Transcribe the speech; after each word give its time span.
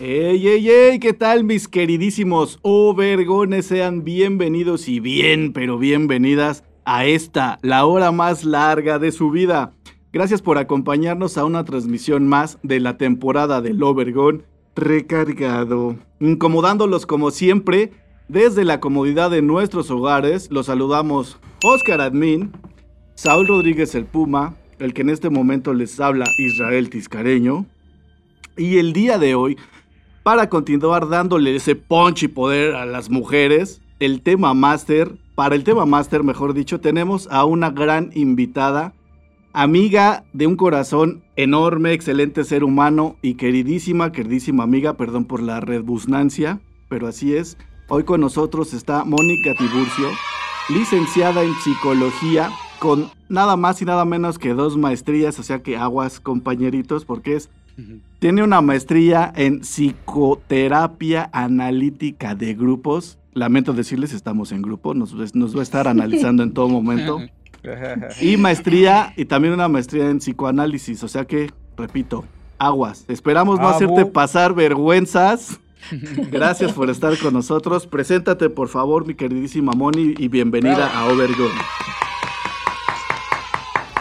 ¡Ey, 0.00 0.46
ey, 0.46 0.70
ey! 0.70 1.00
¿Qué 1.00 1.12
tal 1.12 1.42
mis 1.42 1.66
queridísimos 1.66 2.60
Overgones? 2.62 3.66
Sean 3.66 4.04
bienvenidos 4.04 4.88
y 4.88 5.00
bien, 5.00 5.52
pero 5.52 5.76
bienvenidas 5.76 6.62
a 6.84 7.04
esta, 7.04 7.58
la 7.62 7.84
hora 7.84 8.12
más 8.12 8.44
larga 8.44 9.00
de 9.00 9.10
su 9.10 9.32
vida. 9.32 9.72
Gracias 10.12 10.40
por 10.40 10.56
acompañarnos 10.56 11.36
a 11.36 11.44
una 11.44 11.64
transmisión 11.64 12.28
más 12.28 12.58
de 12.62 12.78
la 12.78 12.96
temporada 12.96 13.60
del 13.60 13.82
Overgon 13.82 14.44
recargado. 14.76 15.96
Incomodándolos 16.20 17.04
como 17.04 17.32
siempre, 17.32 17.90
desde 18.28 18.64
la 18.64 18.78
comodidad 18.78 19.32
de 19.32 19.42
nuestros 19.42 19.90
hogares, 19.90 20.48
los 20.52 20.66
saludamos 20.66 21.40
Oscar 21.64 22.02
Admin, 22.02 22.52
Saúl 23.16 23.48
Rodríguez 23.48 23.96
el 23.96 24.04
Puma, 24.04 24.54
el 24.78 24.94
que 24.94 25.02
en 25.02 25.10
este 25.10 25.28
momento 25.28 25.74
les 25.74 25.98
habla 25.98 26.26
Israel 26.38 26.88
Tiscareño. 26.88 27.66
Y 28.56 28.78
el 28.78 28.92
día 28.92 29.18
de 29.18 29.34
hoy 29.34 29.56
para 30.28 30.50
continuar 30.50 31.08
dándole 31.08 31.56
ese 31.56 31.74
punch 31.74 32.24
y 32.24 32.28
poder 32.28 32.74
a 32.74 32.84
las 32.84 33.08
mujeres, 33.08 33.80
el 33.98 34.20
tema 34.20 34.52
máster, 34.52 35.16
para 35.34 35.54
el 35.54 35.64
tema 35.64 35.86
máster, 35.86 36.22
mejor 36.22 36.52
dicho, 36.52 36.80
tenemos 36.82 37.28
a 37.30 37.46
una 37.46 37.70
gran 37.70 38.10
invitada, 38.12 38.92
amiga 39.54 40.24
de 40.34 40.46
un 40.46 40.56
corazón 40.56 41.22
enorme, 41.36 41.94
excelente 41.94 42.44
ser 42.44 42.62
humano 42.62 43.16
y 43.22 43.36
queridísima, 43.36 44.12
queridísima 44.12 44.64
amiga, 44.64 44.98
perdón 44.98 45.24
por 45.24 45.40
la 45.40 45.60
redbusnancia, 45.60 46.60
pero 46.90 47.06
así 47.06 47.34
es. 47.34 47.56
Hoy 47.88 48.04
con 48.04 48.20
nosotros 48.20 48.74
está 48.74 49.04
Mónica 49.04 49.54
Tiburcio, 49.54 50.10
licenciada 50.68 51.42
en 51.42 51.54
psicología, 51.54 52.50
con 52.80 53.10
nada 53.30 53.56
más 53.56 53.80
y 53.80 53.86
nada 53.86 54.04
menos 54.04 54.38
que 54.38 54.52
dos 54.52 54.76
maestrías, 54.76 55.38
o 55.38 55.42
sea 55.42 55.62
que 55.62 55.78
aguas 55.78 56.20
compañeritos, 56.20 57.06
porque 57.06 57.36
es 57.36 57.48
tiene 58.18 58.42
una 58.42 58.60
maestría 58.60 59.32
en 59.36 59.60
psicoterapia 59.60 61.30
analítica 61.32 62.34
de 62.34 62.54
grupos. 62.54 63.18
Lamento 63.34 63.72
decirles, 63.72 64.12
estamos 64.12 64.52
en 64.52 64.62
grupo, 64.62 64.94
nos, 64.94 65.14
nos 65.34 65.54
va 65.54 65.60
a 65.60 65.62
estar 65.62 65.86
analizando 65.86 66.42
en 66.42 66.52
todo 66.52 66.68
momento. 66.68 67.20
Y 68.20 68.36
maestría, 68.36 69.12
y 69.16 69.24
también 69.24 69.52
una 69.52 69.68
maestría 69.68 70.08
en 70.08 70.18
psicoanálisis, 70.18 71.02
o 71.02 71.08
sea 71.08 71.24
que, 71.24 71.50
repito, 71.76 72.24
aguas. 72.56 73.04
Esperamos 73.08 73.58
no 73.58 73.68
hacerte 73.68 74.06
pasar 74.06 74.54
vergüenzas. 74.54 75.58
Gracias 76.30 76.72
por 76.72 76.90
estar 76.90 77.16
con 77.18 77.34
nosotros. 77.34 77.86
Preséntate, 77.86 78.50
por 78.50 78.68
favor, 78.68 79.06
mi 79.06 79.14
queridísima 79.14 79.72
Moni, 79.72 80.14
y 80.18 80.28
bienvenida 80.28 80.86
a 80.86 81.06
Overgon. 81.06 81.50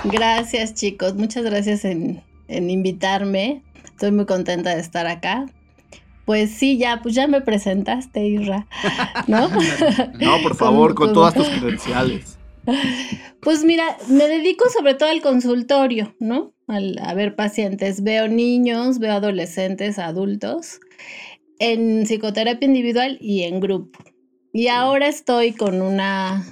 Gracias, 0.05 0.73
chicos. 0.73 1.15
Muchas 1.15 1.43
gracias 1.43 1.85
en, 1.85 2.21
en 2.47 2.69
invitarme. 2.69 3.63
Estoy 3.87 4.11
muy 4.11 4.25
contenta 4.25 4.75
de 4.75 4.81
estar 4.81 5.07
acá. 5.07 5.45
Pues 6.25 6.51
sí, 6.51 6.77
ya, 6.77 6.99
pues 7.01 7.15
ya 7.15 7.25
me 7.25 7.39
presentaste, 7.39 8.25
Irra, 8.27 8.67
¿no? 9.27 9.49
no, 10.19 10.41
por 10.43 10.55
favor, 10.57 10.93
con, 10.93 11.13
todas 11.13 11.33
tus 11.33 11.47
credenciales. 11.59 12.37
Pues 13.39 13.63
mira, 13.63 13.95
me 14.09 14.27
dedico 14.27 14.65
sobre 14.69 14.93
todo 14.93 15.09
al 15.09 15.21
consultorio, 15.21 16.13
¿no? 16.19 16.53
Al, 16.67 16.99
a 17.01 17.13
ver 17.13 17.37
pacientes. 17.37 18.03
Veo 18.03 18.27
niños, 18.27 18.99
veo 18.99 19.13
adolescentes, 19.13 19.99
adultos, 19.99 20.81
en 21.59 22.05
psicoterapia 22.05 22.67
individual 22.67 23.17
y 23.21 23.43
en 23.43 23.61
grupo. 23.61 23.97
Y 24.51 24.67
ahora 24.67 25.07
estoy 25.07 25.53
con 25.53 25.81
una, 25.81 26.45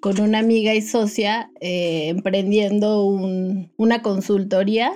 con 0.00 0.20
una 0.20 0.40
amiga 0.40 0.74
y 0.74 0.82
socia 0.82 1.50
eh, 1.60 2.08
emprendiendo 2.08 3.06
un, 3.06 3.72
una 3.78 4.02
consultoría 4.02 4.92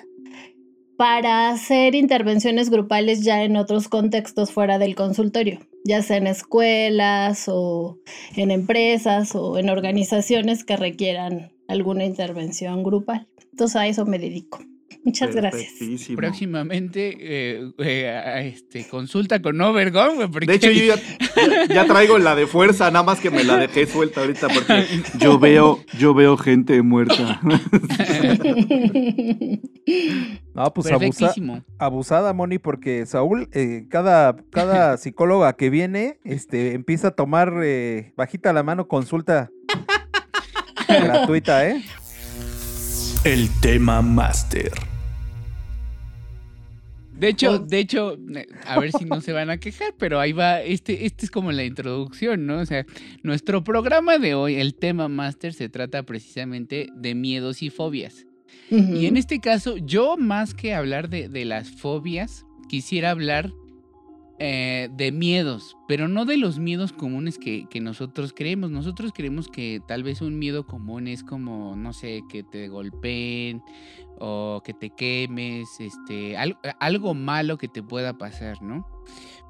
para 1.01 1.49
hacer 1.49 1.95
intervenciones 1.95 2.69
grupales 2.69 3.25
ya 3.25 3.43
en 3.43 3.57
otros 3.57 3.89
contextos 3.89 4.53
fuera 4.53 4.79
del 4.79 4.95
consultorio, 4.95 5.61
ya 5.83 6.03
sea 6.03 6.19
en 6.19 6.27
escuelas 6.27 7.47
o 7.49 7.99
en 8.37 8.51
empresas 8.51 9.35
o 9.35 9.57
en 9.57 9.71
organizaciones 9.71 10.63
que 10.63 10.77
requieran 10.77 11.53
alguna 11.69 12.05
intervención 12.05 12.83
grupal. 12.83 13.27
Entonces 13.51 13.77
a 13.77 13.87
eso 13.87 14.05
me 14.05 14.19
dedico. 14.19 14.59
Muchas 15.03 15.35
gracias. 15.35 15.73
Próximamente 16.15 17.17
eh, 17.19 17.73
eh, 17.79 18.53
este, 18.55 18.87
consulta 18.87 19.41
con 19.41 19.59
Overgon. 19.61 20.31
De 20.31 20.55
hecho, 20.55 20.71
yo 20.71 20.95
ya, 21.69 21.87
traigo 21.87 22.19
la 22.19 22.35
de 22.35 22.47
fuerza, 22.47 22.91
nada 22.91 23.05
más 23.05 23.21
que 23.21 23.31
me 23.31 23.43
la 23.43 23.57
dejé 23.57 23.87
suelta 23.87 24.21
ahorita 24.21 24.49
porque 24.49 24.85
yo 25.19 25.39
veo, 25.39 25.81
yo 25.99 26.15
veo 26.15 26.37
gente 26.37 26.83
muerta. 26.83 27.41
No, 30.55 30.73
pues 30.75 30.89
abusada, 31.79 32.33
Moni, 32.33 32.59
porque 32.59 33.07
Saúl, 33.07 33.49
eh, 33.53 33.87
cada, 33.89 34.37
cada 34.51 34.97
psicóloga 34.99 35.55
que 35.55 35.71
viene, 35.71 36.19
este, 36.23 36.75
empieza 36.75 37.09
a 37.09 37.11
tomar 37.13 37.55
bajita 38.17 38.53
la 38.53 38.63
mano 38.63 38.87
consulta 38.87 39.51
gratuita, 40.87 41.69
¿eh? 41.69 41.83
El 43.25 43.49
tema 43.61 44.03
máster. 44.03 44.90
De 47.21 47.29
hecho, 47.29 47.59
de 47.59 47.79
hecho, 47.79 48.17
a 48.67 48.81
ver 48.81 48.93
si 48.93 49.05
no 49.05 49.21
se 49.21 49.33
van 49.33 49.51
a 49.51 49.59
quejar, 49.59 49.95
pero 49.99 50.19
ahí 50.19 50.33
va, 50.33 50.63
este, 50.63 51.05
este 51.05 51.27
es 51.27 51.31
como 51.31 51.53
la 51.53 51.65
introducción, 51.65 52.47
¿no? 52.47 52.61
O 52.61 52.67
sea, 52.67 52.87
nuestro 53.23 53.63
programa 53.63 54.17
de 54.17 54.35
hoy, 54.35 54.55
el 54.55 54.75
tema 54.75 55.07
máster, 55.09 55.53
se 55.53 55.69
trata 55.69 56.03
precisamente 56.03 56.89
de 56.97 57.15
miedos 57.15 57.63
y 57.63 57.69
fobias. 57.69 58.27
Y 58.71 59.07
en 59.07 59.17
este 59.17 59.41
caso, 59.41 59.77
yo 59.77 60.17
más 60.17 60.55
que 60.55 60.75
hablar 60.75 61.09
de, 61.09 61.29
de 61.29 61.45
las 61.45 61.71
fobias, 61.71 62.47
quisiera 62.69 63.11
hablar 63.11 63.53
eh, 64.43 64.89
de 64.97 65.13
miedos, 65.13 65.77
pero 65.87 66.09
no 66.09 66.25
de 66.25 66.39
los 66.39 66.59
miedos 66.59 66.95
comunes 66.95 67.37
que, 67.37 67.69
nosotros 67.83 68.33
creemos. 68.35 68.71
Nosotros 68.71 69.13
creemos 69.15 69.49
que 69.49 69.83
tal 69.87 70.03
vez 70.03 70.23
un 70.23 70.39
miedo 70.39 70.67
común 70.67 71.09
es 71.09 71.23
como, 71.23 71.77
no 71.77 71.93
sé, 71.93 72.23
que 72.31 72.43
te 72.43 72.69
golpeen 72.69 73.61
o 74.21 74.63
que 74.65 74.75
te 74.75 74.91
quemes, 74.91 75.81
este, 75.81 76.37
algo, 76.79 77.15
malo 77.15 77.59
que 77.59 77.69
te 77.69 77.83
pueda 77.83 78.17
pasar, 78.17 78.63
¿no? 78.63 78.87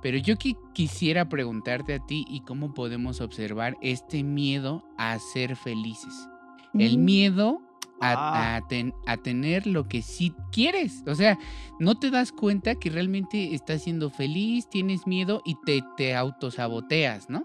Pero 0.00 0.16
yo 0.16 0.36
quisiera 0.72 1.28
preguntarte 1.28 1.94
a 1.94 2.06
ti 2.06 2.24
y 2.28 2.40
cómo 2.40 2.72
podemos 2.72 3.20
observar 3.20 3.76
este 3.82 4.22
miedo 4.22 4.84
a 4.96 5.18
ser 5.18 5.56
felices. 5.56 6.28
El 6.72 6.98
mm. 6.98 7.04
miedo 7.04 7.60
a, 8.00 8.56
ah. 8.56 9.16
tener 9.22 9.66
lo 9.66 9.88
que 9.88 10.02
sí 10.02 10.32
quieres. 10.52 11.02
O 11.06 11.14
sea, 11.14 11.38
no 11.78 11.98
te 11.98 12.10
das 12.10 12.32
cuenta 12.32 12.76
que 12.76 12.90
realmente 12.90 13.54
estás 13.54 13.82
siendo 13.82 14.08
feliz, 14.08 14.68
tienes 14.70 15.06
miedo 15.06 15.42
y 15.44 15.56
te, 15.66 15.82
te 15.96 16.14
autosaboteas, 16.14 17.28
¿no? 17.28 17.44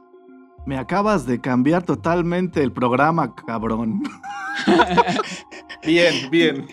Me 0.66 0.78
acabas 0.78 1.26
de 1.26 1.40
cambiar 1.40 1.84
totalmente 1.84 2.64
el 2.64 2.72
programa, 2.72 3.36
cabrón. 3.36 4.04
bien, 5.86 6.30
bien. 6.32 6.68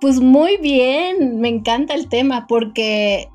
Pues 0.00 0.20
muy 0.20 0.58
bien, 0.58 1.40
me 1.40 1.48
encanta 1.48 1.94
el 1.94 2.08
tema 2.08 2.46
porque 2.46 3.28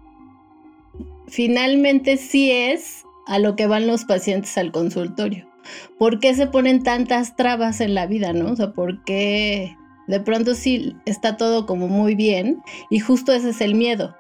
finalmente 1.28 2.18
sí 2.18 2.52
es 2.52 3.04
a 3.26 3.40
lo 3.40 3.56
que 3.56 3.66
van 3.66 3.88
los 3.88 4.06
pacientes 4.06 4.56
al 4.60 4.72
consultorio. 4.72 5.52
¿por 5.98 6.20
qué 6.20 6.34
se 6.34 6.48
ponen 6.48 6.84
tantas 6.84 7.36
trabas 7.36 7.82
en 7.82 7.96
la 7.96 8.08
vida, 8.08 8.34
no? 8.34 8.52
O 8.52 8.56
sea, 8.56 8.72
¿por 8.72 9.04
qué 9.04 9.76
de 10.08 10.20
pronto 10.20 10.56
sí 10.56 10.96
está 11.06 11.38
todo 11.38 11.66
como 11.66 11.88
muy 11.88 12.16
bien 12.16 12.62
y 12.90 13.00
justo 13.00 13.32
ese 13.34 13.50
es 13.50 13.62
el 13.62 13.76
miedo? 13.76 14.16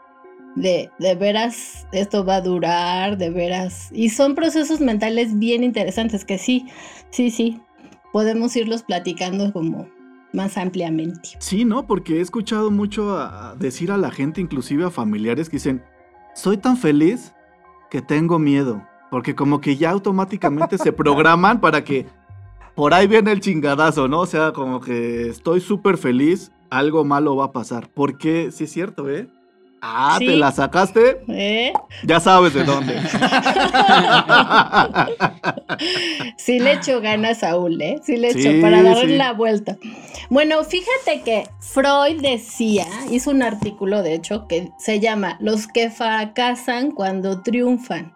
De, 0.55 0.89
de 0.99 1.15
veras 1.15 1.87
esto 1.91 2.25
va 2.25 2.35
a 2.35 2.41
durar, 2.41 3.17
de 3.17 3.29
veras. 3.29 3.89
Y 3.91 4.09
son 4.09 4.35
procesos 4.35 4.81
mentales 4.81 5.37
bien 5.39 5.63
interesantes 5.63 6.25
que 6.25 6.37
sí, 6.37 6.67
sí, 7.09 7.31
sí, 7.31 7.61
podemos 8.11 8.55
irlos 8.55 8.83
platicando 8.83 9.51
como 9.53 9.87
más 10.33 10.57
ampliamente. 10.57 11.29
Sí, 11.39 11.65
¿no? 11.65 11.87
Porque 11.87 12.17
he 12.17 12.21
escuchado 12.21 12.71
mucho 12.71 13.17
a 13.17 13.55
decir 13.57 13.91
a 13.91 13.97
la 13.97 14.11
gente, 14.11 14.41
inclusive 14.41 14.85
a 14.85 14.89
familiares, 14.89 15.49
que 15.49 15.57
dicen, 15.57 15.83
soy 16.33 16.57
tan 16.57 16.77
feliz 16.77 17.33
que 17.89 18.01
tengo 18.01 18.39
miedo. 18.39 18.85
Porque 19.09 19.35
como 19.35 19.59
que 19.59 19.75
ya 19.75 19.91
automáticamente 19.91 20.77
se 20.77 20.93
programan 20.93 21.59
para 21.59 21.83
que 21.83 22.05
por 22.75 22.93
ahí 22.93 23.07
viene 23.07 23.31
el 23.31 23.41
chingadazo, 23.41 24.07
¿no? 24.07 24.21
O 24.21 24.25
sea, 24.25 24.53
como 24.53 24.79
que 24.79 25.27
estoy 25.27 25.59
súper 25.59 25.97
feliz, 25.97 26.51
algo 26.69 27.03
malo 27.03 27.35
va 27.35 27.45
a 27.45 27.51
pasar. 27.51 27.89
Porque 27.93 28.51
sí 28.51 28.63
es 28.63 28.71
cierto, 28.71 29.09
¿eh? 29.09 29.27
Ah, 29.81 30.17
¿te 30.19 30.35
la 30.35 30.51
sacaste? 30.51 31.23
¿Eh? 31.27 31.73
Ya 32.03 32.19
sabes 32.19 32.53
de 32.53 32.63
dónde. 32.63 33.01
sí 36.37 36.59
le 36.59 36.73
echo 36.73 37.01
ganas 37.01 37.37
a 37.39 37.49
Saúl, 37.49 37.81
¿eh? 37.81 37.99
Sí 38.03 38.17
le 38.17 38.29
echo 38.29 38.61
para 38.61 38.83
darle 38.83 39.17
la 39.17 39.33
vuelta. 39.33 39.77
Bueno, 40.29 40.63
fíjate 40.63 41.23
que 41.25 41.49
Freud 41.59 42.21
decía, 42.21 42.85
hizo 43.09 43.31
un 43.31 43.41
artículo 43.41 44.03
de 44.03 44.13
hecho 44.13 44.47
que 44.47 44.69
se 44.77 44.99
llama 44.99 45.37
Los 45.39 45.65
que 45.65 45.89
fracasan 45.89 46.91
cuando 46.91 47.41
triunfan. 47.41 48.13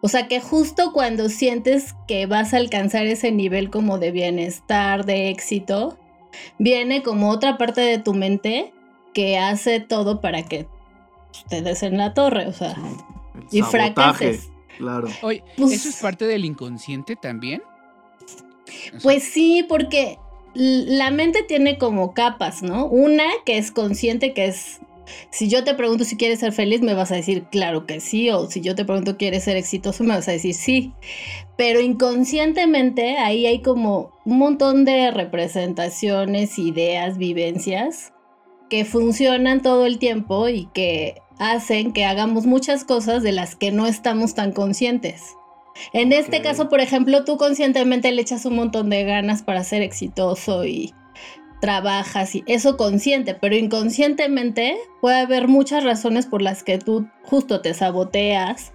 O 0.00 0.08
sea 0.08 0.26
que 0.26 0.40
justo 0.40 0.92
cuando 0.92 1.28
sientes 1.28 1.94
que 2.08 2.26
vas 2.26 2.52
a 2.52 2.56
alcanzar 2.56 3.06
ese 3.06 3.30
nivel 3.30 3.70
como 3.70 3.98
de 3.98 4.10
bienestar, 4.10 5.04
de 5.04 5.30
éxito, 5.30 5.98
viene 6.58 7.04
como 7.04 7.30
otra 7.30 7.58
parte 7.58 7.80
de 7.80 7.98
tu 7.98 8.12
mente 8.12 8.72
que 9.18 9.36
hace 9.36 9.80
todo 9.80 10.20
para 10.20 10.44
que 10.44 10.68
ustedes 11.32 11.82
en 11.82 11.96
la 11.96 12.14
torre, 12.14 12.46
o 12.46 12.52
sea, 12.52 12.76
y 13.50 13.62
fracases. 13.62 14.48
Claro. 14.76 15.08
Oye, 15.22 15.42
pues 15.56 15.72
¿eso 15.72 15.88
es 15.88 15.96
parte 15.96 16.24
del 16.24 16.44
inconsciente 16.44 17.16
también? 17.16 17.60
Pues 19.02 19.24
sí, 19.24 19.66
porque 19.68 20.20
la 20.54 21.10
mente 21.10 21.42
tiene 21.42 21.78
como 21.78 22.14
capas, 22.14 22.62
¿no? 22.62 22.86
Una 22.86 23.24
que 23.44 23.58
es 23.58 23.72
consciente, 23.72 24.34
que 24.34 24.44
es, 24.44 24.78
si 25.32 25.48
yo 25.48 25.64
te 25.64 25.74
pregunto 25.74 26.04
si 26.04 26.16
quieres 26.16 26.38
ser 26.38 26.52
feliz, 26.52 26.80
me 26.80 26.94
vas 26.94 27.10
a 27.10 27.16
decir 27.16 27.46
claro 27.50 27.86
que 27.86 27.98
sí, 27.98 28.30
o 28.30 28.48
si 28.48 28.60
yo 28.60 28.76
te 28.76 28.84
pregunto 28.84 29.16
quieres 29.16 29.42
ser 29.42 29.56
exitoso, 29.56 30.04
me 30.04 30.14
vas 30.14 30.28
a 30.28 30.32
decir 30.32 30.54
sí. 30.54 30.92
Pero 31.56 31.80
inconscientemente 31.80 33.16
ahí 33.16 33.46
hay 33.46 33.62
como 33.62 34.12
un 34.24 34.38
montón 34.38 34.84
de 34.84 35.10
representaciones, 35.10 36.56
ideas, 36.56 37.18
vivencias 37.18 38.12
que 38.68 38.84
funcionan 38.84 39.62
todo 39.62 39.86
el 39.86 39.98
tiempo 39.98 40.48
y 40.48 40.66
que 40.66 41.20
hacen 41.38 41.92
que 41.92 42.04
hagamos 42.04 42.46
muchas 42.46 42.84
cosas 42.84 43.22
de 43.22 43.32
las 43.32 43.56
que 43.56 43.70
no 43.70 43.86
estamos 43.86 44.34
tan 44.34 44.52
conscientes. 44.52 45.36
En 45.92 46.12
este 46.12 46.42
caso, 46.42 46.68
por 46.68 46.80
ejemplo, 46.80 47.24
tú 47.24 47.36
conscientemente 47.36 48.10
le 48.10 48.22
echas 48.22 48.44
un 48.44 48.56
montón 48.56 48.90
de 48.90 49.04
ganas 49.04 49.42
para 49.42 49.62
ser 49.62 49.82
exitoso 49.82 50.64
y 50.64 50.92
trabajas 51.60 52.34
y 52.34 52.44
eso 52.46 52.76
consciente, 52.76 53.34
pero 53.34 53.56
inconscientemente 53.56 54.76
puede 55.00 55.20
haber 55.20 55.48
muchas 55.48 55.84
razones 55.84 56.26
por 56.26 56.42
las 56.42 56.62
que 56.62 56.78
tú 56.78 57.08
justo 57.24 57.60
te 57.60 57.74
saboteas 57.74 58.72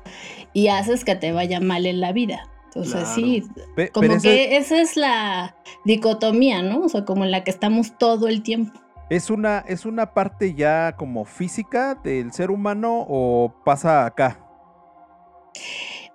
y 0.53 0.67
haces 0.67 1.05
que 1.05 1.15
te 1.15 1.31
vaya 1.31 1.59
mal 1.59 1.85
en 1.85 1.99
la 1.99 2.11
vida. 2.11 2.49
Entonces 2.65 3.07
sí, 3.13 3.43
como 3.91 4.19
que 4.19 4.57
esa 4.57 4.81
es 4.81 4.97
la 4.97 5.55
dicotomía, 5.85 6.63
¿no? 6.63 6.81
O 6.81 6.89
sea, 6.89 7.05
como 7.05 7.23
en 7.23 7.31
la 7.31 7.43
que 7.43 7.51
estamos 7.51 7.97
todo 7.97 8.27
el 8.27 8.41
tiempo. 8.41 8.79
¿Es 9.13 9.29
una, 9.29 9.59
¿Es 9.67 9.85
una 9.85 10.15
parte 10.15 10.55
ya 10.55 10.95
como 10.97 11.23
física 11.23 11.93
del 12.03 12.33
ser 12.33 12.49
humano 12.49 13.05
o 13.07 13.53
pasa 13.63 14.07
acá? 14.07 14.39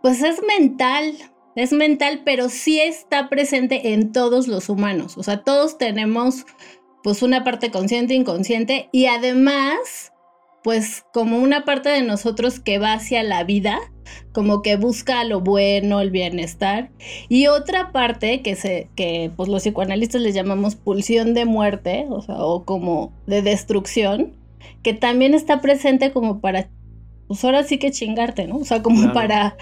Pues 0.03 0.21
es 0.21 0.43
mental, 0.43 1.15
es 1.55 1.73
mental, 1.73 2.23
pero 2.25 2.49
sí 2.49 2.81
está 2.81 3.29
presente 3.29 3.93
en 3.93 4.11
todos 4.11 4.49
los 4.49 4.69
humanos. 4.69 5.17
O 5.17 5.23
sea, 5.23 5.45
todos 5.45 5.79
tenemos 5.79 6.45
pues 7.05 7.23
una 7.23 7.45
parte 7.45 7.71
consciente, 7.71 8.15
inconsciente 8.15 8.89
y 8.91 9.07
además 9.07 10.13
pues 10.65 11.05
como 11.13 11.39
una 11.39 11.65
parte 11.65 11.91
de 11.91 12.03
nosotros 12.03 12.59
que 12.59 12.81
va 12.81 12.95
hacia 12.95 13.23
la 13.23 13.45
vida, 13.45 13.79
como 14.33 14.63
que 14.63 14.77
busca 14.77 15.25
lo 15.25 15.41
bueno, 15.41 16.01
el 16.01 16.11
bienestar, 16.11 16.91
y 17.29 17.47
otra 17.47 17.93
parte 17.93 18.43
que 18.43 18.57
se 18.57 18.89
que 18.95 19.31
pues 19.37 19.49
los 19.49 19.63
psicoanalistas 19.63 20.21
les 20.21 20.35
llamamos 20.35 20.77
pulsión 20.77 21.35
de 21.35 21.45
muerte, 21.45 22.07
o 22.09 22.23
sea, 22.23 22.37
o 22.37 22.65
como 22.65 23.13
de 23.27 23.43
destrucción, 23.43 24.33
que 24.83 24.95
también 24.95 25.35
está 25.35 25.61
presente 25.61 26.13
como 26.13 26.41
para 26.41 26.69
pues 27.27 27.45
ahora 27.45 27.63
sí 27.63 27.79
que 27.79 27.91
chingarte, 27.91 28.47
¿no? 28.47 28.57
O 28.57 28.65
sea, 28.65 28.83
como 28.83 29.13
para 29.13 29.57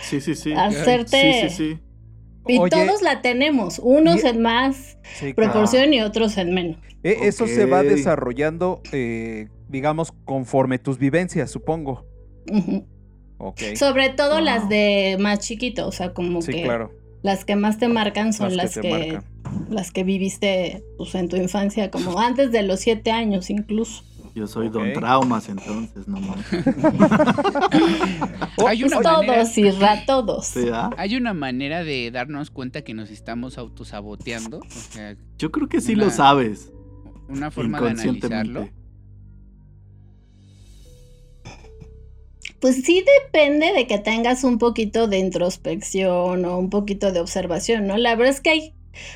hacerte 0.57 1.51
sí, 1.51 1.57
sí, 1.57 1.79
Y 2.47 2.59
todos 2.71 3.03
la 3.03 3.23
tenemos, 3.23 3.81
unos 3.83 4.23
en 4.23 4.41
más 4.41 4.99
proporción 5.35 5.93
y 5.93 6.01
otros 6.01 6.37
en 6.39 6.55
menos. 6.55 6.77
E, 7.03 7.27
eso 7.27 7.47
se 7.47 7.67
va 7.67 7.83
desarrollando 7.83 8.83
eh, 8.93 9.49
digamos, 9.69 10.13
conforme 10.25 10.79
tus 10.79 10.99
vivencias, 10.99 11.51
supongo. 11.51 12.05
Sobre 13.77 14.11
todo 14.11 14.41
las 14.41 14.69
de 14.69 15.17
más 15.21 15.41
chiquito, 15.41 15.87
o 15.87 15.93
sea, 15.93 16.13
como 16.15 16.41
que 16.41 16.63
claro. 16.63 16.93
las 17.23 17.45
que 17.45 17.55
más 17.57 17.79
te 17.79 17.89
marcan 17.89 18.33
son 18.33 18.57
las, 18.57 18.79
que, 18.79 19.21
las 19.69 19.93
que 19.93 20.05
viviste 20.05 20.83
pues, 20.97 21.15
en 21.15 21.29
tu 21.29 21.37
infancia, 21.37 21.91
como 21.91 22.19
antes 22.27 22.51
de 22.53 22.63
los 22.63 22.81
siete 22.81 23.11
años 23.11 23.51
incluso. 23.51 24.03
Yo 24.35 24.47
soy 24.47 24.69
don 24.69 24.93
traumas 24.93 25.49
entonces, 25.49 26.07
no 26.07 26.19
Hay 28.69 28.85
una 28.85 29.01
todos, 29.01 29.57
Irra, 29.57 30.05
todos. 30.05 30.53
¿ah? 30.75 30.91
Hay 30.99 31.17
una 31.17 31.33
manera 31.33 31.83
de 31.85 32.11
darnos 32.11 32.51
cuenta 32.51 32.83
que 32.83 32.93
nos 32.93 33.11
estamos 33.11 33.57
autosaboteando. 33.57 34.61
Yo 35.39 35.51
creo 35.51 35.71
que 35.71 35.81
sí 35.81 35.95
lo 35.95 36.11
sabes. 36.11 36.71
Una 37.29 37.51
forma 37.51 37.81
de 37.81 37.89
analizarlo. 37.89 38.69
Pues 42.67 42.83
sí 42.83 43.05
depende 43.23 43.73
de 43.73 43.87
que 43.87 43.99
tengas 43.99 44.43
un 44.43 44.59
poquito 44.59 45.07
de 45.07 45.19
introspección 45.19 46.45
o 46.45 46.59
un 46.59 46.69
poquito 46.69 47.13
de 47.13 47.21
observación, 47.21 47.87
¿no? 47.87 47.97
La 47.97 48.17
verdad 48.17 48.35
es 48.35 48.41
que 48.41 48.51
hay 48.51 48.73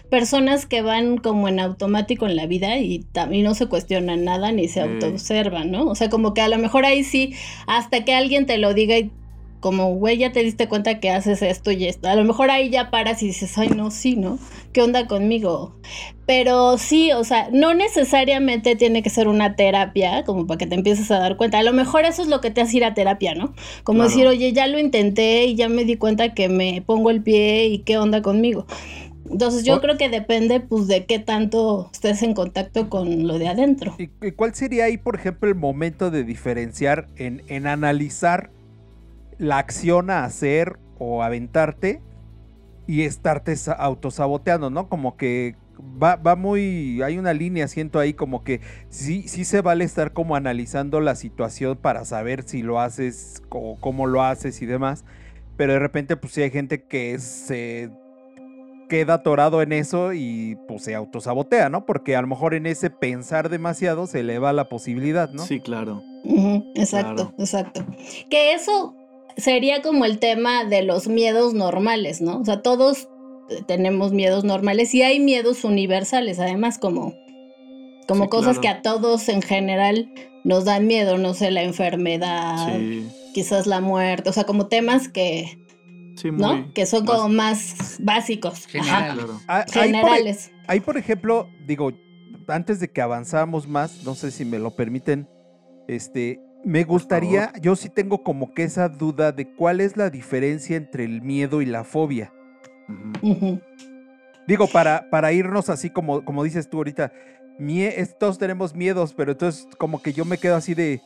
personas 0.09 0.67
que 0.67 0.83
van 0.83 1.19
como 1.19 1.49
en 1.49 1.59
automático 1.59 2.27
en 2.27 2.37
la 2.37 2.47
vida 2.47 2.79
y, 2.79 3.01
también 3.01 3.43
no 3.43 3.55
se 3.57 3.67
cuestionan 3.67 4.23
nada 4.23 4.53
ni 4.53 4.69
se 4.69 4.83
autoobservan, 4.83 5.73
¿no? 5.73 5.87
O 5.87 5.97
sea, 5.97 6.09
como 6.11 6.33
que 6.33 6.43
a 6.43 6.49
lo 6.49 6.59
mejor 6.59 6.85
ahí 6.85 7.03
sí, 7.03 7.35
hasta 7.67 8.05
que 8.05 8.15
alguien 8.15 8.47
te 8.47 8.57
lo 8.57 8.73
diga 8.73 8.97
y 8.97 9.11
como, 9.59 9.97
güey, 9.97 10.19
ya 10.19 10.31
te 10.31 10.45
diste 10.45 10.69
cuenta 10.69 11.01
que 11.01 11.11
haces 11.11 11.43
esto 11.43 11.73
y 11.73 11.87
esto. 11.87 12.09
A 12.09 12.15
lo 12.15 12.23
mejor 12.23 12.53
ahí 12.53 12.71
ya 12.71 12.93
paras 12.93 13.21
y 13.21 13.27
dices, 13.27 13.59
ay, 13.59 13.71
no, 13.71 13.91
sí, 13.91 14.15
¿no? 14.15 14.39
¿Qué 14.73 14.83
onda 14.83 15.09
conmigo? 15.09 15.75
Pero 16.27 16.79
sí, 16.79 17.11
o 17.11 17.25
sea, 17.25 17.49
no 17.53 17.75
necesariamente 17.75 18.77
tiene 18.77 19.03
que 19.03 19.11
ser 19.11 19.27
una 19.27 19.57
terapia 19.57 20.23
como 20.25 20.47
para 20.47 20.59
que 20.59 20.67
te 20.67 20.77
empieces 20.77 21.11
a 21.11 21.19
dar 21.19 21.37
cuenta. 21.37 21.59
A 21.59 21.65
lo 21.65 21.73
mejor 21.73 22.05
eso 22.05 22.23
es 22.23 22.29
lo 22.29 22.41
que 22.41 22.53
te 22.53 22.61
hace 22.61 22.77
ir 22.77 22.85
a 22.85 22.95
terapia, 22.95 23.35
¿no? 23.35 23.53
Como 23.83 24.05
decir, 24.05 24.29
oye, 24.29 24.53
ya 24.53 24.69
lo 24.69 24.79
intenté 24.79 25.47
y 25.47 25.57
ya 25.57 25.69
me 25.69 25.85
di 25.85 25.97
cuenta 25.97 26.33
que 26.35 26.49
me 26.49 26.83
pongo 26.87 27.11
el 27.11 27.21
pie 27.21 27.67
y 27.67 27.79
qué 27.81 27.99
onda 27.99 28.23
conmigo. 28.23 28.67
Entonces 29.29 29.65
yo 29.65 29.81
creo 29.81 29.97
que 29.97 30.09
depende 30.09 30.61
pues 30.61 30.87
de 30.89 31.05
qué 31.05 31.19
tanto 31.19 31.89
estés 31.93 32.23
en 32.23 32.35
contacto 32.35 32.89
con 32.89 33.27
lo 33.27 33.39
de 33.39 33.49
adentro. 33.49 33.97
¿Y 33.99 34.09
cuál 34.33 34.55
sería 34.55 34.85
ahí, 34.85 34.99
por 34.99 35.17
ejemplo, 35.17 35.49
el 35.49 35.55
momento 35.55 36.11
de 36.11 36.25
diferenciar 36.25 37.09
en, 37.17 37.43
en 37.49 37.67
analizar 37.67 38.51
la 39.39 39.59
acción 39.59 40.11
a 40.11 40.25
hacer 40.25 40.79
o 40.99 41.23
aventarte 41.23 42.01
y 42.91 43.03
estarte 43.05 43.55
autosaboteando, 43.79 44.69
¿no? 44.69 44.89
Como 44.89 45.17
que 45.17 45.55
va, 46.03 46.17
va, 46.17 46.35
muy, 46.35 47.01
hay 47.03 47.19
una 47.19 47.33
línea, 47.33 47.69
siento 47.69 48.01
ahí 48.01 48.15
como 48.15 48.43
que 48.43 48.61
sí, 48.89 49.29
sí 49.29 49.45
se 49.45 49.61
vale 49.61 49.85
estar 49.85 50.13
como 50.13 50.35
analizando 50.35 51.01
la 51.01 51.15
situación 51.15 51.77
para 51.77 52.05
saber 52.05 52.43
si 52.43 52.63
lo 52.63 52.81
haces 52.81 53.45
o 53.49 53.79
cómo 53.79 54.09
lo 54.09 54.25
haces 54.25 54.61
y 54.61 54.67
demás, 54.67 55.05
pero 55.57 55.73
de 55.73 55.79
repente 55.79 56.17
pues 56.17 56.33
sí 56.33 56.43
hay 56.43 56.51
gente 56.51 56.83
que 56.83 57.21
se 57.21 57.91
queda 58.89 59.15
atorado 59.15 59.63
en 59.63 59.73
eso 59.73 60.13
y 60.13 60.59
pues 60.67 60.83
se 60.83 60.97
autosabotea, 60.97 61.69
¿no? 61.69 61.87
Porque 61.87 62.17
a 62.17 62.23
lo 62.23 62.27
mejor 62.27 62.55
en 62.55 62.67
ese 62.67 62.91
pensar 62.91 63.51
demasiado 63.51 64.09
se 64.09 64.19
eleva 64.19 64.53
la 64.53 64.69
posibilidad, 64.69 65.31
¿no? 65.31 65.45
Sí, 65.45 65.61
claro. 65.61 66.03
exacto, 66.75 67.33
exacto. 67.39 67.87
Que 68.29 68.55
eso 68.55 68.97
sería 69.41 69.83
como 69.83 70.05
el 70.05 70.19
tema 70.19 70.65
de 70.65 70.83
los 70.83 71.09
miedos 71.09 71.55
normales, 71.55 72.21
¿no? 72.21 72.41
O 72.41 72.45
sea, 72.45 72.63
todos 72.63 73.09
tenemos 73.67 74.13
miedos 74.13 74.45
normales 74.45 74.95
y 74.95 75.03
hay 75.03 75.21
miedos 75.21 75.65
universales, 75.65 76.39
además 76.39 76.79
como, 76.79 77.15
como 78.07 78.29
cosas 78.29 78.59
que 78.59 78.69
a 78.69 78.83
todos 78.83 79.29
en 79.29 79.43
general 79.43 80.13
nos 80.45 80.65
dan 80.65 80.87
miedo, 80.87 81.19
no 81.19 81.35
sé, 81.35 81.51
la 81.51 81.63
enfermedad, 81.63 82.69
quizás 83.35 83.67
la 83.67 83.81
muerte, 83.81 84.31
o 84.31 84.33
sea, 84.33 84.45
como 84.45 84.67
temas 84.69 85.09
que, 85.09 85.59
¿no? 86.33 86.73
Que 86.73 86.87
son 86.87 87.05
como 87.05 87.29
más 87.29 87.97
básicos, 88.01 88.67
generales. 88.67 90.53
Ahí, 90.67 90.81
por 90.81 90.97
ejemplo, 90.97 91.49
digo, 91.67 91.93
antes 92.47 92.81
de 92.81 92.91
que 92.91 93.01
avanzamos 93.01 93.67
más, 93.69 94.05
no 94.05 94.15
sé 94.15 94.31
si 94.31 94.45
me 94.45 94.59
lo 94.59 94.75
permiten, 94.77 95.29
este, 95.89 96.41
me 96.65 96.85
gustaría, 96.85 97.53
yo 97.61 97.77
sí 97.77 97.89
tengo 97.89 98.23
como 98.23 98.53
que 98.53 98.65
esa 98.65 98.89
duda 98.89 99.33
de 99.33 99.53
cuál 99.53 99.81
es 99.81 99.97
la 99.97 100.11
diferencia 100.11 100.77
entre 100.77 101.05
el 101.05 101.23
miedo 101.23 101.63
y 101.63 101.67
la 101.67 101.85
fobia. 101.85 102.33
Digo, 104.47 104.67
para, 104.67 105.09
para 105.11 105.33
irnos 105.33 105.69
así 105.69 105.91
como, 105.91 106.25
como 106.25 106.45
dices 106.45 106.69
tú 106.69 106.79
ahorita, 106.79 107.13
todos 108.19 108.39
tenemos 108.39 108.75
miedos, 108.75 109.15
pero 109.15 109.33
entonces 109.33 109.69
como 109.79 110.03
que 110.03 110.13
yo 110.13 110.25
me 110.25 110.39
quedo 110.39 110.57
así 110.57 110.75
de, 110.75 111.01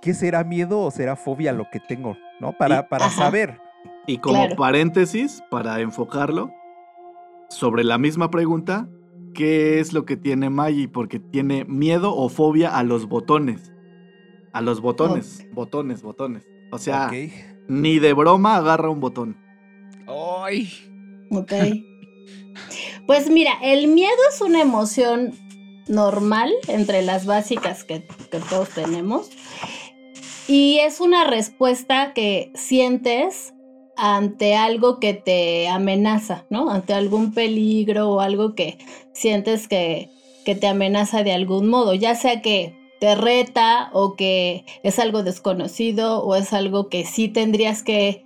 ¿qué 0.00 0.14
será 0.14 0.44
miedo 0.44 0.80
o 0.80 0.90
será 0.90 1.16
fobia 1.16 1.52
lo 1.52 1.68
que 1.70 1.80
tengo? 1.80 2.16
¿No? 2.40 2.52
Para, 2.56 2.88
para 2.88 3.10
saber. 3.10 3.60
Y 4.06 4.18
como 4.18 4.56
paréntesis, 4.56 5.42
para 5.50 5.80
enfocarlo, 5.80 6.52
sobre 7.48 7.84
la 7.84 7.98
misma 7.98 8.30
pregunta, 8.30 8.88
¿qué 9.34 9.80
es 9.80 9.92
lo 9.92 10.04
que 10.04 10.16
tiene 10.16 10.50
Maggie? 10.50 10.88
Porque 10.88 11.18
tiene 11.18 11.64
miedo 11.64 12.14
o 12.14 12.28
fobia 12.28 12.76
a 12.76 12.82
los 12.82 13.06
botones. 13.06 13.71
A 14.52 14.60
los 14.60 14.80
botones, 14.80 15.46
botones, 15.52 16.02
botones. 16.02 16.46
O 16.70 16.78
sea, 16.78 17.10
ni 17.68 17.98
de 17.98 18.12
broma 18.12 18.56
agarra 18.56 18.90
un 18.90 19.00
botón. 19.00 19.36
Ay. 20.06 20.70
Ok. 21.30 21.52
Pues 23.06 23.30
mira, 23.30 23.52
el 23.62 23.88
miedo 23.88 24.12
es 24.30 24.40
una 24.40 24.60
emoción 24.60 25.34
normal 25.88 26.52
entre 26.68 27.02
las 27.02 27.26
básicas 27.26 27.84
que, 27.84 28.06
que 28.30 28.38
todos 28.38 28.68
tenemos. 28.70 29.30
Y 30.48 30.78
es 30.78 31.00
una 31.00 31.24
respuesta 31.24 32.12
que 32.14 32.52
sientes 32.54 33.54
ante 33.96 34.54
algo 34.54 34.98
que 34.98 35.14
te 35.14 35.68
amenaza, 35.68 36.46
¿no? 36.50 36.70
Ante 36.70 36.94
algún 36.94 37.32
peligro 37.32 38.10
o 38.10 38.20
algo 38.20 38.54
que 38.54 38.78
sientes 39.12 39.68
que, 39.68 40.10
que 40.44 40.54
te 40.54 40.66
amenaza 40.66 41.22
de 41.22 41.32
algún 41.32 41.68
modo, 41.68 41.94
ya 41.94 42.14
sea 42.14 42.42
que 42.42 42.81
te 43.02 43.16
reta 43.16 43.90
o 43.92 44.14
que 44.14 44.64
es 44.84 45.00
algo 45.00 45.24
desconocido 45.24 46.22
o 46.22 46.36
es 46.36 46.52
algo 46.52 46.88
que 46.88 47.04
sí 47.04 47.26
tendrías 47.26 47.82
que 47.82 48.24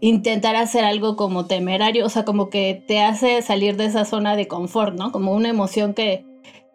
intentar 0.00 0.56
hacer 0.56 0.82
algo 0.82 1.14
como 1.14 1.44
temerario, 1.44 2.06
o 2.06 2.08
sea, 2.08 2.24
como 2.24 2.48
que 2.48 2.82
te 2.88 3.02
hace 3.02 3.42
salir 3.42 3.76
de 3.76 3.84
esa 3.84 4.06
zona 4.06 4.34
de 4.34 4.48
confort, 4.48 4.96
¿no? 4.96 5.12
Como 5.12 5.34
una 5.34 5.50
emoción 5.50 5.92
que, 5.92 6.24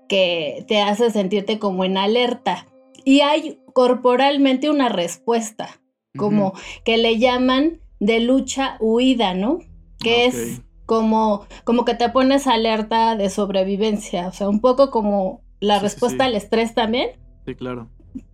que 0.08 0.64
te 0.68 0.80
hace 0.80 1.10
sentirte 1.10 1.58
como 1.58 1.86
en 1.86 1.98
alerta. 1.98 2.68
Y 3.04 3.22
hay 3.22 3.58
corporalmente 3.74 4.70
una 4.70 4.90
respuesta, 4.90 5.82
como 6.16 6.54
que 6.86 7.00
le 7.00 7.18
llaman 7.18 7.82
de 8.00 8.20
lucha 8.20 8.78
huida, 8.80 9.34
¿no? 9.34 9.58
Que 9.98 10.28
Ok. 10.28 10.34
es 10.36 10.62
como, 10.86 11.48
como 11.64 11.84
que 11.84 11.96
te 11.96 12.10
pones 12.10 12.46
alerta 12.46 13.16
de 13.16 13.32
sobrevivencia, 13.32 14.28
o 14.28 14.34
sea, 14.34 14.48
un 14.48 14.62
poco 14.62 14.92
como 14.92 15.42
la 15.60 15.78
sí, 15.78 15.82
respuesta 15.82 16.26
sí. 16.26 16.30
al 16.30 16.36
estrés 16.36 16.76
también. 16.76 17.10
Sí, 17.46 17.56
claro. 17.56 17.90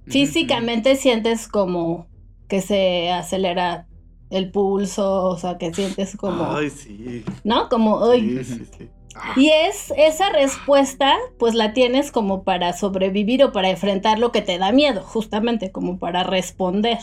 Físicamente 0.05 0.95
sientes 0.95 1.47
como 1.47 2.07
que 2.47 2.61
se 2.61 3.11
acelera 3.11 3.87
el 4.29 4.51
pulso, 4.51 5.25
o 5.25 5.37
sea, 5.37 5.57
que 5.57 5.73
sientes 5.73 6.15
como, 6.15 6.45
Ay, 6.55 6.69
sí. 6.69 7.23
¿no? 7.43 7.69
Como, 7.69 8.03
"Ay". 8.05 8.43
Sí, 8.43 8.55
sí, 8.55 8.65
sí. 8.77 8.89
Y 9.37 9.49
es 9.49 9.93
esa 9.97 10.29
respuesta, 10.29 11.15
pues 11.39 11.53
la 11.53 11.73
tienes 11.73 12.11
como 12.11 12.43
para 12.43 12.73
sobrevivir 12.73 13.43
o 13.43 13.51
para 13.53 13.69
enfrentar 13.69 14.19
lo 14.19 14.31
que 14.31 14.41
te 14.41 14.57
da 14.57 14.71
miedo, 14.73 15.01
justamente 15.03 15.71
como 15.71 15.99
para 15.99 16.23
responder. 16.23 16.99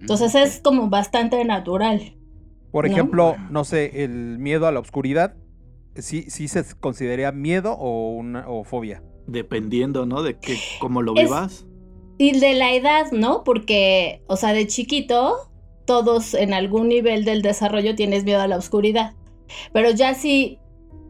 Entonces 0.00 0.34
es 0.34 0.60
como 0.60 0.88
bastante 0.88 1.44
natural. 1.44 2.16
Por 2.72 2.86
¿No? 2.86 2.92
ejemplo, 2.92 3.36
no 3.50 3.64
sé, 3.64 4.04
el 4.04 4.38
miedo 4.38 4.66
a 4.66 4.72
la 4.72 4.80
oscuridad, 4.80 5.36
¿sí, 5.94 6.24
sí 6.28 6.48
se 6.48 6.64
consideraría 6.78 7.32
miedo 7.32 7.72
o, 7.74 8.10
una, 8.12 8.48
o 8.48 8.64
fobia? 8.64 9.02
Dependiendo, 9.28 10.06
¿no? 10.06 10.22
De 10.22 10.38
que, 10.38 10.58
cómo 10.80 11.02
lo 11.02 11.14
Es- 11.14 11.22
vivas. 11.24 11.64
Y 12.18 12.40
de 12.40 12.54
la 12.54 12.72
edad, 12.72 13.12
¿no? 13.12 13.44
Porque, 13.44 14.22
o 14.26 14.36
sea, 14.36 14.52
de 14.52 14.66
chiquito, 14.66 15.36
todos 15.86 16.34
en 16.34 16.52
algún 16.52 16.88
nivel 16.88 17.24
del 17.24 17.42
desarrollo 17.42 17.94
tienes 17.94 18.24
miedo 18.24 18.40
a 18.40 18.48
la 18.48 18.56
oscuridad. 18.56 19.14
Pero 19.72 19.90
ya 19.90 20.14
si, 20.14 20.58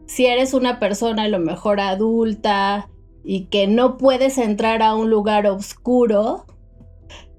si 0.05 0.27
eres 0.27 0.53
una 0.53 0.79
persona 0.79 1.23
a 1.23 1.27
lo 1.27 1.39
mejor 1.39 1.79
adulta 1.79 2.89
y 3.23 3.45
que 3.45 3.65
no 3.65 3.97
puedes 3.97 4.37
entrar 4.37 4.83
a 4.83 4.93
un 4.95 5.09
lugar 5.09 5.47
oscuro, 5.47 6.45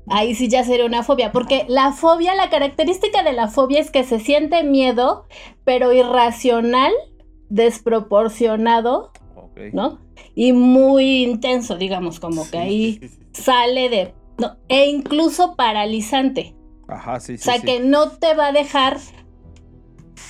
ahí 0.09 0.35
sí 0.35 0.49
ya 0.49 0.65
sería 0.65 0.85
una 0.87 1.05
fobia. 1.05 1.31
Porque 1.31 1.65
la 1.69 1.93
fobia, 1.93 2.35
la 2.35 2.51
característica 2.51 3.23
de 3.23 3.33
la 3.33 3.47
fobia 3.49 3.79
es 3.79 3.91
que 3.93 4.03
se 4.03 4.19
siente 4.19 4.65
miedo, 4.65 5.27
pero 5.65 5.93
irracional, 5.93 6.93
desproporcionado, 7.49 9.13
Ok. 9.37 9.59
¿no? 9.73 9.99
Y 10.43 10.55
muy 10.55 11.25
intenso, 11.25 11.77
digamos, 11.77 12.19
como 12.19 12.49
que 12.51 12.57
ahí 12.57 13.11
sale 13.35 13.91
de... 13.91 14.15
no, 14.39 14.57
e 14.69 14.87
incluso 14.87 15.55
paralizante. 15.55 16.57
Ajá, 16.89 17.21
sí, 17.21 17.37
sí. 17.37 17.43
o 17.43 17.45
sea, 17.45 17.61
sí. 17.61 17.67
que 17.67 17.81
no 17.81 18.09
te 18.13 18.33
va 18.33 18.47
a 18.47 18.53
dejar... 18.53 18.97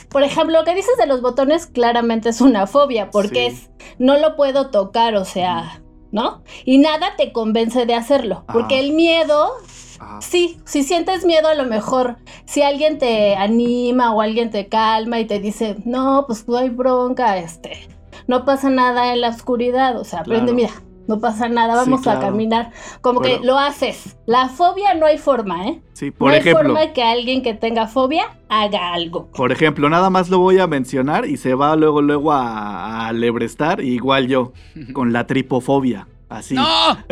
Por 0.09 0.25
ejemplo, 0.25 0.59
lo 0.59 0.64
que 0.64 0.75
dices 0.75 0.97
de 0.99 1.07
los 1.07 1.23
botones 1.23 1.67
claramente 1.69 2.31
es 2.31 2.40
una 2.40 2.67
fobia, 2.67 3.12
porque 3.12 3.52
Sí. 3.52 3.57
es... 3.57 3.71
No 4.00 4.19
lo 4.19 4.35
puedo 4.35 4.71
tocar, 4.71 5.14
o 5.14 5.25
sea, 5.25 5.81
¿no? 6.11 6.43
Y 6.64 6.79
nada 6.79 7.14
te 7.17 7.31
convence 7.31 7.87
de 7.87 7.95
hacerlo, 7.95 8.43
porque 8.52 8.79
Ajá. 8.79 8.85
el 8.85 8.93
miedo... 8.95 9.52
Ajá. 10.00 10.21
Sí, 10.23 10.59
si 10.64 10.83
sientes 10.83 11.25
miedo 11.25 11.47
a 11.47 11.55
lo 11.55 11.67
mejor, 11.67 12.17
si 12.47 12.62
alguien 12.62 12.99
te 12.99 13.37
anima 13.37 14.12
o 14.12 14.23
alguien 14.23 14.50
te 14.50 14.67
calma 14.67 15.21
y 15.21 15.26
te 15.26 15.38
dice, 15.38 15.76
no, 15.85 16.25
pues 16.26 16.49
no 16.49 16.57
hay 16.57 16.71
bronca, 16.71 17.38
este, 17.38 17.87
no 18.26 18.44
pasa 18.44 18.70
nada 18.70 19.12
en 19.12 19.20
la 19.20 19.28
oscuridad, 19.28 19.98
o 19.98 20.04
sea, 20.04 20.20
aprende, 20.20 20.52
Claro. 20.52 20.54
mira, 20.56 20.70
no 21.08 21.18
pasa 21.18 21.48
nada, 21.48 21.82
Sí, 21.84 21.90
vamos 21.90 22.06
a 22.06 22.20
caminar, 22.20 22.70
como 23.00 23.20
que 23.20 23.40
lo 23.42 23.58
haces. 23.58 24.16
La 24.26 24.48
fobia 24.48 24.94
no 24.94 25.06
hay 25.06 25.18
forma, 25.18 25.66
¿eh? 25.66 25.82
Sí, 25.92 26.10
por 26.12 26.30
no 26.30 26.36
ejemplo. 26.36 26.60
hay 26.60 26.64
forma 26.76 26.92
que 26.92 27.02
alguien 27.02 27.42
que 27.42 27.52
tenga 27.54 27.88
fobia 27.88 28.38
haga 28.48 28.92
algo. 28.94 29.26
Por 29.32 29.50
ejemplo, 29.50 29.88
nada 29.88 30.08
más 30.10 30.28
lo 30.30 30.38
voy 30.38 30.58
a 30.60 30.66
mencionar 30.68 31.26
y 31.26 31.36
se 31.36 31.54
va 31.54 31.74
luego, 31.74 32.00
luego 32.00 32.30
a, 32.32 33.08
a 33.08 33.12
lebrestar, 33.12 33.80
igual 33.80 34.28
yo, 34.28 34.52
con 34.92 35.12
la 35.12 35.26
tripofobia. 35.26 36.06
Así. 36.28 36.54
¡No! 36.54 36.64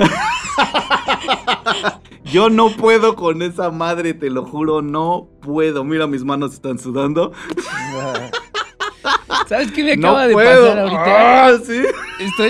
Yo 2.24 2.50
no 2.50 2.68
puedo 2.70 3.16
con 3.16 3.40
esa 3.42 3.70
madre, 3.70 4.12
te 4.12 4.28
lo 4.28 4.44
juro, 4.44 4.82
no 4.82 5.28
puedo. 5.40 5.82
Mira, 5.82 6.06
mis 6.06 6.24
manos 6.24 6.52
están 6.52 6.78
sudando. 6.78 7.32
¿Sabes 9.48 9.72
qué 9.72 9.84
me 9.84 9.96
No 9.96 10.08
acaba 10.08 10.26
de 10.28 10.32
puedo. 10.34 10.62
pasar 10.66 10.78
ahorita? 10.80 11.46
Ah, 11.46 11.52
sí. 11.64 11.82
Estoy, 12.20 12.48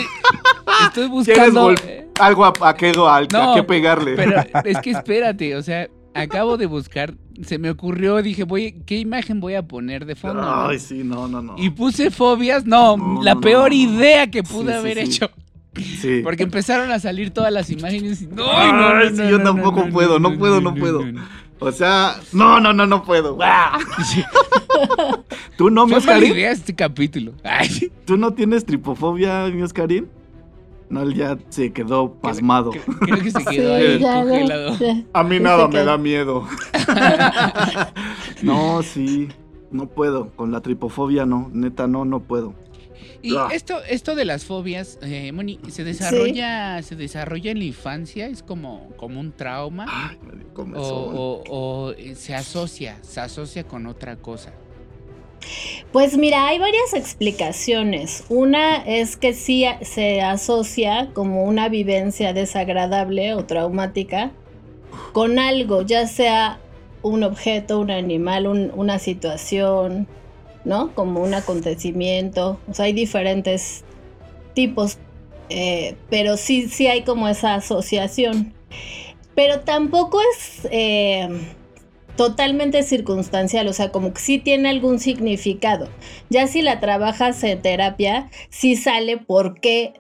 estoy 0.87 1.09
¿Quieres 1.09 1.11
buscando. 1.11 1.63
gol- 1.63 1.77
algo 2.21 2.45
a, 2.45 2.53
a 2.63 2.75
qué, 2.75 2.93
a- 2.97 3.17
a 3.17 3.21
No, 3.33 3.55
qué 3.55 3.63
pegarle? 3.63 4.15
Pero 4.17 4.43
es 4.65 4.79
que 4.81 4.91
espérate, 4.91 5.55
o 5.57 5.63
sea, 5.63 5.89
acabo 6.15 6.57
de 6.57 6.67
buscar, 6.67 7.15
se 7.45 7.59
me 7.59 7.71
ocurrió, 7.71 8.21
dije, 8.23 8.43
voy, 8.45 8.83
¿qué 8.87 8.97
imagen 8.97 9.39
voy 9.41 9.55
a 9.55 9.63
poner 9.63 10.05
de 10.05 10.17
fondo? 10.17 10.43
no? 10.43 10.67
Ay, 10.69 10.79
sí, 10.81 11.03
no, 11.05 11.29
no, 11.29 11.43
no. 11.43 11.55
Y 11.59 11.71
puse 11.71 12.11
fobias, 12.11 12.67
no, 12.67 12.97
No, 12.97 13.23
la 13.23 13.35
no, 13.35 13.41
peor 13.41 13.71
no, 13.71 13.77
no. 13.77 13.83
idea 13.95 14.29
que 14.31 14.43
pude 14.43 14.73
sí, 14.73 14.79
haber 14.79 14.95
sí. 14.99 15.05
hecho. 15.05 15.31
Sí. 16.01 16.23
Porque 16.25 16.43
empezaron 16.43 16.91
a 16.91 16.99
salir 16.99 17.31
todas 17.31 17.53
las 17.53 17.71
imágenes 17.71 18.23
y 18.23 18.27
no, 18.27 18.43
Ay, 18.51 18.73
no, 18.73 18.95
no, 18.95 19.05
sí, 19.11 19.13
no, 19.17 19.31
yo 19.31 19.39
no, 19.39 19.45
tampoco 19.45 19.85
no, 19.85 19.93
puedo, 19.93 20.19
no 20.19 20.37
puedo, 20.37 20.61
no 20.61 20.75
puedo. 20.75 21.05
O 21.61 21.73
sea, 21.73 22.21
no, 22.33 22.61
no, 22.61 22.73
no, 22.73 22.87
no 22.87 23.03
puedo. 23.03 23.37
¿Tú 25.57 25.71
no, 25.71 25.87
mi 25.87 25.95
Oscarín? 25.95 26.37
este 26.37 26.75
capítulo. 26.75 27.33
Ay. 27.43 27.91
¿Tú 28.05 28.17
no 28.17 28.33
tienes 28.33 28.65
tripofobia, 28.65 29.47
mi 29.47 29.63
Oscarín? 29.63 30.09
No, 30.89 31.03
él 31.03 31.15
ya 31.15 31.37
se 31.51 31.73
quedó 31.73 32.13
pasmado. 32.15 32.71
Creo, 32.71 32.85
creo 33.01 33.19
que 33.19 33.31
se 33.31 33.45
quedó 33.45 33.77
Sí, 33.79 33.85
ahí 33.85 33.99
ya, 33.99 34.23
congelado. 34.23 34.79
ya. 34.79 35.03
A 35.13 35.25
mí 35.25 35.41
nada 35.41 35.69
me 35.69 35.85
da 35.85 35.99
miedo. 35.99 36.47
no, 38.43 38.83
sí, 38.83 39.29
no 39.71 39.87
puedo. 39.87 40.31
Con 40.37 40.53
la 40.53 40.61
tripofobia 40.61 41.27
no, 41.27 41.51
neta 41.53 41.87
no, 41.87 42.05
no 42.05 42.21
puedo. 42.21 42.55
Y 43.21 43.35
esto, 43.53 43.83
esto 43.89 44.15
de 44.15 44.25
las 44.25 44.45
fobias, 44.45 44.99
eh, 45.03 45.33
Moni, 45.33 45.59
¿se 45.71 45.83
desarrolla, 45.83 46.81
se 46.83 46.95
desarrolla 46.95 47.51
en 47.51 47.59
la 47.59 47.65
infancia? 47.65 48.27
¿Es 48.27 48.43
como, 48.45 48.91
como 48.97 49.19
un 49.19 49.33
trauma? 49.33 49.87
Ay, 49.89 50.17
O, 50.57 51.43
o- 51.49 51.89
o, 51.91 51.95
se 52.15 52.35
asocia, 52.35 52.99
se 53.03 53.21
asocia 53.21 53.65
con 53.65 53.87
otra 53.87 54.17
cosa. 54.17 54.53
Pues 55.93 56.17
mira, 56.17 56.47
hay 56.49 56.59
varias 56.59 56.95
explicaciones. 56.95 58.25
Una 58.29 58.77
es 58.85 59.17
que 59.17 59.33
sí 59.35 59.65
a- 59.65 59.79
se 59.85 60.21
asocia 60.21 61.11
como 61.15 61.45
una 61.45 61.69
vivencia 61.69 62.33
desagradable 62.33 63.35
o 63.35 63.45
traumática 63.45 64.33
con 65.13 65.39
algo, 65.39 65.83
ya 65.83 66.07
sea 66.07 66.59
un 67.03 67.23
objeto, 67.23 67.79
un 67.81 67.91
animal, 67.91 68.47
un- 68.47 68.73
una 68.75 68.99
situación, 68.99 70.07
¿no? 70.69 70.95
Como 70.95 71.21
un 71.21 71.35
acontecimiento. 71.35 72.61
O 72.69 72.75
sea, 72.75 72.85
hay 72.85 72.93
diferentes 72.93 73.85
tipos, 74.55 74.99
eh, 75.49 75.97
pero 76.11 76.37
sí, 76.37 76.69
sí 76.69 76.87
hay 76.87 77.03
como 77.03 77.27
esa 77.29 77.55
asociación. 77.55 78.55
Pero 79.35 79.61
tampoco 79.61 80.21
es... 80.21 80.69
eh, 80.71 81.29
totalmente 82.17 82.83
circunstancial, 82.83 83.69
o 83.69 83.73
sea, 83.73 83.93
como 83.93 84.13
que 84.13 84.21
sí 84.21 84.39
tiene 84.39 84.69
algún 84.69 84.99
significado. 84.99 85.89
Ya 86.31 86.49
si 86.49 86.63
la 86.63 86.81
trabajas 86.81 87.45
en 87.45 87.63
terapia, 87.63 88.29
sí 88.51 88.75
sale 88.75 89.19
por 89.19 89.61
qué 89.61 89.93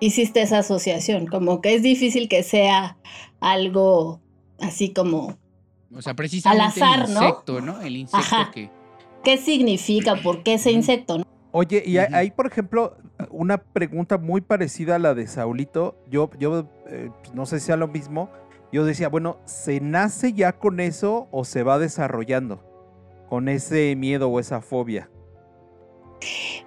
hiciste 0.00 0.42
esa 0.42 0.58
asociación, 0.58 1.28
como 1.28 1.60
que 1.60 1.76
es 1.76 1.82
difícil 1.84 2.28
que 2.28 2.42
sea 2.42 2.96
algo 3.38 4.20
así 4.58 4.92
como, 4.92 5.38
O 5.94 6.02
sea, 6.02 6.14
precisamente 6.14 6.82
azar, 6.82 7.04
el 7.06 7.14
¿no? 7.14 7.22
insecto, 7.22 7.60
¿no? 7.60 7.80
El 7.80 7.96
insecto 7.96 8.18
Ajá. 8.26 8.50
que... 8.52 8.68
¿qué 9.26 9.38
significa? 9.38 10.14
¿Por 10.22 10.44
qué 10.44 10.54
ese 10.54 10.70
insecto? 10.70 11.18
no? 11.18 11.24
Oye, 11.50 11.82
y 11.84 11.98
hay, 11.98 12.30
por 12.30 12.46
ejemplo, 12.46 12.96
una 13.30 13.58
pregunta 13.58 14.18
muy 14.18 14.40
parecida 14.40 14.94
a 14.94 14.98
la 15.00 15.14
de 15.14 15.26
Saulito. 15.26 15.96
Yo, 16.08 16.30
yo 16.38 16.68
eh, 16.86 17.10
pues, 17.22 17.34
no 17.34 17.44
sé 17.44 17.58
si 17.58 17.66
sea 17.66 17.76
lo 17.76 17.88
mismo. 17.88 18.30
Yo 18.72 18.84
decía, 18.84 19.08
bueno, 19.08 19.38
¿se 19.44 19.80
nace 19.80 20.32
ya 20.32 20.52
con 20.52 20.78
eso 20.78 21.26
o 21.32 21.44
se 21.44 21.64
va 21.64 21.80
desarrollando? 21.80 22.62
Con 23.28 23.48
ese 23.48 23.96
miedo 23.96 24.28
o 24.28 24.38
esa 24.38 24.60
fobia. 24.60 25.10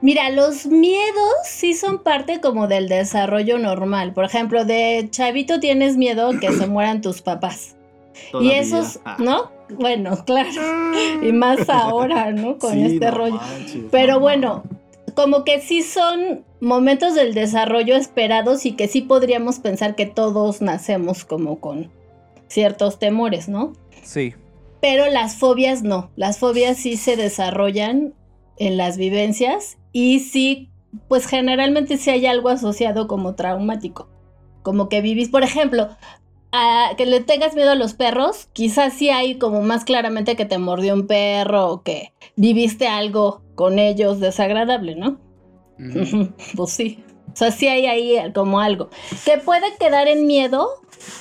Mira, 0.01 0.29
los 0.29 0.65
miedos 0.65 1.33
sí 1.45 1.73
son 1.73 2.03
parte 2.03 2.41
como 2.41 2.67
del 2.67 2.89
desarrollo 2.89 3.57
normal. 3.57 4.13
Por 4.13 4.25
ejemplo, 4.25 4.65
de 4.65 5.07
chavito 5.11 5.61
tienes 5.61 5.95
miedo 5.95 6.31
que 6.41 6.51
se 6.51 6.67
mueran 6.67 6.99
tus 6.99 7.21
papás. 7.21 7.77
Y 8.41 8.51
esos, 8.51 8.99
Ah. 9.05 9.17
¿no? 9.19 9.51
Bueno, 9.69 10.23
claro. 10.25 10.49
Y 11.23 11.31
más 11.31 11.69
ahora, 11.69 12.31
¿no? 12.31 12.57
Con 12.57 12.73
Sí, 12.73 12.81
este 12.83 13.05
no 13.05 13.11
rollo. 13.11 13.35
manches, 13.35 13.83
Pero 13.91 14.13
no 14.13 14.19
bueno, 14.19 14.63
como 15.15 15.43
que 15.43 15.59
sí 15.61 15.81
son 15.83 16.43
momentos 16.61 17.15
del 17.15 17.33
desarrollo 17.33 17.95
esperados 17.95 18.65
y 18.65 18.73
que 18.73 18.87
sí 18.87 19.01
podríamos 19.01 19.59
pensar 19.59 19.95
que 19.95 20.05
todos 20.05 20.61
nacemos 20.61 21.25
como 21.25 21.59
con 21.59 21.89
ciertos 22.47 22.99
temores, 22.99 23.47
¿no? 23.49 23.73
Sí. 24.03 24.33
Pero 24.81 25.07
las 25.07 25.35
fobias 25.35 25.83
no, 25.83 26.09
las 26.15 26.37
fobias 26.39 26.77
sí 26.77 26.95
se 26.97 27.15
desarrollan 27.17 28.13
en 28.57 28.77
las 28.77 28.97
vivencias 28.97 29.77
y 29.91 30.19
sí, 30.19 30.69
pues 31.07 31.25
generalmente 31.27 31.97
sí 31.97 32.09
hay 32.09 32.25
algo 32.25 32.49
asociado 32.49 33.07
como 33.07 33.35
traumático, 33.35 34.07
como 34.63 34.87
que 34.89 35.01
vivís, 35.01 35.29
por 35.29 35.43
ejemplo, 35.43 35.89
a 36.51 36.91
que 36.97 37.05
le 37.05 37.19
tengas 37.19 37.55
miedo 37.55 37.71
a 37.71 37.75
los 37.75 37.93
perros, 37.93 38.47
quizás 38.53 38.93
sí 38.93 39.09
hay 39.09 39.37
como 39.37 39.61
más 39.61 39.83
claramente 39.85 40.35
que 40.35 40.45
te 40.45 40.57
mordió 40.57 40.93
un 40.93 41.07
perro 41.07 41.67
o 41.67 41.83
que 41.83 42.13
viviste 42.35 42.87
algo 42.87 43.41
con 43.55 43.79
ellos 43.79 44.19
desagradable, 44.19 44.95
¿no? 44.95 45.19
Pues 46.55 46.71
sí. 46.71 47.03
O 47.31 47.35
sea, 47.35 47.51
sí 47.51 47.67
hay 47.67 47.85
ahí 47.85 48.33
como 48.33 48.59
algo. 48.59 48.89
Que 49.23 49.37
puede 49.37 49.65
quedar 49.79 50.07
en 50.07 50.25
miedo 50.27 50.67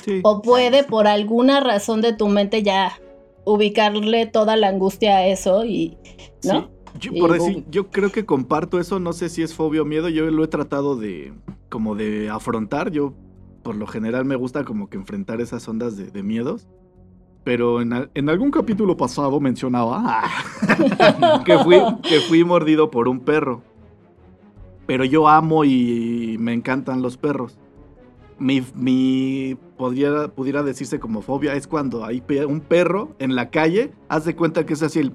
Sí. 0.03 0.19
o 0.23 0.41
puede 0.41 0.83
por 0.83 1.07
alguna 1.07 1.61
razón 1.61 2.01
de 2.01 2.11
tu 2.11 2.27
mente 2.27 2.63
ya 2.63 2.99
ubicarle 3.45 4.25
toda 4.25 4.57
la 4.57 4.67
angustia 4.67 5.17
a 5.17 5.27
eso 5.27 5.63
y, 5.63 5.97
¿no? 6.43 6.69
Sí. 6.99 7.11
Yo, 7.11 7.13
por 7.21 7.31
decir, 7.31 7.63
yo 7.69 7.89
creo 7.91 8.11
que 8.11 8.25
comparto 8.25 8.79
eso, 8.79 8.99
no 8.99 9.13
sé 9.13 9.29
si 9.29 9.41
es 9.43 9.53
fobia 9.53 9.83
o 9.83 9.85
miedo, 9.85 10.09
yo 10.09 10.29
lo 10.31 10.43
he 10.43 10.47
tratado 10.47 10.95
de 10.95 11.31
como 11.69 11.95
de 11.95 12.29
afrontar, 12.29 12.91
yo 12.91 13.13
por 13.63 13.75
lo 13.75 13.87
general 13.87 14.25
me 14.25 14.35
gusta 14.35 14.63
como 14.63 14.89
que 14.89 14.97
enfrentar 14.97 15.41
esas 15.41 15.67
ondas 15.67 15.95
de, 15.97 16.23
miedos, 16.23 16.67
pero 17.43 17.81
en, 17.81 17.93
al- 17.93 18.11
en 18.13 18.29
algún 18.29 18.51
capítulo 18.51 18.97
pasado 18.97 19.39
mencionaba 19.39 20.23
que, 21.45 21.57
fui, 21.59 21.77
que 22.03 22.19
fui 22.21 22.43
mordido 22.43 22.89
por 22.91 23.07
un 23.07 23.19
perro, 23.19 23.61
pero 24.85 25.03
yo 25.05 25.27
amo 25.27 25.63
y 25.65 26.37
me 26.39 26.53
encantan 26.53 27.01
los 27.01 27.17
perros. 27.17 27.57
Mi, 28.39 28.63
mi 28.73 29.57
podría, 29.77 30.29
pudiera 30.29 30.63
decirse 30.63 30.99
como 30.99 31.21
fobia 31.21 31.55
es 31.55 31.67
cuando 31.67 32.05
hay 32.05 32.23
un 32.47 32.61
perro 32.61 33.09
en 33.19 33.35
la 33.35 33.49
calle, 33.49 33.91
haz 34.07 34.23
de 34.25 34.35
cuenta 34.35 34.65
que 34.65 34.73
es 34.73 34.81
así 34.81 34.99
el 34.99 35.13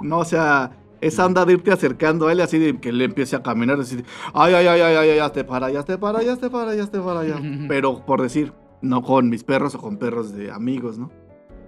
No, 0.00 0.18
o 0.18 0.24
sea, 0.24 0.72
esa 1.02 1.24
anda 1.24 1.44
de 1.44 1.52
irte 1.54 1.70
acercando 1.72 2.28
a 2.28 2.32
él 2.32 2.40
así 2.40 2.58
de 2.58 2.80
que 2.80 2.92
le 2.92 3.04
empiece 3.04 3.36
a 3.36 3.42
caminar 3.42 3.78
así 3.80 3.96
de, 3.96 4.04
ay, 4.32 4.54
ay, 4.54 4.66
ay, 4.66 4.80
ay, 4.80 4.96
ay, 5.10 5.16
ya 5.16 5.28
te 5.30 5.44
para, 5.44 5.70
ya 5.70 5.82
te 5.82 5.98
para, 5.98 6.22
ya 6.22 6.36
te 6.36 6.48
para, 6.48 6.74
ya 6.74 6.86
te 6.86 6.98
para, 7.00 7.24
ya. 7.24 7.40
Pero 7.68 8.04
por 8.06 8.22
decir, 8.22 8.52
no 8.80 9.02
con 9.02 9.28
mis 9.28 9.44
perros 9.44 9.74
o 9.74 9.78
con 9.78 9.96
perros 9.98 10.32
de 10.32 10.50
amigos, 10.50 10.98
¿no? 10.98 11.10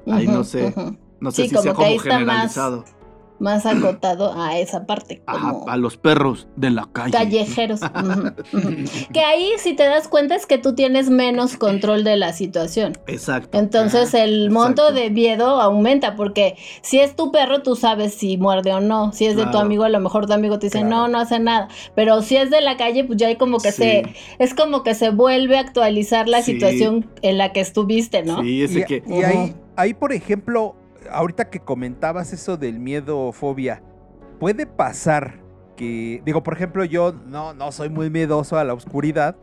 Ahí 0.07 0.26
no 0.26 0.45
sé. 0.45 0.75
No 1.21 1.31
sé 1.31 1.43
Sí, 1.45 1.49
si 1.50 1.57
sea 1.62 1.75
como 1.75 1.87
está 1.87 1.95
más- 1.95 2.03
generalizado. 2.19 2.85
Más 3.41 3.67
acotado 3.67 4.33
a 4.41 4.59
esa 4.59 4.87
parte. 4.87 5.23
Como... 5.26 5.69
a 5.69 5.76
los 5.76 5.97
perros 5.97 6.47
de 6.57 6.71
la 6.71 6.88
calle. 6.93 7.12
callejeros. 7.12 7.81
Que 9.12 9.21
ahí, 9.21 9.50
si 9.59 9.75
te 9.75 9.85
das 9.85 10.09
cuenta, 10.09 10.35
es 10.35 10.47
que 10.47 10.59
tú 10.59 10.75
tienes 10.75 11.11
menos 11.11 11.57
control 11.57 12.05
de 12.05 12.17
la 12.17 12.33
situación. 12.33 12.93
Exacto. 13.07 13.59
Entonces 13.59 14.14
el 14.14 14.50
monto 14.50 14.93
de 14.93 15.11
miedo 15.11 15.61
aumenta 15.61 16.17
porque 16.17 16.57
si 16.83 17.00
es 17.00 17.17
tu 17.17 17.33
perro 17.33 17.62
tú 17.62 17.76
sabes 17.76 18.14
si 18.14 18.37
muerde 18.38 18.73
o 18.73 18.81
no. 18.81 19.12
Si 19.12 19.26
es 19.26 19.37
de 19.37 19.47
tu 19.47 19.59
amigo 19.59 19.85
a 19.85 19.88
lo 19.88 20.00
mejor 20.00 20.26
tu 20.26 20.33
amigo 20.33 20.59
te 20.59 20.67
dice 20.67 20.81
Claro. 20.81 20.97
no, 20.97 21.09
no 21.09 21.19
hace 21.19 21.38
nada. 21.38 21.69
Pero 21.95 22.23
si 22.23 22.37
es 22.37 22.50
de 22.50 22.61
la 22.61 22.76
calle 22.76 23.05
pues 23.05 23.19
ya 23.19 23.29
hay 23.29 23.37
como 23.37 23.59
que 23.59 23.73
Sí. 23.73 23.83
se 23.83 24.03
es 24.38 24.55
como 24.55 24.83
que 24.83 24.95
se 24.95 25.11
vuelve 25.11 25.57
a 25.57 25.61
actualizar 25.61 26.29
la 26.29 26.43
Sí. 26.43 26.53
situación 26.53 27.11
en 27.23 27.38
la 27.38 27.53
que 27.53 27.61
estuviste, 27.61 28.23
¿no? 28.23 28.43
Sí, 28.43 28.62
ese 28.62 28.81
Y, 28.81 28.85
que. 28.85 29.03
y 29.09 29.55
ahí, 29.76 29.95
por 29.95 30.12
ejemplo, 30.12 30.76
ahorita 31.14 31.50
que 31.50 31.61
comentabas 31.61 32.33
eso 32.33 32.57
del 32.57 32.79
miedo 32.79 33.18
o 33.20 33.33
fobia, 33.33 33.83
puede 34.38 34.66
pasar 34.66 35.40
que, 35.77 36.22
digo, 36.24 36.42
por 36.42 36.55
ejemplo, 36.55 36.85
yo 36.85 37.12
no, 37.27 37.55
no 37.55 37.72
soy 37.72 37.88
muy 37.88 38.11
miedoso 38.11 38.59
a 38.59 38.64
la 38.64 38.74
oscuridad, 38.74 39.37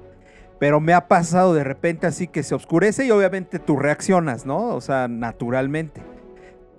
pero 0.60 0.80
me 0.80 0.94
ha 0.94 1.08
pasado 1.08 1.54
de 1.54 1.64
repente 1.64 2.08
así 2.08 2.28
que 2.28 2.44
se 2.44 2.56
oscurece 2.56 3.06
y 3.06 3.12
obviamente 3.12 3.60
tú 3.60 3.78
reaccionas, 3.78 4.46
¿no? 4.46 4.68
O 4.76 4.82
sea, 4.82 5.08
naturalmente. 5.08 6.02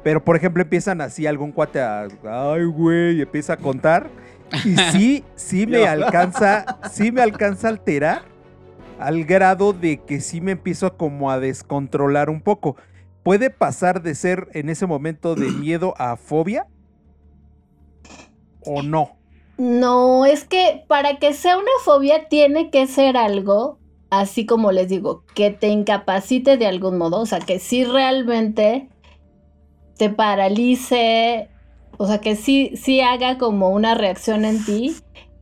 Pero, 0.02 0.24
por 0.24 0.36
ejemplo, 0.36 0.62
empiezan 0.62 1.00
así 1.00 1.26
algún 1.26 1.52
cuate 1.52 1.80
a, 1.80 2.06
ay, 2.24 2.64
güey, 2.64 3.18
y 3.18 3.22
empieza 3.22 3.54
a 3.54 3.56
contar. 3.56 4.08
Y 4.64 4.76
sí, 4.92 5.24
sí 5.34 5.66
me 5.66 5.86
alcanza, 5.86 6.78
sí 6.90 7.12
me 7.12 7.22
alcanza 7.22 7.68
a 7.68 7.70
alterar 7.70 8.22
al 8.98 9.24
grado 9.24 9.72
de 9.72 9.98
que 9.98 10.20
sí 10.20 10.40
me 10.40 10.52
empiezo 10.52 10.96
como 10.96 11.30
a 11.30 11.40
descontrolar 11.40 12.30
un 12.30 12.40
poco. 12.40 12.76
¿Puede 13.22 13.50
pasar 13.50 14.02
de 14.02 14.14
ser 14.14 14.48
en 14.52 14.68
ese 14.68 14.86
momento 14.86 15.34
de 15.34 15.50
miedo 15.50 15.94
a 15.98 16.16
fobia? 16.16 16.66
¿O 18.64 18.82
no? 18.82 19.16
No, 19.58 20.24
es 20.24 20.44
que 20.44 20.84
para 20.88 21.18
que 21.18 21.34
sea 21.34 21.56
una 21.56 21.70
fobia 21.84 22.28
tiene 22.28 22.70
que 22.70 22.86
ser 22.86 23.16
algo, 23.16 23.78
así 24.10 24.46
como 24.46 24.72
les 24.72 24.88
digo, 24.88 25.24
que 25.34 25.50
te 25.50 25.68
incapacite 25.68 26.56
de 26.56 26.66
algún 26.66 26.98
modo, 26.98 27.20
o 27.20 27.26
sea, 27.26 27.38
que 27.38 27.58
sí 27.58 27.84
realmente 27.84 28.88
te 29.98 30.10
paralice, 30.10 31.48
o 31.98 32.06
sea, 32.06 32.20
que 32.20 32.34
sí, 32.34 32.72
sí 32.76 33.00
haga 33.02 33.38
como 33.38 33.70
una 33.70 33.94
reacción 33.94 34.44
en 34.44 34.64
ti 34.64 34.96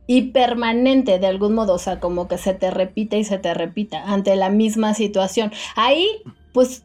y 0.07 0.31
permanente 0.31 1.19
de 1.19 1.27
algún 1.27 1.55
modo, 1.55 1.73
o 1.73 1.79
sea, 1.79 1.99
como 1.99 2.27
que 2.27 2.37
se 2.37 2.53
te 2.53 2.69
repita 2.69 3.15
y 3.15 3.23
se 3.23 3.37
te 3.37 3.53
repita 3.53 4.03
ante 4.03 4.35
la 4.35 4.49
misma 4.49 4.93
situación. 4.93 5.51
Ahí, 5.75 6.05
pues, 6.53 6.83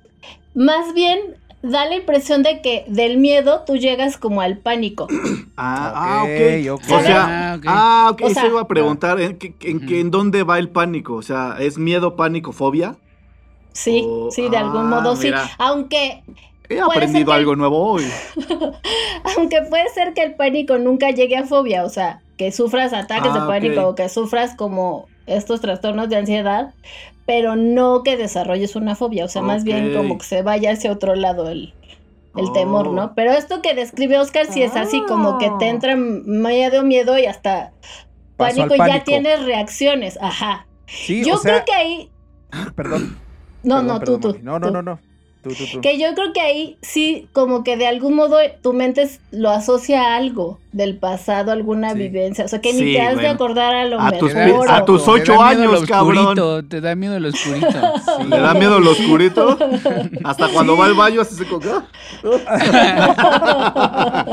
más 0.57 0.93
bien 0.95 1.21
da 1.63 1.87
la 1.87 1.95
impresión 1.97 2.43
de 2.43 2.61
que 2.63 2.85
del 2.89 3.17
miedo 3.19 3.63
tú 3.67 3.77
llegas 3.77 4.17
como 4.19 4.41
al 4.41 4.59
pánico. 4.59 5.07
Ah, 5.59 5.93
ah, 5.95 6.23
Ok, 6.25 6.71
ok. 6.71 6.85
ok. 6.85 6.93
O 6.99 7.01
sea, 7.01 7.25
Ah, 7.25 7.55
ok. 7.57 7.65
ah. 7.67 8.13
O 8.21 8.27
Eso 8.27 8.35
sea- 8.41 8.47
iba 8.47 8.61
a 8.61 8.69
preguntar. 8.69 9.19
¿En, 9.21 9.39
qué- 9.39 9.55
en, 9.63 9.81
qué- 9.87 10.01
en 10.01 10.09
Ujú. 10.09 10.19
dónde 10.19 10.43
va 10.43 10.59
el 10.59 10.69
pánico? 10.69 11.15
O 11.15 11.23
sea, 11.23 11.57
¿es 11.59 11.79
miedo, 11.79 12.15
pánico, 12.15 12.53
fobia? 12.53 12.97
Sí, 13.73 14.03
Oh, 14.07 14.29
sí, 14.31 14.51
de 14.51 14.57
algún 14.59 14.83
ah, 14.93 15.01
modo 15.01 15.17
sí. 15.17 15.29
mira. 15.29 15.49
Aunque, 15.57 16.23
He 16.69 16.79
aprendido 16.79 17.27
que- 17.27 17.33
algo 17.33 17.57
nuevo 17.57 17.79
hoy. 17.93 18.05
aunque 19.37 19.63
puede 19.63 19.89
ser 19.91 20.13
que 20.15 20.23
el 20.23 20.35
pánico 20.35 20.77
nunca 20.79 21.11
llegue 21.11 21.37
a 21.37 21.45
fobia, 21.47 21.85
o 21.85 21.89
sea, 21.89 22.21
que 22.37 22.53
sufras 22.53 22.93
ataques 22.93 23.33
Ah, 23.35 23.41
de 23.41 23.47
pánico 23.47 23.89
o 23.89 23.95
que 23.95 24.09
sufras 24.11 24.55
como 24.57 25.07
estos 25.27 25.61
trastornos 25.63 26.09
de 26.11 26.17
ansiedad, 26.17 26.75
pero 27.27 27.57
no 27.57 28.03
que 28.03 28.17
desarrolles 28.17 28.77
una 28.77 28.95
fobia, 28.95 29.25
o 29.25 29.29
sea, 29.29 29.43
más 29.43 29.65
bien 29.65 29.93
como 29.95 30.17
que 30.19 30.25
se 30.25 30.43
vaya 30.43 30.71
hacia 30.73 30.93
otro 30.93 31.15
lado 31.17 31.49
el, 31.51 31.75
el 32.37 32.45
Oh. 32.47 32.53
temor, 32.53 32.91
¿no? 32.93 33.15
Pero 33.15 33.33
esto 33.33 33.61
que 33.63 33.75
describe 33.75 34.19
Oscar 34.19 34.47
sí 34.47 34.63
es 34.63 34.77
así 34.77 35.03
como 35.09 35.39
que 35.39 35.51
te 35.59 35.65
Ah. 35.67 35.71
entra 35.71 35.97
miedo, 35.97 36.83
miedo 36.85 37.19
y 37.19 37.27
hasta 37.27 37.73
pánico 38.37 38.75
y 38.75 38.79
ya 38.79 39.03
tienes 39.05 39.45
reacciones, 39.45 40.19
ajá. 40.21 40.67
Sí, 40.87 41.25
Yo 41.25 41.35
o 41.35 41.39
sea, 41.39 41.65
creo 41.65 41.65
que 41.65 41.73
ahí, 41.73 42.11
perdón. 42.77 43.19
no, 43.65 43.77
perdón, 43.77 43.87
no, 43.87 43.99
perdón, 43.99 44.21
tú, 44.21 44.33
tú. 44.33 44.39
No, 44.43 44.59
no, 44.59 44.67
tú. 44.69 44.73
no, 44.73 44.83
no. 44.83 44.99
Tú, 45.43 45.51
tú, 45.55 45.65
tú. 45.75 45.81
Que 45.81 45.99
yo 45.99 46.13
creo 46.15 46.33
que 46.33 46.41
ahí 46.41 46.77
sí, 46.83 47.29
como 47.33 47.63
que 47.65 47.77
de 47.77 47.87
algún 47.87 48.15
modo 48.15 48.39
tu 48.63 48.73
mente 48.73 49.09
lo 49.31 49.51
asocia 49.51 50.03
a 50.03 50.17
algo 50.17 50.59
del 50.73 50.99
pasado, 50.99 51.53
alguna 51.53 51.93
Sí. 51.93 51.99
vivencia. 51.99 52.45
O 52.45 52.49
sea, 52.49 52.61
que 52.61 52.73
ni 52.73 52.79
Sí, 52.81 52.93
te 52.95 53.01
has 53.01 53.17
de 53.17 53.29
acordar 53.29 53.75
a 53.75 53.85
lo 53.87 54.01
A 54.01 54.11
mejor. 54.11 54.71
a 54.71 54.85
tus 54.85 55.07
ocho 55.09 55.41
años, 55.43 55.85
cabrón. 55.87 56.69
Te 56.69 56.81
da 56.81 56.95
miedo 56.95 57.19
lo 57.19 57.29
oscurito. 57.29 57.69
sí. 58.19 58.25
¿Le 58.29 58.41
da 58.41 58.55
miedo 58.55 58.79
lo 58.81 58.91
oscurito? 58.91 59.57
Hasta 60.25 60.49
cuando 60.49 60.77
va 60.77 60.87
al 60.87 60.95
baño 60.95 61.21
así 61.23 61.35
se 61.35 61.47
coca. 61.47 61.87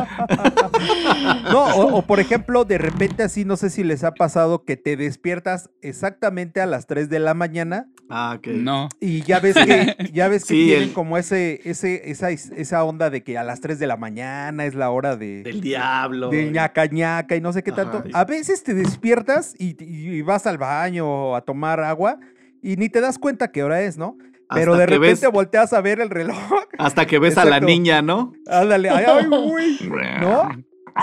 No, 1.52 1.66
o, 1.76 1.98
o, 1.98 2.02
por 2.02 2.20
ejemplo, 2.20 2.66
de 2.66 2.78
repente 2.78 3.24
así, 3.24 3.46
no 3.46 3.58
sé 3.58 3.70
si 3.70 3.84
les 3.84 4.04
ha 4.04 4.14
pasado 4.14 4.64
que 4.64 4.78
te 4.78 4.98
despiertas 4.98 5.70
exactamente 5.82 6.62
a 6.62 6.66
las 6.66 6.88
3 6.88 7.10
de 7.10 7.20
la 7.20 7.34
mañana 7.34 7.88
Ah, 8.10 8.36
ok. 8.38 8.48
No. 8.48 8.90
y 9.00 9.22
ya 9.24 9.40
ves 9.40 9.56
que, 9.56 9.96
ya 10.14 10.28
ves 10.28 10.44
que 10.44 10.54
Sí, 10.54 10.66
tienen 10.66 10.84
el- 10.90 10.94
como 10.94 11.18
ese, 11.18 11.62
ese, 11.64 12.12
esa, 12.12 12.30
esa 12.32 12.84
onda 12.84 13.10
de 13.10 13.24
que 13.24 13.38
a 13.38 13.44
las 13.44 13.62
3 13.62 13.80
de 13.80 13.88
la 13.88 13.98
mañana 13.98 14.66
es 14.66 14.76
la 14.76 14.90
hora 14.90 15.16
de, 15.16 15.44
Del 15.44 15.62
diablo. 15.62 16.30
De 16.38 16.52
ñaca 16.52 16.86
ñaca 16.88 17.36
y 17.36 17.42
no 17.42 17.54
sé 17.54 17.64
qué 17.64 17.72
tanto. 17.72 17.98
Ajá. 18.00 18.08
A 18.14 18.26
veces 18.26 18.64
te 18.64 18.74
despiertas 18.74 19.54
y, 19.58 19.76
y- 19.84 20.18
y 20.18 20.22
vas 20.22 20.46
al 20.48 20.58
baño 20.58 21.08
o 21.08 21.36
a 21.36 21.42
tomar 21.42 21.80
agua 21.80 22.20
y 22.62 22.76
ni 22.78 22.90
te 22.90 23.02
das 23.02 23.18
cuenta 23.20 23.52
qué 23.52 23.64
hora 23.64 23.82
es, 23.82 23.98
¿no? 23.98 24.18
Pero 24.54 24.74
Hasta 24.74 24.82
de 24.82 24.86
repente 24.86 25.26
ves- 25.28 25.34
volteas 25.34 25.74
a 25.74 25.82
ver 25.82 26.00
el 26.00 26.10
reloj. 26.10 26.38
Hasta 26.78 27.06
que 27.08 27.18
ves 27.20 27.38
a 27.38 27.46
la 27.46 27.60
niña, 27.60 28.02
¿no? 28.02 28.34
Ándale, 28.48 28.90
ay, 28.90 29.06
ay, 29.08 29.26
güey. 29.28 29.78
¿No? 30.22 30.50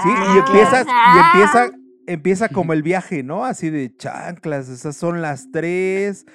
Sí, 0.02 0.08
y 0.34 0.38
empiezas, 0.38 0.86
y 0.86 1.18
empieza, 1.18 1.70
empieza 2.06 2.48
como 2.48 2.72
el 2.72 2.82
viaje, 2.84 3.22
¿no? 3.24 3.44
Así 3.44 3.70
de 3.70 3.94
chanclas, 3.96 4.68
esas 4.68 4.94
son 4.96 5.20
las 5.20 5.50
tres. 5.50 6.26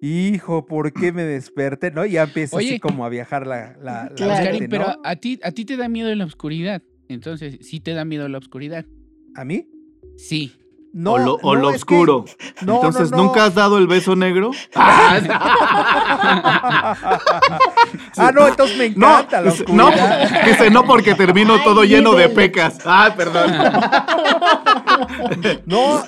Hijo, 0.00 0.66
¿por 0.66 0.92
qué 0.92 1.12
me 1.12 1.22
desperté? 1.22 1.90
¿No? 1.90 2.04
Y 2.04 2.12
ya 2.12 2.24
empieza 2.24 2.56
así 2.58 2.78
como 2.80 3.04
a 3.06 3.08
viajar 3.08 3.46
la, 3.46 3.74
la, 3.80 4.04
la 4.04 4.14
Claro. 4.14 4.50
mente, 4.52 4.68
pero 4.68 4.96
a 5.04 5.16
ti, 5.16 5.38
a 5.42 5.50
ti 5.52 5.64
te 5.64 5.76
da 5.76 5.88
miedo 5.88 6.12
la 6.14 6.24
oscuridad. 6.24 6.82
Entonces, 7.08 7.58
¿sí 7.62 7.80
te 7.80 7.92
da 7.94 8.04
miedo 8.04 8.28
la 8.28 8.38
oscuridad? 8.38 8.84
¿A 9.36 9.44
mí? 9.44 9.66
Sí. 10.16 10.52
No, 10.92 11.14
o 11.14 11.18
lo, 11.18 11.34
o 11.42 11.54
no, 11.56 11.60
lo 11.62 11.70
es 11.70 11.84
que- 11.84 11.94
oscuro. 11.96 12.24
no, 12.64 12.74
Entonces, 12.76 13.10
no, 13.10 13.16
no. 13.16 13.22
¿nunca 13.24 13.44
has 13.46 13.54
dado 13.56 13.78
el 13.78 13.88
beso 13.88 14.14
negro? 14.14 14.52
ah, 18.16 18.30
no, 18.32 18.46
entonces 18.48 18.76
me 18.78 18.90
No, 18.90 19.08
encanta 19.18 19.40
la 19.40 19.50
dice- 19.50 19.64
no, 19.72 19.86
oscuridad. 19.88 20.44
dice 20.46 20.70
no 20.70 20.84
porque 20.84 21.14
termino 21.14 21.54
Ay, 21.54 21.60
todo 21.64 21.84
lleno 21.84 22.12
de 22.14 22.28
pecas. 22.28 22.78
Ay, 22.84 23.12
perdón. 23.16 23.52
No, 25.66 26.02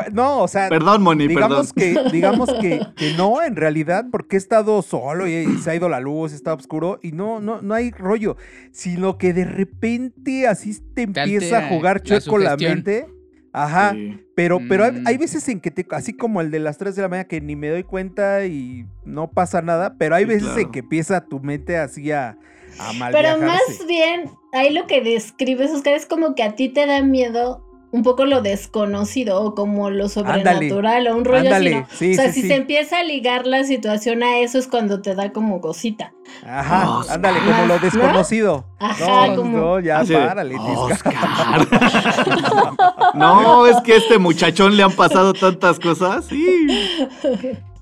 pues, 0.00 0.12
no, 0.12 0.42
o 0.42 0.48
sea, 0.48 0.68
Perdón, 0.68 1.02
Moni, 1.02 1.28
perdón. 1.28 1.50
digamos 1.50 1.72
que, 1.72 1.96
digamos 2.12 2.52
que, 2.54 2.80
que 2.96 3.14
no, 3.16 3.42
en 3.42 3.56
realidad, 3.56 4.06
porque 4.10 4.36
he 4.36 4.38
estado 4.38 4.80
solo 4.82 5.26
y, 5.26 5.34
y 5.34 5.58
se 5.58 5.70
ha 5.70 5.74
ido 5.74 5.88
la 5.88 6.00
luz, 6.00 6.32
está 6.32 6.54
oscuro 6.54 6.98
y 7.02 7.12
no, 7.12 7.40
no, 7.40 7.60
no 7.62 7.74
hay 7.74 7.90
rollo, 7.90 8.36
sino 8.72 9.18
que 9.18 9.32
de 9.32 9.44
repente 9.44 10.46
así 10.46 10.78
te 10.94 11.02
empieza 11.02 11.58
a 11.58 11.68
jugar 11.68 12.02
chueco 12.02 12.38
la, 12.38 12.56
mente. 12.56 13.06
Ajá. 13.52 13.92
Sí. 13.92 14.20
Pero, 14.36 14.60
pero 14.68 14.84
hay, 14.84 14.92
Mm. 14.92 15.06
hay 15.06 15.16
veces 15.18 15.48
en 15.48 15.60
que 15.60 15.70
te, 15.70 15.84
así 15.90 16.12
como 16.12 16.40
el 16.40 16.50
de 16.50 16.60
las 16.60 16.78
3 16.78 16.94
de 16.94 17.02
la 17.02 17.08
mañana 17.08 17.26
que 17.28 17.40
ni 17.40 17.56
me 17.56 17.68
doy 17.70 17.82
cuenta 17.82 18.44
y 18.46 18.86
no 19.04 19.30
pasa 19.30 19.62
nada, 19.62 19.96
pero 19.98 20.14
hay 20.14 20.24
Sí, 20.24 20.28
veces 20.30 20.56
en 20.58 20.70
que 20.70 20.80
empieza 20.80 21.24
tu 21.24 21.40
mente 21.40 21.76
así 21.76 22.12
a, 22.12 22.38
a 22.78 22.92
mal 22.92 23.12
Pero 23.12 23.38
más 23.38 23.60
bien, 23.88 24.30
ahí 24.52 24.72
lo 24.72 24.86
que 24.86 25.00
describes, 25.00 25.72
Oscar, 25.72 25.94
es 25.94 26.06
como 26.06 26.34
que 26.36 26.42
a 26.44 26.54
ti 26.54 26.68
te 26.68 26.86
da 26.86 27.02
miedo 27.02 27.64
un 27.90 28.02
poco 28.02 28.26
lo 28.26 28.42
desconocido 28.42 29.40
o 29.42 29.54
como 29.54 29.88
lo 29.88 30.10
sobrenatural 30.10 31.06
o 31.08 31.16
un 31.16 31.24
rollo 31.24 31.46
Ándale, 31.46 31.74
así. 31.76 31.80
¿no? 31.80 31.86
sí, 31.96 32.12
o 32.12 32.14
sea, 32.16 32.26
sí, 32.26 32.32
si 32.34 32.42
sí. 32.42 32.48
se 32.48 32.56
empieza 32.56 32.98
a 32.98 33.02
ligar 33.02 33.46
la 33.46 33.64
situación 33.64 34.22
a 34.22 34.40
eso 34.40 34.58
es 34.58 34.68
cuando 34.68 35.00
te 35.00 35.14
da 35.14 35.32
como 35.32 35.62
cosita. 35.62 36.12
Ajá, 36.46 36.98
Oscar. 36.98 37.14
ándale, 37.16 37.38
como 37.40 37.66
lo 37.66 37.74
¿No? 37.76 37.80
desconocido. 37.80 38.66
Ajá, 38.78 39.28
no, 39.28 39.36
como- 39.36 39.56
no, 39.58 39.80
ya 39.80 40.04
párale. 40.04 40.56
Oscar. 40.58 41.14
no, 43.14 43.66
es 43.66 43.80
que 43.80 43.94
a 43.94 43.96
este 43.96 44.18
muchachón 44.18 44.76
le 44.76 44.82
han 44.82 44.92
pasado 44.92 45.32
tantas 45.32 45.78
cosas. 45.80 46.26
Sí. 46.26 46.68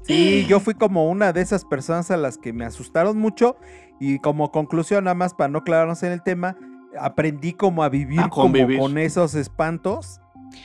Sí, 0.03 0.47
yo 0.49 0.61
fui 0.61 0.75
como 0.75 1.11
una 1.11 1.33
de 1.33 1.41
esas 1.41 1.65
personas 1.65 2.13
a 2.13 2.17
las 2.17 2.39
que 2.39 2.53
me 2.53 2.65
asustaron 2.65 3.19
mucho 3.19 3.57
y 3.99 4.21
como 4.21 4.53
conclusión, 4.53 5.03
nada 5.05 5.17
más 5.17 5.35
para 5.35 5.49
no 5.49 5.65
clavarnos 5.65 6.05
en 6.05 6.13
el 6.13 6.23
tema, 6.23 6.57
aprendí 7.01 7.53
como 7.53 7.83
a 7.83 7.89
vivir 7.89 8.21
A 8.21 8.29
como 8.29 8.55
con 8.79 8.99
esos 8.99 9.35
espantos. 9.35 10.21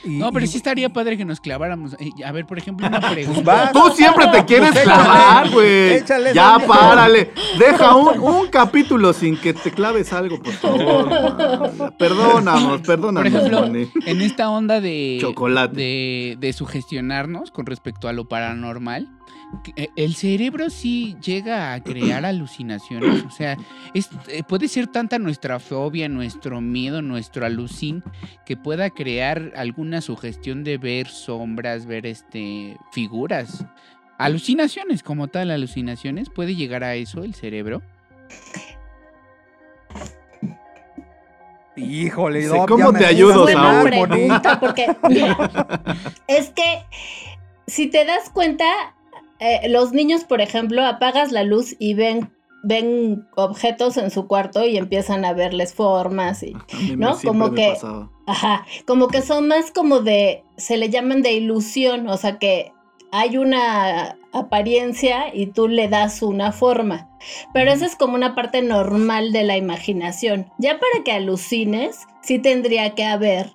Y, 0.06 0.20
No, 0.20 0.32
pero 0.32 0.46
y- 0.46 0.48
sí 0.48 0.58
estaría 0.58 0.90
padre 0.90 1.18
que 1.18 1.26
nos 1.26 1.40
claváramos. 1.42 1.96
Eh, 2.00 2.12
A 2.24 2.32
ver, 2.32 2.46
por 2.46 2.58
ejemplo, 2.58 2.88
una 2.88 3.00
pregunta. 3.12 3.42
va, 3.42 3.72
Tú 3.72 3.90
siempre 3.94 4.28
te 4.28 4.46
quieres 4.46 4.72
Pues 4.72 4.84
clavar, 4.84 5.48
échale, 5.48 6.24
güey. 6.24 6.34
Ya, 6.36 6.58
párale. 6.66 7.32
Deja 7.60 7.96
un, 7.96 8.20
un 8.20 8.48
capítulo 8.48 9.12
sin 9.12 9.36
que 9.38 9.54
te 9.54 9.72
claves 9.72 10.14
algo, 10.14 10.40
por 10.42 10.54
favor. 10.54 11.10
man. 11.10 11.94
Perdónanos, 11.98 12.78
Por 12.80 12.82
perdónanos, 12.84 13.34
ejemplo, 13.34 13.66
en 14.06 14.22
esta 14.22 14.50
onda 14.50 14.80
de, 14.80 15.18
Chocolate. 15.20 15.76
de, 15.76 16.38
de 16.40 16.54
sugestionarnos 16.54 17.52
con 17.52 17.66
respecto 17.66 18.08
a 18.08 18.14
lo 18.14 18.30
paranormal, 18.30 19.10
el 19.96 20.16
cerebro 20.16 20.70
sí 20.70 21.18
llega 21.22 21.74
a 21.74 21.84
crear 21.84 22.26
alucinaciones. 22.26 23.24
O 23.26 23.32
sea, 23.32 23.58
es, 23.94 24.10
eh, 24.28 24.44
puede 24.44 24.68
ser 24.68 24.88
tanta 24.88 25.20
nuestra 25.20 25.60
fobia, 25.60 26.10
nuestro 26.10 26.62
miedo, 26.62 27.02
nuestro 27.02 27.46
alucin, 27.46 28.04
que 28.46 28.58
pueda 28.58 28.90
crear 28.90 29.54
alguna 29.56 30.02
sugestión 30.02 30.64
de 30.64 30.78
ver 30.78 31.08
sombras, 31.08 31.86
ver 31.86 32.06
este 32.06 32.78
figuras. 32.92 33.66
Alucinaciones 34.18 35.04
como 35.04 35.28
tal, 35.28 35.52
alucinaciones. 35.52 36.30
¿Puede 36.30 36.56
llegar 36.56 36.84
a 36.84 36.96
eso 36.96 37.24
el 37.24 37.34
cerebro? 37.34 37.82
Híjole, 41.76 42.46
no, 42.48 42.66
¿cómo 42.66 42.94
te 42.94 43.06
ayudo, 43.06 43.44
Buena 43.44 43.82
Saúl? 43.82 43.90
pregunta, 43.90 44.60
porque 44.60 44.96
mira, 45.10 45.38
es 46.28 46.50
que 46.50 46.86
si 47.66 47.88
te 47.88 48.04
das 48.06 48.30
cuenta, 48.30 48.66
eh, 49.42 49.68
los 49.68 49.92
niños, 49.92 50.24
por 50.24 50.40
ejemplo, 50.40 50.86
apagas 50.86 51.32
la 51.32 51.44
luz 51.44 51.76
y 51.80 51.96
ven 51.96 52.32
ven 52.64 53.28
objetos 53.36 53.98
en 53.98 54.12
su 54.12 54.28
cuarto 54.28 54.66
y 54.66 54.78
empiezan 54.78 55.26
a 55.26 55.34
verles 55.34 55.74
formas 55.74 56.44
y 56.44 56.56
¿no? 56.98 57.18
Como 57.20 57.52
que-. 57.52 57.76
Ajá, 58.28 58.66
como 58.86 59.08
que 59.08 59.22
son 59.22 59.48
más 59.48 59.72
como 59.72 60.00
de, 60.00 60.44
se 60.58 60.78
le 60.78 60.90
llaman 60.90 61.22
de 61.22 61.34
ilusión, 61.34 62.08
o 62.08 62.18
sea 62.18 62.38
que 62.38 62.72
hay 63.12 63.38
una 63.38 64.18
apariencia 64.32 65.36
y 65.36 65.48
tú 65.48 65.68
le 65.68 65.90
das 65.90 66.22
una 66.22 66.52
forma. 66.52 67.10
Pero 67.54 67.72
esa 67.72 67.86
es 67.86 67.96
como 67.96 68.16
una 68.16 68.36
parte 68.36 68.62
normal 68.62 69.34
de 69.34 69.44
la 69.44 69.58
imaginación. 69.58 70.50
Ya 70.60 70.80
para 70.80 71.04
que 71.04 71.12
alucines, 71.12 72.08
sí 72.22 72.40
tendría 72.40 72.96
que 72.96 73.04
haber 73.04 73.52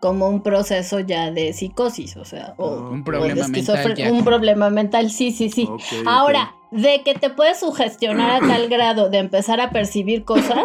como 0.00 0.28
un 0.28 0.42
proceso 0.42 1.00
ya 1.00 1.30
de 1.30 1.52
psicosis, 1.52 2.16
o 2.16 2.24
sea, 2.24 2.54
o, 2.56 2.68
Ah, 2.70 2.90
Un 2.90 3.02
problema 3.04 3.32
o 3.32 3.44
de 3.46 3.48
mental 3.50 3.94
ya. 3.94 4.12
Un 4.12 4.24
problema 4.24 4.70
mental, 4.70 5.10
sí, 5.10 5.32
sí, 5.32 5.48
sí. 5.50 5.68
Ahora, 6.06 6.54
de 6.70 7.02
que 7.02 7.14
te 7.14 7.30
puedes 7.30 7.60
sugestionar 7.60 8.30
a 8.42 8.46
tal 8.46 8.68
grado 8.70 9.10
de 9.10 9.18
empezar 9.18 9.60
a 9.60 9.70
percibir 9.70 10.24
cosas, 10.24 10.64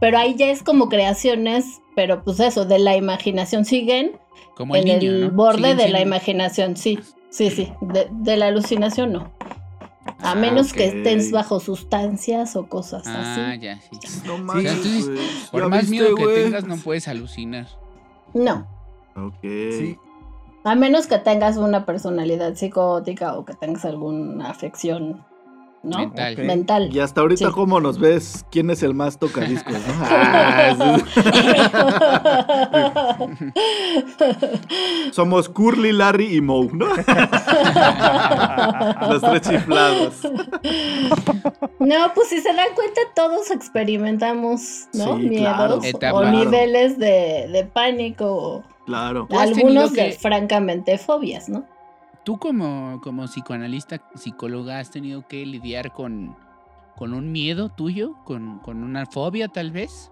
pero 0.00 0.18
ahí 0.18 0.34
ya 0.36 0.46
es 0.46 0.62
como 0.62 0.88
creaciones, 0.88 1.80
pero 1.94 2.22
pues 2.24 2.40
eso, 2.40 2.64
de 2.64 2.78
la 2.78 2.96
imaginación 2.96 3.64
siguen 3.64 4.12
Como 4.54 4.76
el 4.76 4.88
en 4.88 4.98
niño, 5.00 5.12
el 5.12 5.20
¿no? 5.22 5.30
borde 5.32 5.58
Siguen 5.58 5.76
de 5.76 5.88
la 5.88 6.00
imaginación, 6.00 6.76
sí, 6.76 6.98
sí, 7.30 7.50
sí, 7.50 7.72
de, 7.80 8.08
de 8.10 8.36
la 8.36 8.46
alucinación 8.46 9.12
no. 9.12 9.32
A 10.24 10.32
Ah, 10.32 10.34
menos 10.36 10.72
que 10.72 10.86
estés 10.86 11.32
bajo 11.32 11.58
sustancias 11.58 12.54
o 12.54 12.66
cosas 12.68 13.02
Ah, 13.06 13.50
así. 13.52 13.60
ya, 13.60 13.80
sí. 13.80 13.98
No 14.24 14.38
manches, 14.38 14.72
entonces, 14.72 15.06
güey. 15.08 15.18
Por 15.50 15.62
¿Ya 15.62 15.68
más 15.68 15.80
viste, 15.80 15.90
miedo 15.90 16.14
que 16.16 16.26
tengas, 16.28 16.64
no 16.64 16.76
puedes 16.76 17.08
alucinar. 17.08 17.66
No, 18.34 18.66
Ok. 19.14 19.42
Sí, 19.42 19.98
a 20.64 20.74
menos 20.74 21.06
que 21.06 21.18
tengas 21.18 21.56
una 21.56 21.84
personalidad 21.84 22.54
psicótica 22.54 23.36
o 23.36 23.44
que 23.44 23.54
tengas 23.54 23.84
alguna 23.84 24.48
afección, 24.48 25.24
¿no? 25.82 26.12
Mental. 26.38 26.94
Y 26.94 27.00
hasta 27.00 27.20
ahorita, 27.22 27.46
Sí. 27.48 27.52
¿cómo 27.52 27.80
nos 27.80 27.98
ves? 27.98 28.44
¿Quién 28.50 28.70
es 28.70 28.82
el 28.82 28.94
más 28.94 29.18
tocadiscos? 29.18 29.74
no? 29.74 29.80
Ah. 30.04 30.98
Somos 35.12 35.48
Curly, 35.48 35.92
Larry 35.92 36.36
y 36.36 36.40
Moe, 36.40 36.68
¿no? 36.72 36.86
Los 39.10 39.22
tres 39.22 39.40
chiflados. 39.42 40.14
No, 41.78 42.12
pues 42.14 42.28
si 42.28 42.40
se 42.40 42.52
dan 42.54 42.68
cuenta, 42.74 43.00
todos 43.14 43.50
experimentamos, 43.50 44.88
¿no? 44.94 45.16
Sí, 45.18 45.28
Miedos 45.28 45.84
claro. 45.98 46.16
o 46.16 46.24
niveles 46.24 46.98
de, 46.98 47.48
de 47.52 47.64
pánico, 47.64 48.62
Claro. 48.86 49.26
¿Tú 49.30 49.38
has 49.38 49.48
algunos 49.50 49.92
de 49.92 50.10
que- 50.10 50.18
francamente 50.18 50.98
fobias, 50.98 51.48
¿no? 51.48 51.64
Tú 52.24 52.38
como, 52.38 53.00
como 53.02 53.24
psicoanalista, 53.26 54.00
psicóloga, 54.14 54.78
has 54.78 54.90
tenido 54.90 55.26
que 55.26 55.44
lidiar 55.44 55.92
con, 55.92 56.36
con 56.96 57.14
un 57.14 57.32
miedo 57.32 57.68
tuyo, 57.68 58.14
con, 58.24 58.60
con 58.60 58.84
una 58.84 59.06
fobia 59.06 59.48
tal 59.48 59.72
vez. 59.72 60.10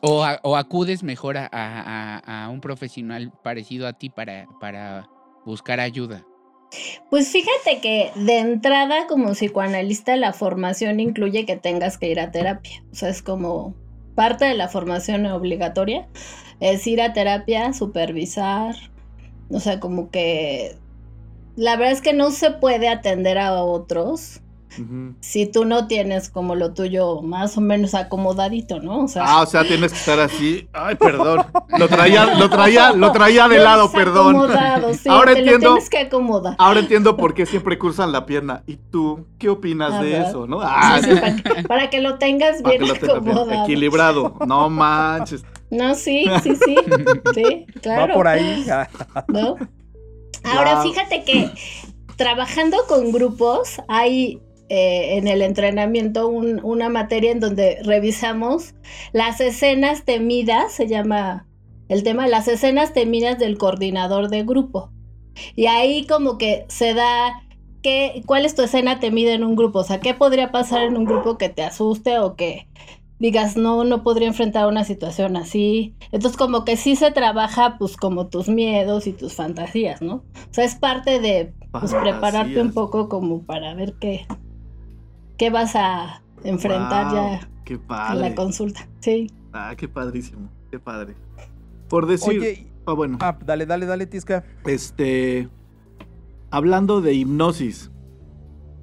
O, 0.00 0.24
o 0.42 0.56
acudes 0.56 1.02
mejor 1.02 1.36
a, 1.36 1.48
a- 1.50 2.18
a- 2.24 2.44
a 2.44 2.48
un 2.50 2.60
profesional 2.60 3.32
parecido 3.42 3.86
a 3.88 3.92
ti 3.92 4.10
para, 4.10 4.46
para 4.60 5.08
buscar 5.44 5.80
ayuda. 5.80 6.24
Pues 7.10 7.28
fíjate 7.30 7.80
que 7.80 8.12
de 8.14 8.38
entrada 8.38 9.06
como 9.08 9.32
psicoanalista 9.32 10.14
la 10.16 10.32
formación 10.32 11.00
incluye 11.00 11.46
que 11.46 11.56
tengas 11.56 11.98
que 11.98 12.10
ir 12.10 12.20
a 12.20 12.30
terapia. 12.30 12.84
O 12.92 12.94
sea, 12.94 13.08
es 13.08 13.22
como 13.22 13.74
parte 14.18 14.46
de 14.46 14.54
la 14.54 14.66
formación 14.66 15.26
obligatoria. 15.26 16.08
Es 16.58 16.84
ir 16.88 17.00
a 17.00 17.12
terapia, 17.12 17.72
supervisar. 17.72 18.74
O 19.48 19.60
sea, 19.60 19.78
como 19.78 20.10
que 20.10 20.76
la 21.54 21.76
verdad 21.76 21.92
es 21.92 22.00
que 22.00 22.12
no 22.14 22.32
se 22.32 22.50
puede 22.50 22.88
atender 22.88 23.38
a 23.38 23.62
otros 23.62 24.40
Si 25.20 25.46
tú 25.46 25.64
no 25.64 25.86
tienes 25.86 26.28
como 26.28 26.54
lo 26.54 26.72
tuyo 26.74 27.22
más 27.22 27.56
o 27.56 27.60
menos 27.60 27.94
acomodadito, 27.94 28.80
¿no? 28.80 29.04
O 29.04 29.08
sea, 29.08 29.24
Ah, 29.26 29.42
o 29.42 29.46
sea, 29.46 29.64
tienes 29.64 29.92
que 29.92 29.98
estar 29.98 30.20
así. 30.20 30.68
Ay, 30.72 30.94
perdón. 30.96 31.46
Lo 31.78 31.88
traía, 31.88 32.34
lo 32.36 32.48
traía, 32.50 32.92
lo 32.92 33.10
traía 33.12 33.48
de 33.48 33.58
lado, 33.58 33.90
perdón. 33.90 34.48
sí, 34.94 35.08
Ahora 35.08 35.32
te 35.34 35.40
entiendo. 35.40 35.68
lo 35.70 35.74
tienes 35.74 35.90
que 35.90 35.98
acomodar. 35.98 36.54
Ahora 36.58 36.80
entiendo 36.80 37.16
por 37.16 37.34
qué 37.34 37.46
siempre 37.46 37.78
cruzan 37.78 38.12
la 38.12 38.26
pierna. 38.26 38.62
¿Y 38.66 38.76
tú 38.76 39.26
qué 39.38 39.48
opinas 39.48 39.92
Ah, 39.94 40.02
de 40.02 40.10
¿verdad? 40.10 40.28
eso, 40.30 40.46
no? 40.46 40.60
Ah, 40.62 41.00
Sí, 41.02 41.10
sí, 41.10 41.16
para, 41.20 41.36
que, 41.36 41.62
para 41.64 41.90
que 41.90 42.00
lo 42.00 42.18
tengas 42.18 42.62
bien 42.62 42.78
que 42.80 42.86
lo 42.86 42.94
tengas 42.94 43.24
bien 43.24 43.36
acomodado. 43.36 43.64
equilibrado. 43.64 44.34
No 44.46 44.68
manches. 44.70 45.44
No, 45.70 45.94
sí, 45.94 46.24
sí, 46.42 46.56
sí. 46.56 46.76
Sí, 47.34 47.66
claro. 47.82 48.08
va 48.08 48.14
por 48.14 48.28
ahí. 48.28 48.66
ah, 48.70 48.88
¿no? 49.28 49.56
Ahora, 50.44 50.74
Wow. 50.76 50.82
fíjate 50.84 51.24
que 51.24 51.50
trabajando 52.16 52.78
con 52.88 53.12
grupos 53.12 53.80
hay 53.88 54.40
eh, 54.68 55.16
en 55.16 55.28
el 55.28 55.42
entrenamiento 55.42 56.28
un- 56.28 56.60
una 56.62 56.88
materia 56.88 57.30
en 57.32 57.40
donde 57.40 57.78
revisamos 57.82 58.74
las 59.12 59.40
escenas 59.40 60.04
temidas, 60.04 60.72
se 60.72 60.86
llama 60.88 61.46
el 61.88 62.02
tema, 62.02 62.28
las 62.28 62.48
escenas 62.48 62.92
temidas 62.92 63.38
del 63.38 63.56
coordinador 63.58 64.28
de 64.28 64.42
grupo. 64.44 64.90
Y 65.56 65.66
ahí 65.66 66.06
como 66.06 66.36
que 66.38 66.64
se 66.68 66.94
da 66.94 67.42
¿qué, 67.82 68.22
¿cuál 68.26 68.44
es 68.44 68.54
tu 68.54 68.62
escena 68.62 69.00
temida 69.00 69.32
en 69.32 69.44
un 69.44 69.54
grupo? 69.56 69.78
O 69.80 69.84
sea, 69.84 70.00
¿qué 70.00 70.12
podría 70.14 70.50
pasar 70.52 70.82
en 70.82 70.96
un 70.96 71.04
grupo 71.04 71.38
que 71.38 71.48
te 71.48 71.62
asuste 71.62 72.18
o 72.18 72.34
que 72.34 72.66
digas, 73.20 73.56
no, 73.56 73.84
no 73.84 74.02
podría 74.02 74.28
enfrentar 74.28 74.66
una 74.66 74.84
situación 74.84 75.36
así? 75.36 75.94
Entonces, 76.12 76.36
como 76.36 76.64
que 76.64 76.76
sí 76.76 76.96
se 76.96 77.10
trabaja, 77.12 77.76
pues, 77.78 77.96
como 77.96 78.26
tus 78.28 78.48
miedos 78.48 79.06
y 79.06 79.12
tus 79.12 79.34
fantasías, 79.34 80.02
¿no? 80.02 80.16
O 80.16 80.52
sea, 80.52 80.64
es 80.64 80.74
parte 80.74 81.20
de, 81.20 81.54
pues, 81.70 81.94
prepararte 81.94 82.60
un 82.60 82.72
poco 82.74 83.08
como 83.08 83.42
para 83.44 83.74
ver 83.74 83.94
qué, 84.00 84.26
qué 85.38 85.50
vas 85.50 85.74
a 85.76 86.22
enfrentar 86.44 87.06
Wow, 87.06 87.14
ya 87.14 87.48
Qué 87.64 87.74
en 87.74 87.80
padre. 87.80 88.20
la 88.20 88.34
consulta. 88.34 88.86
Sí. 89.00 89.30
Ah, 89.52 89.74
qué 89.76 89.88
padrísimo. 89.88 90.48
Qué 90.70 90.78
padre. 90.78 91.14
Por 91.88 92.06
decir. 92.06 92.40
Oye, 92.40 92.66
ah, 92.86 92.92
bueno. 92.92 93.18
ah, 93.20 93.38
dale, 93.44 93.64
dale, 93.66 93.86
dale, 93.86 94.06
Tisca. 94.06 94.44
Este. 94.66 95.48
Hablando 96.50 97.00
de 97.00 97.14
hipnosis. 97.14 97.90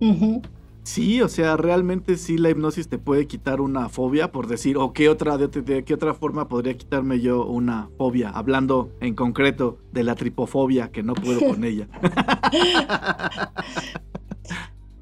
Ujú. 0.01 0.41
Sí, 0.83 1.19
o 1.23 1.27
sea, 1.29 1.57
realmente 1.57 2.15
sí 2.15 2.37
la 2.37 2.51
hipnosis 2.51 2.87
te 2.89 2.99
puede 2.99 3.25
quitar 3.25 3.59
una 3.59 3.89
fobia, 3.89 4.31
por 4.31 4.45
decir, 4.45 4.77
o 4.77 4.93
qué 4.93 5.09
otra, 5.09 5.35
de, 5.39 5.47
de 5.47 5.83
qué 5.83 5.95
otra 5.95 6.13
forma 6.13 6.47
podría 6.47 6.77
quitarme 6.77 7.19
yo 7.21 7.43
una 7.43 7.89
fobia, 7.97 8.29
hablando 8.29 8.91
en 9.01 9.15
concreto 9.15 9.79
de 9.93 10.03
la 10.03 10.13
tripofobia, 10.13 10.91
que 10.91 11.01
no 11.01 11.15
puedo 11.15 11.39
con 11.39 11.63
ella. 11.63 11.87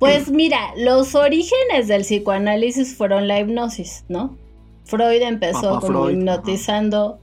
Pues 0.03 0.29
mira, 0.29 0.73
los 0.77 1.15
orígenes 1.15 1.87
del 1.87 2.01
psicoanálisis 2.01 2.95
fueron 2.95 3.27
la 3.27 3.39
hipnosis, 3.39 4.05
¿no? 4.09 4.37
Freud 4.85 5.21
empezó 5.21 5.79
como 5.79 6.03
Freud, 6.03 6.17
hipnotizando 6.17 7.19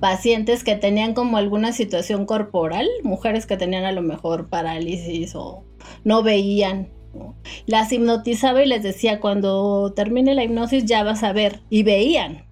pacientes 0.00 0.64
que 0.64 0.76
tenían 0.76 1.14
como 1.14 1.36
alguna 1.36 1.72
situación 1.72 2.26
corporal, 2.26 2.88
mujeres 3.02 3.46
que 3.46 3.56
tenían 3.56 3.84
a 3.84 3.92
lo 3.92 4.02
mejor 4.02 4.48
parálisis 4.48 5.34
o 5.34 5.62
no 6.04 6.22
veían. 6.22 6.88
¿no? 7.14 7.34
Las 7.66 7.92
hipnotizaba 7.92 8.62
y 8.62 8.66
les 8.66 8.82
decía, 8.82 9.20
cuando 9.20 9.92
termine 9.94 10.34
la 10.34 10.44
hipnosis 10.44 10.84
ya 10.84 11.02
vas 11.02 11.22
a 11.22 11.32
ver, 11.32 11.60
y 11.70 11.82
veían. 11.82 12.44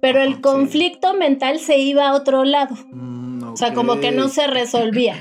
Pero 0.00 0.22
el 0.22 0.34
Sí. 0.34 0.40
conflicto 0.40 1.14
mental 1.14 1.58
se 1.58 1.78
iba 1.78 2.08
a 2.08 2.14
otro 2.14 2.44
lado, 2.44 2.74
Mm, 2.92 3.42
o 3.52 3.56
sea, 3.56 3.72
como 3.72 3.98
que 4.00 4.10
no 4.12 4.28
se 4.28 4.46
resolvía. 4.46 5.16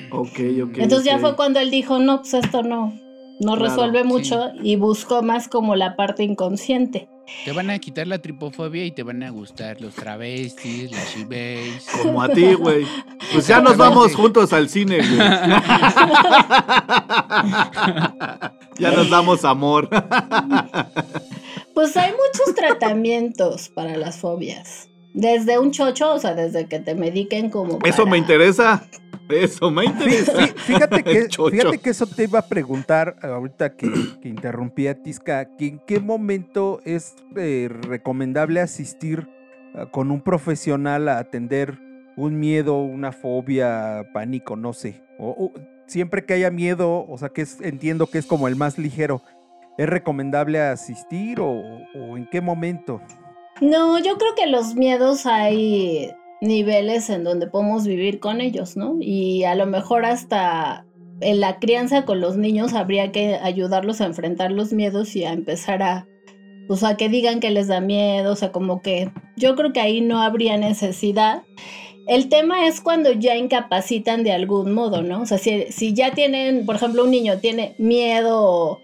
Entonces 0.78 1.06
ya 1.06 1.18
fue 1.20 1.36
cuando 1.36 1.60
él 1.60 1.72
dijo, 1.72 2.00
no, 2.00 2.22
pues 2.22 2.34
esto 2.34 2.62
no, 2.62 2.94
no 3.44 3.56
Claro, 3.56 3.70
resuelve 3.70 4.02
sí. 4.02 4.08
mucho 4.08 4.50
y 4.62 4.76
buscó 4.76 5.22
más 5.22 5.48
como 5.48 5.76
la 5.76 5.96
parte 5.96 6.24
inconsciente. 6.24 7.08
Te 7.46 7.54
van 7.54 7.70
a 7.70 7.80
quitar 7.80 8.06
la 8.06 8.20
tripofobia 8.20 8.84
y 8.86 8.92
te 8.92 9.02
van 9.02 9.24
a 9.24 9.30
gustar 9.30 9.80
los 9.80 9.96
travestis, 9.96 10.92
las 10.92 11.16
shibes. 11.16 11.88
Como 12.02 12.22
a 12.22 12.28
ti, 12.30 12.54
güey. 12.54 12.86
Pues 13.32 13.48
ya 13.48 13.62
nos 13.62 13.78
vamos 13.78 14.14
juntos 14.14 14.52
al 14.52 14.68
cine, 14.68 14.98
güey. 14.98 15.18
ya 18.78 18.92
nos 18.92 19.10
damos 19.10 19.46
amor. 19.46 19.90
Pues 21.74 21.96
hay 21.98 22.12
muchos 22.12 22.54
tratamientos 22.56 23.70
para 23.70 23.96
las 23.98 24.18
fobias. 24.18 24.90
Desde 25.14 25.60
un 25.60 25.72
chocho, 25.72 26.14
o 26.16 26.20
sea, 26.20 26.34
desde 26.34 26.66
que 26.66 26.80
te 26.80 26.96
mediquen 26.96 27.50
como... 27.50 27.80
Eso 27.86 28.06
me 28.06 28.18
interesa. 28.18 28.84
Eso 29.30 29.70
me 29.72 29.86
interesa. 29.86 30.34
fí- 30.34 30.56
Fíjate 30.56 31.04
que, 31.04 31.28
fíjate 31.52 31.78
que 31.78 31.90
eso 31.92 32.06
te 32.08 32.24
iba 32.24 32.40
a 32.40 32.48
preguntar 32.48 33.16
ahorita 33.22 33.76
que, 33.76 33.90
que 34.22 34.28
interrumpí 34.30 34.88
a 34.88 35.02
Tisca, 35.02 35.46
que 35.56 35.68
en 35.68 35.80
qué 35.80 36.00
momento 36.00 36.80
es 36.84 37.16
eh, 37.36 37.70
recomendable 37.84 38.60
asistir 38.60 39.28
ah, 39.76 39.86
con 39.92 40.10
un 40.12 40.22
profesional 40.22 41.08
a 41.10 41.20
atender 41.20 41.78
un 42.18 42.40
miedo, 42.40 42.80
una 42.82 43.12
fobia, 43.12 44.08
pánico, 44.14 44.56
no 44.56 44.74
sé. 44.74 45.02
O, 45.20 45.30
o 45.30 45.52
siempre 45.88 46.26
que 46.26 46.34
haya 46.34 46.50
miedo, 46.52 47.06
o 47.08 47.18
sea 47.18 47.30
que 47.30 47.44
es, 47.44 47.62
entiendo 47.62 48.08
que 48.08 48.18
es 48.18 48.26
como 48.26 48.48
el 48.48 48.56
más 48.56 48.78
ligero, 48.78 49.22
¿es 49.78 49.88
recomendable 49.88 50.60
asistir 50.60 51.40
o, 51.40 51.50
o 51.52 52.18
en 52.18 52.28
qué 52.30 52.42
momento? 52.42 53.02
No, 53.62 54.00
yo 54.00 54.18
creo 54.18 54.36
que 54.36 54.48
los 54.48 54.76
miedos 54.76 55.26
hay 55.26 56.12
niveles 56.42 57.10
en 57.10 57.24
donde 57.24 57.48
podemos 57.48 57.86
vivir 57.86 58.20
con 58.20 58.42
ellos, 58.42 58.76
¿no? 58.76 58.98
Y 59.00 59.44
a 59.46 59.56
lo 59.56 59.66
mejor 59.66 60.06
hasta 60.06 60.86
en 61.22 61.40
la 61.40 61.60
crianza 61.60 62.06
con 62.06 62.20
los 62.20 62.36
niños 62.36 62.74
habría 62.74 63.12
que 63.12 63.36
ayudarlos 63.36 64.02
a 64.02 64.06
enfrentar 64.06 64.52
los 64.52 64.74
miedos 64.74 65.16
y 65.16 65.24
a 65.24 65.32
empezar 65.32 65.82
a, 65.82 66.08
pues 66.68 66.84
a 66.84 66.98
que 66.98 67.10
digan 67.10 67.40
que 67.40 67.52
les 67.52 67.68
da 67.68 67.80
miedo, 67.80 68.34
o 68.34 68.36
sea, 68.36 68.52
como 68.52 68.82
que 68.82 69.10
yo 69.38 69.56
creo 69.56 69.72
que 69.72 69.80
ahí 69.80 70.02
no 70.02 70.22
habría 70.22 70.58
necesidad. 70.58 71.44
El 72.08 72.28
tema 72.28 72.68
es 72.68 72.82
cuando 72.82 73.14
ya 73.14 73.38
incapacitan 73.38 74.24
de 74.24 74.34
algún 74.34 74.74
modo, 74.74 75.02
¿no? 75.02 75.22
O 75.22 75.26
sea, 75.26 75.38
si, 75.38 75.72
si 75.72 75.94
ya 75.94 76.12
tienen, 76.12 76.66
por 76.66 76.76
ejemplo, 76.76 77.06
un 77.06 77.12
niño 77.12 77.40
tiene 77.40 77.76
miedo 77.78 78.82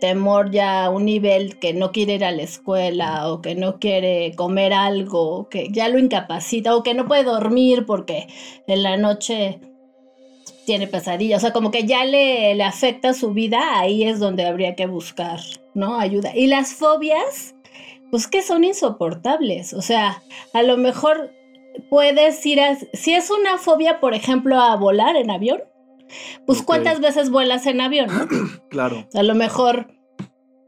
temor 0.00 0.50
ya 0.50 0.84
a 0.84 0.90
un 0.90 1.04
nivel 1.04 1.58
que 1.58 1.72
no 1.72 1.92
quiere 1.92 2.14
ir 2.14 2.24
a 2.24 2.32
la 2.32 2.42
escuela 2.42 3.30
o 3.30 3.40
que 3.40 3.54
no 3.54 3.78
quiere 3.78 4.34
comer 4.34 4.72
algo, 4.72 5.48
que 5.48 5.68
ya 5.70 5.88
lo 5.88 5.98
incapacita 5.98 6.74
o 6.74 6.82
que 6.82 6.94
no 6.94 7.06
puede 7.06 7.24
dormir 7.24 7.86
porque 7.86 8.26
en 8.66 8.82
la 8.82 8.96
noche 8.96 9.60
tiene 10.66 10.86
pesadillas, 10.86 11.38
o 11.38 11.46
sea, 11.46 11.52
como 11.52 11.70
que 11.70 11.84
ya 11.84 12.04
le, 12.04 12.54
le 12.54 12.62
afecta 12.64 13.12
su 13.14 13.32
vida, 13.32 13.78
ahí 13.78 14.04
es 14.04 14.18
donde 14.18 14.46
habría 14.46 14.74
que 14.74 14.86
buscar, 14.86 15.40
¿no? 15.74 15.98
Ayuda. 15.98 16.32
Y 16.34 16.46
las 16.46 16.74
fobias, 16.74 17.54
pues 18.10 18.26
que 18.26 18.42
son 18.42 18.64
insoportables, 18.64 19.72
o 19.72 19.82
sea, 19.82 20.22
a 20.52 20.62
lo 20.62 20.76
mejor 20.76 21.32
puedes 21.88 22.44
ir 22.46 22.60
a, 22.60 22.76
si 22.92 23.14
es 23.14 23.30
una 23.30 23.58
fobia, 23.58 24.00
por 24.00 24.14
ejemplo, 24.14 24.60
a 24.60 24.76
volar 24.76 25.16
en 25.16 25.30
avión, 25.30 25.60
pues 26.46 26.62
cuántas 26.62 27.00
veces 27.00 27.30
vuelas 27.30 27.66
en 27.66 27.80
avión. 27.80 28.08
Claro. 28.70 29.08
A 29.14 29.22
lo 29.24 29.34
mejor 29.34 29.88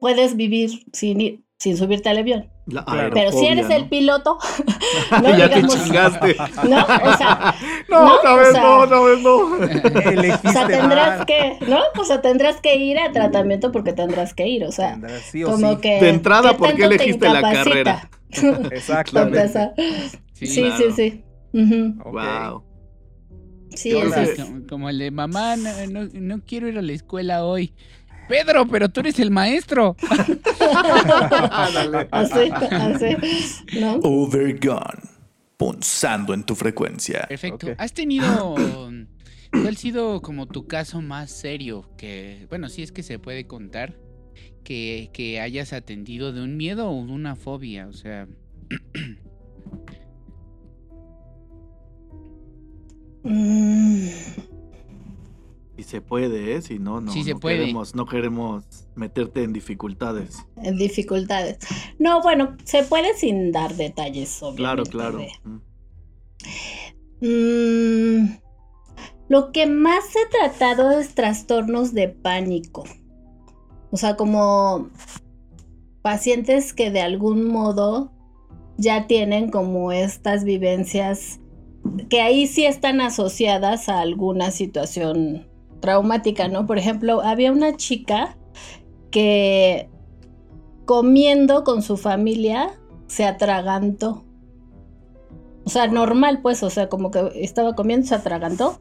puedes 0.00 0.34
vivir 0.36 0.70
sin, 0.92 1.18
ir- 1.20 1.44
sin 1.58 1.76
subirte 1.76 2.08
al 2.08 2.18
avión. 2.18 2.48
La 2.66 2.84
Claro. 2.84 3.10
Pero 3.14 3.32
si 3.32 3.46
eres 3.46 3.68
¿no? 3.68 3.74
el 3.76 3.88
piloto, 3.88 4.38
no 5.22 5.36
ya 5.36 5.48
te 5.48 5.54
digamos, 5.56 5.84
chingaste. 5.84 6.36
¿no? 6.68 6.80
O 6.82 7.16
sea, 7.16 7.54
No, 7.88 8.04
¿no? 8.06 8.14
otra 8.16 8.34
O 8.34 8.36
vez 8.38 8.48
sea- 8.52 8.62
no, 8.62 8.78
otra 8.78 9.00
vez 9.00 9.20
no. 9.20 9.64
Elegiste 10.10 10.48
o 10.48 10.52
sea, 10.52 10.66
tendrás 10.66 11.18
mal. 11.18 11.26
que, 11.26 11.58
¿no? 11.68 11.78
O 12.00 12.04
sea, 12.04 12.20
tendrás 12.22 12.60
que 12.60 12.76
ir 12.76 12.98
a 12.98 13.12
tratamiento 13.12 13.70
porque 13.72 13.92
tendrás 13.92 14.34
que 14.34 14.46
ir, 14.48 14.64
o 14.64 14.72
sea, 14.72 14.98
sí 15.30 15.44
o 15.44 15.50
como 15.52 15.72
sí. 15.74 15.76
que... 15.80 16.00
De 16.00 16.08
entrada, 16.08 16.56
¿por 16.56 16.68
qué 16.74 16.82
tanto 16.82 16.88
te 16.88 16.94
elegiste 16.94 17.28
la 17.28 17.42
carrera? 17.42 18.10
Exactamente. 18.70 19.48
Sí, 20.34 20.46
Sí, 20.46 20.62
claro. 20.62 20.76
sí, 20.76 20.92
sí. 20.92 21.24
Wow. 22.04 22.64
Sí, 23.74 23.90
Yo 23.90 24.02
eso 24.02 24.10
la- 24.10 24.22
es. 24.22 24.38
Como, 24.40 24.66
como 24.66 24.90
el 24.90 24.98
de 24.98 25.10
mamá, 25.10 25.56
no, 25.56 25.70
no- 25.88 26.08
no 26.12 26.40
quiero 26.44 26.68
ir 26.68 26.78
a 26.78 26.82
la 26.82 26.92
escuela 26.92 27.44
hoy. 27.44 27.72
Pedro, 28.28 28.66
pero 28.68 28.88
tú 28.88 29.00
eres 29.00 29.18
el 29.18 29.30
maestro. 29.30 29.96
Así, 32.10 32.50
así, 32.50 33.16
¿no? 33.80 33.94
Overgone. 34.02 35.00
Punzando 35.56 36.34
en 36.34 36.44
tu 36.44 36.54
frecuencia. 36.54 37.26
Perfecto. 37.28 37.68
¿Has 37.78 37.92
tenido... 37.92 38.54
¿Cuál 39.52 39.68
ha 39.68 39.72
sido 39.78 40.22
como 40.22 40.46
tu 40.48 40.66
caso 40.66 41.02
más 41.02 41.30
serio? 41.30 41.90
Que, 41.98 42.46
bueno, 42.48 42.70
si 42.70 42.82
es 42.82 42.90
que 42.90 43.02
se 43.02 43.18
puede 43.18 43.46
contar, 43.46 43.98
que, 44.64 45.10
que 45.12 45.40
hayas 45.40 45.74
atendido 45.74 46.32
de 46.32 46.40
un 46.42 46.56
miedo 46.56 46.90
o 46.90 47.04
de 47.04 47.12
una 47.12 47.36
fobia. 47.36 47.86
O 47.86 47.92
sea, 47.92 48.26
Mm, 53.24 54.08
Y 55.76 55.82
se 55.84 56.00
puede, 56.00 56.54
¿eh? 56.54 56.62
Si 56.62 56.78
no, 56.78 57.00
no, 57.00 57.10
Sí 57.12 57.24
se 57.24 57.32
no 57.34 57.40
puede. 57.40 57.58
queremos, 57.60 57.94
no 57.94 58.06
queremos 58.06 58.64
meterte 58.94 59.42
en 59.42 59.52
dificultades. 59.52 60.44
en 60.62 60.76
dificultades. 60.76 61.58
No, 61.98 62.20
bueno, 62.22 62.56
se 62.64 62.82
puede 62.84 63.14
sin 63.16 63.52
dar 63.52 63.74
detalles, 63.74 64.38
Claro, 64.56 64.82
obviamente. 64.82 64.90
claro. 64.90 65.20
Mm. 65.44 65.60
Mm, 67.20 68.38
lo 69.28 69.52
que 69.52 69.66
más 69.66 70.04
he 70.16 70.28
tratado 70.30 70.98
es 70.98 71.14
trastornos 71.14 71.94
de 71.94 72.08
pánico. 72.08 72.84
O 73.90 73.96
sea, 73.96 74.16
como 74.16 74.88
pacientes 76.02 76.72
que 76.72 76.90
de 76.90 77.00
algún 77.00 77.46
modo 77.46 78.10
ya 78.76 79.06
tienen 79.06 79.50
como 79.50 79.92
estas 79.92 80.44
vivencias 80.44 81.38
que 82.08 82.20
ahí 82.20 82.46
sí 82.46 82.64
están 82.64 83.00
asociadas 83.00 83.88
a 83.88 84.00
alguna 84.00 84.50
situación 84.50 85.46
traumática, 85.80 86.48
¿no? 86.48 86.66
Por 86.66 86.78
ejemplo, 86.78 87.22
había 87.22 87.52
una 87.52 87.76
chica 87.76 88.36
que 89.10 89.88
comiendo 90.84 91.64
con 91.64 91.82
su 91.82 91.96
familia 91.96 92.70
se 93.06 93.24
atragantó. 93.24 94.24
O 95.64 95.70
sea, 95.70 95.86
normal, 95.86 96.40
pues, 96.42 96.62
o 96.62 96.70
sea, 96.70 96.88
como 96.88 97.10
que 97.10 97.30
estaba 97.34 97.74
comiendo, 97.74 98.06
se 98.06 98.14
atragantó. 98.14 98.78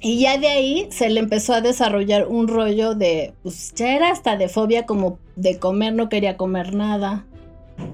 Y 0.00 0.20
ya 0.20 0.38
de 0.38 0.48
ahí 0.48 0.88
se 0.90 1.08
le 1.08 1.20
empezó 1.20 1.54
a 1.54 1.60
desarrollar 1.60 2.26
un 2.26 2.48
rollo 2.48 2.94
de, 2.94 3.34
pues 3.42 3.72
ya 3.74 3.94
era 3.94 4.10
hasta 4.10 4.36
de 4.36 4.48
fobia, 4.48 4.86
como 4.86 5.18
de 5.36 5.58
comer, 5.58 5.94
no 5.94 6.08
quería 6.08 6.36
comer 6.36 6.74
nada, 6.74 7.26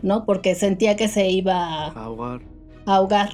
¿no? 0.03 0.25
Porque 0.25 0.55
sentía 0.55 0.97
que 0.97 1.09
se 1.09 1.29
iba 1.29 1.87
a 1.87 1.91
Jaguar. 1.91 2.41
ahogar. 2.87 3.31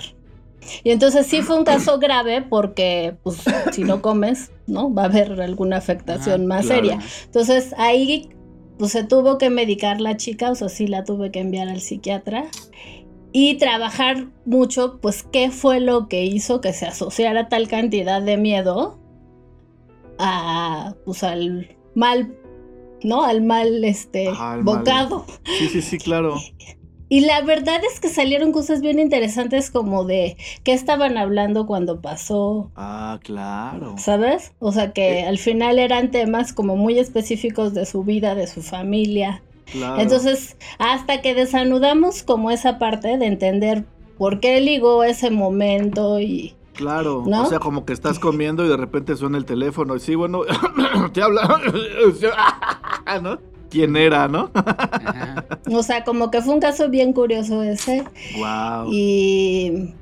Y 0.84 0.90
entonces 0.90 1.26
sí 1.26 1.42
fue 1.42 1.56
un 1.58 1.64
caso 1.64 1.98
grave 1.98 2.42
porque, 2.42 3.16
pues, 3.22 3.42
si 3.72 3.84
no 3.84 4.02
comes, 4.02 4.50
¿no? 4.66 4.92
Va 4.92 5.02
a 5.02 5.06
haber 5.06 5.40
alguna 5.40 5.76
afectación 5.78 6.40
Ajá, 6.42 6.48
más 6.48 6.66
claro. 6.66 6.80
seria. 6.82 6.98
Entonces 7.24 7.74
ahí, 7.78 8.28
pues 8.78 8.92
se 8.92 9.04
tuvo 9.04 9.38
que 9.38 9.50
medicar 9.50 10.00
la 10.00 10.16
chica, 10.16 10.50
o 10.50 10.54
sea, 10.54 10.68
sí 10.68 10.86
la 10.86 11.04
tuve 11.04 11.30
que 11.30 11.40
enviar 11.40 11.68
al 11.68 11.80
psiquiatra. 11.80 12.46
Y 13.32 13.56
trabajar 13.56 14.28
mucho, 14.46 14.98
pues, 15.00 15.22
qué 15.22 15.50
fue 15.50 15.80
lo 15.80 16.08
que 16.08 16.24
hizo 16.24 16.60
que 16.62 16.72
se 16.72 16.86
asociara 16.86 17.48
tal 17.48 17.68
cantidad 17.68 18.22
de 18.22 18.38
miedo 18.38 18.98
a, 20.18 20.94
pues, 21.04 21.22
al 21.22 21.76
mal, 21.94 22.34
¿no? 23.02 23.24
Al 23.24 23.42
mal, 23.42 23.84
este, 23.84 24.28
Ajá, 24.28 24.54
al 24.54 24.64
mal. 24.64 24.78
bocado. 24.78 25.26
Sí, 25.58 25.68
sí, 25.68 25.82
sí, 25.82 25.98
claro. 25.98 26.36
Y 27.08 27.20
la 27.20 27.40
verdad 27.42 27.80
es 27.92 28.00
que 28.00 28.08
salieron 28.08 28.50
cosas 28.50 28.80
bien 28.80 28.98
interesantes 28.98 29.70
como 29.70 30.04
de 30.04 30.36
qué 30.64 30.72
estaban 30.72 31.16
hablando 31.16 31.66
cuando 31.66 32.00
pasó, 32.00 32.70
Ah, 32.74 33.20
claro. 33.22 33.94
¿sabes? 33.96 34.52
O 34.58 34.72
sea 34.72 34.92
que 34.92 35.20
Eh. 35.20 35.26
al 35.26 35.38
final 35.38 35.78
eran 35.78 36.10
temas 36.10 36.52
como 36.52 36.74
muy 36.76 36.98
específicos 36.98 37.74
de 37.74 37.86
su 37.86 38.02
vida, 38.02 38.34
de 38.34 38.46
su 38.48 38.60
familia. 38.62 39.42
claro. 39.70 40.00
Entonces, 40.02 40.56
hasta 40.78 41.22
que 41.22 41.34
desanudamos 41.34 42.22
como 42.22 42.50
esa 42.50 42.78
parte 42.78 43.18
de 43.18 43.26
entender 43.26 43.84
por 44.18 44.40
qué 44.40 44.60
ligó 44.60 45.04
ese 45.04 45.30
momento 45.30 46.18
y... 46.20 46.54
Claro, 46.74 47.24
¿No? 47.26 47.44
o 47.44 47.46
sea, 47.46 47.58
como 47.58 47.84
que 47.86 47.92
estás 47.94 48.18
comiendo 48.18 48.64
y 48.64 48.68
de 48.68 48.76
repente 48.76 49.16
suena 49.16 49.38
el 49.38 49.44
teléfono 49.46 49.96
y 49.96 50.00
sí, 50.00 50.14
bueno, 50.14 50.42
te 51.12 51.22
habla, 51.22 51.58
¿no? 53.22 53.38
¿Quién 53.70 53.96
era, 53.96 54.28
no? 54.28 54.50
Ajá. 54.54 55.44
O 55.72 55.82
sea, 55.82 56.04
como 56.04 56.30
que 56.30 56.40
fue 56.42 56.54
un 56.54 56.60
caso 56.60 56.88
bien 56.88 57.12
curioso 57.12 57.62
ese. 57.62 58.04
Wow. 58.38 58.88
Y 58.92 59.94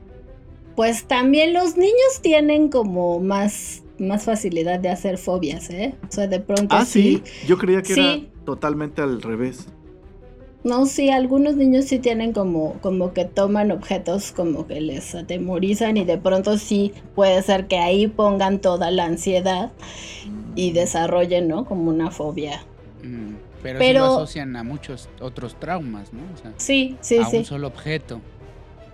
pues 0.76 1.04
también 1.04 1.52
los 1.54 1.76
niños 1.76 2.20
tienen 2.20 2.68
como 2.68 3.20
más, 3.20 3.82
más 3.98 4.24
facilidad 4.24 4.80
de 4.80 4.90
hacer 4.90 5.18
fobias, 5.18 5.70
¿eh? 5.70 5.94
O 6.08 6.12
sea, 6.12 6.26
de 6.26 6.40
pronto 6.40 6.74
Ah, 6.76 6.84
sí, 6.84 7.22
yo 7.46 7.56
creía 7.58 7.82
que 7.82 7.94
Sí. 7.94 8.00
era 8.00 8.44
totalmente 8.44 9.00
al 9.02 9.22
revés. 9.22 9.66
No, 10.64 10.86
sí, 10.86 11.10
algunos 11.10 11.56
niños 11.56 11.84
sí 11.84 11.98
tienen 11.98 12.32
como, 12.32 12.74
como 12.80 13.12
que 13.12 13.26
toman 13.26 13.70
objetos 13.70 14.32
como 14.32 14.66
que 14.66 14.80
les 14.80 15.14
atemorizan 15.14 15.98
y 15.98 16.04
de 16.04 16.16
pronto 16.16 16.56
sí 16.56 16.92
puede 17.14 17.42
ser 17.42 17.66
que 17.66 17.76
ahí 17.76 18.06
pongan 18.08 18.60
toda 18.60 18.90
la 18.90 19.04
ansiedad 19.04 19.72
y 20.54 20.72
desarrollen, 20.72 21.48
¿no? 21.48 21.66
Como 21.66 21.90
una 21.90 22.10
fobia. 22.10 22.64
Mm, 23.02 23.34
Pero, 23.64 23.78
sí 23.80 23.84
Pero- 23.84 24.00
lo 24.00 24.06
asocian 24.18 24.54
a 24.54 24.62
muchos 24.62 25.08
otros 25.20 25.58
traumas, 25.58 26.12
¿no? 26.12 26.20
O 26.32 26.36
sea, 26.36 26.52
Sí, 26.58 26.96
sí, 27.00 27.18
a 27.18 27.24
sí. 27.24 27.38
un 27.38 27.44
solo 27.46 27.66
objeto. 27.66 28.20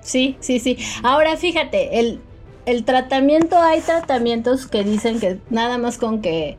Sí, 0.01 0.37
sí, 0.41 0.61
sí. 0.61 0.79
Ahora 1.03 1.37
fíjate, 1.37 1.99
el, 2.01 2.21
el 2.65 2.85
tratamiento, 2.85 3.59
hay 3.59 3.81
tratamientos 3.83 4.67
que 4.67 4.83
dicen 4.85 5.21
que 5.21 5.39
nada 5.51 5.77
más 5.77 5.99
con 5.99 6.23
que 6.23 6.57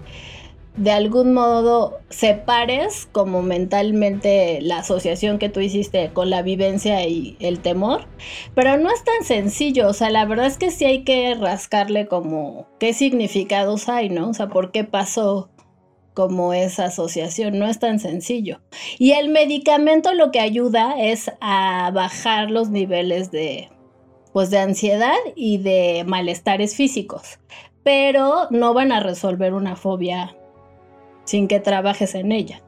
de 0.77 0.91
algún 0.91 1.33
modo 1.33 1.99
separes 2.09 3.07
como 3.11 3.41
mentalmente 3.41 4.59
la 4.61 4.77
asociación 4.79 5.37
que 5.37 5.49
tú 5.49 5.59
hiciste 5.59 6.11
con 6.13 6.29
la 6.29 6.43
vivencia 6.43 7.05
y 7.05 7.35
el 7.41 7.59
temor, 7.59 8.05
pero 8.55 8.77
no 8.77 8.89
es 8.89 9.03
tan 9.03 9.25
sencillo, 9.25 9.89
o 9.89 9.93
sea, 9.93 10.09
la 10.09 10.23
verdad 10.25 10.45
es 10.45 10.57
que 10.57 10.71
sí 10.71 10.85
hay 10.85 11.03
que 11.03 11.35
rascarle 11.35 12.07
como 12.07 12.67
qué 12.79 12.93
significados 12.93 13.89
hay, 13.89 14.09
¿no? 14.09 14.29
O 14.29 14.33
sea, 14.33 14.47
por 14.47 14.71
qué 14.71 14.85
pasó 14.85 15.49
como 16.13 16.53
esa 16.53 16.85
asociación, 16.85 17.57
no 17.57 17.67
es 17.67 17.79
tan 17.79 17.99
sencillo. 17.99 18.59
Y 18.99 19.11
el 19.11 19.29
medicamento 19.29 20.13
lo 20.13 20.31
que 20.31 20.39
ayuda 20.39 20.99
es 20.99 21.31
a 21.41 21.91
bajar 21.93 22.51
los 22.51 22.69
niveles 22.69 23.31
de, 23.31 23.69
pues, 24.33 24.49
de 24.49 24.59
ansiedad 24.59 25.15
y 25.35 25.57
de 25.59 26.03
malestares 26.05 26.75
físicos, 26.75 27.39
pero 27.83 28.47
no 28.51 28.73
van 28.73 28.91
a 28.91 28.99
resolver 28.99 29.53
una 29.53 29.75
fobia 29.75 30.35
sin 31.23 31.47
que 31.47 31.59
trabajes 31.59 32.15
en 32.15 32.31
ella. 32.31 32.61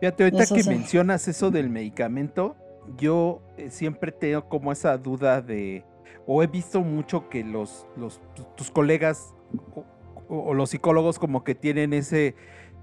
Fíjate, 0.00 0.24
ahorita 0.24 0.42
Eso 0.42 0.54
que 0.54 0.64
mencionas 0.64 1.28
eso 1.28 1.50
del 1.50 1.70
medicamento, 1.70 2.56
yo 2.96 3.40
eh, 3.56 3.70
siempre 3.70 4.12
tengo 4.12 4.48
como 4.48 4.72
esa 4.72 4.96
duda 4.96 5.42
de, 5.42 5.84
o 6.26 6.42
he 6.42 6.46
visto 6.46 6.80
mucho 6.80 7.28
que 7.28 7.44
los, 7.44 7.86
los 7.96 8.20
tu- 8.34 8.46
tus 8.56 8.70
colegas 8.70 9.34
o 10.28 10.52
los 10.52 10.70
psicólogos 10.70 11.18
como 11.18 11.42
que 11.42 11.54
tienen 11.54 11.92
ese, 11.94 12.34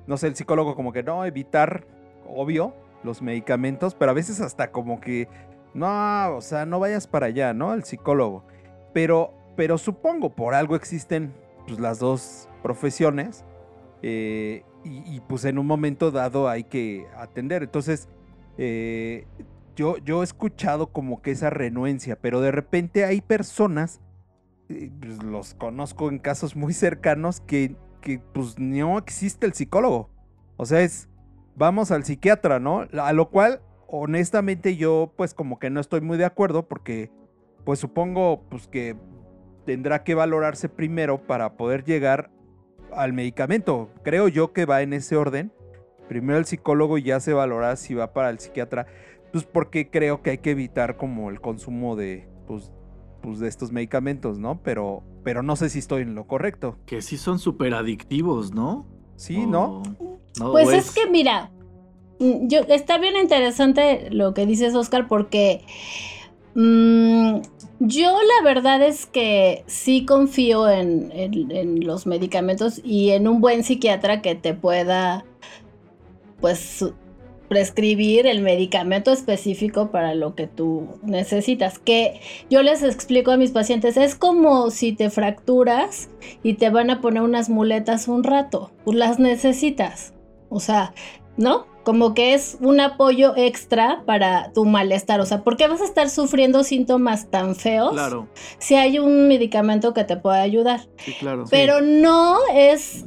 no 0.08 0.18
sé, 0.18 0.28
el 0.28 0.36
psicólogo 0.36 0.76
como 0.76 0.94
que 0.94 1.04
no, 1.04 1.26
evitar, 1.26 1.86
obvio, 2.28 2.74
los 3.04 3.22
medicamentos, 3.22 3.96
pero 3.96 4.12
a 4.12 4.14
veces 4.14 4.42
hasta 4.42 4.72
como 4.72 5.00
que, 5.00 5.28
no, 5.74 6.36
o 6.36 6.42
sea, 6.42 6.66
no 6.66 6.80
vayas 6.80 7.08
para 7.08 7.28
allá, 7.28 7.54
¿no? 7.54 7.74
El 7.74 7.84
psicólogo. 7.84 8.44
Pero, 8.94 9.34
pero 9.56 9.78
supongo, 9.78 10.36
por 10.36 10.54
algo 10.54 10.76
existen 10.76 11.34
pues, 11.68 11.80
las 11.80 12.00
dos 12.00 12.50
profesiones. 12.64 13.46
eh, 14.02 14.64
y, 14.86 15.20
pues 15.22 15.46
en 15.46 15.58
un 15.58 15.66
momento 15.66 16.12
dado 16.12 16.48
hay 16.48 16.64
que 16.64 17.08
atender. 17.18 17.64
Entonces, 17.64 18.08
eh, 18.58 19.26
yo, 19.76 19.98
yo 19.98 20.22
he 20.22 20.24
escuchado 20.24 20.88
como 20.88 21.22
que 21.22 21.32
esa 21.32 21.50
renuencia, 21.50 22.16
pero 22.16 22.40
de 22.40 22.52
repente 22.52 23.04
hay 23.04 23.22
personas, 23.22 24.00
eh, 24.70 24.92
pues, 25.02 25.24
los 25.24 25.56
conozco 25.56 26.10
en 26.10 26.20
casos 26.20 26.56
muy 26.56 26.74
cercanos, 26.74 27.42
que, 27.42 27.76
que 28.06 28.20
pues 28.20 28.60
no 28.60 29.00
existe 29.00 29.48
el 29.48 29.54
psicólogo. 29.54 30.12
O 30.58 30.66
sea, 30.66 30.82
es, 30.82 31.10
vamos 31.56 31.90
al 31.92 32.06
psiquiatra, 32.06 32.60
¿no? 32.60 32.86
A 33.02 33.12
lo 33.14 33.30
cual, 33.32 33.62
honestamente, 33.88 34.78
yo 34.78 35.12
pues 35.18 35.34
como 35.34 35.58
que 35.58 35.72
no 35.72 35.82
estoy 35.82 36.02
muy 36.02 36.18
de 36.18 36.26
acuerdo 36.26 36.68
porque 36.68 37.12
pues 37.66 37.80
supongo 37.80 38.44
pues 38.48 38.68
que 38.68 38.96
tendrá 39.66 40.04
que 40.04 40.14
valorarse 40.14 40.70
primero 40.70 41.26
para 41.26 41.58
poder 41.58 41.84
llegar 41.84 42.30
al 42.94 43.12
medicamento. 43.12 43.90
Creo 44.04 44.28
yo 44.28 44.54
que 44.54 44.66
va 44.66 44.84
en 44.84 44.94
ese 44.94 45.16
orden. 45.16 45.52
Primero 46.08 46.38
el 46.38 46.46
psicólogo 46.46 47.00
y 47.00 47.04
ya 47.04 47.20
se 47.20 47.34
valora 47.34 47.76
si 47.76 47.96
va 47.96 48.14
para 48.14 48.30
el 48.30 48.38
psiquiatra. 48.38 48.86
Pues 49.32 49.46
porque 49.46 49.90
creo 49.90 50.22
que 50.22 50.30
hay 50.30 50.38
que 50.38 50.52
evitar 50.52 50.96
como 50.96 51.32
el 51.32 51.42
consumo 51.42 51.96
de, 51.96 52.30
pues, 52.46 52.72
pues 53.26 53.40
de 53.40 53.48
estos 53.48 53.72
medicamentos, 53.72 54.38
¿no? 54.40 54.62
Pero, 54.64 55.04
pero 55.24 55.42
no 55.44 55.56
sé 55.56 55.70
si 55.70 55.80
estoy 55.80 56.04
en 56.04 56.16
lo 56.16 56.28
correcto. 56.28 56.78
Que 56.86 57.02
sí 57.02 57.18
son 57.18 57.40
súper 57.40 57.74
adictivos, 57.74 58.54
¿no? 58.54 58.86
Sí, 59.16 59.46
¿no? 59.46 59.82
No, 60.40 60.52
Pues 60.52 60.70
es 60.74 60.92
que 60.92 61.10
mira, 61.10 61.52
mm, 62.20 62.48
yo 62.48 62.60
está 62.68 62.98
bien 62.98 63.16
interesante 63.18 64.10
lo 64.12 64.34
que 64.34 64.46
dices 64.46 64.76
Oscar 64.76 65.08
porque 65.08 65.66
mm, 66.54 67.38
yo 67.80 68.12
la 68.12 68.44
verdad 68.44 68.82
es 68.82 69.06
que 69.06 69.64
sí 69.68 70.06
confío 70.06 70.70
en, 70.70 71.12
en- 71.14 71.52
en 71.52 71.86
los 71.86 72.06
medicamentos 72.08 72.80
y 72.84 73.12
en 73.12 73.28
un 73.28 73.42
buen 73.42 73.64
psiquiatra 73.64 74.22
que 74.22 74.36
te 74.36 74.54
pueda 74.54 75.26
pues 76.40 76.86
prescribir 77.48 78.28
el 78.28 78.42
medicamento 78.42 79.12
específico 79.12 79.92
para 79.92 80.16
lo 80.16 80.36
que 80.36 80.48
tú 80.48 80.88
necesitas. 81.04 81.80
Que 81.80 82.22
yo 82.50 82.64
les 82.64 82.84
explico 82.84 83.32
a 83.32 83.38
mis 83.38 83.52
pacientes, 83.52 83.98
es 83.98 84.16
como 84.16 84.70
si 84.72 84.94
te 84.94 85.10
fracturas 85.10 86.10
y 86.44 86.56
te 86.56 86.70
van 86.70 86.90
a 86.90 87.02
poner 87.02 87.24
unas 87.24 87.50
muletas 87.50 88.08
un 88.08 88.24
rato, 88.24 88.72
pues 88.84 88.98
las 88.98 89.20
necesitas. 89.20 90.14
O 90.50 90.60
sea, 90.60 90.94
¿no? 91.38 91.66
Como 91.84 92.16
que 92.16 92.34
es 92.34 92.58
un 92.62 92.80
apoyo 92.80 93.34
extra 93.36 94.02
para 94.06 94.52
tu 94.54 94.66
malestar. 94.66 95.20
O 95.20 95.26
sea, 95.26 95.44
¿por 95.44 95.56
qué 95.56 95.68
vas 95.68 95.82
a 95.82 95.86
estar 95.86 96.10
sufriendo 96.10 96.64
síntomas 96.64 97.30
tan 97.30 97.56
feos 97.56 97.92
Claro, 97.92 98.28
si 98.58 98.76
hay 98.76 98.98
un 98.98 99.28
medicamento 99.28 99.94
que 99.94 100.04
te 100.04 100.18
pueda 100.18 100.42
ayudar? 100.42 100.82
sí, 100.98 101.14
claro. 101.20 101.46
Pero 101.50 101.82
no 101.82 102.40
es 102.54 103.06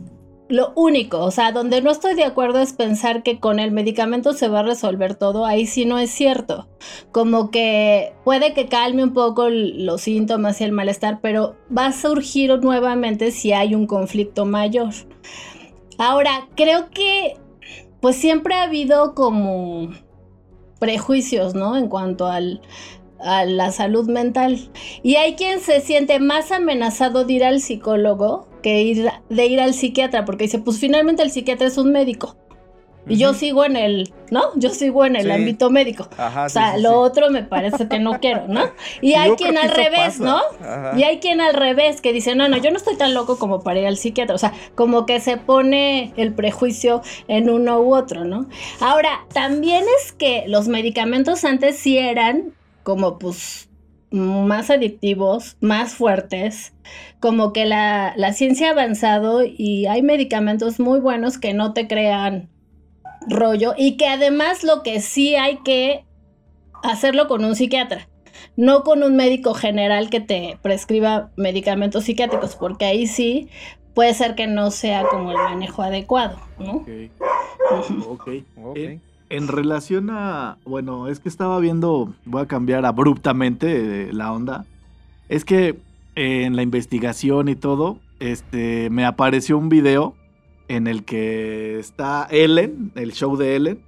lo 0.48 0.72
único. 0.74 1.20
O 1.20 1.30
sea, 1.30 1.52
donde 1.52 1.82
no 1.82 1.90
estoy 1.90 2.14
de 2.14 2.24
acuerdo 2.24 2.58
es 2.60 2.72
pensar 2.72 3.22
que 3.22 3.38
con 3.38 3.58
el 3.58 3.70
medicamento 3.70 4.32
se 4.32 4.48
va 4.48 4.60
a 4.60 4.64
resolver 4.64 5.14
todo. 5.14 5.44
Ahí 5.44 5.66
sí 5.66 5.84
no 5.84 5.98
es 5.98 6.10
cierto. 6.10 6.68
Como 7.12 7.50
que 7.50 8.14
puede 8.24 8.54
que 8.54 8.66
calme 8.66 9.04
un 9.04 9.12
poco 9.12 9.48
los 9.50 10.02
síntomas 10.02 10.60
y 10.60 10.64
el 10.64 10.72
malestar, 10.72 11.20
pero 11.20 11.56
va 11.76 11.86
a 11.86 11.92
surgir 11.92 12.58
nuevamente 12.60 13.30
si 13.30 13.52
hay 13.52 13.74
un 13.74 13.86
conflicto 13.86 14.46
mayor. 14.46 14.92
Ahora, 15.98 16.48
creo 16.54 16.90
que 16.90 17.36
pues 18.00 18.16
siempre 18.16 18.54
ha 18.54 18.62
habido 18.62 19.14
como 19.14 19.90
prejuicios, 20.78 21.54
¿no? 21.54 21.76
En 21.76 21.88
cuanto 21.88 22.26
al, 22.26 22.62
a 23.18 23.44
la 23.44 23.72
salud 23.72 24.08
mental. 24.08 24.70
Y 25.02 25.16
hay 25.16 25.34
quien 25.34 25.60
se 25.60 25.80
siente 25.80 26.20
más 26.20 26.52
amenazado 26.52 27.24
de 27.24 27.32
ir 27.32 27.44
al 27.44 27.60
psicólogo 27.60 28.48
que 28.68 28.82
ir, 28.82 29.08
de 29.28 29.46
ir 29.46 29.60
al 29.60 29.72
psiquiatra, 29.74 30.24
porque 30.24 30.44
dice, 30.44 30.58
pues 30.58 30.78
finalmente 30.78 31.22
el 31.22 31.30
psiquiatra 31.30 31.66
es 31.66 31.78
un 31.78 31.90
médico. 31.92 32.36
Y 33.10 33.16
yo 33.16 33.32
sigo 33.32 33.64
en 33.64 33.76
el, 33.76 34.12
¿no? 34.30 34.42
Yo 34.56 34.68
sigo 34.68 35.06
en 35.06 35.16
el 35.16 35.24
Sí. 35.24 35.30
ámbito 35.30 35.70
médico. 35.70 36.06
Ajá, 36.18 36.44
O 36.44 36.48
sea, 36.50 36.74
sí, 36.74 36.82
lo 36.82 37.00
otro 37.00 37.30
me 37.30 37.42
parece 37.42 37.88
que 37.88 37.98
no 37.98 38.20
quiero, 38.20 38.48
¿no? 38.48 38.60
Y 39.00 39.14
hay 39.14 39.28
yo 39.30 39.36
quien 39.36 39.56
al 39.56 39.70
revés, 39.70 40.18
pasa. 40.18 40.24
¿no? 40.24 40.40
Ajá. 40.60 40.92
Y 40.98 41.04
hay 41.04 41.18
quien 41.18 41.40
al 41.40 41.54
revés, 41.54 42.02
que 42.02 42.12
dice, 42.12 42.34
no, 42.34 42.48
no, 42.50 42.58
yo 42.58 42.70
no 42.70 42.76
estoy 42.76 42.96
tan 42.96 43.14
loco 43.14 43.38
como 43.38 43.62
para 43.62 43.80
ir 43.80 43.86
al 43.86 43.96
psiquiatra. 43.96 44.34
O 44.34 44.38
sea, 44.38 44.52
como 44.74 45.06
que 45.06 45.20
se 45.20 45.38
pone 45.38 46.12
el 46.18 46.34
prejuicio 46.34 47.00
en 47.28 47.48
uno 47.48 47.80
u 47.80 47.94
otro, 47.94 48.26
¿no? 48.26 48.46
Ahora, 48.80 49.24
también 49.32 49.84
es 50.02 50.12
que 50.12 50.44
los 50.46 50.68
medicamentos 50.68 51.46
antes 51.46 51.78
sí 51.78 51.96
eran 51.96 52.52
como, 52.82 53.18
pues, 53.18 53.67
más 54.10 54.70
adictivos, 54.70 55.56
más 55.60 55.94
fuertes, 55.94 56.72
como 57.20 57.52
que 57.52 57.66
la, 57.66 58.14
la 58.16 58.32
ciencia 58.32 58.68
ha 58.68 58.72
avanzado 58.72 59.42
y 59.44 59.86
hay 59.86 60.02
medicamentos 60.02 60.80
muy 60.80 61.00
buenos 61.00 61.38
que 61.38 61.54
no 61.54 61.72
te 61.74 61.86
crean 61.86 62.48
rollo 63.28 63.74
y 63.76 63.96
que 63.96 64.06
además 64.06 64.64
lo 64.64 64.82
que 64.82 65.00
sí 65.00 65.34
hay 65.34 65.58
que 65.58 66.04
hacerlo 66.82 67.28
con 67.28 67.44
un 67.44 67.54
psiquiatra, 67.56 68.08
no 68.56 68.82
con 68.82 69.02
un 69.02 69.16
médico 69.16 69.54
general 69.54 70.10
que 70.10 70.20
te 70.20 70.58
prescriba 70.62 71.30
medicamentos 71.36 72.04
psiquiátricos, 72.04 72.56
porque 72.56 72.86
ahí 72.86 73.06
sí 73.06 73.48
puede 73.94 74.14
ser 74.14 74.34
que 74.34 74.46
no 74.46 74.70
sea 74.70 75.04
como 75.08 75.32
el 75.32 75.36
manejo 75.36 75.82
adecuado, 75.82 76.38
¿no? 76.58 76.76
Ok. 76.76 76.88
Ok. 78.06 78.28
Ok. 78.62 78.76
En, 78.76 79.02
en 79.30 79.48
relación 79.48 80.10
a. 80.10 80.58
Bueno, 80.64 81.08
es 81.08 81.20
que 81.20 81.28
estaba 81.28 81.58
viendo. 81.60 82.14
Voy 82.24 82.42
a 82.42 82.46
cambiar 82.46 82.84
abruptamente 82.86 84.12
la 84.12 84.32
onda. 84.32 84.64
Es 85.28 85.44
que 85.44 85.78
eh, 86.16 86.44
en 86.44 86.56
la 86.56 86.62
investigación 86.62 87.48
y 87.48 87.56
todo, 87.56 87.98
este, 88.20 88.90
me 88.90 89.04
apareció 89.04 89.58
un 89.58 89.68
video 89.68 90.14
en 90.68 90.86
el 90.86 91.04
que 91.04 91.78
está 91.78 92.26
Ellen, 92.30 92.92
el 92.94 93.12
show 93.12 93.36
de 93.36 93.56
Ellen, 93.56 93.80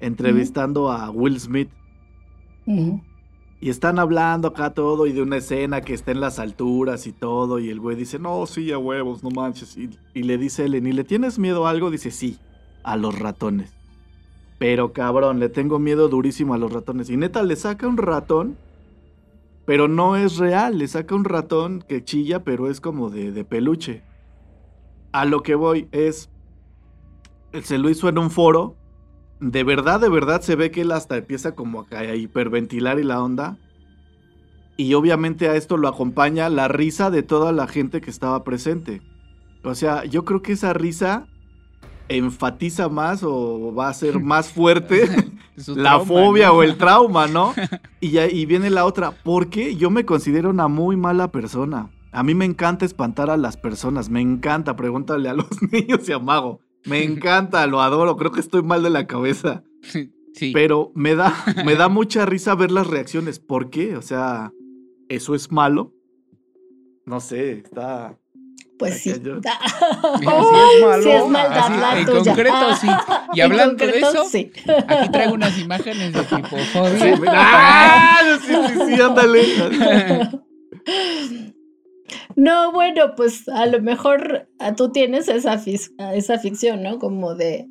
entrevistando 0.00 0.90
a 0.90 1.10
Will 1.10 1.38
Smith. 1.40 1.70
Y 3.62 3.68
están 3.68 3.98
hablando 3.98 4.48
acá 4.48 4.70
todo 4.70 5.06
y 5.06 5.12
de 5.12 5.22
una 5.22 5.38
escena 5.38 5.80
que 5.80 5.92
está 5.92 6.12
en 6.12 6.20
las 6.20 6.38
alturas 6.38 7.06
y 7.06 7.12
todo. 7.12 7.58
Y 7.58 7.68
el 7.68 7.80
güey 7.80 7.96
dice, 7.96 8.18
no, 8.18 8.46
sí, 8.46 8.70
a 8.72 8.78
huevos, 8.78 9.22
no 9.22 9.30
manches. 9.30 9.76
Y, 9.76 9.90
y 10.14 10.22
le 10.22 10.38
dice 10.38 10.64
Ellen, 10.64 10.86
¿y 10.86 10.92
le 10.92 11.04
tienes 11.04 11.38
miedo 11.38 11.66
a 11.66 11.70
algo? 11.70 11.90
Dice, 11.90 12.10
sí, 12.10 12.38
a 12.84 12.96
los 12.96 13.18
ratones. 13.18 13.79
Pero 14.60 14.92
cabrón, 14.92 15.40
le 15.40 15.48
tengo 15.48 15.78
miedo 15.78 16.10
durísimo 16.10 16.52
a 16.52 16.58
los 16.58 16.70
ratones. 16.70 17.08
Y 17.08 17.16
neta, 17.16 17.42
le 17.42 17.56
saca 17.56 17.88
un 17.88 17.96
ratón, 17.96 18.58
pero 19.64 19.88
no 19.88 20.16
es 20.16 20.36
real. 20.36 20.76
Le 20.76 20.86
saca 20.86 21.14
un 21.14 21.24
ratón 21.24 21.82
que 21.88 22.04
chilla, 22.04 22.44
pero 22.44 22.68
es 22.68 22.78
como 22.82 23.08
de, 23.08 23.32
de 23.32 23.42
peluche. 23.42 24.02
A 25.12 25.24
lo 25.24 25.42
que 25.42 25.54
voy 25.54 25.88
es, 25.92 26.28
se 27.62 27.78
lo 27.78 27.88
hizo 27.88 28.10
en 28.10 28.18
un 28.18 28.30
foro. 28.30 28.76
De 29.40 29.64
verdad, 29.64 29.98
de 29.98 30.10
verdad 30.10 30.42
se 30.42 30.56
ve 30.56 30.70
que 30.70 30.82
él 30.82 30.92
hasta 30.92 31.16
empieza 31.16 31.54
como 31.54 31.86
a, 31.90 31.98
a 31.98 32.14
hiperventilar 32.14 32.98
y 33.00 33.04
la 33.04 33.22
onda. 33.22 33.56
Y 34.76 34.92
obviamente 34.92 35.48
a 35.48 35.56
esto 35.56 35.78
lo 35.78 35.88
acompaña 35.88 36.50
la 36.50 36.68
risa 36.68 37.10
de 37.10 37.22
toda 37.22 37.52
la 37.52 37.66
gente 37.66 38.02
que 38.02 38.10
estaba 38.10 38.44
presente. 38.44 39.00
O 39.64 39.74
sea, 39.74 40.04
yo 40.04 40.26
creo 40.26 40.42
que 40.42 40.52
esa 40.52 40.74
risa 40.74 41.28
enfatiza 42.10 42.88
más 42.88 43.22
o 43.22 43.72
va 43.74 43.88
a 43.88 43.94
ser 43.94 44.20
más 44.20 44.52
fuerte 44.52 45.08
la 45.68 45.90
trauma, 45.90 46.04
fobia 46.04 46.46
¿no? 46.48 46.54
o 46.54 46.62
el 46.62 46.76
trauma, 46.76 47.26
¿no? 47.26 47.54
Y, 48.00 48.12
ya, 48.12 48.26
y 48.26 48.46
viene 48.46 48.70
la 48.70 48.86
otra, 48.86 49.12
porque 49.22 49.76
yo 49.76 49.90
me 49.90 50.06
considero 50.06 50.48
una 50.48 50.68
muy 50.68 50.96
mala 50.96 51.30
persona. 51.30 51.90
A 52.12 52.22
mí 52.22 52.34
me 52.34 52.46
encanta 52.46 52.86
espantar 52.86 53.28
a 53.28 53.36
las 53.36 53.58
personas, 53.58 54.08
me 54.08 54.22
encanta, 54.22 54.74
pregúntale 54.74 55.28
a 55.28 55.34
los 55.34 55.48
niños 55.70 56.08
y 56.08 56.12
a 56.12 56.18
Mago. 56.18 56.60
Me 56.86 57.04
encanta, 57.04 57.66
lo 57.66 57.82
adoro, 57.82 58.16
creo 58.16 58.32
que 58.32 58.40
estoy 58.40 58.62
mal 58.62 58.82
de 58.82 58.88
la 58.88 59.06
cabeza. 59.06 59.62
Sí. 59.82 60.10
Pero 60.54 60.92
me 60.94 61.14
da, 61.14 61.34
me 61.66 61.74
da 61.74 61.90
mucha 61.90 62.24
risa 62.24 62.54
ver 62.54 62.70
las 62.70 62.86
reacciones. 62.86 63.38
¿Por 63.38 63.68
qué? 63.68 63.96
O 63.96 64.02
sea, 64.02 64.50
¿eso 65.10 65.34
es 65.34 65.52
malo? 65.52 65.92
No 67.04 67.20
sé, 67.20 67.52
está... 67.58 68.16
Pues 68.80 69.00
sí. 69.02 69.10
Acá 69.10 69.20
yo- 69.22 69.36
es 70.20 70.82
malo. 70.82 71.02
Sí 71.02 71.10
es 71.10 71.26
maldad 71.28 71.58
Así, 71.58 71.72
la 71.80 71.98
en 72.00 72.06
tuya. 72.06 72.24
concreto, 72.34 72.76
sí. 72.80 72.86
Y 73.34 73.40
hablando 73.42 73.86
de 73.86 73.98
eso, 73.98 74.24
sí. 74.24 74.50
aquí 74.88 75.08
traigo 75.12 75.34
unas 75.34 75.56
imágenes 75.58 76.12
de 76.12 76.22
tipo 76.24 76.56
Sí. 76.58 77.12
¡Ah! 77.28 78.18
Sí, 78.44 78.54
sí, 78.54 78.94
sí, 78.96 79.00
ándale. 79.00 79.42
No, 82.36 82.72
bueno, 82.72 83.14
pues 83.16 83.48
a 83.48 83.66
lo 83.66 83.80
mejor 83.82 84.48
ah, 84.58 84.74
tú 84.74 84.90
tienes 84.92 85.28
esa, 85.28 85.60
ah, 85.98 86.14
esa 86.14 86.38
ficción, 86.38 86.82
¿no? 86.82 86.98
Como 86.98 87.34
de, 87.34 87.68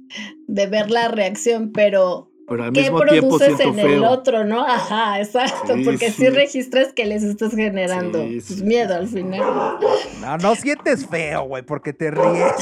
de 0.48 0.68
ver 0.68 0.92
la 0.92 1.08
reacción, 1.10 1.72
pero 1.74 2.29
Pero 2.50 2.64
al 2.64 2.72
¿qué 2.74 2.82
mismo 2.82 3.02
tiempo 3.02 3.38
produces 3.38 3.58
siento 3.58 3.80
en 3.80 3.90
el 3.94 4.04
otro, 4.04 4.44
no? 4.46 4.66
Ajá, 4.66 5.20
exacto, 5.20 5.76
Sí, 5.76 5.84
porque 5.86 6.10
sí. 6.12 6.24
sí. 6.24 6.30
registras 6.30 6.94
que 6.94 7.06
les 7.06 7.24
estás 7.24 7.54
generando 7.54 8.20
Sí, 8.24 8.34
pues, 8.34 8.46
sí, 8.46 8.64
miedo 8.64 8.96
al 8.96 9.08
final. 9.08 9.78
No, 10.22 10.38
no 10.38 10.56
sientes 10.56 11.06
feo, 11.08 11.44
güey, 11.44 11.64
porque 11.64 11.94
te 11.94 12.12
ríes. 12.12 12.54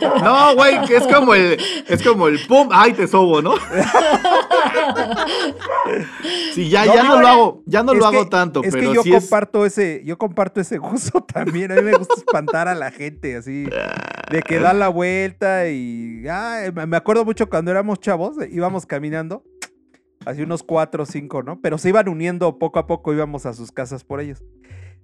No, 0.22 0.54
güey, 0.54 0.80
que 0.86 0.96
es 0.96 1.06
como 1.06 1.34
el, 1.34 1.58
es 1.88 2.02
como 2.02 2.28
el 2.28 2.38
pum, 2.46 2.68
ay, 2.72 2.92
te 2.94 3.06
sobo, 3.06 3.42
¿no? 3.42 3.54
Sí, 6.54 6.68
ya, 6.68 6.84
No, 6.84 6.94
ya 6.94 7.02
no 7.04 7.20
lo 7.20 7.26
hago, 7.28 7.62
ya 7.66 7.82
no 7.82 7.94
lo 7.94 8.00
que- 8.10 8.16
hago 8.16 8.28
tanto, 8.28 8.62
es 8.62 8.72
pero 8.72 8.88
que 8.90 8.94
yo 8.94 9.02
sí 9.02 9.12
es. 9.14 9.22
comparto 9.24 9.66
ese, 9.66 10.02
yo 10.04 10.18
comparto 10.18 10.60
ese 10.60 10.78
gusto 10.78 11.22
también. 11.32 11.72
A 11.72 11.76
mí 11.76 11.82
me 11.82 11.92
gusta 11.96 12.14
espantar 12.16 12.68
a 12.68 12.74
la 12.74 12.90
gente, 12.90 13.36
así, 13.36 13.64
de 14.30 14.42
que 14.42 14.58
da 14.58 14.72
la 14.72 14.88
vuelta 14.88 15.68
y 15.68 16.24
ah, 16.28 16.62
me 16.86 16.96
acuerdo 16.96 17.24
mucho 17.24 17.48
cuando 17.48 17.70
éramos 17.70 18.00
chavos, 18.00 18.36
íbamos 18.50 18.86
caminando, 18.86 19.29
así 20.26 20.42
unos 20.42 20.62
cuatro 20.62 21.02
o 21.04 21.06
cinco, 21.06 21.42
¿no? 21.42 21.60
Pero 21.60 21.78
se 21.78 21.88
iban 21.88 22.08
uniendo 22.08 22.58
poco 22.58 22.78
a 22.78 22.86
poco, 22.86 23.12
íbamos 23.12 23.46
a 23.46 23.52
sus 23.54 23.72
casas 23.72 24.04
por 24.04 24.20
ellos. 24.20 24.44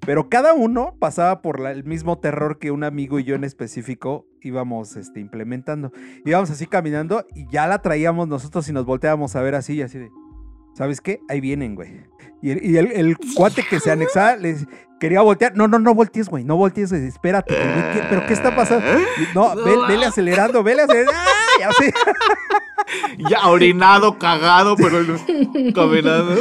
Pero 0.04 0.28
cada 0.28 0.52
uno 0.52 0.94
pasaba 0.98 1.40
por 1.40 1.58
la- 1.58 1.70
el 1.70 1.84
mismo 1.84 2.18
terror 2.18 2.58
que 2.58 2.70
un 2.70 2.84
amigo 2.84 3.18
y 3.18 3.24
yo 3.24 3.34
en 3.34 3.44
específico 3.44 4.26
íbamos 4.42 4.94
este, 4.96 5.20
implementando. 5.20 5.90
Íbamos 6.26 6.50
así 6.50 6.66
caminando 6.66 7.24
y 7.34 7.48
ya 7.50 7.66
la 7.66 7.80
traíamos 7.80 8.28
nosotros 8.28 8.68
y 8.68 8.72
nos 8.72 8.84
volteábamos 8.84 9.34
a 9.36 9.40
ver 9.40 9.54
así 9.54 9.74
y 9.76 9.82
así 9.82 9.98
de, 9.98 10.10
¿sabes 10.74 11.00
qué? 11.00 11.20
Ahí 11.30 11.40
vienen, 11.40 11.74
güey. 11.74 12.02
Y 12.42 12.50
el, 12.50 12.62
y 12.64 12.76
el- 12.76 12.92
el 12.92 13.16
cuate 13.34 13.64
que 13.68 13.80
se 13.80 13.90
anexaba 13.90 14.36
les 14.36 14.66
quería 15.00 15.22
voltear. 15.22 15.56
No, 15.56 15.66
no, 15.66 15.78
no 15.78 15.94
voltees, 15.94 16.28
güey. 16.28 16.44
No 16.44 16.56
voltees, 16.58 16.90
güey, 16.90 17.06
espérate. 17.06 17.54
güey, 17.54 17.92
¿qué- 17.94 18.02
¿Pero 18.10 18.26
qué 18.26 18.34
está 18.34 18.54
pasando? 18.54 18.86
No, 19.34 19.54
No, 19.54 19.64
ve- 19.64 19.76
vele 19.88 20.04
acelerando, 20.04 20.62
vele 20.62 20.82
acelerando. 20.82 21.18
¡Ay! 21.56 21.62
Así. 21.62 21.90
Ya 23.18 23.48
orinado, 23.48 24.16
cagado, 24.16 24.76
pero 24.76 24.98
caminando. 25.74 26.36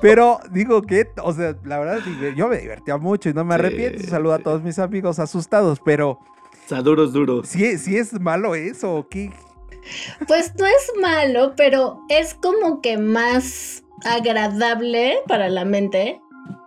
Pero 0.00 0.40
digo 0.50 0.82
que, 0.82 1.08
o 1.22 1.32
sea, 1.32 1.54
la 1.64 1.78
verdad, 1.78 2.00
yo 2.36 2.48
me 2.48 2.58
divertía 2.58 2.96
mucho 2.96 3.28
y 3.28 3.34
no 3.34 3.44
me 3.44 3.54
Sí, 3.54 3.60
arrepiento. 3.60 4.02
Un 4.02 4.08
saludo 4.10 4.32
a 4.34 4.38
todos 4.40 4.62
mis 4.62 4.80
amigos 4.80 5.20
asustados, 5.20 5.80
pero 5.84 6.10
O 6.10 6.20
sea, 6.68 6.82
duros, 6.82 7.12
duros. 7.12 7.46
si 7.48 7.78
si 7.78 7.96
es 7.96 8.18
malo 8.20 8.56
eso, 8.56 8.94
¿o 8.96 9.08
¿qué? 9.08 9.30
Pues 10.26 10.52
no 10.58 10.66
es 10.66 10.92
malo, 11.00 11.54
pero 11.56 12.00
es 12.08 12.34
como 12.34 12.80
que 12.80 12.98
más 12.98 13.84
agradable 14.04 15.18
para 15.28 15.48
la 15.48 15.64
mente 15.64 16.20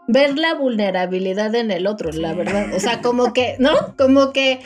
ver 0.08 0.38
la 0.38 0.54
vulnerabilidad 0.56 1.54
en 1.56 1.72
el 1.72 1.88
otro, 1.88 2.12
la 2.14 2.34
verdad. 2.34 2.74
O 2.74 2.80
sea, 2.80 3.02
como 3.02 3.34
que, 3.34 3.58
¿no? 3.60 3.72
Como 3.98 4.32
que 4.32 4.62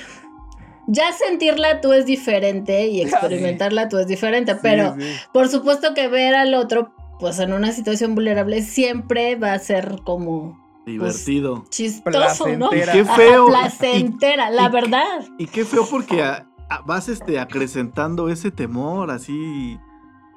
ya 0.88 1.12
sentirla 1.12 1.82
tú 1.82 1.94
es 1.94 2.06
diferente 2.06 2.88
y 2.88 3.02
experimentarla 3.04 3.90
tú 3.90 3.98
es 3.98 4.08
diferente, 4.08 4.56
pero 4.56 4.94
Sí, 4.96 5.02
sí. 5.02 5.08
por 5.32 5.48
supuesto 5.50 5.94
que 5.94 6.08
ver 6.08 6.36
al 6.36 6.54
otro, 6.54 6.94
pues 7.20 7.40
en 7.40 7.54
una 7.54 7.72
situación 7.72 8.16
vulnerable 8.16 8.62
siempre 8.62 9.36
va 9.36 9.54
a 9.54 9.60
ser 9.60 9.98
como 10.04 10.62
Divertido. 10.86 11.64
chistoso, 11.70 12.48
¿no? 12.58 12.70
Qué 12.70 13.06
feo. 13.06 13.46
placentera, 13.48 14.50
la 14.50 14.66
y- 14.68 14.72
verdad. 14.72 15.26
Y 15.38 15.48
qué 15.48 15.64
feo 15.64 15.86
porque 15.90 16.22
a- 16.24 16.46
a- 16.70 16.82
vas 16.82 17.08
este, 17.08 17.40
acrecentando 17.40 18.28
ese 18.30 18.52
temor 18.52 19.10
así 19.12 19.78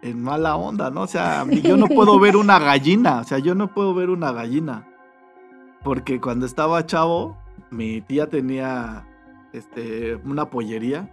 en 0.02 0.22
mala 0.22 0.54
onda, 0.54 0.90
¿no? 0.90 1.00
O 1.02 1.06
sea, 1.08 1.44
yo 1.50 1.76
no 1.76 1.86
puedo 1.88 2.20
ver 2.20 2.36
una 2.36 2.60
gallina, 2.60 3.20
o 3.20 3.24
sea, 3.24 3.38
yo 3.38 3.56
no 3.56 3.74
puedo 3.74 3.92
ver 3.94 4.10
una 4.10 4.30
gallina. 4.30 4.86
Porque 5.82 6.20
cuando 6.20 6.46
estaba 6.46 6.84
chavo, 6.86 7.36
mi 7.70 8.00
tía 8.02 8.28
tenía 8.28 9.04
este, 9.52 10.16
una 10.16 10.50
pollería 10.50 11.10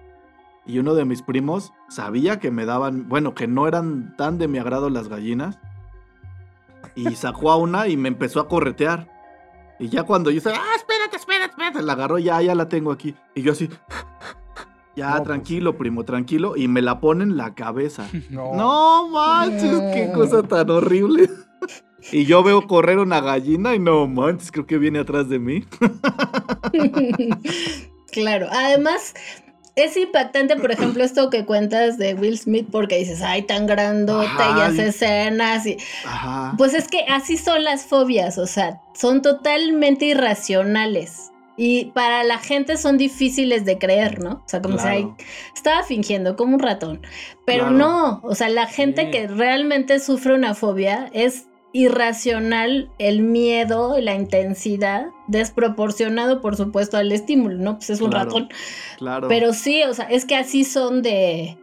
y 0.65 0.79
uno 0.79 0.95
de 0.95 1.05
mis 1.05 1.21
primos 1.21 1.73
sabía 1.89 2.39
que 2.39 2.51
me 2.51 2.65
daban, 2.65 3.09
bueno, 3.09 3.35
que 3.35 3.47
no 3.47 3.67
eran 3.67 4.15
tan 4.17 4.37
de 4.37 4.47
mi 4.47 4.57
agrado 4.59 4.89
las 4.89 5.07
gallinas. 5.09 5.59
Y 6.95 7.15
sacó 7.15 7.51
a 7.51 7.57
una 7.57 7.87
y 7.87 7.97
me 7.97 8.07
empezó 8.07 8.39
a 8.39 8.47
corretear. 8.47 9.09
Y 9.79 9.89
ya 9.89 10.03
cuando 10.03 10.29
yo 10.31 10.37
estaba, 10.37 10.57
ah, 10.57 10.75
espérate, 10.75 11.17
espérate, 11.17 11.51
espérate, 11.51 11.81
la 11.81 11.93
agarró, 11.93 12.19
ya, 12.19 12.41
ya 12.41 12.55
la 12.55 12.69
tengo 12.69 12.91
aquí. 12.91 13.15
Y 13.35 13.41
yo 13.41 13.51
así, 13.51 13.69
ya, 14.95 15.09
No, 15.09 15.15
pues. 15.17 15.23
tranquilo, 15.23 15.77
primo, 15.77 16.05
tranquilo. 16.05 16.55
Y 16.55 16.67
me 16.67 16.81
la 16.81 16.99
pone 17.01 17.23
en 17.23 17.35
la 17.35 17.53
cabeza. 17.55 18.07
No. 18.29 18.53
No 18.55 19.07
manches, 19.09 19.81
qué 19.93 20.11
cosa 20.13 20.43
tan 20.43 20.69
horrible. 20.69 21.29
Y 22.11 22.25
yo 22.25 22.43
veo 22.43 22.67
correr 22.67 22.99
una 22.99 23.21
gallina 23.21 23.75
y 23.75 23.79
no 23.79 24.05
manches, 24.07 24.51
creo 24.51 24.65
que 24.65 24.77
viene 24.77 24.99
atrás 24.99 25.29
de 25.29 25.39
mí. 25.39 25.65
Claro, 28.13 28.47
además 28.51 29.13
es 29.75 29.97
impactante, 29.97 30.55
por 30.55 30.71
ejemplo, 30.71 31.03
esto 31.03 31.29
que 31.31 31.45
cuentas 31.45 31.97
de 31.97 32.13
Will 32.13 32.37
Smith 32.37 32.67
porque 32.71 32.99
dices, 32.99 33.21
ay, 33.23 33.41
tan 33.41 33.65
grandote 33.65 34.27
y 34.57 34.61
hace 34.61 34.87
escenas 34.89 35.65
y 35.65 35.77
Ajá. 36.05 36.53
pues 36.57 36.73
es 36.75 36.87
que 36.87 37.05
así 37.09 37.37
son 37.37 37.63
las 37.63 37.83
fobias, 37.85 38.37
o 38.37 38.45
sea, 38.45 38.79
son 38.93 39.21
totalmente 39.23 40.05
irracionales. 40.05 41.31
Y 41.55 41.85
para 41.93 42.23
la 42.23 42.39
gente 42.39 42.77
son 42.77 42.97
difíciles 42.97 43.63
de 43.63 43.77
creer, 43.77 44.19
¿no? 44.23 44.41
O 44.43 44.43
sea, 44.47 44.59
como 44.59 44.77
si 44.79 44.83
Claro. 44.85 45.15
ay, 45.19 45.25
estaba 45.55 45.83
fingiendo 45.83 46.35
como 46.35 46.55
un 46.55 46.59
ratón. 46.59 47.01
Pero 47.45 47.65
Claro. 47.67 47.77
no, 47.77 48.21
o 48.23 48.33
sea, 48.33 48.49
la 48.49 48.65
gente 48.65 49.05
Sí. 49.05 49.11
que 49.11 49.27
realmente 49.27 49.99
sufre 49.99 50.33
una 50.33 50.55
fobia 50.55 51.11
es 51.13 51.45
irracional 51.73 52.89
el 52.99 53.23
miedo, 53.23 53.99
la 53.99 54.13
intensidad, 54.13 55.07
desproporcionado 55.27 56.39
por 56.39 56.55
supuesto 56.55 56.97
al 56.97 57.11
estímulo, 57.11 57.57
¿no? 57.57 57.77
Pues 57.77 57.89
es 57.89 58.01
un 58.01 58.11
Claro, 58.11 58.25
ratón. 58.25 58.49
Claro. 58.97 59.27
Pero 59.27 59.53
sí, 59.53 59.83
o 59.83 59.93
sea, 59.93 60.05
es 60.05 60.25
que 60.25 60.35
así 60.35 60.63
son 60.63 61.01
de... 61.01 61.57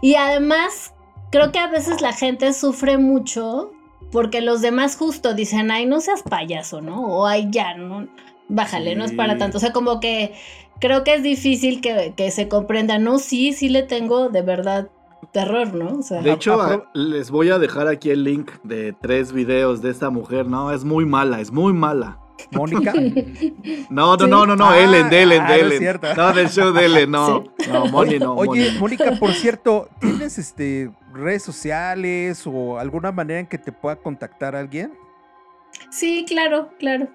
Y 0.00 0.14
además, 0.14 0.94
creo 1.30 1.50
que 1.50 1.58
a 1.58 1.66
veces 1.66 2.00
la 2.00 2.12
gente 2.12 2.52
sufre 2.52 2.96
mucho 2.96 3.72
porque 4.12 4.40
los 4.40 4.62
demás 4.62 4.96
justo 4.96 5.34
dicen, 5.34 5.70
ay, 5.72 5.84
no 5.84 6.00
seas 6.00 6.22
payaso, 6.22 6.80
¿no? 6.80 7.04
O 7.04 7.26
ay, 7.26 7.48
ya, 7.50 7.74
¿no? 7.74 8.08
Bájale, 8.48 8.94
no 8.94 9.04
es 9.04 9.12
para 9.12 9.36
tanto. 9.36 9.58
O 9.58 9.60
sea, 9.60 9.72
como 9.72 9.98
que 9.98 10.32
creo 10.78 11.02
que 11.02 11.14
es 11.14 11.24
difícil 11.24 11.80
que, 11.80 12.14
que 12.16 12.30
se 12.30 12.46
comprenda, 12.46 12.98
no, 12.98 13.18
sí, 13.18 13.52
sí 13.52 13.68
le 13.68 13.82
tengo 13.82 14.28
de 14.28 14.42
verdad 14.42 14.88
terror, 15.32 15.72
¿no? 15.74 15.98
O 15.98 16.02
sea, 16.02 16.20
De 16.22 16.32
hecho, 16.32 16.60
apro- 16.60 16.84
a- 16.86 16.90
les 16.98 17.30
voy 17.30 17.50
a 17.50 17.58
dejar 17.58 17.88
aquí 17.88 18.10
el 18.10 18.24
link 18.24 18.50
de 18.62 18.94
tres 19.00 19.32
videos 19.32 19.82
de 19.82 19.90
esta 19.90 20.10
mujer, 20.10 20.46
¿no? 20.46 20.72
Es 20.72 20.84
muy 20.84 21.04
mala, 21.06 21.40
es 21.40 21.50
muy 21.52 21.72
mala. 21.72 22.18
Mónica. 22.52 22.92
No, 23.90 24.16
no, 24.16 24.24
Sí. 24.24 24.30
no, 24.30 24.46
no, 24.46 24.56
no, 24.56 24.68
Ah, 24.68 24.78
Ellen, 24.78 25.08
de 25.08 25.22
Ellen, 25.22 25.42
ah, 25.42 25.52
de 25.52 25.52
no 25.52 25.54
es 25.54 25.62
Ellen. 25.66 25.78
cierto. 25.78 26.14
No, 26.14 26.32
del 26.32 26.48
show 26.50 26.72
de 26.72 26.84
Ellen, 26.86 27.10
no. 27.10 27.44
No, 27.72 27.86
Moni 27.86 28.10
Oye, 28.10 28.18
no. 28.20 28.34
oye, 28.34 28.66
Moni. 28.72 28.78
Mónica, 28.78 29.12
por 29.18 29.32
cierto, 29.32 29.88
¿tienes 30.00 30.38
este 30.38 30.90
redes 31.14 31.42
sociales 31.42 32.42
o 32.46 32.78
alguna 32.78 33.10
manera 33.10 33.40
en 33.40 33.46
que 33.46 33.56
te 33.58 33.72
pueda 33.72 33.96
contactar 33.96 34.54
alguien? 34.54 34.92
Sí, 35.90 36.24
claro, 36.28 36.68
claro. 36.78 37.08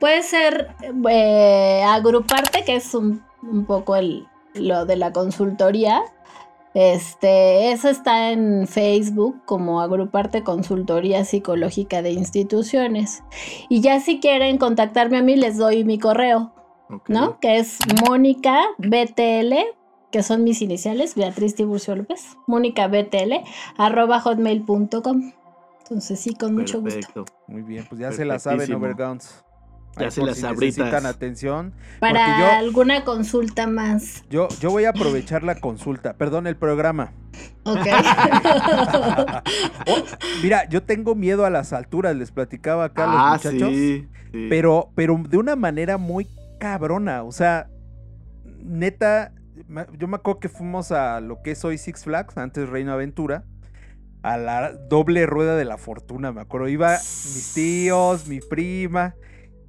Puede 0.00 0.22
ser 0.22 0.68
eh, 1.08 1.82
agruparte, 1.86 2.64
que 2.64 2.76
es 2.76 2.94
un, 2.94 3.22
un 3.42 3.64
poco 3.64 3.96
el, 3.96 4.26
lo 4.54 4.84
de 4.86 4.96
la 4.96 5.12
consultoría. 5.12 6.02
Este, 6.74 7.70
eso 7.70 7.88
está 7.88 8.32
en 8.32 8.66
Facebook 8.66 9.42
como 9.44 9.80
agruparte 9.80 10.42
consultoría 10.42 11.24
psicológica 11.24 12.02
de 12.02 12.10
instituciones. 12.10 13.22
Y 13.68 13.80
ya 13.80 14.00
si 14.00 14.20
quieren 14.20 14.58
contactarme 14.58 15.18
a 15.18 15.22
mí, 15.22 15.36
les 15.36 15.56
doy 15.56 15.84
mi 15.84 15.98
correo. 15.98 16.52
¿no? 17.08 17.38
Que 17.40 17.58
es 17.58 17.78
Mónica 18.06 18.60
BTL, 18.78 19.54
que 20.10 20.22
son 20.22 20.44
mis 20.44 20.62
iniciales, 20.62 21.14
Beatriz 21.14 21.54
Tiburcio 21.54 21.96
López, 21.96 22.36
Mónica 22.46 22.88
BTL, 22.88 23.32
arroba 23.76 24.20
hotmail.com. 24.20 25.32
Entonces 25.80 26.20
sí, 26.20 26.34
con 26.34 26.54
mucho 26.54 26.80
gusto. 26.80 26.94
Perfecto. 26.94 27.24
Muy 27.46 27.62
bien, 27.62 27.84
pues 27.88 28.00
ya 28.00 28.12
se 28.12 28.24
la 28.24 28.38
saben, 28.38 28.66
Perfectísimo. 28.68 29.53
Ya 29.98 30.10
se 30.10 30.22
las 30.24 30.36
si 30.38 30.42
necesitan 30.42 31.06
atención. 31.06 31.72
Para 32.00 32.38
yo- 32.38 32.46
alguna 32.66 33.04
consulta 33.04 33.66
más. 33.66 34.24
Yo, 34.30 34.48
yo 34.60 34.70
voy 34.70 34.84
a 34.84 34.90
aprovechar 34.90 35.42
la 35.44 35.54
consulta, 35.56 36.14
perdón, 36.14 36.46
el 36.46 36.56
programa. 36.56 37.12
Ok. 37.64 37.78
Oh, 39.86 40.02
mira, 40.42 40.68
yo 40.68 40.82
tengo 40.82 41.14
miedo 41.14 41.44
a 41.44 41.50
las 41.50 41.72
alturas, 41.72 42.16
les 42.16 42.30
platicaba 42.30 42.84
acá 42.86 43.04
a 43.04 43.06
los 43.06 43.16
Ah, 43.18 43.30
muchachos. 43.52 43.70
sí. 43.74 44.08
sí. 44.32 44.46
Pero, 44.48 44.90
pero 44.94 45.20
de 45.28 45.36
una 45.36 45.56
manera 45.56 45.98
muy 45.98 46.26
cabrona. 46.58 47.22
O 47.22 47.32
sea, 47.32 47.68
neta, 48.62 49.32
yo 49.98 50.08
me 50.08 50.16
acuerdo 50.16 50.40
que 50.40 50.48
fuimos 50.48 50.90
a 50.92 51.20
lo 51.20 51.42
que 51.42 51.50
es 51.52 51.64
hoy 51.64 51.78
Six 51.78 52.04
Flags, 52.04 52.36
antes 52.38 52.68
Reino 52.68 52.92
Aventura, 52.92 53.44
a 54.22 54.38
la 54.38 54.72
doble 54.72 55.26
rueda 55.26 55.54
de 55.56 55.64
la 55.66 55.76
fortuna, 55.76 56.32
me 56.32 56.40
acuerdo. 56.40 56.68
Iba 56.68 56.92
mis 56.92 57.52
tíos, 57.54 58.26
mi 58.26 58.40
prima, 58.40 59.14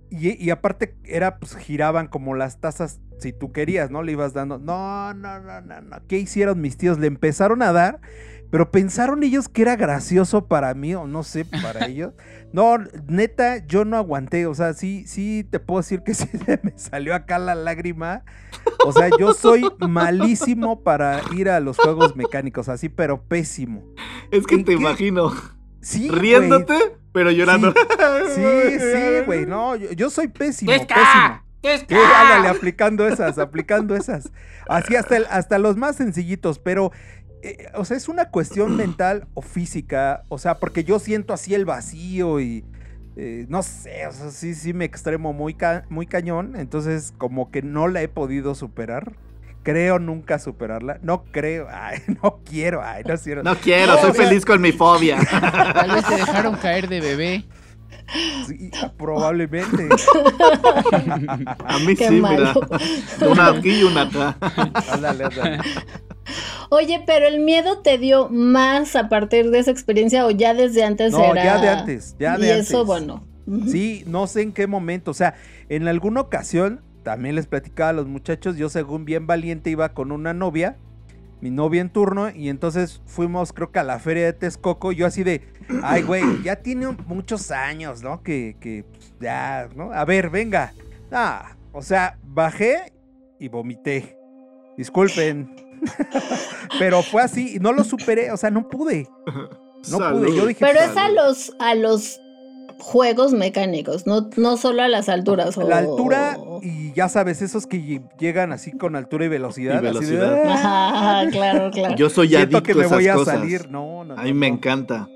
y, 0.10 0.42
y 0.44 0.50
aparte 0.50 0.96
era, 1.06 1.40
pues 1.40 1.56
giraban 1.56 2.08
como 2.08 2.36
las 2.36 2.60
tazas, 2.60 3.00
si 3.20 3.34
tú 3.34 3.52
querías, 3.52 3.92
¿no? 3.92 4.04
Le 4.04 4.12
ibas 4.14 4.34
dando, 4.34 4.58
no, 4.60 5.14
no, 5.14 5.40
no, 5.42 5.62
no, 5.62 5.82
no. 5.82 5.98
¿Qué 6.08 6.18
hicieron 6.20 6.62
mis 6.62 6.78
tíos? 6.78 7.00
Le 7.00 7.08
empezaron 7.08 7.62
a 7.62 7.72
dar. 7.72 8.02
Pero 8.52 8.72
pensaron 8.72 9.24
ellos 9.24 9.50
que 9.50 9.64
era 9.64 9.76
gracioso 9.76 10.48
para 10.48 10.74
mí, 10.76 10.94
o 10.96 11.08
no 11.08 11.24
sé, 11.24 11.46
para 11.46 11.86
ellos. 11.88 12.14
No, 12.54 12.78
neta, 13.08 13.66
yo 13.66 13.84
no 13.86 13.98
aguanté. 13.98 14.46
O 14.46 14.54
sea, 14.56 14.74
sí, 14.74 15.06
sí 15.08 15.46
te 15.50 15.60
puedo 15.60 15.82
decir 15.82 16.04
que 16.04 16.14
sí 16.16 16.28
se 16.46 16.60
me 16.64 16.74
salió 16.78 17.16
acá 17.16 17.40
la 17.40 17.56
lágrima. 17.56 18.24
O 18.80 18.94
sea, 18.94 19.10
yo 19.10 19.34
soy 19.34 19.76
malísimo 19.80 20.84
para 20.84 21.26
ir 21.30 21.50
a 21.50 21.60
los 21.60 21.80
juegos 21.80 22.16
mecánicos, 22.16 22.70
así, 22.70 22.88
pero 22.90 23.24
pésimo. 23.28 23.84
es 24.32 24.48
que 24.48 24.56
¿en 24.56 24.64
te 24.64 24.74
qué? 24.74 24.74
imagino 24.74 25.32
Sí, 25.86 26.10
riéndote, 26.10 26.74
pero 27.12 27.30
llorando. 27.30 27.72
Sí, 28.36 28.80
sí, 28.80 29.26
güey. 29.26 29.46
No, 29.46 29.76
yo, 29.76 29.92
yo 29.92 30.10
soy 30.10 30.28
pésimo, 30.28 30.72
¡Tesca! 30.72 30.96
pésimo. 30.96 31.46
¡Tesca! 31.62 31.96
Sí, 31.96 32.02
ándale, 32.16 32.48
aplicando 32.48 33.08
esas, 33.08 33.38
aplicando 33.38 33.96
esas. 33.96 34.32
Así 34.68 34.96
hasta, 34.96 35.18
el- 35.18 35.28
hasta 35.30 35.60
los 35.60 35.78
más 35.78 35.96
sencillitos, 35.96 36.58
pero, 36.58 36.92
eh, 37.44 37.68
o 37.76 37.86
sea, 37.86 37.98
es 37.98 38.08
una 38.10 38.32
cuestión 38.32 38.76
mental 38.78 39.28
o 39.36 39.42
física, 39.44 40.24
o 40.30 40.40
sea, 40.40 40.58
porque 40.60 40.84
yo 40.84 40.98
siento 40.98 41.34
así 41.34 41.54
el 41.54 41.66
vacío 41.66 42.40
y, 42.40 42.66
eh, 43.16 43.46
no 43.48 43.62
sé, 43.62 44.08
o 44.08 44.12
sea, 44.12 44.32
sí, 44.32 44.56
sí 44.56 44.74
me 44.74 44.86
extremo 44.86 45.34
muy, 45.34 45.54
ca- 45.54 45.86
muy 45.90 46.08
cañón, 46.08 46.56
entonces 46.56 47.14
como 47.20 47.52
que 47.52 47.62
no 47.62 47.88
la 47.88 48.02
he 48.02 48.08
podido 48.08 48.56
superar. 48.56 49.14
Creo 49.66 49.98
nunca 50.00 50.38
superarla. 50.40 51.00
No 51.02 51.24
creo, 51.32 51.68
ay, 51.74 51.98
no 52.24 52.40
quiero, 52.50 52.82
ay, 52.84 53.04
no 53.06 53.18
quiero. 53.18 53.44
No 53.44 53.56
quiero, 53.58 53.96
No, 53.96 54.02
soy 54.02 54.14
feliz 54.14 54.46
con 54.46 54.62
mi 54.62 54.72
fobia. 54.72 55.18
Tal 55.74 55.92
vez 55.92 56.06
te 56.06 56.16
dejaron 56.16 56.56
caer 56.56 56.88
de 56.88 57.02
bebé. 57.02 57.44
Sí, 58.48 58.70
probablemente. 58.98 59.90
A 61.66 61.80
mí 61.80 61.96
Qué 61.96 62.08
sí, 62.10 62.16
malo. 62.22 62.54
mira. 63.20 63.28
Una 63.32 63.48
aquí 63.50 63.72
y 63.80 63.84
una 63.84 64.04
acá. 64.04 64.38
Ándale, 64.92 65.24
ándale. 65.26 65.60
Oye, 66.70 67.04
pero 67.06 67.26
el 67.28 67.40
miedo 67.40 67.80
te 67.82 67.98
dio 67.98 68.30
más 68.30 68.96
a 68.96 69.10
partir 69.10 69.50
de 69.50 69.60
esa 69.60 69.72
experiencia 69.72 70.26
o 70.26 70.32
ya 70.32 70.54
desde 70.54 70.84
antes 70.84 71.14
No, 71.14 71.24
era. 71.24 71.44
ya 71.44 71.58
de 71.62 71.70
antes, 71.70 72.16
ya 72.20 72.38
de 72.38 72.48
y 72.48 72.52
antes. 72.52 72.68
eso, 72.70 72.86
bueno. 72.86 73.24
Sí, 73.68 74.04
no 74.08 74.28
sé 74.28 74.42
en 74.42 74.52
qué 74.54 74.68
momento. 74.68 75.10
O 75.12 75.14
sea, 75.16 75.36
en 75.70 75.88
alguna 75.88 76.22
ocasión, 76.22 76.82
también 77.06 77.36
les 77.36 77.46
platicaba 77.46 77.92
a 77.92 77.94
los 77.94 78.08
muchachos, 78.08 78.58
yo 78.58 78.68
según 78.68 79.06
bien 79.06 79.28
valiente 79.28 79.70
iba 79.70 79.94
con 79.94 80.12
una 80.12 80.34
novia, 80.34 80.76
mi 81.40 81.52
novia 81.52 81.80
en 81.82 81.90
turno, 81.90 82.32
y 82.32 82.50
entonces 82.50 83.00
fuimos 83.06 83.54
creo 83.54 83.72
que 83.72 83.78
a 83.78 83.84
la 83.84 84.00
feria 84.00 84.26
de 84.26 84.34
Texcoco, 84.34 84.92
yo 84.92 85.06
así 85.06 85.24
de, 85.24 85.42
ay 85.84 86.02
güey, 86.02 86.24
ya 86.42 86.56
tiene 86.56 86.88
muchos 87.06 87.52
años, 87.52 88.02
¿no? 88.02 88.24
Que, 88.24 88.58
que 88.60 88.86
pues, 88.92 89.14
ya, 89.20 89.70
¿no? 89.76 89.94
A 89.94 90.04
ver, 90.04 90.32
venga. 90.32 90.74
Ah, 91.12 91.56
o 91.74 91.84
sea, 91.84 92.18
bajé 92.24 92.92
y 93.40 93.50
vomité. 93.50 94.18
Disculpen. 94.76 95.56
Pero 96.80 97.04
fue 97.04 97.22
así, 97.22 97.58
y 97.58 97.60
no 97.60 97.72
lo 97.72 97.84
superé, 97.84 98.32
o 98.32 98.38
sea, 98.38 98.50
no 98.50 98.68
pude. 98.68 99.08
No 99.92 100.00
pude, 100.00 100.36
yo 100.36 100.48
dije, 100.48 100.66
Pero 100.66 100.80
pues, 100.80 100.90
es 100.90 100.98
a 100.98 101.10
los, 101.10 101.56
a 101.60 101.76
los 101.76 102.20
juegos 102.86 103.34
mecánicos, 103.34 104.06
no, 104.06 104.30
no 104.38 104.58
solo 104.58 104.84
a 104.84 104.88
las 104.88 105.10
alturas. 105.10 105.58
O... 105.58 105.68
La 105.68 105.80
altura 105.80 106.38
y 106.62 106.94
ya 106.94 107.10
sabes, 107.10 107.42
esos 107.42 107.66
que 107.68 107.78
lle- 107.78 108.08
llegan 108.20 108.52
así 108.52 108.72
con 108.72 108.96
altura 108.96 109.26
y 109.26 109.28
velocidad. 109.28 109.82
Y 109.84 109.88
así 109.88 110.06
de, 110.06 110.18
velocidad. 110.18 110.44
"Ah, 110.46 111.22
Ajá, 111.22 111.30
claro, 111.32 111.72
claro. 111.74 111.96
Yo 111.96 112.10
soy 112.10 112.30
siento 112.30 112.58
adicto 112.58 112.64
que 112.64 112.72
a 112.72 112.76
me 112.76 112.82
esas 112.84 112.98
voy 112.98 113.08
a 113.08 113.14
cosas. 113.16 113.40
salir. 113.40 113.70
No, 113.70 114.04
no, 114.06 114.16
A 114.18 114.24
mí 114.24 114.34
me 114.34 114.50
no. 114.50 114.56
encanta. 114.56 115.08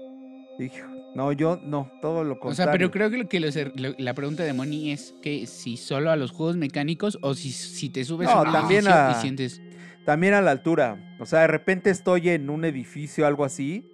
Hijo, 0.60 0.88
no, 1.16 1.32
yo 1.32 1.60
no, 1.64 1.92
todo 2.02 2.24
lo 2.24 2.34
O 2.34 2.40
contrario. 2.40 2.56
sea, 2.56 2.72
pero 2.72 2.92
creo 2.92 3.10
que, 3.12 3.18
lo 3.20 3.30
que 3.30 3.40
los- 3.40 3.56
lo- 3.56 3.94
la 3.98 4.14
pregunta 4.14 4.44
de 4.44 4.54
Moni 4.54 4.92
es 4.92 5.14
que 5.22 5.46
si 5.46 5.78
solo 5.78 6.12
a 6.12 6.16
los 6.16 6.32
juegos 6.32 6.58
mecánicos 6.58 7.18
o 7.22 7.34
si, 7.36 7.52
si 7.52 7.90
te 7.90 8.04
subes 8.04 8.28
No, 8.30 8.36
a 8.36 8.42
un 8.44 8.52
también 8.52 8.82
edificio 8.86 9.06
a- 9.08 9.12
y 9.18 9.22
sientes... 9.22 9.62
También 10.06 10.34
a 10.34 10.42
la 10.42 10.50
altura. 10.52 11.16
O 11.20 11.26
sea, 11.28 11.42
de 11.42 11.48
repente 11.48 11.92
estoy 11.92 12.30
en 12.30 12.50
un 12.50 12.66
edificio, 12.66 13.28
algo 13.28 13.46
así, 13.46 13.86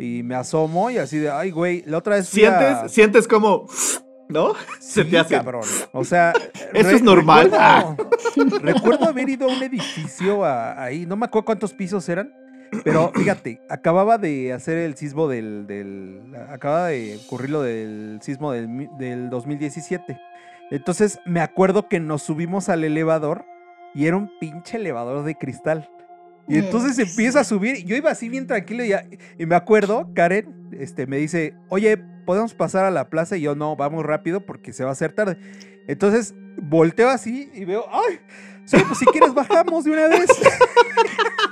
y 0.00 0.22
me 0.22 0.34
asomo 0.34 0.90
y 0.90 0.98
así 0.98 1.18
de, 1.18 1.30
ay, 1.30 1.50
güey, 1.50 1.82
la 1.86 1.98
otra 1.98 2.16
vez 2.16 2.26
a- 2.28 2.30
¿Sientes, 2.30 2.92
sientes 2.92 3.28
como, 3.28 3.66
¿no? 4.28 4.54
se 4.80 5.04
te 5.04 5.18
hace. 5.18 5.34
cabrón. 5.34 5.62
O 5.92 6.04
sea, 6.04 6.32
¿Eso 6.74 6.90
es 6.90 7.02
normal? 7.02 7.50
Recuerdo, 7.50 8.58
recuerdo 8.62 9.04
haber 9.06 9.28
ido 9.28 9.48
a 9.48 9.52
un 9.56 9.62
edificio 9.62 10.44
a- 10.44 10.82
ahí, 10.82 11.04
no 11.06 11.16
me 11.16 11.26
acuerdo 11.26 11.44
cuántos 11.46 11.72
pisos 11.74 12.08
eran, 12.08 12.32
pero 12.84 13.12
fíjate, 13.14 13.60
acababa 13.68 14.16
de 14.18 14.52
hacer 14.52 14.78
el 14.78 14.96
sismo 14.96 15.28
del, 15.28 15.66
del 15.66 16.22
acaba 16.48 16.86
de 16.86 17.18
ocurrir 17.26 17.50
lo 17.50 17.62
del 17.62 18.20
sismo 18.22 18.52
del, 18.52 18.88
del 18.98 19.28
2017. 19.30 20.18
Entonces 20.70 21.18
me 21.26 21.40
acuerdo 21.40 21.88
que 21.88 21.98
nos 22.00 22.22
subimos 22.22 22.68
al 22.68 22.84
elevador 22.84 23.44
y 23.92 24.06
era 24.06 24.16
un 24.16 24.30
pinche 24.38 24.76
elevador 24.76 25.24
de 25.24 25.34
cristal. 25.34 25.90
Y 26.50 26.58
entonces 26.58 26.98
empieza 26.98 27.40
a 27.40 27.44
subir. 27.44 27.84
Yo 27.84 27.96
iba 27.96 28.10
así 28.10 28.28
bien 28.28 28.46
tranquilo 28.46 28.84
y, 28.84 28.92
y 29.38 29.46
me 29.46 29.54
acuerdo, 29.54 30.10
Karen, 30.14 30.68
este, 30.72 31.06
me 31.06 31.16
dice, 31.16 31.54
oye, 31.68 31.96
¿podemos 32.26 32.54
pasar 32.54 32.84
a 32.84 32.90
la 32.90 33.08
plaza? 33.08 33.36
Y 33.36 33.42
yo, 33.42 33.54
no, 33.54 33.76
vamos 33.76 34.04
rápido 34.04 34.44
porque 34.44 34.72
se 34.72 34.82
va 34.82 34.90
a 34.90 34.92
hacer 34.92 35.12
tarde. 35.12 35.38
Entonces 35.86 36.34
volteo 36.60 37.08
así 37.08 37.50
y 37.54 37.64
veo, 37.64 37.84
¡ay! 37.90 38.20
Si 38.94 39.06
quieres 39.06 39.34
bajamos 39.34 39.84
de 39.84 39.90
una 39.90 40.08
vez. 40.08 40.26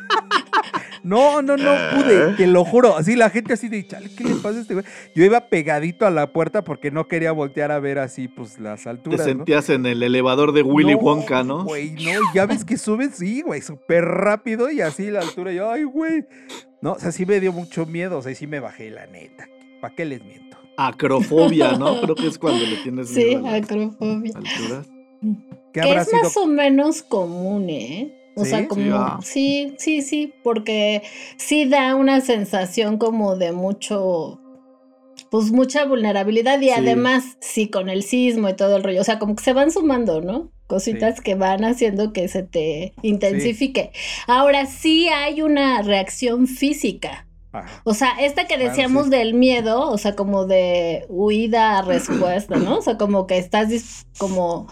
No, 1.08 1.40
no, 1.42 1.56
no 1.56 1.72
pude, 1.94 2.34
te 2.34 2.46
lo 2.46 2.64
juro. 2.64 2.96
Así 2.96 3.16
la 3.16 3.30
gente 3.30 3.54
así 3.54 3.68
de, 3.68 3.86
chale, 3.86 4.10
¿qué 4.14 4.24
le 4.24 4.34
pasa 4.36 4.58
a 4.58 4.60
este 4.60 4.74
güey? 4.74 4.84
Yo 5.14 5.24
iba 5.24 5.48
pegadito 5.48 6.06
a 6.06 6.10
la 6.10 6.32
puerta 6.32 6.62
porque 6.64 6.90
no 6.90 7.08
quería 7.08 7.32
voltear 7.32 7.72
a 7.72 7.78
ver 7.80 7.98
así, 7.98 8.28
pues, 8.28 8.58
las 8.58 8.82
Te 8.82 8.90
alturas, 8.90 9.20
¿no? 9.20 9.24
sentías 9.26 9.70
en 9.70 9.86
el 9.86 10.02
elevador 10.02 10.52
de 10.52 10.62
Willy 10.62 10.92
No, 10.92 10.98
Wonka, 10.98 11.42
¿no? 11.44 11.64
Güey, 11.64 11.92
no, 11.92 12.00
y 12.00 12.34
ya 12.34 12.46
ves 12.46 12.64
que 12.64 12.76
suben, 12.76 13.12
sí, 13.12 13.40
güey, 13.42 13.62
súper 13.62 14.04
rápido 14.04 14.70
y 14.70 14.80
así 14.82 15.10
la 15.10 15.20
altura. 15.20 15.52
Yo, 15.52 15.70
ay, 15.70 15.84
güey. 15.84 16.24
No, 16.82 16.92
o 16.92 16.98
sea, 16.98 17.10
sí 17.10 17.24
me 17.26 17.40
dio 17.40 17.52
mucho 17.52 17.86
miedo, 17.86 18.18
o 18.18 18.22
sea, 18.22 18.34
sí 18.34 18.46
me 18.46 18.60
bajé, 18.60 18.90
la 18.90 19.06
neta. 19.06 19.48
¿Para 19.80 19.94
qué 19.94 20.04
les 20.04 20.22
miento? 20.22 20.56
Acrofobia, 20.76 21.72
¿no? 21.78 22.00
Creo 22.02 22.14
que 22.14 22.26
es 22.26 22.38
cuando 22.38 22.64
le 22.64 22.76
tienes 22.82 23.08
Sí, 23.08 23.34
a 23.34 23.54
acrofobia. 23.54 24.32
alturas. 24.34 24.86
¿Qué 25.20 25.36
Que 25.72 25.80
habrá 25.80 26.02
es 26.02 26.08
sido? 26.08 26.22
más 26.22 26.36
o 26.36 26.46
menos 26.46 27.02
común, 27.02 27.70
¿eh? 27.70 28.14
O 28.38 28.44
¿Sí? 28.44 28.50
sea, 28.50 28.60
Sí, 28.60 28.66
como, 28.68 28.94
ah. 28.96 29.18
sí, 29.22 29.74
sí, 29.78 30.02
sí, 30.02 30.32
porque 30.44 31.02
sí 31.36 31.64
da 31.66 31.94
una 31.94 32.20
sensación 32.20 32.96
como 32.98 33.36
de 33.36 33.52
mucho, 33.52 34.40
pues 35.30 35.50
mucha 35.50 35.84
vulnerabilidad 35.84 36.60
y 36.60 36.66
Sí. 36.66 36.70
además, 36.76 37.36
sí, 37.40 37.68
con 37.68 37.88
el 37.88 38.02
sismo 38.02 38.48
y 38.48 38.54
todo 38.54 38.76
el 38.76 38.84
rollo, 38.84 39.00
o 39.00 39.04
sea, 39.04 39.18
como 39.18 39.34
que 39.36 39.42
se 39.44 39.52
van 39.52 39.70
sumando, 39.72 40.20
¿no? 40.20 40.50
Cositas 40.68 41.20
que 41.20 41.34
van 41.34 41.64
haciendo 41.64 42.12
que 42.12 42.28
se 42.28 42.42
te 42.42 42.92
intensifique. 43.02 43.90
Ahora 44.26 44.66
sí 44.66 45.08
hay 45.08 45.40
una 45.42 45.80
reacción 45.82 46.46
física. 46.46 47.26
Ajá. 47.52 47.80
O 47.84 47.94
sea, 47.94 48.10
esta 48.20 48.46
que 48.46 48.58
decíamos 48.58 49.08
del 49.08 49.32
miedo, 49.32 49.90
o 49.90 49.96
sea, 49.96 50.14
como 50.14 50.44
de 50.44 51.06
huida, 51.08 51.80
respuesta, 51.82 52.56
¿no? 52.56 52.78
O 52.78 52.82
sea, 52.82 52.98
como 52.98 53.26
que 53.26 53.38
estás 53.38 54.04
como, 54.18 54.66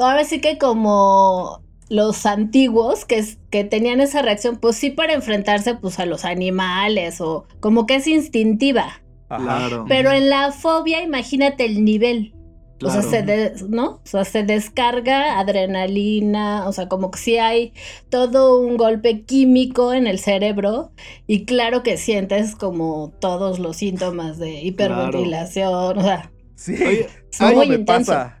ahora 0.00 0.24
sí 0.24 0.40
que 0.40 0.58
como 0.58 1.62
los 1.88 2.26
antiguos 2.26 3.04
que, 3.04 3.24
que 3.50 3.64
tenían 3.64 4.00
esa 4.00 4.22
reacción, 4.22 4.56
pues 4.58 4.76
sí 4.76 4.90
para 4.90 5.14
enfrentarse 5.14 5.74
pues 5.74 5.98
a 5.98 6.06
los 6.06 6.24
animales 6.24 7.20
o 7.20 7.46
como 7.60 7.86
que 7.86 7.96
es 7.96 8.06
instintiva. 8.06 9.00
Claro. 9.28 9.84
Pero 9.88 10.12
en 10.12 10.28
la 10.30 10.52
fobia, 10.52 11.02
imagínate 11.02 11.64
el 11.64 11.84
nivel. 11.84 12.34
O 12.80 12.90
sea, 12.90 13.02
se 13.02 13.22
des- 13.24 13.68
¿no? 13.68 13.94
O 13.94 14.00
sea, 14.04 14.24
se 14.24 14.44
descarga 14.44 15.40
adrenalina, 15.40 16.68
o 16.68 16.72
sea, 16.72 16.88
como 16.88 17.10
que 17.10 17.18
sí 17.18 17.36
hay 17.36 17.72
todo 18.08 18.60
un 18.60 18.76
golpe 18.76 19.22
químico 19.22 19.92
en 19.92 20.06
el 20.06 20.20
cerebro 20.20 20.92
y 21.26 21.44
claro 21.44 21.82
que 21.82 21.96
sientes 21.96 22.54
como 22.54 23.12
todos 23.18 23.58
los 23.58 23.78
síntomas 23.78 24.38
de 24.38 24.60
hiperventilación, 24.62 25.98
o 25.98 26.02
sea, 26.02 26.30
Sí, 26.58 26.74
Oye, 26.74 27.06
muy 27.54 27.68
me 27.68 27.74
intenso. 27.76 28.10
pasa. 28.10 28.40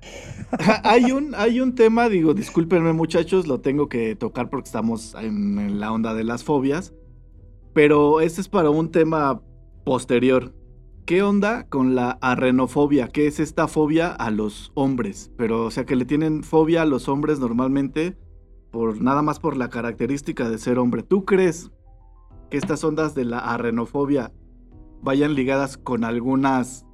hay 0.82 1.12
un, 1.12 1.36
hay 1.36 1.60
un 1.60 1.76
tema, 1.76 2.08
digo, 2.08 2.34
discúlpenme 2.34 2.92
muchachos, 2.92 3.46
lo 3.46 3.60
tengo 3.60 3.88
que 3.88 4.16
tocar 4.16 4.50
porque 4.50 4.66
estamos 4.66 5.14
en, 5.14 5.56
en 5.60 5.78
la 5.78 5.92
onda 5.92 6.14
de 6.14 6.24
las 6.24 6.42
fobias, 6.42 6.94
pero 7.74 8.20
este 8.20 8.40
es 8.40 8.48
para 8.48 8.70
un 8.70 8.90
tema 8.90 9.40
posterior. 9.84 10.52
¿Qué 11.06 11.22
onda 11.22 11.68
con 11.68 11.94
la 11.94 12.18
arrenofobia? 12.20 13.06
¿Qué 13.06 13.28
es 13.28 13.38
esta 13.38 13.68
fobia 13.68 14.08
a 14.08 14.32
los 14.32 14.72
hombres? 14.74 15.30
Pero, 15.38 15.66
o 15.66 15.70
sea, 15.70 15.86
que 15.86 15.94
le 15.94 16.04
tienen 16.04 16.42
fobia 16.42 16.82
a 16.82 16.86
los 16.86 17.08
hombres 17.08 17.38
normalmente 17.38 18.16
por 18.72 19.00
nada 19.00 19.22
más 19.22 19.38
por 19.38 19.56
la 19.56 19.70
característica 19.70 20.50
de 20.50 20.58
ser 20.58 20.80
hombre. 20.80 21.04
¿Tú 21.04 21.24
crees 21.24 21.70
que 22.50 22.56
estas 22.56 22.82
ondas 22.82 23.14
de 23.14 23.24
la 23.24 23.38
arrenofobia 23.38 24.32
vayan 25.02 25.34
ligadas 25.36 25.78
con 25.78 26.02
algunas 26.02 26.84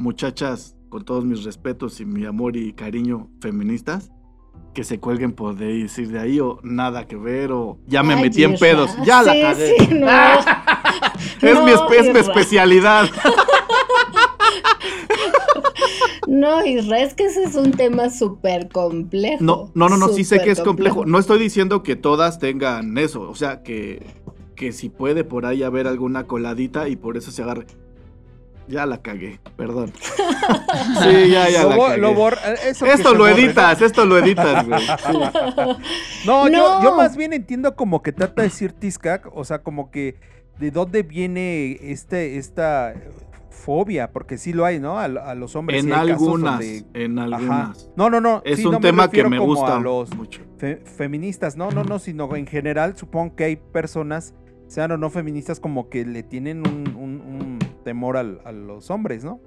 muchachas, 0.00 0.76
con 0.88 1.04
todos 1.04 1.24
mis 1.24 1.44
respetos 1.44 2.00
y 2.00 2.06
mi 2.06 2.24
amor 2.24 2.56
y 2.56 2.72
cariño 2.72 3.28
feministas, 3.40 4.10
que 4.74 4.82
se 4.82 4.98
cuelguen 4.98 5.32
por 5.32 5.56
decir 5.56 6.08
de 6.10 6.18
ahí 6.18 6.40
o 6.40 6.58
nada 6.62 7.06
que 7.06 7.16
ver 7.16 7.52
o 7.52 7.78
ya 7.86 8.02
me 8.02 8.14
Ay, 8.14 8.22
metí 8.22 8.42
en 8.44 8.56
pedos, 8.56 8.90
ya 9.04 9.22
la 9.22 9.32
Sí, 9.32 9.40
cagué. 9.42 9.74
sí, 9.78 9.94
no. 9.94 10.06
es, 11.48 11.64
mi, 11.64 11.70
espe- 11.72 11.98
es 12.00 12.12
mi 12.12 12.18
especialidad. 12.20 13.08
No, 16.26 16.64
Isra, 16.64 17.00
es 17.00 17.14
que 17.14 17.24
ese 17.24 17.42
es 17.42 17.56
un 17.56 17.72
tema 17.72 18.08
súper 18.08 18.68
complejo. 18.68 19.42
No, 19.42 19.70
no, 19.74 19.88
no, 19.88 19.96
no, 19.96 20.08
sí 20.08 20.22
sé 20.22 20.40
que 20.40 20.52
es 20.52 20.60
complejo. 20.60 21.04
No 21.04 21.18
estoy 21.18 21.40
diciendo 21.40 21.82
que 21.82 21.96
todas 21.96 22.38
tengan 22.38 22.96
eso, 22.98 23.22
o 23.28 23.34
sea, 23.34 23.62
que, 23.64 24.06
que 24.54 24.70
si 24.72 24.90
puede 24.90 25.24
por 25.24 25.44
ahí 25.44 25.64
haber 25.64 25.88
alguna 25.88 26.26
coladita 26.28 26.88
y 26.88 26.94
por 26.94 27.16
eso 27.16 27.32
se 27.32 27.42
agarre. 27.42 27.66
Ya 28.70 28.86
la 28.86 28.98
cagué, 28.98 29.40
perdón. 29.56 29.92
Sí, 31.02 31.30
ya, 31.30 31.48
ya 31.50 31.62
Lo 31.64 31.70
la 31.70 31.76
cagué. 31.78 31.98
lo 31.98 32.14
bor- 32.14 32.38
eso 32.66 32.84
que 32.84 32.92
Esto 32.92 33.12
lo 33.12 33.18
borre, 33.24 33.32
¿no? 33.32 33.38
editas, 33.38 33.82
esto 33.82 34.04
lo 34.06 34.18
editas, 34.18 34.66
güey. 34.66 34.80
Sí. 34.80 35.18
No, 36.26 36.48
Yo, 36.48 36.52
No. 36.58 36.82
yo 36.82 36.96
más 36.96 37.16
bien 37.16 37.32
entiendo 37.32 37.74
como 37.74 38.02
que 38.02 38.12
trata 38.12 38.42
de 38.42 38.48
decir 38.48 38.72
Tizcac, 38.72 39.28
o 39.34 39.44
sea, 39.44 39.62
como 39.62 39.90
que 39.90 40.16
de 40.58 40.70
dónde 40.70 41.02
viene 41.02 41.78
este, 41.82 42.36
esta 42.36 42.94
fobia, 43.50 44.10
porque 44.12 44.38
sí 44.38 44.52
lo 44.52 44.64
hay, 44.64 44.78
¿no? 44.78 44.98
A, 44.98 45.04
a 45.04 45.34
los 45.34 45.56
hombres. 45.56 45.80
En 45.80 45.86
sí 45.86 45.92
hay 45.92 46.08
casos 46.08 46.22
algunas, 46.22 46.52
donde- 46.60 46.84
en 46.94 47.18
Ajá. 47.18 47.36
algunas. 47.36 47.90
No, 47.96 48.10
no, 48.10 48.20
no. 48.20 48.42
Es 48.44 48.58
sí, 48.60 48.66
un 48.66 48.72
no 48.72 48.80
tema 48.80 49.04
que 49.04 49.22
refiero 49.22 49.30
me 49.30 49.38
como 49.38 49.54
gusta 49.54 49.76
A 49.76 49.80
los 49.80 50.14
mucho. 50.14 50.42
fe- 50.58 50.82
feministas, 50.84 51.56
no, 51.56 51.70
no, 51.70 51.82
no, 51.84 51.98
sino 51.98 52.34
en 52.36 52.46
general 52.46 52.96
supongo 52.96 53.34
que 53.36 53.44
hay 53.44 53.56
personas, 53.56 54.34
sean 54.68 54.92
o 54.92 54.96
no 54.96 55.10
feministas, 55.10 55.58
como 55.60 55.88
que 55.88 56.04
le 56.04 56.22
tienen 56.22 56.58
un, 56.66 56.94
un- 56.96 57.20
un 57.20 57.58
temor 57.84 58.16
al- 58.16 58.40
a 58.44 58.52
los 58.52 58.90
hombres, 58.90 59.24
¿no? 59.24 59.40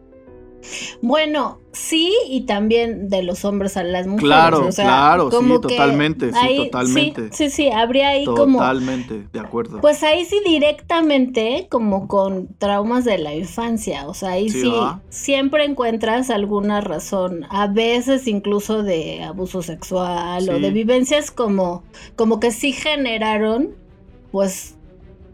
Bueno, 1.02 1.60
sí, 1.74 2.14
y 2.30 2.46
también 2.46 3.10
de 3.10 3.22
los 3.22 3.44
hombres 3.44 3.76
a 3.76 3.84
las 3.84 4.08
mujeres. 4.08 4.24
Claro, 4.30 4.68
o 4.68 4.72
sea, 4.72 4.86
claro, 4.86 5.30
sí, 5.30 5.36
como 5.36 5.60
que 5.60 5.68
totalmente, 5.76 6.32
sí, 6.32 6.56
totalmente. 6.56 7.24
Sí, 7.32 7.50
sí, 7.50 7.50
sí, 7.50 7.70
habría 7.70 8.10
ahí 8.10 8.24
como. 8.24 8.60
Totalmente, 8.60 9.28
de 9.34 9.40
acuerdo. 9.42 9.82
Pues 9.82 10.04
ahí 10.04 10.24
sí 10.24 10.40
directamente 10.46 11.68
como 11.70 12.08
con 12.08 12.48
traumas 12.60 13.04
de 13.04 13.18
la 13.18 13.36
infancia, 13.36 14.08
o 14.08 14.14
sea, 14.14 14.30
ahí 14.32 14.50
Sí, 14.50 14.62
sí, 14.62 14.72
siempre 15.10 15.66
encuentras 15.66 16.30
alguna 16.30 16.80
razón, 16.80 17.46
a 17.50 17.68
veces 17.68 18.26
incluso 18.28 18.84
de 18.84 19.22
abuso 19.24 19.62
sexual 19.64 20.50
o 20.50 20.56
Sí. 20.56 20.62
de 20.62 20.72
vivencias 20.72 21.30
como, 21.32 21.84
como 22.16 22.40
que 22.40 22.52
sí 22.52 22.72
generaron 22.72 23.72
pues, 24.32 24.78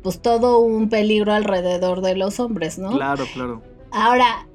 pues 0.02 0.22
todo 0.22 0.60
un 0.60 0.89
peligro 0.89 1.34
alrededor 1.34 2.02
de 2.02 2.16
los 2.16 2.39
hombres, 2.39 2.78
¿no? 2.80 2.91
Claro, 2.91 3.26
claro. 3.34 3.62
Ahora, 3.91 4.47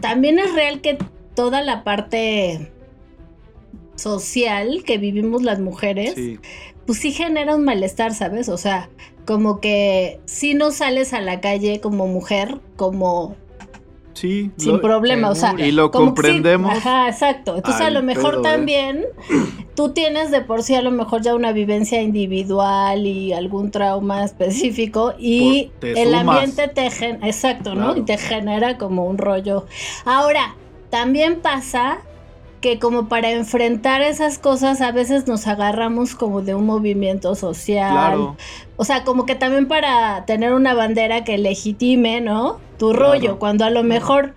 también 0.00 0.38
es 0.38 0.54
real 0.54 0.80
que 0.80 0.98
toda 1.34 1.62
la 1.62 1.84
parte 1.84 2.70
social 3.96 4.82
que 4.84 4.98
vivimos 4.98 5.42
las 5.42 5.60
mujeres, 5.60 6.14
Sí, 6.14 6.38
pues 6.86 6.98
sí 6.98 7.12
genera 7.12 7.54
un 7.54 7.64
malestar, 7.64 8.14
¿sabes? 8.14 8.48
O 8.48 8.56
sea, 8.56 8.88
como 9.26 9.60
que 9.60 10.20
si 10.24 10.54
no 10.54 10.70
sales 10.70 11.12
a 11.12 11.20
la 11.20 11.40
calle 11.40 11.80
como 11.80 12.06
mujer, 12.06 12.60
como 12.76 13.36
sí. 14.18 14.50
sin 14.56 14.72
lo- 14.72 14.80
problema, 14.80 15.30
o 15.30 15.34
sea, 15.34 15.54
y 15.58 15.70
lo 15.72 15.86
sí, 15.86 15.90
comprendemos. 15.92 16.70
ajá, 16.72 17.08
exacto. 17.08 17.56
Entonces 17.56 17.80
a 17.80 17.90
lo 17.90 18.02
mejor 18.02 18.30
pedo, 18.32 18.40
¿eh? 18.40 18.42
también 18.44 19.04
tú 19.74 19.90
tienes 19.90 20.30
de 20.30 20.40
por 20.40 20.62
sí 20.62 20.74
a 20.74 20.82
lo 20.82 20.90
mejor 20.90 21.22
ya 21.22 21.34
una 21.34 21.52
vivencia 21.52 22.02
individual 22.02 23.06
y 23.06 23.32
algún 23.32 23.70
trauma 23.70 24.24
específico 24.24 25.14
y 25.18 25.70
el 25.82 26.08
sumas. 26.08 26.26
ambiente 26.28 26.68
te 26.68 26.86
exacto, 26.86 27.74
¿no? 27.74 27.96
Y 27.96 28.02
te 28.02 28.18
genera 28.18 28.76
como 28.78 29.04
un 29.06 29.18
rollo. 29.18 29.66
Ahora, 30.04 30.54
también 30.90 31.40
pasa 31.40 31.98
que 32.60 32.78
como 32.78 33.08
para 33.08 33.30
enfrentar 33.30 34.02
esas 34.02 34.38
cosas 34.38 34.80
a 34.80 34.90
veces 34.92 35.26
nos 35.26 35.46
agarramos 35.46 36.14
como 36.14 36.42
de 36.42 36.54
un 36.54 36.66
movimiento 36.66 37.34
social. 37.34 37.92
Claro. 37.92 38.36
O 38.76 38.84
sea, 38.84 39.04
como 39.04 39.26
que 39.26 39.34
también 39.34 39.68
para 39.68 40.24
tener 40.26 40.52
una 40.52 40.74
bandera 40.74 41.24
que 41.24 41.38
legitime, 41.38 42.20
¿no? 42.20 42.58
Tu 42.78 42.90
Claro. 42.90 43.12
rollo, 43.12 43.38
cuando 43.38 43.64
a 43.64 43.70
lo 43.70 43.82
mejor 43.84 44.34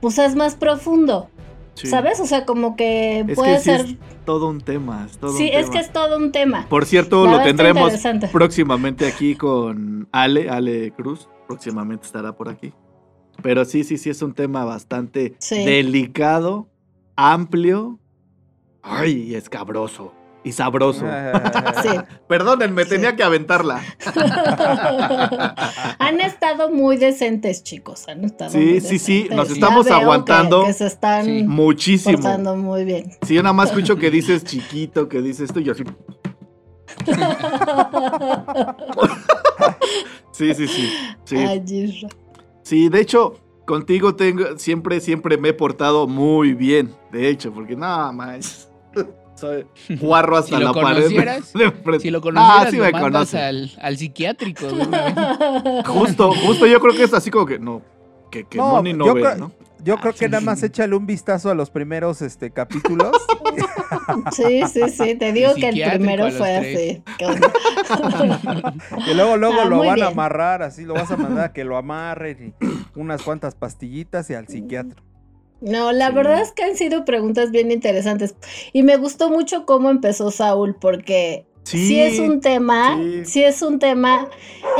pues 0.00 0.18
es 0.18 0.34
más 0.36 0.54
profundo, 0.54 1.28
sí. 1.74 1.86
¿sabes? 1.88 2.20
O 2.20 2.26
sea, 2.26 2.44
como 2.44 2.76
que 2.76 3.20
Es 3.28 3.34
puede 3.34 3.52
que 3.54 3.58
sí 3.58 3.64
ser... 3.64 3.80
es 3.80 3.96
todo 4.24 4.48
un 4.48 4.60
tema. 4.60 5.06
Es 5.10 5.18
todo 5.18 5.32
sí, 5.32 5.44
un 5.44 5.48
es 5.50 5.60
tema. 5.66 5.72
que 5.72 5.78
es 5.78 5.92
todo 5.92 6.16
un 6.18 6.32
tema. 6.32 6.66
Por 6.68 6.84
cierto, 6.84 7.24
La 7.26 7.32
lo 7.38 7.42
tendremos 7.42 7.92
próximamente 8.32 9.06
aquí 9.06 9.34
con 9.36 10.08
Ale, 10.12 10.50
Ale 10.50 10.92
Cruz. 10.92 11.28
Próximamente 11.48 12.06
estará 12.06 12.32
por 12.36 12.48
aquí. 12.48 12.72
Pero 13.42 13.64
sí, 13.64 13.84
sí, 13.84 13.98
sí, 13.98 14.10
es 14.10 14.22
un 14.22 14.34
tema 14.34 14.64
bastante 14.64 15.34
Sí. 15.38 15.64
delicado, 15.64 16.68
amplio, 17.16 17.98
ay, 18.82 19.34
escabroso. 19.34 20.12
Y 20.44 20.52
sabroso. 20.52 21.04
Sí. 21.82 21.88
Perdónenme, 22.28 22.84
Sí. 22.84 22.90
tenía 22.90 23.16
que 23.16 23.24
aventarla. 23.24 23.82
han 25.98 26.20
estado 26.20 26.70
muy 26.70 26.96
decentes, 26.98 27.64
chicos. 27.64 28.06
Han 28.08 28.24
estado 28.24 28.52
Sí, 28.52 28.58
muy 28.58 28.80
sí, 28.80 28.98
sí, 29.00 29.28
nos 29.32 29.48
Ya 29.48 29.54
estamos 29.54 29.84
veo 29.86 29.96
que- 29.98 30.02
aguantando. 30.04 30.64
Que, 30.64 30.72
se 30.72 30.86
están 30.86 31.24
Sí. 31.24 31.42
Muchísimo. 31.42 32.14
portando 32.18 32.54
muy 32.54 32.84
bien. 32.84 33.10
Sí, 33.26 33.34
yo 33.34 33.42
nada 33.42 33.54
más 33.54 33.70
escucho 33.70 33.96
que 33.96 34.08
dices 34.12 34.44
chiquito, 34.44 35.08
que 35.08 35.20
dices 35.20 35.46
esto 35.50 35.58
y 35.58 35.64
yo 35.64 35.72
así. 35.72 35.82
Sí, 40.32 40.54
sí, 40.54 40.68
sí. 40.68 40.92
Sí, 41.24 41.36
Ay, 41.38 42.08
sí 42.62 42.88
de 42.88 43.00
hecho, 43.00 43.34
contigo 43.66 44.14
tengo, 44.14 44.56
siempre, 44.58 45.00
siempre 45.00 45.36
me 45.36 45.50
he 45.50 45.52
portado 45.52 46.06
muy 46.06 46.54
bien. 46.54 46.94
De 47.12 47.28
hecho, 47.28 47.52
porque 47.52 47.76
nada 47.76 48.12
más. 48.12 48.70
Soy 49.34 49.66
guarro 50.00 50.38
hasta 50.38 50.56
Si 50.56 50.64
la 50.64 50.72
pared. 50.72 50.96
conocieras, 51.02 51.52
de. 51.84 52.00
Si 52.00 52.10
lo 52.10 52.22
conocieras, 52.22 52.66
ah, 52.68 52.70
sí 52.70 52.78
lo 52.78 52.84
me 52.84 52.92
mandas 52.92 53.34
al, 53.34 53.70
al 53.82 53.98
psiquiátrico. 53.98 54.66
Justo, 55.86 56.32
justo 56.32 56.66
yo 56.66 56.80
creo 56.80 56.94
que 56.94 57.02
es 57.04 57.12
así 57.12 57.30
como 57.30 57.44
que 57.44 57.58
no. 57.58 57.82
Que, 58.30 58.44
que 58.44 58.56
no, 58.56 58.76
No, 58.76 58.82
ni 58.82 58.92
no 58.94 59.12
ve, 59.12 59.20
creo- 59.20 59.36
¿no? 59.36 59.52
Yo 59.86 59.96
creo 59.98 60.12
que 60.12 60.28
nada 60.28 60.40
más 60.42 60.62
échale 60.62 60.94
un 60.96 61.06
vistazo 61.06 61.48
a 61.48 61.54
los 61.54 61.70
primeros 61.70 62.20
este, 62.20 62.50
capítulos. 62.50 63.12
Sí, 64.32 64.62
sí, 64.72 64.80
sí. 64.90 65.14
Te 65.14 65.32
digo 65.32 65.54
que 65.54 65.68
el 65.68 65.90
primero 65.90 66.30
fue 66.30 66.58
tres. 66.60 67.02
así. 67.16 67.30
Y 69.10 69.14
luego, 69.14 69.36
luego 69.36 69.60
Ah, 69.62 69.64
lo 69.66 69.78
van 69.78 70.02
a 70.02 70.06
amarrar, 70.08 70.62
así 70.62 70.84
lo 70.84 70.94
vas 70.94 71.10
a 71.10 71.16
mandar 71.16 71.44
a 71.46 71.52
que 71.52 71.64
lo 71.64 71.76
amarren. 71.76 72.54
y- 72.60 72.66
unas 72.98 73.22
cuantas 73.22 73.54
pastillitas 73.54 74.28
y 74.30 74.34
al 74.34 74.48
psiquiatra. 74.48 75.02
No, 75.60 75.92
la 75.92 76.08
Sí. 76.08 76.14
verdad 76.14 76.40
es 76.40 76.52
que 76.52 76.64
han 76.64 76.76
sido 76.76 77.04
preguntas 77.04 77.50
bien 77.50 77.70
interesantes. 77.70 78.34
Y 78.72 78.82
me 78.82 78.96
gustó 78.96 79.30
mucho 79.30 79.66
cómo 79.66 79.90
empezó 79.90 80.30
Saúl, 80.30 80.76
porque 80.80 81.46
sí, 81.64 82.00
es 82.00 82.18
un 82.18 82.40
tema, 82.40 82.96
sí. 82.96 83.24
sí. 83.24 83.44
es 83.44 83.62
un 83.62 83.78
tema, 83.78 84.28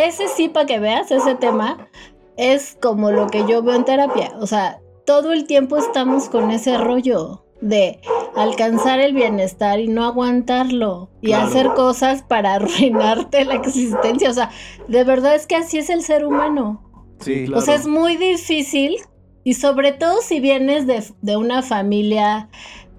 ese 0.03 0.29
sí, 0.29 0.49
para 0.49 0.67
que 0.67 0.79
veas, 0.79 1.11
ese 1.11 1.35
tema 1.37 1.89
es 2.37 2.77
como 2.81 3.11
lo 3.13 3.27
que 3.29 3.45
yo 3.47 3.63
veo 3.63 3.75
en 3.77 3.85
terapia. 3.85 4.33
O 4.41 4.47
sea, 4.47 4.79
todo 5.07 5.33
el 5.33 5.47
tiempo 5.47 5.77
estamos 5.79 6.29
con 6.29 6.51
ese 6.51 6.77
rollo 6.79 7.43
de 7.63 8.01
alcanzar 8.37 9.01
el 9.01 9.15
bienestar 9.15 9.81
y 9.81 9.89
no 9.89 10.05
aguantarlo 10.05 11.11
y 11.23 11.29
Claro. 11.29 11.47
hacer 11.47 11.67
cosas 11.69 12.23
para 12.23 12.55
arruinarte 12.57 13.45
la 13.47 13.55
existencia. 13.55 14.29
O 14.29 14.35
sea, 14.35 14.51
de 14.89 15.05
verdad 15.05 15.35
es 15.35 15.47
que 15.47 15.57
así 15.57 15.79
es 15.79 15.89
el 15.89 16.03
ser 16.03 16.27
humano. 16.27 16.83
Sí, 17.21 17.45
claro. 17.47 17.63
O 17.63 17.65
sea, 17.65 17.77
es 17.77 17.87
muy 17.87 18.17
difícil 18.17 18.97
y 19.43 19.55
sobre 19.55 19.93
todo 19.93 20.21
si 20.21 20.41
vienes 20.41 20.87
de, 20.87 21.03
de 21.23 21.37
una 21.37 21.63
familia 21.63 22.51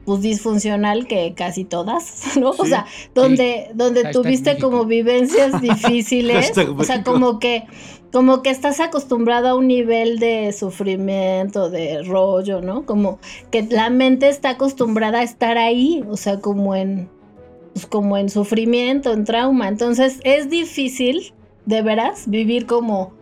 pues 0.05 0.21
disfuncional 0.21 1.05
que 1.05 1.33
casi 1.35 1.65
todas, 1.65 2.35
¿no? 2.39 2.51
O 2.51 2.65
sea, 2.65 2.85
donde, 3.13 3.69
donde 3.75 4.03
Hashtag 4.03 4.13
tuviste 4.23 4.49
México. 4.53 4.71
como 4.71 4.85
vivencias 4.85 5.61
difíciles, 5.61 6.53
o 6.77 6.83
sea, 6.85 7.03
como 7.03 7.39
que 7.39 7.65
como 8.11 8.41
que 8.41 8.49
estás 8.49 8.79
acostumbrado 8.79 9.49
a 9.49 9.55
un 9.55 9.67
nivel 9.67 10.19
de 10.19 10.53
sufrimiento, 10.53 11.69
de 11.69 12.03
rollo, 12.03 12.61
¿no? 12.61 12.85
Como 12.85 13.19
que 13.51 13.63
la 13.63 13.89
mente 13.89 14.29
está 14.29 14.51
acostumbrada 14.51 15.19
a 15.19 15.23
estar 15.23 15.57
ahí, 15.57 16.03
o 16.09 16.17
sea, 16.17 16.39
como 16.39 16.75
en 16.75 17.09
pues 17.77 17.85
como 17.85 18.17
en 18.17 18.29
sufrimiento, 18.29 19.13
en 19.13 19.23
trauma. 19.23 19.67
Entonces, 19.67 20.19
es 20.23 20.49
difícil 20.49 21.31
de 21.67 21.83
veras 21.83 22.27
vivir 22.27 22.65
como 22.65 23.13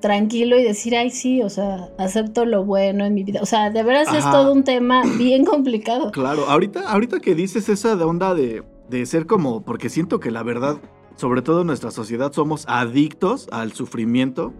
tranquilo 0.00 0.58
y 0.58 0.62
decir, 0.62 0.94
ay, 0.94 1.08
sí, 1.08 1.40
o 1.40 1.48
sea, 1.48 1.88
acepto 1.96 2.44
lo 2.44 2.66
bueno 2.66 3.06
en 3.06 3.14
mi 3.14 3.24
vida. 3.24 3.40
O 3.40 3.46
sea, 3.46 3.70
de 3.70 3.82
veras 3.82 4.12
es 4.12 4.30
todo 4.30 4.52
un 4.52 4.62
tema 4.62 5.02
bien 5.16 5.46
complicado. 5.46 6.10
Claro, 6.10 6.44
ahorita, 6.46 6.80
ahorita 6.90 7.20
que 7.20 7.34
dices 7.34 7.70
esa 7.70 7.96
de 7.96 8.04
onda 8.04 8.34
de, 8.34 8.62
de 8.90 9.06
ser 9.06 9.24
como, 9.24 9.62
porque 9.62 9.88
siento 9.88 10.20
que 10.20 10.30
la 10.30 10.42
verdad, 10.42 10.76
sobre 11.16 11.42
todo 11.42 11.60
en 11.62 11.66
nuestra 11.68 11.90
sociedad, 11.90 12.32
somos 12.32 12.64
adictos 12.68 13.48
al 13.52 13.72
sufrimiento. 13.72 14.52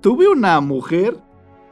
Tuve 0.00 0.28
una 0.28 0.60
mujer, 0.60 1.16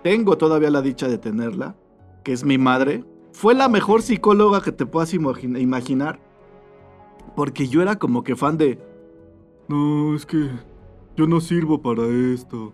tengo 0.02 0.38
todavía 0.38 0.70
la 0.70 0.82
dicha 0.82 1.08
de 1.08 1.18
tenerla, 1.18 1.74
que 2.22 2.32
es 2.32 2.44
mi 2.44 2.58
madre. 2.58 3.04
Fue 3.32 3.54
la 3.54 3.68
mejor 3.68 4.02
psicóloga 4.02 4.60
que 4.62 4.72
te 4.72 4.86
puedas 4.86 5.12
imagin- 5.14 5.60
imaginar. 5.60 6.20
Porque 7.36 7.68
yo 7.68 7.80
era 7.82 7.96
como 7.96 8.22
que 8.24 8.36
fan 8.36 8.56
de... 8.58 8.78
No, 9.68 10.14
es 10.16 10.26
que 10.26 10.48
yo 11.16 11.26
no 11.26 11.40
sirvo 11.40 11.80
para 11.80 12.02
esto. 12.06 12.72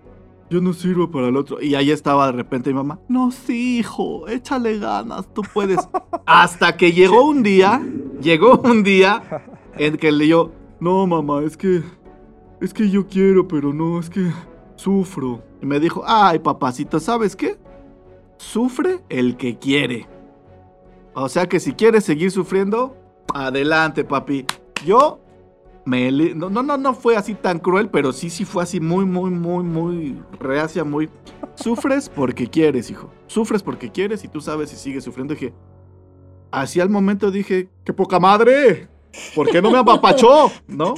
Yo 0.49 0.61
no 0.61 0.73
sirvo 0.73 1.11
para 1.11 1.29
el 1.29 1.37
otro. 1.37 1.61
Y 1.61 1.75
ahí 1.75 1.91
estaba 1.91 2.27
de 2.27 2.33
repente 2.33 2.71
mi 2.71 2.77
mamá. 2.77 3.01
No, 3.09 3.31
sí, 3.33 3.79
hijo, 3.79 4.29
échale 4.29 4.79
ganas, 4.79 5.33
tú 5.35 5.43
puedes. 5.53 5.79
Hasta 6.27 6.77
que 6.77 6.93
llegó 6.93 7.25
un 7.27 7.43
día, 7.43 7.83
llegó 8.23 8.61
un 8.65 8.83
día 8.83 9.23
en 9.77 9.97
que 9.99 10.11
le 10.13 10.29
yo, 10.29 10.53
no, 10.81 11.07
mamá, 11.07 11.43
es 11.43 11.57
que, 11.57 11.83
es 12.61 12.75
que 12.75 12.89
yo 12.91 13.07
quiero, 13.07 13.49
pero 13.49 13.73
no, 13.73 13.99
es 13.99 14.11
que 14.11 14.31
sufro. 14.77 15.43
Y 15.63 15.67
me 15.67 15.81
dijo, 15.81 16.03
ay, 16.07 16.39
papacito, 16.39 17.01
¿sabes 17.01 17.35
qué? 17.35 17.59
Sufre 18.39 19.03
el 19.09 19.37
que 19.37 19.59
quiere. 19.59 20.07
O 21.15 21.29
sea 21.29 21.49
que 21.49 21.61
si 21.61 21.73
quieres 21.73 22.05
seguir 22.05 22.31
sufriendo, 22.31 22.95
adelante, 23.33 24.05
papi. 24.05 24.45
Yo 24.85 25.21
me 25.87 26.11
no, 26.35 26.51
no, 26.51 26.63
no 26.63 26.95
fue 26.95 27.17
así 27.17 27.35
tan 27.35 27.59
cruel, 27.59 27.89
pero 27.89 28.13
sí, 28.13 28.29
sí 28.29 28.45
fue 28.45 28.63
así 28.63 28.81
muy, 28.81 29.07
muy, 29.07 29.31
muy, 29.31 29.65
muy 29.65 30.23
reacia, 30.39 30.85
muy. 30.85 31.09
Sufres 31.55 32.09
porque 32.09 32.49
quieres, 32.49 32.91
hijo. 32.91 33.11
Sufres 33.29 33.63
porque 33.63 33.91
quieres 33.91 34.25
y 34.25 34.29
tú 34.29 34.41
sabes 34.41 34.71
si 34.71 34.77
sigues 34.77 35.05
sufriendo. 35.05 35.33
Dije, 35.35 35.55
así 36.51 36.81
al 36.81 36.91
momento 36.91 37.31
dije, 37.31 37.71
qué 37.85 37.93
poca 37.93 38.21
madre. 38.21 38.89
¿Por 39.35 39.49
qué 39.51 39.61
no 39.63 39.71
me 39.71 39.79
apapachó? 39.79 40.51
¿No? 40.69 40.95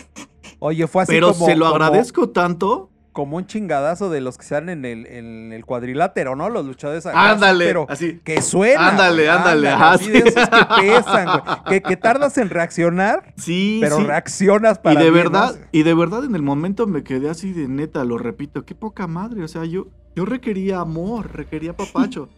Oye, 0.60 0.86
fue 0.86 1.02
así 1.04 1.12
Pero 1.12 1.32
como, 1.32 1.46
se 1.46 1.56
lo 1.56 1.66
como- 1.66 1.76
agradezco 1.76 2.28
tanto. 2.30 2.90
como 3.12 3.36
un 3.36 3.46
chingadazo 3.46 4.10
de 4.10 4.20
los 4.20 4.38
que 4.38 4.46
dan 4.48 4.68
en 4.68 4.84
el, 4.84 5.04
en 5.06 5.52
el 5.52 5.64
cuadrilátero, 5.64 6.36
¿no? 6.36 6.48
Los 6.50 6.64
luchadores 6.66 7.04
Ándale, 7.06 7.64
Pero 7.66 7.86
así. 7.88 8.20
que 8.22 8.40
suena. 8.42 8.90
Ándale, 8.90 9.28
ándale, 9.28 9.68
ajá, 9.70 9.92
así 9.92 10.04
sí. 10.04 10.10
de 10.12 10.18
esos 10.20 10.48
que 10.48 10.64
pesan, 10.80 11.26
güey. 11.26 11.42
Que, 11.68 11.82
que 11.82 11.96
tardas 11.96 12.38
en 12.38 12.48
reaccionar, 12.48 13.34
Sí, 13.36 13.78
pero 13.80 13.96
sí. 13.96 14.04
reaccionas 14.04 14.78
Y 14.78 14.82
para 14.82 15.00
de 15.02 15.10
bien, 15.10 15.24
¿no? 15.24 15.30
verdad, 15.30 15.58
y 15.72 15.82
de 15.82 15.94
verdad 15.94 16.24
en 16.24 16.36
el 16.36 16.42
momento 16.42 16.86
me 16.86 17.02
quedé 17.02 17.28
así 17.28 17.52
de 17.52 17.66
neta, 17.66 18.04
lo 18.04 18.18
repito, 18.18 18.64
qué 18.64 18.76
poca 18.76 19.08
madre, 19.08 19.42
o 19.42 19.48
sea, 19.48 19.64
yo, 19.64 19.88
yo 20.14 20.24
requería 20.24 20.78
amor, 20.78 21.34
requería 21.34 21.76
papacho. 21.76 22.28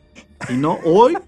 y 0.48 0.54
no, 0.56 0.78
hoy, 0.84 1.18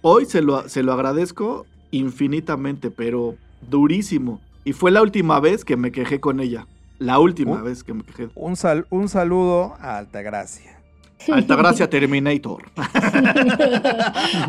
hoy 0.00 0.24
se 0.24 0.40
lo, 0.40 0.66
se 0.68 0.82
lo 0.82 0.94
agradezco 0.94 1.66
infinitamente, 1.90 2.90
pero 2.90 3.34
durísimo. 3.68 4.40
Y 4.64 4.72
fue 4.72 4.90
la 4.90 5.02
última 5.02 5.40
vez 5.40 5.64
que 5.64 5.76
me 5.76 5.92
quejé 5.92 6.20
con 6.20 6.40
ella. 6.40 6.66
La 6.98 7.18
última 7.18 7.60
Uh. 7.60 7.64
vez 7.64 7.84
que 7.84 7.92
me 7.94 8.02
quejé. 8.04 8.28
Un, 8.34 8.56
sal- 8.56 8.86
un 8.90 9.08
saludo 9.08 9.74
a 9.80 9.98
Altagracia. 9.98 10.78
Altagracia 11.32 11.88
Terminator. 11.90 12.64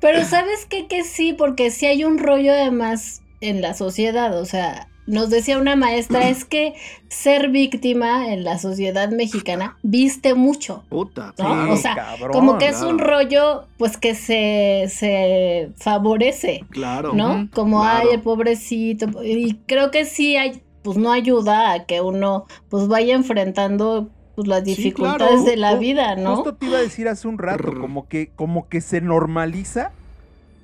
Pero 0.00 0.24
¿sabes 0.24 0.66
qué? 0.68 0.86
Que 0.86 1.04
sí, 1.04 1.32
porque 1.32 1.70
sí 1.70 1.86
hay 1.86 2.04
un 2.04 2.18
rollo 2.18 2.52
además 2.52 3.22
en 3.40 3.60
la 3.60 3.74
sociedad, 3.74 4.38
o 4.40 4.44
sea, 4.46 4.88
nos 5.06 5.30
decía 5.30 5.58
una 5.58 5.76
maestra, 5.76 6.28
es 6.28 6.44
que 6.44 6.74
ser 7.08 7.48
víctima 7.50 8.32
en 8.32 8.44
la 8.44 8.58
sociedad 8.58 9.10
mexicana 9.10 9.76
viste 9.82 10.34
mucho. 10.34 10.84
Puta. 10.88 11.34
¿No? 11.38 11.72
O 11.72 11.76
sea, 11.76 11.94
cabrón. 11.94 12.32
Como 12.32 12.58
que 12.58 12.68
es 12.68 12.82
un 12.82 12.98
rollo, 12.98 13.64
pues 13.78 13.96
que 13.96 14.14
se, 14.14 14.86
se 14.88 15.70
favorece, 15.76 16.64
Claro. 16.70 17.12
¿no? 17.12 17.48
Como, 17.52 17.80
claro. 17.82 18.08
ay, 18.08 18.14
el 18.14 18.20
pobrecito. 18.22 19.06
Y 19.22 19.54
creo 19.66 19.90
que 19.90 20.04
sí 20.04 20.36
hay, 20.36 20.62
pues 20.82 20.96
no 20.96 21.12
ayuda 21.12 21.72
a 21.72 21.84
que 21.84 22.00
uno, 22.00 22.46
pues 22.68 22.88
vaya 22.88 23.14
enfrentando 23.14 24.08
pues, 24.34 24.48
las 24.48 24.64
dificultades 24.64 25.44
de 25.44 25.56
la 25.56 25.76
vida, 25.76 26.16
¿no? 26.16 26.36
Justo 26.36 26.54
te 26.54 26.66
iba 26.66 26.78
a 26.78 26.82
decir 26.82 27.08
hace 27.08 27.28
un 27.28 27.38
rato, 27.38 27.72
como 27.80 28.08
que, 28.08 28.30
como 28.34 28.68
que 28.68 28.80
se 28.80 29.00
normaliza 29.00 29.92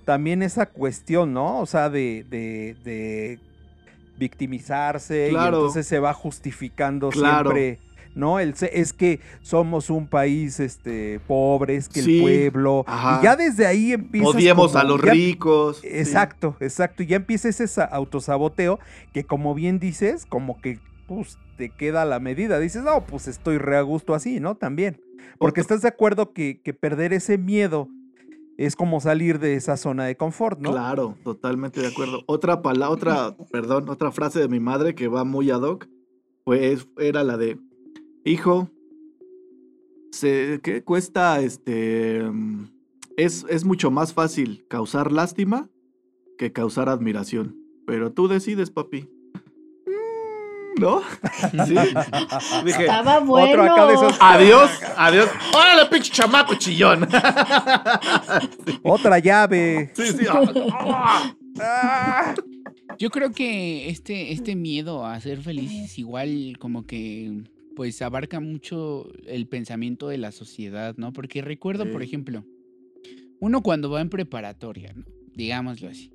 también 0.04 0.42
esa 0.42 0.66
cuestión, 0.66 1.32
¿no? 1.32 1.60
O 1.60 1.66
sea, 1.66 1.88
de, 1.88 2.24
de, 2.28 2.74
de 2.82 3.38
victimizarse 4.20 5.28
Claro. 5.30 5.56
y 5.56 5.60
entonces 5.60 5.86
se 5.86 5.98
va 5.98 6.12
justificando 6.14 7.08
Claro. 7.10 7.50
siempre, 7.50 7.78
¿no? 8.14 8.38
El, 8.38 8.54
es 8.72 8.92
que 8.92 9.20
somos 9.42 9.90
un 9.90 10.06
país 10.06 10.60
este 10.60 11.20
pobre, 11.26 11.76
es 11.76 11.88
que 11.88 12.02
Sí. 12.02 12.16
el 12.16 12.22
pueblo. 12.22 12.84
Ajá. 12.86 13.18
Y 13.20 13.24
ya 13.24 13.36
desde 13.36 13.66
ahí 13.66 13.92
empiezas. 13.92 14.34
Odiemos 14.34 14.72
como- 14.72 14.78
a 14.80 14.84
los 14.84 15.02
ya- 15.02 15.12
ricos. 15.12 15.78
sí. 15.80 15.88
Exacto, 15.90 16.56
exacto. 16.60 17.02
Y 17.02 17.06
ya 17.06 17.16
empieza 17.16 17.48
ese 17.48 17.66
sa- 17.66 17.84
autosaboteo 17.84 18.78
que 19.12 19.24
como 19.24 19.54
bien 19.54 19.78
dices, 19.78 20.26
como 20.26 20.60
que 20.60 20.78
pues, 21.06 21.38
te 21.56 21.70
queda 21.70 22.04
la 22.04 22.20
medida. 22.20 22.60
Dices, 22.60 22.84
no, 22.84 23.04
pues 23.04 23.26
estoy 23.26 23.58
re 23.58 23.76
a 23.76 23.80
gusto 23.82 24.14
así, 24.14 24.38
¿no? 24.38 24.54
También. 24.54 25.00
Porque 25.38 25.60
Otro- 25.60 25.74
estás 25.74 25.82
de 25.82 25.88
acuerdo 25.88 26.32
que, 26.32 26.60
que 26.62 26.72
perder 26.72 27.12
ese 27.12 27.36
miedo 27.36 27.88
es 28.66 28.76
como 28.76 29.00
salir 29.00 29.38
de 29.38 29.54
esa 29.54 29.78
zona 29.78 30.04
de 30.04 30.18
confort, 30.18 30.60
¿no? 30.60 30.72
Claro, 30.72 31.16
totalmente 31.24 31.80
de 31.80 31.86
acuerdo. 31.86 32.22
Otra 32.26 32.60
palabra, 32.60 32.90
otra, 32.90 33.36
perdón, 33.50 33.88
otra 33.88 34.12
frase 34.12 34.38
de 34.38 34.48
mi 34.48 34.60
madre 34.60 34.94
que 34.94 35.08
va 35.08 35.24
muy 35.24 35.50
ad 35.50 35.62
hoc, 35.62 35.88
pues 36.44 36.86
era 36.98 37.24
la 37.24 37.38
de, 37.38 37.58
hijo, 38.22 38.68
se, 40.12 40.60
¿qué 40.62 40.84
cuesta 40.84 41.40
este? 41.40 42.30
Es, 43.16 43.46
es 43.48 43.64
mucho 43.64 43.90
más 43.90 44.12
fácil 44.12 44.66
causar 44.68 45.10
lástima 45.10 45.70
que 46.36 46.52
causar 46.52 46.90
admiración. 46.90 47.56
Pero 47.86 48.12
tú 48.12 48.28
decides, 48.28 48.70
papi. 48.70 49.08
¿No? 50.78 51.02
Sí. 51.66 51.74
Dije, 52.64 52.82
Estaba 52.82 53.18
bueno. 53.20 53.48
Otro 53.50 53.62
acá 53.72 53.86
de 53.86 53.94
esos- 53.94 54.16
adiós, 54.20 54.70
adiós. 54.96 55.28
¡Órale, 55.54 55.86
pinche 55.90 56.10
chamaco 56.12 56.54
chillón! 56.54 57.06
Otra 58.82 59.18
llave. 59.18 59.90
Sí, 59.94 60.06
sí. 60.12 60.24
Yo 62.98 63.10
creo 63.10 63.30
que 63.32 63.88
este, 63.88 64.32
este 64.32 64.54
miedo 64.56 65.04
a 65.06 65.18
ser 65.20 65.38
felices 65.40 65.98
igual 65.98 66.56
como 66.58 66.86
que 66.86 67.44
pues 67.76 68.02
abarca 68.02 68.40
mucho 68.40 69.06
el 69.26 69.46
pensamiento 69.46 70.08
de 70.08 70.18
la 70.18 70.32
sociedad, 70.32 70.94
¿no? 70.98 71.12
Porque 71.12 71.40
recuerdo, 71.40 71.90
por 71.90 72.02
Sí. 72.02 72.08
ejemplo, 72.08 72.44
uno 73.40 73.62
cuando 73.62 73.90
va 73.90 74.00
en 74.02 74.10
preparatoria, 74.10 74.92
¿no? 74.94 75.04
Digámoslo 75.34 75.88
así. 75.88 76.10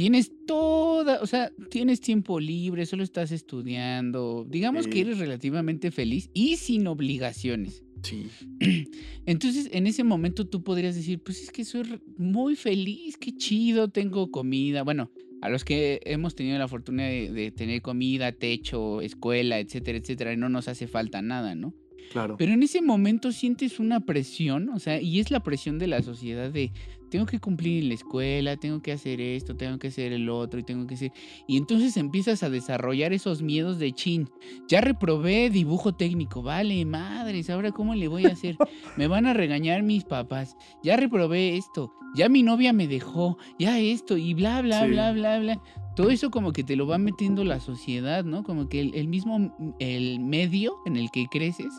Tienes 0.00 0.32
toda, 0.46 1.20
o 1.20 1.26
sea, 1.26 1.52
tienes 1.68 2.00
tiempo 2.00 2.40
libre, 2.40 2.86
solo 2.86 3.02
estás 3.02 3.32
estudiando, 3.32 4.46
digamos 4.48 4.88
que 4.88 5.02
eres 5.02 5.18
relativamente 5.18 5.90
feliz 5.90 6.30
y 6.32 6.56
sin 6.56 6.86
obligaciones. 6.86 7.84
Sí. 8.02 8.30
Entonces, 9.26 9.68
en 9.74 9.86
ese 9.86 10.02
momento 10.02 10.46
tú 10.46 10.64
podrías 10.64 10.94
decir, 10.94 11.22
pues 11.22 11.42
es 11.42 11.50
que 11.50 11.66
soy 11.66 12.00
muy 12.16 12.56
feliz, 12.56 13.18
qué 13.18 13.36
chido, 13.36 13.88
tengo 13.88 14.30
comida. 14.30 14.84
Bueno, 14.84 15.10
a 15.42 15.50
los 15.50 15.66
que 15.66 16.00
hemos 16.06 16.34
tenido 16.34 16.58
la 16.58 16.66
fortuna 16.66 17.04
de, 17.04 17.30
de 17.30 17.50
tener 17.50 17.82
comida, 17.82 18.32
techo, 18.32 19.02
escuela, 19.02 19.58
etcétera, 19.58 19.98
etcétera, 19.98 20.32
y 20.32 20.38
no 20.38 20.48
nos 20.48 20.68
hace 20.68 20.86
falta 20.86 21.20
nada, 21.20 21.54
¿no? 21.54 21.74
Claro. 22.10 22.38
Pero 22.38 22.54
en 22.54 22.62
ese 22.62 22.80
momento 22.80 23.32
sientes 23.32 23.78
una 23.78 24.00
presión, 24.06 24.70
o 24.70 24.78
sea, 24.78 24.98
y 24.98 25.20
es 25.20 25.30
la 25.30 25.42
presión 25.42 25.78
de 25.78 25.88
la 25.88 26.02
sociedad 26.02 26.50
de 26.50 26.72
tengo 27.10 27.26
que 27.26 27.40
cumplir 27.40 27.82
en 27.82 27.88
la 27.88 27.94
escuela, 27.94 28.56
tengo 28.56 28.80
que 28.80 28.92
hacer 28.92 29.20
esto, 29.20 29.56
tengo 29.56 29.78
que 29.78 29.88
hacer 29.88 30.12
el 30.12 30.28
otro 30.30 30.60
y 30.60 30.62
tengo 30.62 30.86
que 30.86 30.94
hacer... 30.94 31.12
Y 31.46 31.56
entonces 31.56 31.96
empiezas 31.96 32.42
a 32.42 32.50
desarrollar 32.50 33.12
esos 33.12 33.42
miedos 33.42 33.78
de 33.78 33.92
chin. 33.92 34.30
Ya 34.68 34.80
reprobé 34.80 35.50
dibujo 35.50 35.94
técnico, 35.94 36.42
vale, 36.42 36.84
madres, 36.84 37.50
ahora 37.50 37.72
cómo 37.72 37.94
le 37.94 38.08
voy 38.08 38.26
a 38.26 38.32
hacer? 38.32 38.56
Me 38.96 39.08
van 39.08 39.26
a 39.26 39.34
regañar 39.34 39.82
mis 39.82 40.04
papás. 40.04 40.56
Ya 40.82 40.96
reprobé 40.96 41.56
esto, 41.56 41.92
ya 42.14 42.28
mi 42.28 42.42
novia 42.42 42.72
me 42.72 42.86
dejó, 42.86 43.36
ya 43.58 43.78
esto 43.78 44.16
y 44.16 44.34
bla, 44.34 44.62
bla, 44.62 44.84
Sí. 44.84 44.90
bla, 44.90 45.12
bla, 45.12 45.38
bla. 45.40 45.60
Todo 45.96 46.10
eso 46.10 46.30
como 46.30 46.52
que 46.52 46.62
te 46.64 46.76
lo 46.76 46.86
va 46.86 46.96
metiendo 46.98 47.44
la 47.44 47.58
sociedad, 47.60 48.24
¿no? 48.24 48.44
Como 48.44 48.68
que 48.68 48.80
el, 48.80 48.94
el 48.94 49.08
mismo, 49.08 49.54
el 49.80 50.20
medio 50.20 50.76
en 50.86 50.96
el 50.96 51.10
que 51.10 51.26
creces 51.26 51.72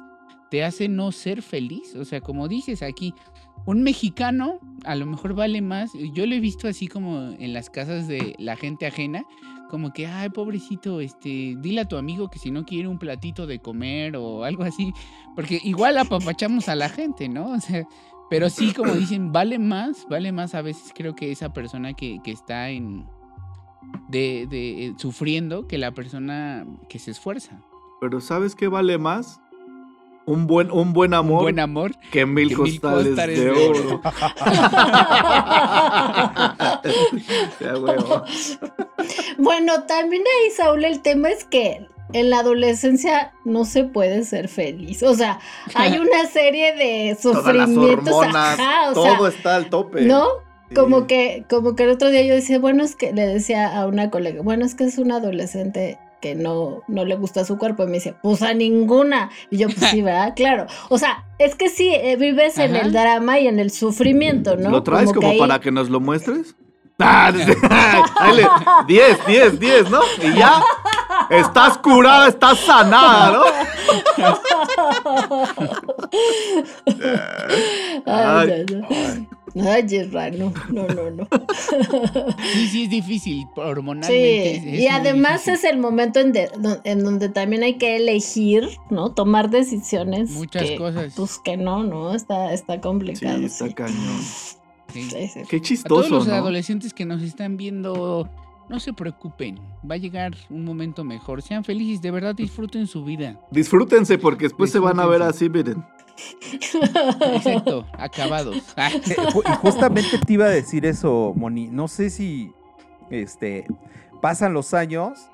te 0.52 0.66
hace 0.66 0.90
no 0.90 1.14
ser 1.14 1.42
feliz. 1.42 1.96
O 1.96 2.04
sea, 2.04 2.20
como 2.20 2.50
dices 2.50 2.84
aquí, 2.84 3.16
un 3.66 3.84
mexicano 3.84 4.60
a 4.84 4.96
lo 4.96 5.06
mejor 5.06 5.34
vale 5.34 5.62
más. 5.62 5.92
Yo 6.14 6.28
lo 6.28 6.36
he 6.36 6.42
visto 6.42 6.68
así 6.68 6.88
como 6.88 7.32
en 7.40 7.54
las 7.54 7.70
casas 7.70 8.08
de 8.10 8.36
la 8.38 8.58
gente 8.58 8.86
ajena, 8.86 9.24
como 9.70 9.94
que, 9.94 10.08
ay, 10.08 10.30
pobrecito, 10.30 11.00
este, 11.00 11.56
dile 11.58 11.82
a 11.82 11.88
tu 11.88 11.96
amigo 11.96 12.30
que 12.30 12.38
si 12.38 12.52
no 12.52 12.66
quiere 12.66 12.90
un 12.90 13.00
platito 13.00 13.48
de 13.48 13.60
comer 13.60 14.18
o 14.18 14.44
algo 14.44 14.64
así, 14.64 14.94
porque 15.36 15.62
igual 15.64 15.98
apapachamos 15.98 16.68
a 16.68 16.76
la 16.76 16.90
gente, 16.90 17.30
¿no? 17.30 17.52
O 17.52 17.60
sea, 17.62 17.88
pero 18.30 18.50
sí, 18.50 18.74
como 18.74 18.94
dicen, 18.94 19.32
vale 19.32 19.58
más, 19.58 20.06
vale 20.10 20.34
más 20.34 20.54
a 20.54 20.62
veces 20.62 20.92
creo 20.94 21.16
que 21.16 21.32
esa 21.32 21.54
persona 21.54 21.94
que, 21.94 22.20
que 22.24 22.32
está 22.32 22.70
en... 22.70 23.08
De, 24.10 24.48
de, 24.50 24.88
eh, 24.88 24.94
sufriendo 24.98 25.68
que 25.68 25.78
la 25.78 25.92
persona 25.92 26.66
que 26.88 27.00
se 27.00 27.12
esfuerza. 27.12 27.62
Pero 28.00 28.22
¿sabes 28.22 28.56
qué 28.56 28.68
vale 28.68 28.98
más? 28.98 29.42
Un 30.26 30.46
buen, 30.48 30.72
un 30.72 30.94
buen 30.94 31.14
amor 31.14 31.42
Buen 31.42 31.60
amor. 31.60 31.92
que 32.12 32.26
mil 32.26 32.50
que 32.50 32.56
mil 32.56 32.80
costales, 32.80 33.08
costales 33.08 33.40
de 33.40 33.46
de 33.46 33.52
oro. 33.70 34.02
Ya, 37.60 37.78
huevo. 37.78 38.24
Bueno, 39.38 39.84
también 39.84 40.24
ahí, 40.24 40.52
Saúl, 40.52 40.84
el 40.86 41.02
tema 41.02 41.30
es 41.30 41.44
que 41.44 41.88
en 42.14 42.30
la 42.30 42.40
adolescencia 42.40 43.34
no 43.46 43.66
se 43.66 43.84
puede 43.84 44.24
ser 44.24 44.48
feliz. 44.48 45.02
O 45.04 45.16
sea, 45.16 45.40
hay 45.76 45.98
una 45.98 46.26
serie 46.32 46.74
de 46.76 47.18
Todas 47.22 47.56
las 47.56 47.70
sufrimientos. 47.70 48.14
hormonas, 48.14 48.60
ajá, 48.60 48.90
o 48.92 48.94
todo 48.94 49.18
sea, 49.18 49.28
está 49.30 49.56
al 49.56 49.70
tope. 49.70 50.02
¿no? 50.02 50.28
Sí. 50.70 50.76
Como 50.76 51.08
que, 51.08 51.46
como 51.50 51.76
que 51.76 51.84
el 51.84 51.90
otro 51.90 52.10
día 52.10 52.22
yo 52.24 52.34
decía, 52.36 52.60
bueno, 52.60 52.84
es 52.84 52.96
que 52.96 53.12
le 53.12 53.26
decía 53.26 53.78
a 53.78 53.86
una 53.88 54.10
colega, 54.10 54.42
bueno, 54.42 54.66
es 54.66 54.76
que 54.76 54.86
es 54.86 54.98
una 54.98 55.18
adolescente 55.18 55.98
que 56.22 56.36
no, 56.36 56.84
no 56.88 57.04
le 57.06 57.16
gusta 57.16 57.44
su 57.46 57.58
cuerpo. 57.58 57.84
Y 57.84 57.88
me 57.88 57.94
dice, 57.94 58.16
pues 58.22 58.42
a 58.42 58.54
ninguna. 58.54 59.30
Y 59.50 59.58
yo, 59.58 59.68
pues 59.68 59.90
sí, 59.92 60.02
¿verdad? 60.04 60.34
Claro. 60.36 60.68
O 60.90 60.98
sea, 60.98 61.26
es 61.40 61.56
que 61.56 61.70
sí, 61.70 61.90
eh, 61.94 62.16
vives 62.16 62.58
en 62.58 62.76
Ajá. 62.76 62.86
el 62.86 62.94
drama 62.94 63.40
y 63.40 63.48
en 63.48 63.60
el 63.60 63.72
sufrimiento, 63.72 64.56
¿no? 64.56 64.70
¿Lo 64.70 64.84
traes 64.84 65.10
como, 65.10 65.22
que 65.22 65.28
ahí- 65.28 65.40
para 65.40 65.60
que 65.60 65.72
nos 65.72 65.90
lo 65.90 66.00
muestres? 66.00 66.56
Ah, 67.04 67.32
dice, 67.32 67.58
ahí 68.20 68.36
le- 68.36 68.48
10, 68.86 69.26
10, 69.26 69.60
10, 69.60 69.90
¿no? 69.90 70.02
Y 70.22 70.38
ya 70.38 70.62
estás 71.32 71.80
curada, 71.80 72.28
estás 72.28 72.60
sanada, 72.60 73.32
¿no? 73.32 73.44
Ay, 78.06 78.50
Ay, 78.52 78.66
no. 78.72 78.88
Ay, 79.56 79.86
Yerra, 79.88 80.30
no, 80.32 80.54
no, 80.70 80.88
no, 80.88 81.10
no. 81.12 81.28
Sí, 82.54 82.68
sí, 82.68 82.84
es 82.84 82.90
difícil, 82.90 83.46
hormonalmente. 83.56 84.60
Sí, 84.62 84.68
es- 84.70 84.74
es 84.76 84.80
y 84.82 84.88
además 84.88 85.46
difícil. 85.46 85.54
es 85.54 85.64
el 85.66 85.78
momento 85.80 86.20
en, 86.20 86.32
de- 86.32 86.50
en 86.84 87.04
donde 87.04 87.30
también 87.30 87.64
hay 87.64 87.78
que 87.78 87.98
elegir, 87.98 88.68
¿no? 88.90 89.12
Tomar 89.12 89.50
decisiones. 89.50 90.32
Muchas 90.32 90.64
que, 90.70 90.76
cosas. 90.78 91.14
Pues 91.16 91.40
que 91.40 91.58
no, 91.58 91.84
¿no? 91.84 92.14
Está, 92.14 92.54
está 92.54 92.76
Sí, 92.76 92.80
complicado. 92.82 93.38
está 93.46 93.68
sí. 93.68 93.74
cañón. 93.74 94.22
Sí. 94.22 94.58
Sí, 95.10 95.28
sí. 95.28 95.40
Qué 95.48 95.56
A 95.58 95.60
todos 95.60 95.62
chistoso, 95.62 96.10
los 96.10 96.28
¿no? 96.28 96.34
adolescentes 96.34 96.94
que 96.94 97.06
nos 97.06 97.22
están 97.22 97.56
viendo, 97.56 98.30
no 98.70 98.80
se 98.80 98.92
preocupen. 98.94 99.58
Va 99.90 99.96
a 99.96 99.98
llegar 99.98 100.34
un 100.50 100.66
momento 100.66 101.04
mejor. 101.06 101.42
Sean 101.42 101.64
felices, 101.64 102.02
de 102.02 102.12
verdad 102.12 102.36
disfruten 102.36 102.88
su 102.88 103.04
vida. 103.06 103.40
Disfrútense 103.52 104.18
porque 104.18 104.46
después 104.46 104.70
se 104.72 104.80
van 104.80 105.00
a 105.00 105.06
ver 105.06 105.22
así, 105.22 105.50
miren. 105.50 105.84
Exacto, 107.34 107.86
acabados. 107.98 108.74
Y 109.46 109.54
justamente 109.54 110.18
te 110.18 110.34
iba 110.34 110.46
a 110.46 110.50
decir 110.50 110.86
eso, 110.86 111.34
Moni. 111.36 111.68
No 111.68 111.88
sé 111.88 112.10
si 112.10 112.54
este 113.10 113.68
pasan 114.22 114.54
los 114.54 114.74
años 114.74 115.30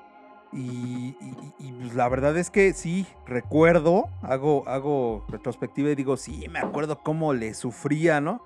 y, 0.52 1.14
y- 1.20 1.54
y, 1.58 1.72
pues, 1.72 1.94
la 1.94 2.08
verdad 2.08 2.36
es 2.38 2.50
que 2.50 2.72
sí, 2.72 3.06
recuerdo, 3.26 4.08
hago, 4.22 4.66
hago 4.66 5.24
retrospectiva 5.28 5.90
y 5.90 5.94
digo, 5.94 6.16
sí, 6.16 6.46
me 6.50 6.58
acuerdo 6.58 7.00
cómo 7.02 7.34
le 7.34 7.52
sufría, 7.54 8.20
¿no? 8.20 8.42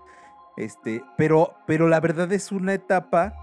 Este, 0.57 1.03
pero, 1.17 1.55
pero 1.67 1.89
la 1.89 2.01
verdad 2.01 2.31
es 2.33 2.51
una 2.51 2.75
etapa 2.75 3.35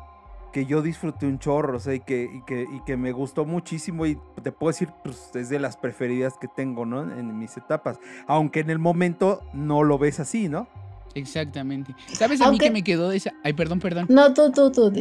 que 0.51 0.65
yo 0.65 0.81
disfruté 0.81 1.25
un 1.25 1.39
chorro, 1.39 1.77
o 1.77 1.79
sea, 1.79 1.93
y 1.93 1.99
que, 1.99 2.29
y 2.33 2.41
que, 2.41 2.63
y 2.63 2.81
que 2.85 2.97
me 2.97 3.11
gustó 3.11 3.45
muchísimo 3.45 4.05
y 4.05 4.17
te 4.41 4.51
puedo 4.51 4.71
decir, 4.71 4.89
pues 5.03 5.31
es 5.35 5.49
de 5.49 5.59
las 5.59 5.77
preferidas 5.77 6.37
que 6.39 6.47
tengo, 6.47 6.85
¿no? 6.85 7.01
En 7.01 7.37
mis 7.37 7.55
etapas. 7.57 7.99
Aunque 8.27 8.61
en 8.61 8.69
el 8.69 8.79
momento 8.79 9.41
no 9.53 9.83
lo 9.83 9.97
ves 9.97 10.19
así, 10.19 10.49
¿no? 10.49 10.67
Exactamente. 11.15 11.95
¿Sabes 12.07 12.41
a 12.41 12.51
mí 12.51 12.57
que 12.57 12.71
me 12.71 12.83
quedó 12.83 13.11
esa... 13.11 13.33
Ay, 13.43 13.53
perdón, 13.53 13.79
perdón. 13.79 14.05
No, 14.09 14.33
tú, 14.33 14.51
tú, 14.51 14.71
tú. 14.71 14.91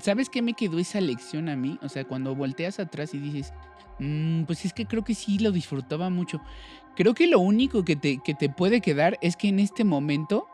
¿Sabes 0.00 0.28
qué 0.30 0.42
me 0.42 0.54
quedó 0.54 0.78
esa 0.78 1.00
lección 1.00 1.48
a 1.48 1.56
mí? 1.56 1.78
O 1.82 1.88
sea, 1.88 2.04
cuando 2.04 2.34
volteas 2.34 2.80
atrás 2.80 3.12
y 3.14 3.18
dices, 3.18 3.52
"Mm, 3.98 4.44
pues 4.44 4.64
es 4.64 4.72
que 4.72 4.86
creo 4.86 5.04
que 5.04 5.14
sí 5.14 5.38
lo 5.38 5.50
disfrutaba 5.52 6.08
mucho. 6.08 6.40
Creo 6.96 7.14
que 7.14 7.26
lo 7.26 7.40
único 7.40 7.84
que 7.84 7.96
te, 7.96 8.18
que 8.18 8.34
te 8.34 8.48
puede 8.48 8.80
quedar 8.80 9.18
es 9.20 9.36
que 9.36 9.48
en 9.48 9.58
este 9.58 9.84
momento 9.84 10.46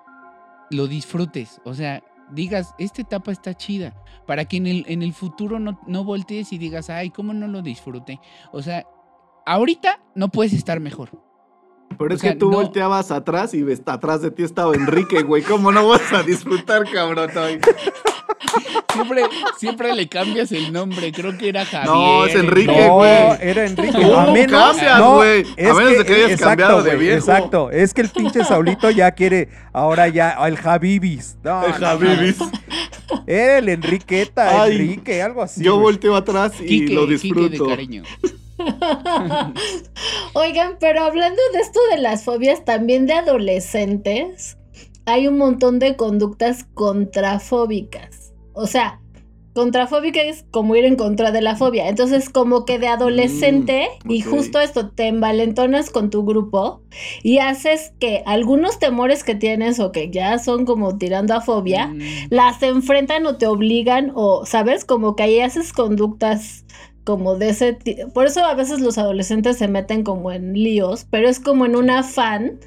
lo 0.70 0.88
disfrutes. 0.88 1.60
O 1.64 1.74
sea, 1.74 2.02
digas, 2.30 2.74
esta 2.78 3.02
etapa 3.02 3.32
está 3.32 3.54
chida. 3.54 3.94
Para 4.26 4.44
que 4.44 4.56
en 4.56 4.66
el, 4.66 4.84
en 4.88 5.02
el 5.02 5.12
futuro 5.12 5.60
no, 5.60 5.80
no 5.86 6.04
voltees 6.04 6.52
y 6.52 6.58
digas, 6.58 6.90
ay, 6.90 7.10
¿cómo 7.10 7.32
no 7.32 7.46
lo 7.46 7.62
disfruté? 7.62 8.20
O 8.52 8.62
sea, 8.62 8.84
ahorita 9.44 10.00
no 10.14 10.28
puedes 10.28 10.52
estar 10.52 10.80
mejor. 10.80 11.25
Pero 11.98 12.10
O 12.12 12.14
es 12.14 12.20
sea, 12.20 12.32
que 12.32 12.38
tú 12.38 12.50
no- 12.50 12.56
volteabas 12.58 13.10
atrás 13.10 13.54
y 13.54 13.62
ves- 13.62 13.82
atrás 13.86 14.20
de 14.22 14.30
ti 14.30 14.42
estaba 14.42 14.74
Enrique, 14.74 15.22
güey. 15.22 15.42
¿Cómo 15.42 15.72
no 15.72 15.88
vas 15.88 16.12
a 16.12 16.22
disfrutar, 16.22 16.84
cabrón? 16.90 17.30
Siempre, 18.92 19.22
siempre 19.58 19.94
le 19.94 20.08
cambias 20.08 20.52
el 20.52 20.72
nombre. 20.72 21.12
Creo 21.12 21.36
que 21.36 21.48
era 21.50 21.64
Javier. 21.64 21.86
No, 21.90 22.24
es 22.26 22.34
Enrique, 22.34 22.72
¿no? 22.72 22.86
no, 22.88 22.94
güey. 22.96 23.10
era 23.40 23.66
Enrique. 23.66 23.92
¿Cómo 24.02 24.18
a 24.18 24.32
menos, 24.32 24.72
cambias, 24.76 24.98
no, 24.98 25.14
güey? 25.16 25.42
A 25.42 25.54
es 25.56 25.74
menos 25.74 25.98
de 25.98 26.04
que 26.04 26.14
hayas 26.24 26.40
cambiado 26.40 26.82
de 26.82 26.90
güey, 26.94 27.00
viejo. 27.00 27.18
Exacto, 27.18 27.70
es 27.70 27.92
que 27.94 28.00
el 28.02 28.08
pinche 28.08 28.44
Saulito 28.44 28.90
ya 28.90 29.10
quiere, 29.12 29.48
ahora 29.72 30.08
ya, 30.08 30.30
el 30.46 30.56
Javibis. 30.56 31.36
No, 31.44 31.64
El 31.64 31.72
no, 31.72 31.78
Javibis. 31.78 32.38
no. 32.38 32.50
Era 33.26 33.58
el 33.58 33.68
Enriqueta, 33.68 34.62
Ay, 34.62 34.72
Enrique, 34.76 35.22
algo 35.22 35.42
así. 35.42 35.62
Yo 35.62 35.74
güey. 35.74 35.84
volteo 35.84 36.16
atrás 36.16 36.52
y 36.60 36.66
Quique, 36.66 36.94
lo 36.94 37.06
Quique 37.06 37.34
de 37.34 37.48
disfruto. 37.48 37.66
cariño. 37.68 38.02
Oigan, 40.34 40.76
pero 40.80 41.02
hablando 41.02 41.40
de 41.52 41.60
esto 41.60 41.80
de 41.90 41.98
las 41.98 42.24
fobias 42.24 42.64
también 42.64 43.06
de 43.06 43.14
adolescentes, 43.14 44.58
hay 45.04 45.28
un 45.28 45.38
montón 45.38 45.78
de 45.78 45.96
conductas 45.96 46.64
contrafóbicas. 46.74 48.32
O 48.52 48.66
sea, 48.66 49.00
contrafóbica 49.56 50.20
es 50.22 50.44
como 50.50 50.76
ir 50.76 50.84
en 50.84 50.96
contra 50.96 51.32
de 51.32 51.40
la 51.40 51.56
fobia. 51.56 51.88
Entonces, 51.88 52.28
como 52.28 52.66
que 52.66 52.78
de 52.78 52.88
adolescente, 52.88 53.88
Mm, 54.04 54.10
y 54.10 54.20
justo 54.20 54.60
esto, 54.60 54.90
te 54.90 55.08
envalentonas 55.08 55.88
con 55.88 56.10
tu 56.10 56.26
grupo 56.26 56.82
y 57.22 57.38
haces 57.38 57.94
que 57.98 58.22
algunos 58.26 58.78
temores 58.78 59.24
que 59.24 59.34
tienes 59.34 59.80
o 59.80 59.92
que 59.92 60.10
ya 60.10 60.38
son 60.38 60.66
como 60.66 60.98
tirando 60.98 61.34
a 61.34 61.40
fobia, 61.40 61.86
Mm, 61.86 62.00
las 62.28 62.62
enfrentan 62.62 63.24
o 63.26 63.38
te 63.38 63.46
obligan 63.46 64.12
o, 64.14 64.44
¿sabes? 64.44 64.84
Como 64.84 65.16
que 65.16 65.22
ahí 65.22 65.40
haces 65.40 65.72
conductas 65.72 66.65
como 67.06 67.36
de 67.36 67.50
ese 67.50 67.78
Por 68.12 68.26
eso 68.26 68.44
a 68.44 68.54
veces 68.54 68.80
los 68.80 68.98
adolescentes 68.98 69.56
se 69.56 69.68
meten 69.68 70.02
como 70.02 70.32
en 70.32 70.52
líos, 70.54 71.06
pero 71.08 71.28
es 71.28 71.40
como 71.40 71.64
en 71.64 71.76
un 71.76 71.88
afán 71.88 72.58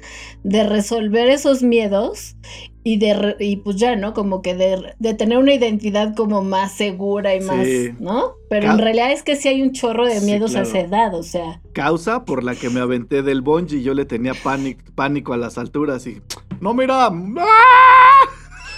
de 0.42 0.64
resolver 0.66 1.28
esos 1.28 1.62
miedos 1.62 2.36
y 2.82 2.96
de, 2.98 3.36
y 3.38 3.56
pues 3.56 3.76
ya, 3.76 3.94
¿no? 3.96 4.14
Como 4.14 4.40
que 4.40 4.54
de, 4.54 4.94
de 4.98 5.12
tener 5.12 5.36
una 5.36 5.52
identidad 5.52 6.14
como 6.16 6.42
más 6.42 6.72
segura 6.72 7.34
y 7.36 7.40
más, 7.40 7.66
Sí. 7.66 7.90
¿no? 8.00 8.32
Pero 8.48 8.68
Ca- 8.68 8.72
en 8.72 8.78
realidad 8.78 9.12
es 9.12 9.22
que 9.22 9.36
sí 9.36 9.48
hay 9.48 9.60
un 9.60 9.72
chorro 9.72 10.06
de 10.06 10.18
Sí, 10.20 10.24
miedos 10.26 10.52
a 10.56 10.62
claro. 10.62 10.68
esa 10.68 10.80
edad, 10.80 11.14
o 11.14 11.22
sea. 11.22 11.60
Causa 11.74 12.24
por 12.24 12.42
la 12.42 12.54
que 12.54 12.70
me 12.70 12.80
aventé 12.80 13.22
del 13.22 13.42
bungee. 13.42 13.82
Yo 13.82 13.92
le 13.92 14.06
tenía 14.06 14.32
pánico, 14.32 14.80
pánico 14.94 15.34
a 15.34 15.36
las 15.36 15.58
alturas 15.58 16.06
y. 16.06 16.22
¡No, 16.60 16.72
mira! 16.72 17.08
¡Ah! 17.08 18.24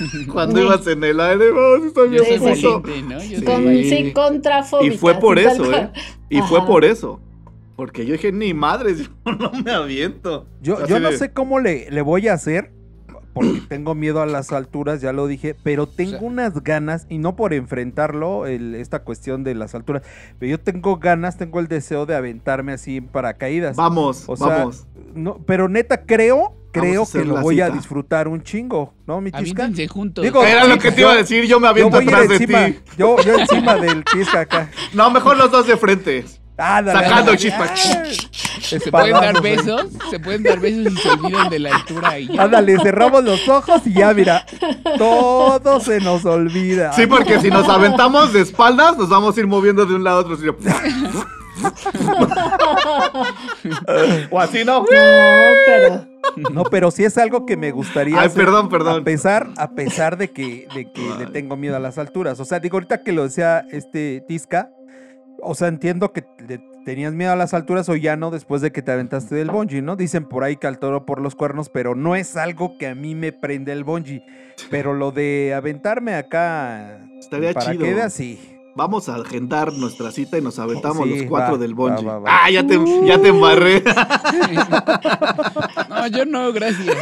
Cuando 0.32 0.56
Sí. 0.56 0.62
ibas 0.66 0.86
en 0.86 1.04
el 1.04 1.20
aire, 1.20 1.50
¡oh, 1.50 1.80
sí 1.80 1.86
estoy 1.88 2.08
bien 2.10 2.24
Sí, 2.24 2.32
sí. 2.32 2.38
puto! 2.38 2.80
valiente, 2.82 3.14
¿no? 3.14 3.20
Yo 3.20 3.28
Sí. 3.28 3.36
soy 3.36 3.44
Con, 3.44 3.64
valiente. 3.64 3.96
sí, 3.96 4.12
contrafóbica. 4.12 4.94
Y 4.94 4.98
fue 4.98 5.14
por 5.14 5.38
eso, 5.38 5.72
¿eh? 5.72 5.90
Y 6.28 6.40
fue 6.42 6.64
por 6.66 6.84
eso. 6.84 7.20
Porque 7.76 8.04
yo 8.06 8.12
dije, 8.12 8.32
ni 8.32 8.54
madres, 8.54 8.98
yo 9.26 9.32
no 9.32 9.50
me 9.64 9.70
aviento. 9.72 10.46
Yo, 10.60 10.78
Así 10.78 10.88
yo 10.90 11.00
no 11.00 11.10
de- 11.10 11.16
sé 11.18 11.32
cómo 11.32 11.58
le, 11.60 11.90
le 11.90 12.02
voy 12.02 12.28
a 12.28 12.34
hacer 12.34 12.70
porque 13.34 13.62
tengo 13.68 13.94
miedo 13.94 14.20
a 14.20 14.26
las 14.26 14.52
alturas, 14.52 15.00
ya 15.00 15.12
lo 15.14 15.26
dije, 15.26 15.56
pero 15.62 15.86
tengo 15.88 16.18
sea- 16.18 16.20
unas 16.20 16.62
ganas, 16.62 17.06
y 17.08 17.16
no 17.18 17.34
por 17.34 17.54
enfrentarlo, 17.54 18.46
el- 18.46 18.74
esta 18.74 19.00
cuestión 19.04 19.42
de 19.42 19.54
las 19.54 19.74
alturas, 19.74 20.02
pero 20.38 20.50
yo 20.50 20.60
tengo 20.60 20.98
ganas, 20.98 21.38
tengo 21.38 21.58
el 21.58 21.66
deseo 21.66 22.04
de 22.04 22.14
aventarme 22.14 22.72
así 22.72 22.98
en 22.98 23.06
paracaídas. 23.06 23.74
Vamos, 23.76 24.24
O 24.28 24.36
sea, 24.36 24.46
vamos. 24.48 24.86
No, 25.14 25.38
pero 25.46 25.68
neta, 25.70 26.02
creo, 26.04 26.54
creo 26.72 27.06
que 27.10 27.24
lo 27.24 27.40
voy 27.40 27.60
a 27.60 27.70
disfrutar 27.70 28.28
un 28.28 28.42
chingo, 28.42 28.94
¿no, 29.06 29.20
mi 29.20 29.30
tisca? 29.30 29.68
Juntos. 29.88 30.24
Digo, 30.24 30.44
Era 30.44 30.64
lo 30.66 30.78
que 30.78 30.90
te 30.90 31.00
yo- 31.02 31.08
iba 31.08 31.12
a 31.12 31.16
decir, 31.16 31.44
yo 31.44 31.60
me 31.60 31.66
Yo 31.66 31.70
aviento 31.70 32.02
ir 32.02 32.08
atrás 32.08 32.28
de 32.28 32.34
encima, 32.36 32.66
ti. 32.66 32.78
yo, 32.98 33.16
yo 33.22 33.38
encima 33.38 33.74
del 33.76 34.04
tisca 34.04 34.40
acá. 34.40 34.70
No, 34.92 35.10
mejor 35.10 35.36
los 35.36 35.50
dos 35.50 35.66
de 35.66 35.76
frente. 35.76 36.24
Ándale, 36.58 36.98
Sacando 36.98 37.16
ándale. 37.32 37.38
chispa. 37.38 37.64
Ah, 37.64 37.76
se 38.62 38.90
pueden 38.90 39.12
dar 39.12 39.42
besos, 39.42 39.86
se 40.10 40.20
pueden 40.20 40.42
dar 40.42 40.60
besos 40.60 40.92
y 40.92 40.96
se 40.96 41.10
olvidan 41.10 41.48
de 41.48 41.58
la 41.58 41.74
altura 41.76 42.18
y 42.18 42.28
ya. 42.28 42.42
Ándale, 42.42 42.78
cerramos 42.80 43.24
los 43.24 43.48
ojos 43.48 43.82
y 43.86 43.94
ya, 43.94 44.12
mira, 44.14 44.44
todo 44.98 45.80
se 45.80 46.00
nos 46.00 46.24
olvida. 46.24 46.92
Sí, 46.92 47.06
porque 47.06 47.40
si 47.40 47.48
nos 47.48 47.68
aventamos 47.68 48.32
de 48.32 48.42
espaldas, 48.42 48.96
nos 48.98 49.08
vamos 49.08 49.36
a 49.36 49.40
ir 49.40 49.46
moviendo 49.46 49.86
de 49.86 49.94
un 49.94 50.04
lado 50.04 50.18
a 50.18 50.20
otro. 50.20 50.36
o 54.30 54.40
así, 54.40 54.64
¿no? 54.64 54.80
No, 54.80 54.84
pero. 54.86 56.11
No, 56.52 56.64
pero 56.64 56.90
sí 56.90 57.04
es 57.04 57.18
algo 57.18 57.46
que 57.46 57.56
me 57.56 57.70
gustaría 57.70 58.20
Ay, 58.20 58.26
hacer, 58.26 58.44
perdón, 58.44 58.68
perdón. 58.68 59.02
A 59.02 59.04
pesar, 59.04 59.48
a 59.56 59.70
pesar 59.74 60.16
de 60.16 60.30
que, 60.30 60.66
de 60.74 60.90
que 60.92 61.02
le 61.18 61.26
tengo 61.26 61.56
miedo 61.56 61.76
a 61.76 61.80
las 61.80 61.98
alturas. 61.98 62.40
O 62.40 62.44
sea, 62.44 62.60
digo, 62.60 62.76
ahorita 62.76 63.02
que 63.02 63.12
lo 63.12 63.24
decía 63.24 63.66
este 63.70 64.24
Tisca, 64.26 64.70
o 65.42 65.54
sea, 65.54 65.68
entiendo 65.68 66.12
que 66.12 66.24
le 66.46 66.60
tenías 66.84 67.12
miedo 67.12 67.32
a 67.32 67.36
las 67.36 67.54
alturas 67.54 67.88
o 67.88 67.96
ya 67.96 68.16
no 68.16 68.30
después 68.30 68.60
de 68.60 68.72
que 68.72 68.82
te 68.82 68.92
aventaste 68.92 69.34
del 69.34 69.50
bungee, 69.50 69.82
¿no? 69.82 69.96
Dicen 69.96 70.24
por 70.28 70.42
ahí 70.44 70.56
que 70.56 70.66
al 70.66 70.78
toro 70.78 71.04
por 71.06 71.20
los 71.20 71.34
cuernos, 71.34 71.68
pero 71.68 71.94
no 71.94 72.16
es 72.16 72.36
algo 72.36 72.76
que 72.78 72.88
a 72.88 72.94
mí 72.94 73.14
me 73.14 73.32
prende 73.32 73.72
el 73.72 73.84
bungee. 73.84 74.24
Pero 74.70 74.94
lo 74.94 75.12
de 75.12 75.54
aventarme 75.54 76.14
acá 76.14 77.06
Estaría 77.18 77.52
para 77.52 77.72
chido. 77.72 77.84
queda, 77.84 78.10
sí. 78.10 78.51
Vamos 78.74 79.08
a 79.10 79.16
agendar 79.16 79.72
nuestra 79.74 80.10
cita 80.10 80.38
y 80.38 80.40
nos 80.40 80.58
aventamos 80.58 81.06
Sí, 81.06 81.18
los 81.18 81.22
cuatro 81.28 81.52
va, 81.54 81.58
del 81.58 81.74
bungee. 81.74 82.04
va, 82.06 82.18
va. 82.20 82.44
Ah, 82.44 82.50
ya 82.50 82.66
te, 82.66 82.78
ya 83.04 83.20
te 83.20 83.28
embarré. 83.28 83.82
No, 85.88 86.06
yo 86.08 86.24
no, 86.24 86.52
gracias. 86.52 86.96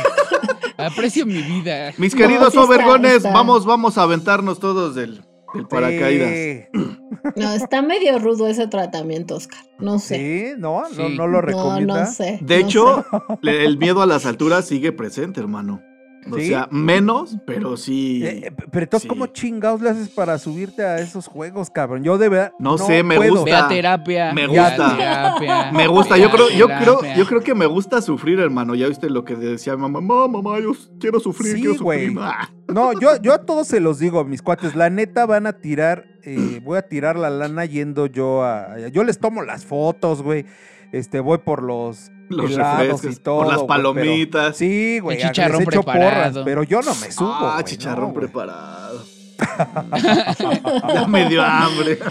Aprecio 0.76 1.26
mi 1.26 1.42
vida. 1.42 1.92
Mis 1.98 2.14
No, 2.14 2.18
queridos 2.18 2.52
sí 2.52 2.58
está, 2.58 2.62
overgones, 2.62 3.14
está. 3.16 3.32
vamos, 3.32 3.64
vamos 3.64 3.98
a 3.98 4.02
aventarnos 4.02 4.58
todos 4.58 4.94
del, 4.94 5.22
del 5.54 5.66
paracaídas. 5.68 6.30
Sí, 6.30 6.60
No, 7.36 7.52
está 7.52 7.82
medio 7.82 8.18
rudo 8.18 8.46
ese 8.48 8.66
tratamiento, 8.66 9.36
Oscar. 9.36 9.60
No 9.78 9.98
sé. 9.98 10.16
sí, 10.16 10.60
no, 10.60 10.82
no, 10.96 11.08
no 11.08 11.26
lo 11.26 11.34
no, 11.34 11.40
recomienda. 11.42 12.00
no 12.04 12.10
sé. 12.10 12.38
De 12.42 12.60
no 12.60 12.66
hecho, 12.66 13.04
el 13.42 13.78
miedo 13.78 14.02
a 14.02 14.06
las 14.06 14.26
alturas 14.26 14.66
sigue 14.66 14.92
presente, 14.92 15.40
hermano. 15.40 15.82
O 16.30 16.36
¿Sí? 16.36 16.48
sea, 16.48 16.68
menos, 16.70 17.36
pero 17.46 17.76
sí. 17.76 18.22
Eh, 18.24 18.46
eh, 18.48 18.52
pero 18.70 18.84
entonces, 18.84 19.02
Sí. 19.04 19.08
¿cómo 19.08 19.26
chingados 19.28 19.80
le 19.80 19.88
haces 19.90 20.10
para 20.10 20.38
subirte 20.38 20.82
a 20.84 20.98
esos 20.98 21.26
juegos, 21.26 21.70
cabrón? 21.70 22.04
Yo 22.04 22.18
de 22.18 22.28
verdad. 22.28 22.52
No 22.58 22.76
sé, 22.78 23.02
me 23.02 23.16
puedo. 23.16 23.30
gusta. 23.36 23.44
Ve 23.46 23.54
a 23.56 23.68
terapia. 23.68 24.32
Me 24.34 24.46
ve 24.46 24.58
a 24.58 24.68
gusta. 24.68 24.96
terapia, 24.96 25.72
Me 25.72 25.86
gusta, 25.86 26.14
ve 26.16 26.20
yo 26.20 26.30
creo, 26.30 26.50
yo 26.50 26.66
creo, 26.68 27.00
yo 27.16 27.26
creo 27.26 27.40
que 27.40 27.54
me 27.54 27.64
gusta 27.66 28.02
sufrir, 28.02 28.38
hermano. 28.38 28.74
Ya 28.74 28.86
viste 28.88 29.08
lo 29.08 29.24
que 29.24 29.34
decía 29.34 29.74
mi 29.76 29.82
mamá, 29.88 30.00
"No, 30.02 30.28
mamá, 30.28 30.60
yo 30.60 30.72
quiero 31.00 31.20
sufrir, 31.20 31.54
Sí, 31.54 31.60
quiero 31.62 31.74
sufrir. 31.78 32.14
Ah, 32.20 32.50
No, 32.68 32.92
yo, 32.92 33.16
yo 33.22 33.32
a 33.32 33.38
todos 33.44 33.66
se 33.66 33.80
los 33.80 33.98
digo, 33.98 34.22
mis 34.24 34.42
cuates. 34.42 34.74
La 34.76 34.90
neta 34.90 35.24
van 35.26 35.46
a 35.46 35.54
tirar. 35.54 36.04
eh, 36.22 36.60
voy 36.62 36.76
a 36.76 36.82
tirar 36.82 37.16
la 37.16 37.30
lana 37.30 37.64
yendo 37.64 38.04
yo 38.06 38.42
a. 38.42 38.74
a- 38.74 38.88
Yo 38.88 39.04
les 39.04 39.18
tomo 39.18 39.42
las 39.42 39.64
fotos, 39.64 40.22
güey. 40.22 40.44
Este, 40.92 41.18
voy 41.20 41.38
por 41.38 41.62
los. 41.62 42.12
Los 42.36 42.54
refrescos, 42.54 43.04
y 43.04 43.16
todo. 43.16 43.38
por 43.38 43.46
las 43.48 43.56
pero- 43.56 43.66
palomitas. 43.66 44.56
sí, 44.56 45.00
güey. 45.00 45.16
El 45.20 45.28
chicharrón 45.28 45.64
preparado. 45.64 46.10
porras, 46.10 46.38
pero 46.44 46.62
yo 46.62 46.80
no 46.80 46.94
me 46.94 47.10
subo. 47.10 47.32
ah, 47.32 47.60
chicharrón 47.64 48.08
no, 48.08 48.14
preparado. 48.14 49.04
ya 50.94 51.06
me 51.08 51.28
dio 51.28 51.42
hambre. 51.42 51.98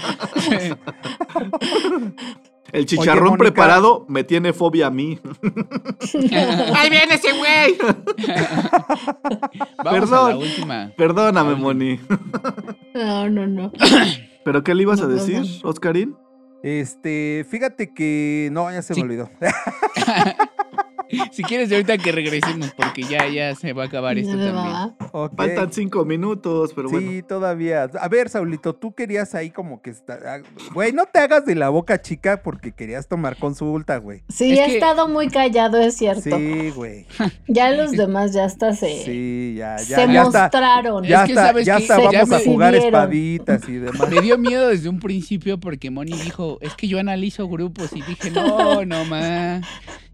El 2.72 2.86
chicharrón 2.86 3.38
preparado 3.38 4.05
me 4.09 4.24
tiene 4.24 4.53
fobia 4.53 4.88
a 4.88 4.89
mí. 4.91 5.20
¡Ahí 6.76 6.89
viene 6.89 7.15
ese 7.15 7.32
güey! 7.34 7.78
Vamos 9.78 9.80
a 9.80 9.91
Perdón. 9.91 10.30
la 10.30 10.38
última. 10.38 10.91
Perdóname, 10.95 11.55
Moni. 11.55 11.99
No, 12.93 13.28
no, 13.30 13.47
no. 13.47 13.72
¿Pero 14.45 14.63
qué 14.63 14.76
le 14.76 14.84
ibas 14.84 15.01
a 15.01 15.07
no, 15.07 15.09
decir, 15.09 15.39
no. 15.63 15.70
Oscarín? 15.70 16.15
Este, 16.64 17.45
fíjate 17.49 17.93
que. 17.93 18.49
No, 18.51 18.72
ya 18.72 18.82
se 18.82 18.93
Sí. 18.93 19.01
me 19.01 19.05
olvidó. 19.05 19.30
Si 21.32 21.43
quieres, 21.43 21.70
de 21.70 21.76
ahorita 21.76 21.97
que 21.97 22.12
regresemos, 22.12 22.72
porque 22.76 23.03
ya, 23.03 23.28
ya 23.28 23.55
se 23.55 23.74
va 23.74 23.84
a 23.84 23.86
acabar 23.88 24.18
esto 24.18 24.32
también. 24.32 24.55
va. 24.55 24.95
Ok. 25.12 25.36
Faltan 25.36 25.72
cinco 25.74 26.05
minutos, 26.05 26.72
pero 26.76 26.89
sí, 26.89 26.95
bueno. 26.95 27.26
todavía. 27.28 27.89
A 27.99 28.07
ver, 28.07 28.30
Saulito, 28.30 28.74
tú 28.76 28.93
querías 28.93 29.34
ahí 29.36 29.49
como 29.51 29.82
que 29.82 29.89
está. 29.89 30.20
ah, 30.26 30.38
Güey, 30.74 30.91
no 30.93 31.05
te 31.05 31.20
hagas 31.20 31.45
de 31.45 31.55
la 31.55 31.70
boca 31.70 32.01
chica 32.01 32.41
porque 32.43 32.72
querías 32.74 33.07
tomar 33.07 33.38
consulta, 33.38 33.97
güey. 33.97 34.24
Sí, 34.30 34.51
Es 34.53 34.60
ha 34.60 34.66
que- 34.66 34.74
estado 34.76 35.07
muy 35.07 35.30
callado, 35.30 35.78
es 35.80 35.95
cierto. 35.97 36.22
Sí, 36.38 36.72
güey. 36.76 37.05
Ya 37.47 37.72
los 37.72 37.91
demás 37.91 38.34
ya 38.34 38.45
hasta 38.45 38.74
se, 38.74 39.03
Sí, 39.03 39.55
ya, 39.57 39.78
ya, 39.78 39.84
se 39.84 40.14
ya 40.14 40.22
está. 40.24 40.43
mostraron. 40.43 41.03
Ya 41.03 41.22
Es 41.22 41.26
que 41.26 41.32
está, 41.32 41.45
sabes 41.47 41.66
ya 41.66 41.78
que 41.78 41.82
está, 41.84 41.97
vamos 41.99 42.32
a 42.32 42.39
jugar 42.39 42.76
espaditas 42.76 43.68
y 43.68 43.74
demás. 43.74 44.10
Me 44.10 44.22
dio 44.22 44.38
miedo 44.38 44.68
desde 44.70 44.89
un 44.89 44.99
principio 44.99 45.60
porque 45.60 45.89
Moni 45.89 46.12
dijo, 46.14 46.57
es 46.62 46.76
que 46.76 46.88
yo 46.88 46.99
analizo 46.99 47.47
grupos 47.47 47.91
y 47.93 48.01
dije, 48.03 48.32
no, 48.32 48.86
no 48.86 49.05
más. 49.05 49.66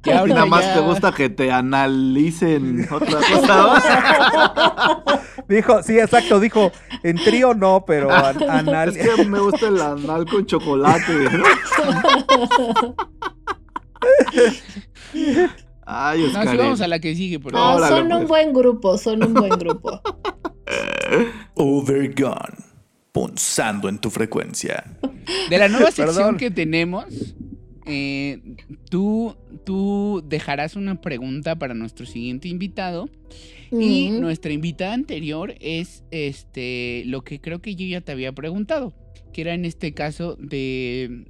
Ya 0.06 0.14
Y 0.14 0.18
ahorita 0.18 0.36
nada 0.36 0.46
más 0.46 0.66
ya- 0.66 0.74
te 0.76 0.80
gusta 0.82 1.12
que 1.12 1.30
te 1.30 1.52
analicen 1.52 2.88
otra 2.92 3.20
cosa. 3.20 5.04
Dijo, 5.48 5.84
sí, 5.84 6.00
exacto, 6.00 6.40
dijo, 6.40 6.72
en 7.04 7.18
trío 7.18 7.54
no, 7.54 7.84
pero 7.86 8.12
an- 8.12 8.42
anal. 8.50 8.96
es 8.96 9.16
que 9.16 9.26
me 9.26 9.40
gusta 9.40 9.68
el 9.68 9.80
anal 9.82 10.26
con 10.26 10.46
chocolate. 10.46 11.30
Ay, 15.88 16.32
No, 16.34 16.42
sí, 16.52 16.58
vamos 16.58 16.82
a 16.82 16.88
la 16.88 17.00
que 17.00 17.16
sigue, 17.16 17.40
por 17.40 17.52
No, 17.54 17.60
favor. 17.60 17.78
Órale, 17.82 17.96
son 17.96 18.04
un 18.12 18.18
pues. 18.20 18.28
buen 18.28 18.54
grupo, 18.54 18.98
son 18.98 19.24
un 19.24 19.34
buen 19.34 19.50
grupo. 19.52 20.02
Overgone. 21.56 22.66
Punzando 23.12 23.88
en 23.88 24.00
tu 24.00 24.10
frecuencia. 24.10 24.84
De 25.50 25.58
la 25.58 25.70
nueva 25.70 25.86
sección 25.92 26.08
Perdón. 26.16 26.38
que 26.38 26.52
tenemos, 26.52 27.06
eh, 27.86 28.42
tú, 28.90 29.36
tú 29.66 30.24
dejarás 30.28 30.76
una 30.76 31.02
pregunta 31.02 31.56
para 31.56 31.74
nuestro 31.74 32.06
siguiente 32.06 32.48
invitado. 32.48 33.10
Y 33.72 34.10
nuestra 34.12 34.54
invitada 34.54 34.94
anterior 34.94 35.56
es 35.60 36.04
este 36.12 37.04
lo 37.08 37.24
que 37.24 37.42
creo 37.42 37.60
que 37.62 37.76
yo 37.76 37.86
ya 37.86 38.00
te 38.00 38.14
había 38.14 38.32
preguntado, 38.32 38.94
que 39.34 39.42
era 39.42 39.54
en 39.54 39.66
este 39.66 39.94
caso 39.94 40.38
de 40.40 41.26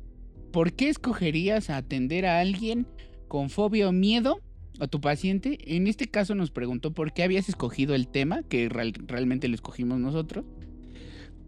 ¿por 0.51 0.73
qué 0.73 0.89
escogerías 0.89 1.71
atender 1.71 2.25
a 2.27 2.39
alguien 2.41 2.85
con 3.29 3.49
fobia 3.49 3.89
o 3.89 3.91
miedo 3.91 4.41
a 4.79 4.85
tu 4.87 5.01
paciente? 5.01 5.57
En 5.75 5.87
este 5.87 6.07
caso 6.07 6.35
nos 6.35 6.51
preguntó 6.51 6.93
por 6.93 7.13
qué 7.13 7.23
habías 7.23 7.49
escogido 7.49 7.95
el 7.95 8.07
tema, 8.09 8.43
que 8.43 8.69
real- 8.69 8.93
realmente 9.07 9.47
lo 9.47 9.55
escogimos 9.55 9.99
nosotros. 9.99 10.45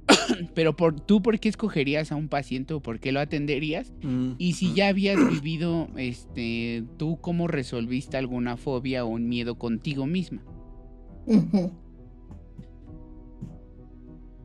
Pero 0.53 0.75
por 0.75 0.99
tú 0.99 1.21
por 1.21 1.39
qué 1.39 1.49
escogerías 1.49 2.11
a 2.11 2.15
un 2.15 2.29
paciente 2.29 2.73
o 2.73 2.81
por 2.81 2.99
qué 2.99 3.11
lo 3.11 3.19
atenderías? 3.19 3.93
Mm. 4.01 4.31
Y 4.37 4.53
si 4.53 4.73
ya 4.73 4.87
habías 4.87 5.17
vivido 5.29 5.89
este 5.97 6.83
tú 6.97 7.19
cómo 7.21 7.47
resolviste 7.47 8.17
alguna 8.17 8.57
fobia 8.57 9.05
o 9.05 9.09
un 9.09 9.27
miedo 9.27 9.57
contigo 9.57 10.05
misma. 10.05 10.41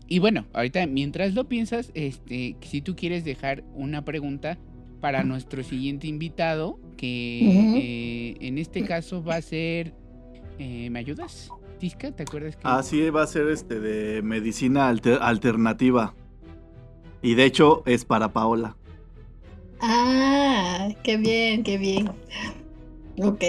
Y 0.09 0.19
bueno, 0.19 0.47
ahorita 0.53 0.87
mientras 0.87 1.35
lo 1.35 1.49
piensas, 1.49 1.91
este, 1.95 2.57
si 2.61 2.83
tú 2.83 2.97
quieres 2.97 3.25
dejar 3.25 3.65
una 3.75 4.05
pregunta 4.05 4.59
para 5.01 5.25
nuestro 5.25 5.63
siguiente 5.63 6.07
invitado, 6.07 6.79
que 6.97 7.41
eh, 7.79 8.37
en 8.41 8.59
este 8.59 8.85
caso 8.85 9.25
va 9.25 9.37
a 9.37 9.43
ser, 9.43 9.95
eh, 10.59 10.91
¿me 10.91 10.99
ayudas? 10.99 11.51
Tisca, 11.83 12.13
¿te 12.13 12.23
acuerdas 12.23 12.55
que? 12.55 12.61
Ah, 12.63 12.81
sí, 12.85 13.11
va 13.11 13.25
a 13.25 13.27
ser 13.27 13.49
este 13.49 13.81
de 13.81 14.23
medicina 14.23 14.89
alter- 14.89 15.19
alternativa. 15.21 16.15
Y 17.23 17.35
de 17.35 17.45
hecho 17.45 17.83
es 17.87 18.05
para 18.05 18.33
Paola. 18.33 18.77
Ah, 19.81 20.91
qué 21.03 21.17
bien, 21.17 21.65
qué 21.65 21.79
bien. 21.79 22.09
Ok. 23.21 23.43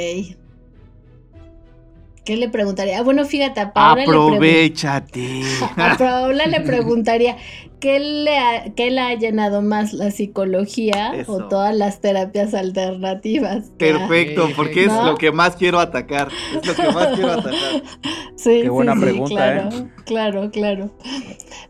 ¿Qué 2.26 2.38
le 2.38 2.48
preguntaría? 2.48 3.00
Ah, 3.00 3.02
bueno, 3.04 3.26
fíjate, 3.26 3.60
a 3.60 3.74
Paola, 3.74 3.96
le, 4.02 4.08
pregun- 4.08 4.36
Aprovechate. 4.36 5.42
a 5.78 5.98
Paola 5.98 6.46
le 6.48 6.62
preguntaría 6.62 7.36
¿qué 7.82 8.00
le, 8.00 8.38
ha, 8.38 8.74
qué 8.76 8.92
le 8.92 9.02
ha 9.02 9.14
llenado 9.16 9.62
más 9.62 9.92
la 9.92 10.10
psicología 10.10 11.14
Eso. 11.16 11.34
o 11.34 11.48
todas 11.50 11.76
las 11.76 12.00
terapias 12.00 12.54
alternativas? 12.54 13.72
Perfecto, 13.78 14.48
porque 14.56 14.86
es 14.86 14.94
lo 15.04 15.18
que 15.18 15.34
más 15.34 15.58
quiero 15.58 15.80
atacar. 15.82 16.30
Es 16.56 16.66
lo 16.66 16.74
que 16.76 16.92
más 16.94 17.08
quiero 17.16 17.32
atacar. 17.34 17.84
Sí, 18.38 18.60
Qué 18.62 18.70
buena 18.70 18.94
sí, 18.94 19.00
sí, 19.00 19.06
pregunta, 19.06 19.36
claro, 19.36 19.70
¿eh? 19.70 19.88
claro, 20.06 20.52
claro. 20.52 20.92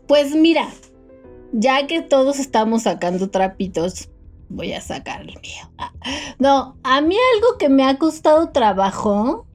Pues 0.08 0.34
mira, 0.34 0.68
ya 1.52 1.86
que 1.86 2.00
todos 2.02 2.38
estamos 2.38 2.82
sacando 2.84 3.28
trapitos, 3.30 4.08
voy 4.48 4.72
a 4.72 4.80
sacar 4.80 5.20
el 5.22 5.38
mío. 5.40 5.70
Ah, 5.78 5.92
No, 6.38 6.76
a 6.82 7.00
mí 7.00 7.16
algo 7.34 7.58
que 7.58 7.68
me 7.68 7.84
ha 7.84 7.96
costado 7.98 8.50
trabajo 8.50 9.46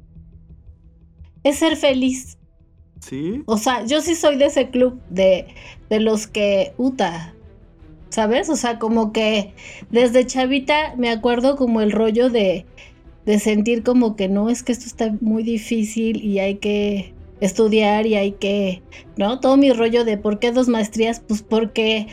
es 1.44 1.58
ser 1.58 1.76
feliz. 1.76 2.38
¿Sí? 3.00 3.44
O 3.46 3.58
sea, 3.58 3.86
yo 3.86 4.02
sí 4.02 4.16
soy 4.16 4.36
de 4.38 4.46
ese 4.46 4.70
club 4.70 5.00
de, 5.10 5.48
de 5.90 6.00
los 6.00 6.28
que, 6.28 6.74
uta, 6.78 7.34
¿sabes? 8.10 8.50
O 8.50 8.56
sea, 8.56 8.78
como 8.80 9.14
que 9.14 9.54
desde 9.90 10.26
chavita 10.26 10.96
me 10.98 11.10
acuerdo 11.10 11.56
como 11.56 11.82
el 11.82 11.92
rollo 11.92 12.30
de, 12.30 12.66
de 13.26 13.40
sentir 13.40 13.84
como 13.84 14.16
que 14.16 14.28
no, 14.28 14.50
es 14.50 14.64
que 14.64 14.72
esto 14.72 14.86
está 14.86 15.16
muy 15.22 15.44
difícil 15.44 16.24
y 16.24 16.40
hay 16.40 16.56
que 16.56 17.14
estudiar 17.40 18.06
y 18.06 18.16
hay 18.16 18.32
que, 18.34 18.82
¿no? 19.18 19.40
Todo 19.40 19.58
mi 19.58 19.72
rollo 19.72 20.04
de 20.04 20.18
por 20.18 20.40
qué 20.40 20.52
dos 20.52 20.68
maestrías, 20.68 21.22
pues 21.26 21.42
porque, 21.42 22.08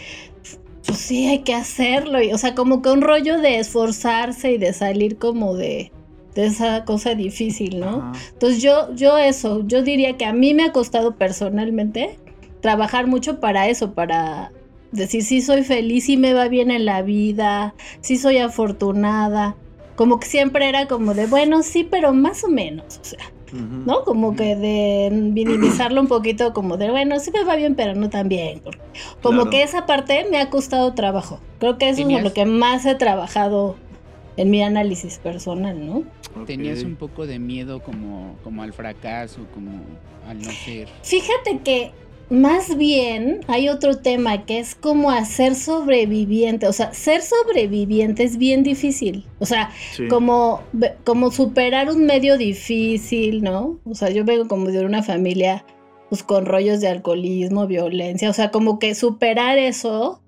pues 0.86 0.98
sí, 0.98 1.26
hay 1.26 1.40
que 1.40 1.54
hacerlo. 1.54 2.22
Y, 2.22 2.32
o 2.32 2.38
sea, 2.38 2.54
como 2.54 2.82
que 2.82 2.90
un 2.90 3.00
rollo 3.00 3.40
de 3.40 3.58
esforzarse 3.58 4.52
y 4.52 4.58
de 4.58 4.72
salir 4.72 5.18
como 5.18 5.54
de, 5.54 5.90
de 6.36 6.46
esa 6.46 6.84
cosa 6.84 7.14
difícil, 7.16 7.80
¿no? 7.80 7.88
Ajá. 7.88 8.12
Entonces 8.34 8.62
yo, 8.62 8.94
yo 8.94 9.18
eso, 9.18 9.66
yo 9.66 9.82
diría 9.82 10.16
que 10.16 10.24
a 10.26 10.32
mí 10.32 10.54
me 10.54 10.64
ha 10.64 10.72
costado 10.72 11.16
personalmente 11.16 12.18
trabajar 12.60 13.06
mucho 13.06 13.40
para 13.40 13.68
eso, 13.68 13.92
para 13.94 14.52
decir 14.92 15.24
si 15.24 15.40
soy 15.40 15.64
feliz, 15.64 16.04
si 16.04 16.16
me 16.16 16.34
va 16.34 16.48
bien 16.48 16.70
en 16.70 16.84
la 16.84 17.02
vida, 17.02 17.74
si 18.00 18.16
soy 18.16 18.38
afortunada. 18.38 19.56
Como 19.96 20.20
que 20.20 20.26
siempre 20.28 20.68
era 20.68 20.86
como 20.86 21.14
de, 21.14 21.26
bueno, 21.26 21.62
sí, 21.62 21.82
pero 21.90 22.12
más 22.12 22.44
o 22.44 22.48
menos, 22.48 23.00
o 23.00 23.04
sea. 23.04 23.32
¿no? 23.86 24.02
Como 24.02 24.34
que 24.34 24.56
de 24.56 25.08
minimizarlo 25.10 26.00
un 26.00 26.08
poquito, 26.08 26.52
como 26.52 26.76
de, 26.76 26.90
bueno, 26.90 27.18
sí 27.20 27.30
me 27.30 27.44
va 27.44 27.56
bien, 27.56 27.74
pero 27.76 27.94
no 27.94 28.10
tan 28.10 28.28
bien. 28.28 28.60
Como 29.22 29.42
Claro. 29.42 29.50
que 29.50 29.62
esa 29.62 29.86
parte 29.86 30.26
me 30.30 30.38
ha 30.38 30.50
costado 30.50 30.92
trabajo. 30.92 31.38
Creo 31.60 31.78
que 31.78 31.88
eso 31.88 32.06
es 32.06 32.22
lo 32.22 32.32
que 32.34 32.44
más 32.44 32.84
he 32.84 32.96
trabajado 32.96 33.76
en 34.36 34.50
mi 34.50 34.62
análisis 34.62 35.18
personal, 35.18 35.86
¿no? 35.86 36.02
Tenías 36.44 36.82
un 36.82 36.96
poco 36.96 37.26
de 37.26 37.38
miedo 37.38 37.80
como, 37.82 38.36
como 38.44 38.62
al 38.62 38.72
fracaso, 38.72 39.46
como 39.54 39.70
al 40.28 40.38
no 40.42 40.50
ser. 40.50 40.88
Fíjate 41.02 41.60
que 41.64 41.92
más 42.28 42.76
bien 42.76 43.40
hay 43.46 43.68
otro 43.68 43.98
tema 43.98 44.44
que 44.46 44.58
es 44.58 44.74
como 44.74 45.10
hacer 45.12 45.54
sobreviviente. 45.54 46.66
O 46.66 46.72
sea, 46.72 46.92
ser 46.92 47.22
sobreviviente 47.22 48.24
es 48.24 48.36
bien 48.36 48.62
difícil. 48.64 49.24
O 49.38 49.46
sea, 49.46 49.70
Sí. 49.94 50.08
como, 50.08 50.62
como 51.04 51.30
superar 51.30 51.88
un 51.90 52.04
medio 52.06 52.36
difícil, 52.36 53.42
¿no? 53.42 53.78
O 53.84 53.94
sea, 53.94 54.10
yo 54.10 54.24
vengo 54.24 54.48
como 54.48 54.66
de 54.70 54.84
una 54.84 55.02
familia 55.02 55.64
pues 56.08 56.22
con 56.22 56.46
rollos 56.46 56.80
de 56.80 56.88
alcoholismo, 56.88 57.66
violencia. 57.66 58.30
O 58.30 58.32
sea, 58.32 58.50
como 58.50 58.78
que 58.78 58.94
superar 58.94 59.58
eso, 59.58 60.20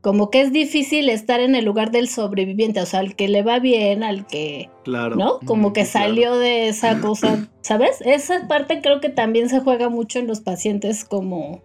como 0.00 0.30
que 0.30 0.40
es 0.40 0.52
difícil 0.52 1.08
estar 1.10 1.40
en 1.40 1.54
el 1.54 1.64
lugar 1.64 1.90
del 1.90 2.08
sobreviviente. 2.08 2.80
O 2.80 2.86
sea, 2.86 3.00
al 3.00 3.16
que 3.16 3.28
le 3.28 3.42
va 3.42 3.58
bien, 3.58 4.02
al 4.02 4.26
que 4.26 4.70
Claro. 4.84 5.16
¿no? 5.16 5.40
Como 5.44 5.70
Mm, 5.70 5.72
que 5.72 5.84
sí, 5.84 5.92
claro. 5.92 6.08
salió 6.08 6.38
de 6.38 6.68
esa 6.68 7.00
cosa, 7.00 7.48
¿sabes? 7.60 8.00
Esa 8.02 8.48
parte 8.48 8.80
creo 8.82 9.00
que 9.00 9.10
también 9.10 9.48
se 9.48 9.60
juega 9.60 9.88
mucho 9.88 10.18
en 10.18 10.26
los 10.26 10.40
pacientes 10.40 11.04
como, 11.04 11.62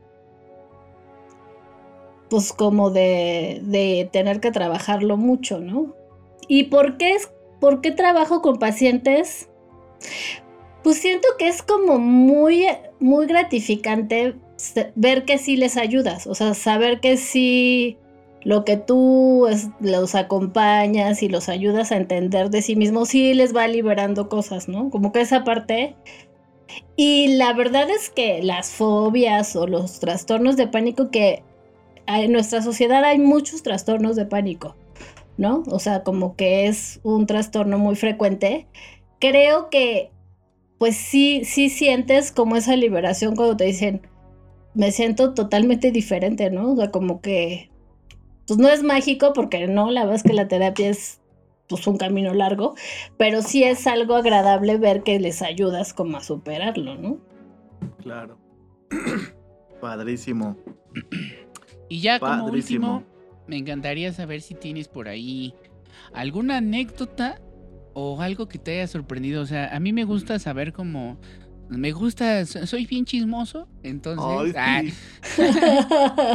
pues 2.29 2.51
como 2.53 2.89
de, 2.89 3.61
de 3.63 4.09
tener 4.11 4.39
que 4.39 4.51
trabajarlo 4.51 5.15
mucho, 5.17 5.59
¿no? 5.59 5.95
¿Y 6.47 6.65
por 6.65 6.97
qué 6.97 7.13
es, 7.15 7.31
por 7.59 7.81
qué 7.81 7.91
trabajo 7.91 8.41
con 8.41 8.57
pacientes? 8.59 9.49
Pues 10.83 10.97
siento 10.97 11.27
que 11.39 11.47
es 11.47 11.63
como 11.63 11.97
muy, 11.97 12.65
muy 12.99 13.25
gratificante 13.27 14.35
ver 14.95 15.25
que 15.25 15.37
sí 15.37 15.57
les 15.57 15.77
ayudas, 15.77 16.27
o 16.27 16.35
sea, 16.35 16.53
saber 16.53 16.99
que 16.99 17.17
sí 17.17 17.97
lo 18.45 18.63
que 18.63 18.77
tú 18.77 19.47
los 19.79 20.15
acompañas 20.15 21.23
y 21.23 21.29
los 21.29 21.49
ayudas 21.49 21.91
a 21.91 21.97
entender 21.97 22.51
de 22.51 22.61
sí 22.61 22.75
mismos, 22.75 23.09
sí 23.09 23.33
les 23.33 23.55
va 23.55 23.67
liberando 23.67 24.29
cosas, 24.29 24.69
¿no? 24.69 24.91
Como 24.91 25.11
que 25.11 25.21
esa 25.21 25.43
parte. 25.43 25.95
Y 26.95 27.35
la 27.37 27.53
verdad 27.53 27.89
es 27.89 28.11
que 28.11 28.43
las 28.43 28.69
fobias 28.69 29.55
o 29.55 29.65
los 29.65 29.99
trastornos 29.99 30.57
de 30.57 30.67
pánico 30.67 31.09
que 31.09 31.43
en 32.05 32.31
nuestra 32.31 32.61
sociedad 32.61 33.03
hay 33.03 33.17
muchos 33.17 33.63
trastornos 33.63 34.15
de 34.15 34.27
pánico, 34.27 34.75
¿no? 35.37 35.63
O 35.71 35.79
sea, 35.79 36.03
como 36.03 36.35
que 36.35 36.67
es 36.67 36.99
un 37.01 37.25
trastorno 37.25 37.79
muy 37.79 37.95
frecuente. 37.95 38.67
Creo 39.19 39.71
que, 39.71 40.11
pues 40.77 40.95
sí, 40.95 41.41
sí 41.45 41.69
sientes 41.69 42.31
como 42.31 42.57
esa 42.57 42.75
liberación 42.75 43.35
cuando 43.35 43.57
te 43.57 43.65
dicen, 43.65 44.03
me 44.75 44.91
siento 44.91 45.33
totalmente 45.33 45.89
diferente, 45.91 46.51
¿no? 46.51 46.73
O 46.73 46.75
sea, 46.75 46.91
como 46.91 47.21
que 47.21 47.71
pues 48.47 48.59
no 48.59 48.69
es 48.69 48.83
mágico 48.83 49.33
porque 49.33 49.67
no, 49.67 49.91
la 49.91 50.01
verdad 50.01 50.15
es 50.15 50.23
que 50.23 50.33
la 50.33 50.47
terapia 50.47 50.89
es 50.89 51.21
pues 51.67 51.87
un 51.87 51.97
camino 51.97 52.33
largo, 52.33 52.75
pero 53.17 53.41
sí 53.41 53.63
es 53.63 53.87
algo 53.87 54.15
agradable 54.15 54.77
ver 54.77 55.03
que 55.03 55.19
les 55.19 55.41
ayudas 55.41 55.93
como 55.93 56.17
a 56.17 56.23
superarlo, 56.23 56.95
¿no? 56.95 57.17
Claro. 58.01 58.37
Padrísimo. 59.81 60.55
Y 61.89 62.01
ya 62.01 62.19
como 62.19 62.45
Padrísimo. 62.45 62.97
último, 62.97 63.15
me 63.47 63.57
encantaría 63.57 64.13
saber 64.13 64.41
si 64.41 64.53
tienes 64.53 64.87
por 64.87 65.07
ahí 65.07 65.53
alguna 66.13 66.57
anécdota 66.57 67.41
o 67.93 68.21
algo 68.21 68.47
que 68.47 68.59
te 68.59 68.73
haya 68.73 68.87
sorprendido. 68.87 69.41
O 69.41 69.45
sea, 69.45 69.75
a 69.75 69.79
mí 69.79 69.93
me 69.93 70.03
gusta 70.03 70.37
saber 70.39 70.73
cómo. 70.73 71.17
Me 71.67 71.91
gusta, 71.91 72.45
so- 72.45 72.65
soy 72.67 72.85
bien 72.85 73.05
chismoso, 73.05 73.67
entonces. 73.81 74.55
Ay, 74.55 74.91
sí. 75.23 75.41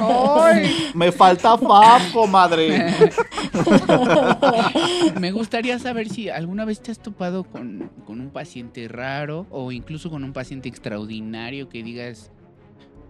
Ay, 0.03 0.91
me 0.95 1.13
falta 1.13 1.57
fafo, 1.57 2.27
madre. 2.27 2.93
Me 5.21 5.31
gustaría 5.33 5.79
saber 5.79 6.09
si 6.09 6.29
alguna 6.29 6.65
vez 6.65 6.81
te 6.83 6.91
has 6.91 6.99
topado 7.01 7.45
con, 7.45 7.91
con 8.07 8.21
un 8.21 8.31
paciente 8.31 8.89
raro 8.89 9.47
o 9.51 9.73
incluso 9.73 10.11
con 10.11 10.25
un 10.25 10.33
paciente 10.33 10.69
extraordinario 10.69 11.69
que 11.69 11.83
digas, 11.83 12.31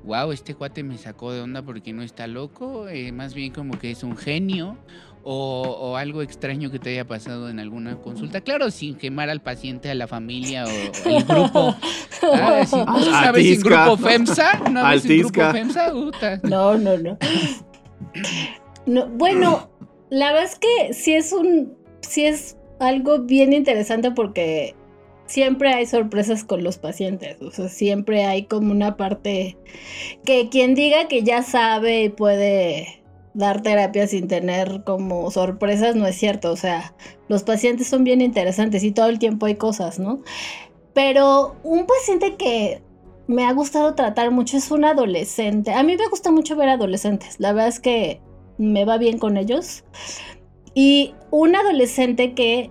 wow, 0.05 0.33
este 0.33 0.55
cuate 0.55 0.83
me 0.83 0.99
sacó 0.99 1.33
de 1.33 1.41
onda 1.41 1.62
porque 1.62 1.93
no 1.93 2.03
está 2.03 2.27
loco, 2.27 2.89
eh, 2.89 3.12
más 3.12 3.35
bien 3.35 3.53
como 3.53 3.79
que 3.79 3.91
es 3.91 4.03
un 4.03 4.16
genio 4.16 4.77
o, 5.23 5.62
o 5.62 5.97
algo 5.97 6.23
extraño 6.23 6.71
que 6.71 6.79
te 6.79 6.91
haya 6.91 7.07
pasado 7.07 7.49
en 7.51 7.61
alguna 7.61 7.97
consulta. 7.97 8.41
Claro, 8.41 8.71
sin 8.71 8.97
quemar 8.97 9.29
al 9.31 9.41
paciente, 9.41 9.91
a 9.91 9.95
la 9.95 10.07
familia 10.07 10.64
o 10.64 10.68
el 10.68 11.25
grupo. 11.25 11.75
Ah, 12.35 12.62
sí, 12.66 12.77
¿no 12.77 12.83
¿Una 13.09 13.33
vez 13.33 13.45
en 13.45 13.59
Altisca. 13.59 13.85
grupo 13.85 13.97
FEMSA? 13.97 14.62
¿Una 14.68 14.91
vez 14.91 15.05
en 15.05 15.18
grupo 15.18 15.41
Altisca. 15.43 15.53
FEMSA? 15.53 15.95
Uta. 15.95 16.41
No, 16.45 16.77
no, 16.79 16.97
no. 16.97 17.18
No, 18.87 19.07
bueno, 19.09 19.71
la 20.09 20.33
verdad 20.33 20.51
es 20.51 20.59
que 20.59 20.95
sí 20.95 21.14
es 21.14 21.33
un, 21.33 21.77
sí 22.01 22.25
es 22.25 22.57
algo 22.81 23.21
bien 23.21 23.53
interesante 23.53 24.11
porque 24.11 24.75
siempre 25.27 25.73
hay 25.73 25.87
sorpresas 25.87 26.45
con 26.45 26.64
los 26.64 26.79
pacientes, 26.79 27.41
o 27.41 27.51
sea, 27.51 27.68
siempre 27.68 28.25
hay 28.25 28.47
como 28.47 28.73
una 28.73 28.97
parte 28.97 29.57
que 30.25 30.49
quien 30.49 30.75
diga 30.75 31.07
que 31.07 31.23
ya 31.23 31.43
sabe 31.43 32.05
y 32.05 32.09
puede 32.09 32.99
dar 33.35 33.62
terapia 33.62 34.07
sin 34.07 34.28
tener 34.28 34.83
como 34.85 35.31
sorpresas 35.31 35.95
no 35.97 36.07
es 36.07 36.16
cierto, 36.16 36.51
o 36.53 36.57
sea, 36.57 36.95
los 37.28 37.45
pacientes 37.45 37.87
son 37.87 38.05
bien 38.05 38.20
interesantes 38.20 38.83
y 38.83 38.93
todo 38.93 39.09
el 39.09 39.18
tiempo 39.18 39.47
hay 39.47 39.57
cosas, 39.57 39.99
¿no? 39.99 40.20
Pero 40.95 41.55
un 41.62 41.87
paciente 41.87 42.37
que 42.37 42.83
me 43.26 43.45
ha 43.45 43.53
gustado 43.53 43.95
tratar 43.95 44.33
mucho 44.33 44.57
es 44.57 44.70
un 44.72 44.85
adolescente. 44.85 45.72
A 45.72 45.85
mí 45.85 45.97
me 45.97 46.09
gusta 46.09 46.33
mucho 46.33 46.57
ver 46.57 46.68
adolescentes. 46.68 47.37
La 47.39 47.53
verdad 47.53 47.68
es 47.68 47.78
que 47.78 48.20
me 48.59 48.85
va 48.85 48.99
bien 48.99 49.18
con 49.18 49.37
ellos. 49.37 49.85
Y 50.74 51.14
un 51.31 51.55
adolescente 51.55 52.35
que 52.35 52.70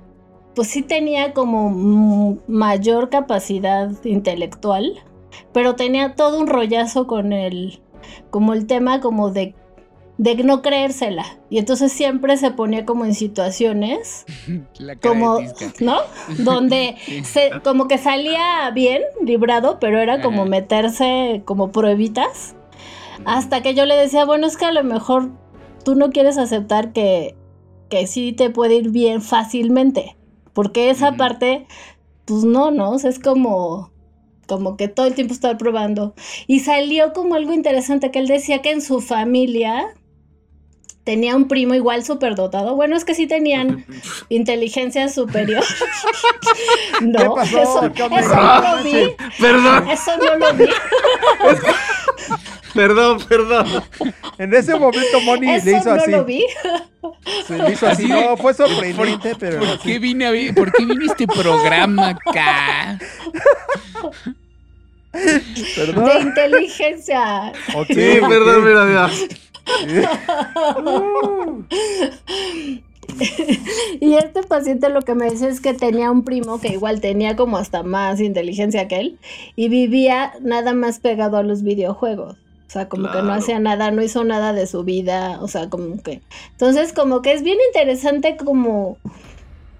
pues 0.55 0.67
sí 0.67 0.81
tenía 0.81 1.33
como 1.33 2.37
mayor 2.47 3.09
capacidad 3.09 3.91
intelectual, 4.03 4.99
pero 5.53 5.75
tenía 5.75 6.15
todo 6.15 6.39
un 6.39 6.47
rollazo 6.47 7.07
con 7.07 7.31
el 7.31 7.81
como 8.29 8.53
el 8.53 8.67
tema 8.67 8.99
como 8.99 9.31
de 9.31 9.55
de 10.19 10.35
no 10.43 10.61
creérsela. 10.61 11.39
Y 11.49 11.59
entonces 11.59 11.93
siempre 11.93 12.35
se 12.35 12.51
ponía 12.51 12.85
como 12.85 13.05
en 13.05 13.15
situaciones 13.15 14.25
como. 15.01 15.39
¿no? 15.79 15.97
Donde 16.37 16.97
se, 17.23 17.51
como 17.63 17.87
que 17.87 17.97
salía 17.97 18.69
bien, 18.71 19.01
librado, 19.25 19.79
pero 19.79 19.97
era 19.97 20.21
como 20.21 20.45
meterse 20.45 21.41
como 21.45 21.71
pruebitas. 21.71 22.55
Hasta 23.25 23.61
que 23.61 23.73
yo 23.73 23.85
le 23.85 23.95
decía, 23.95 24.25
bueno, 24.25 24.45
es 24.45 24.57
que 24.57 24.65
a 24.65 24.71
lo 24.73 24.83
mejor 24.83 25.29
tú 25.83 25.95
no 25.95 26.09
quieres 26.09 26.37
aceptar 26.37 26.91
que, 26.91 27.35
que 27.89 28.05
sí 28.05 28.33
te 28.33 28.49
puede 28.49 28.75
ir 28.75 28.89
bien 28.89 29.21
fácilmente. 29.21 30.17
Porque 30.51 30.89
esa 30.89 31.13
parte, 31.13 31.65
pues 32.25 32.43
no, 32.43 32.71
¿no? 32.71 32.91
O 32.91 32.99
sea, 32.99 33.09
es 33.09 33.19
como, 33.19 33.91
como 34.47 34.75
que 34.75 34.89
todo 34.89 35.05
el 35.05 35.15
tiempo 35.15 35.33
estar 35.33 35.57
probando. 35.57 36.13
Y 36.45 36.59
salió 36.59 37.13
como 37.13 37.35
algo 37.35 37.53
interesante 37.53 38.11
que 38.11 38.19
él 38.19 38.27
decía 38.27 38.61
que 38.61 38.71
en 38.71 38.81
su 38.81 38.99
familia 38.99 39.93
tenía 41.09 41.35
un 41.35 41.47
primo 41.47 41.73
igual 41.73 42.05
superdotado. 42.05 42.75
Bueno, 42.75 42.95
es 42.95 43.03
que 43.03 43.15
sí 43.15 43.25
tenían 43.25 43.83
inteligencia 44.29 45.09
superior. 45.09 45.63
no, 47.01 47.17
¿Qué 47.17 47.25
pasó? 47.35 47.61
eso, 47.63 47.91
¿Qué 47.95 48.03
onda? 48.03 48.19
eso 48.19 48.35
no 48.35 48.77
lo 48.77 48.83
vi. 48.83 49.15
Perdón, 49.41 49.89
Eso 49.89 50.11
no 50.17 50.35
lo 50.35 50.53
vi. 50.53 50.65
perdón, 52.75 53.19
perdón. 53.27 53.83
En 54.37 54.53
ese 54.53 54.75
momento 54.77 55.19
Moni 55.21 55.47
le 55.47 55.55
Eso 55.55 55.69
hizo 55.77 55.95
no 55.95 56.01
así. 56.01 56.11
lo 56.11 56.25
vi. 56.25 56.45
Se 57.47 57.57
le 57.57 57.71
hizo 57.71 57.87
así. 57.87 58.05
No, 58.07 58.37
fue 58.37 58.53
sorprendente, 58.53 59.35
pero. 59.39 59.61
¿Por 59.61 59.79
qué 59.79 59.97
vine 59.97 60.27
a 60.27 60.31
ver- 60.31 60.53
¿Por 60.53 60.71
qué 60.71 60.85
vine 60.85 61.05
a 61.05 61.11
este 61.11 61.25
programa 61.25 62.09
acá? 62.09 62.99
Perdón. 65.75 66.05
De 66.05 66.19
inteligencia. 66.21 67.51
Sí, 67.87 67.95
perdón, 67.95 68.63
mira, 68.63 68.85
mira. 68.85 69.09
Y 73.99 74.13
este 74.13 74.43
paciente 74.43 74.89
lo 74.89 75.01
que 75.01 75.15
me 75.15 75.29
dice 75.29 75.47
es 75.49 75.59
que 75.61 75.73
tenía 75.73 76.11
un 76.11 76.23
primo 76.23 76.59
que 76.61 76.69
igual 76.69 77.01
tenía 77.01 77.35
como 77.35 77.57
hasta 77.57 77.83
más 77.83 78.21
inteligencia 78.21 78.87
que 78.87 78.99
él 78.99 79.19
y 79.55 79.67
vivía 79.69 80.33
nada 80.41 80.73
más 80.73 80.99
pegado 80.99 81.37
a 81.37 81.43
los 81.43 81.63
videojuegos. 81.63 82.35
O 82.35 82.71
sea, 82.71 82.87
como 82.87 83.11
que 83.11 83.23
no 83.23 83.33
hacía 83.33 83.59
nada, 83.59 83.89
no 83.89 84.03
hizo 84.03 84.23
nada 84.23 84.53
de 84.53 84.67
su 84.67 84.83
vida, 84.83 85.39
o 85.41 85.47
sea, 85.47 85.69
como 85.69 85.99
que... 86.03 86.21
Entonces, 86.51 86.93
como 86.93 87.23
que 87.23 87.33
es 87.33 87.41
bien 87.41 87.57
interesante 87.73 88.37
como, 88.37 88.97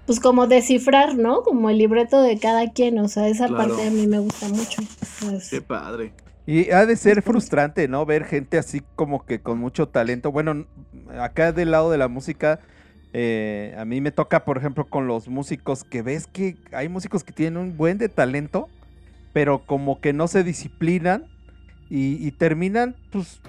pues 0.06 0.18
como 0.18 0.48
descifrar, 0.48 1.16
¿no? 1.16 1.44
Como 1.44 1.70
el 1.70 1.78
libreto 1.78 2.20
de 2.20 2.36
cada 2.40 2.68
quien, 2.72 2.98
o 2.98 3.06
sea, 3.06 3.28
esa 3.28 3.46
Claro. 3.46 3.68
parte 3.68 3.86
a 3.86 3.90
mí 3.92 4.08
me 4.08 4.18
gusta 4.18 4.48
mucho. 4.48 4.82
Pues, 5.20 5.50
Qué 5.50 5.62
padre. 5.62 6.12
Y 6.50 6.72
ha 6.72 6.84
de 6.84 6.96
ser 6.96 7.22
frustrante, 7.22 7.86
¿no? 7.86 8.04
Ver 8.04 8.24
gente 8.24 8.58
así 8.58 8.82
como 8.96 9.24
que 9.24 9.40
con 9.40 9.60
mucho 9.60 9.86
talento. 9.86 10.32
Bueno, 10.32 10.66
acá 11.16 11.52
del 11.52 11.70
lado 11.70 11.92
de 11.92 11.96
la 11.96 12.08
música, 12.08 12.58
eh, 13.12 13.72
a 13.78 13.84
mí 13.84 14.00
me 14.00 14.10
toca, 14.10 14.44
por 14.44 14.58
ejemplo, 14.58 14.84
con 14.84 15.06
los 15.06 15.28
músicos 15.28 15.84
que 15.84 16.02
ves 16.02 16.26
que 16.26 16.56
hay 16.72 16.88
músicos 16.88 17.22
que 17.22 17.30
tienen 17.32 17.56
un 17.56 17.76
buen 17.76 17.98
de 17.98 18.08
talento, 18.08 18.68
pero 19.32 19.64
como 19.64 20.00
que 20.00 20.12
no 20.12 20.26
se 20.26 20.42
disciplinan 20.42 21.26
y, 21.88 22.14
y 22.26 22.32
terminan, 22.32 22.96
pues, 23.12 23.40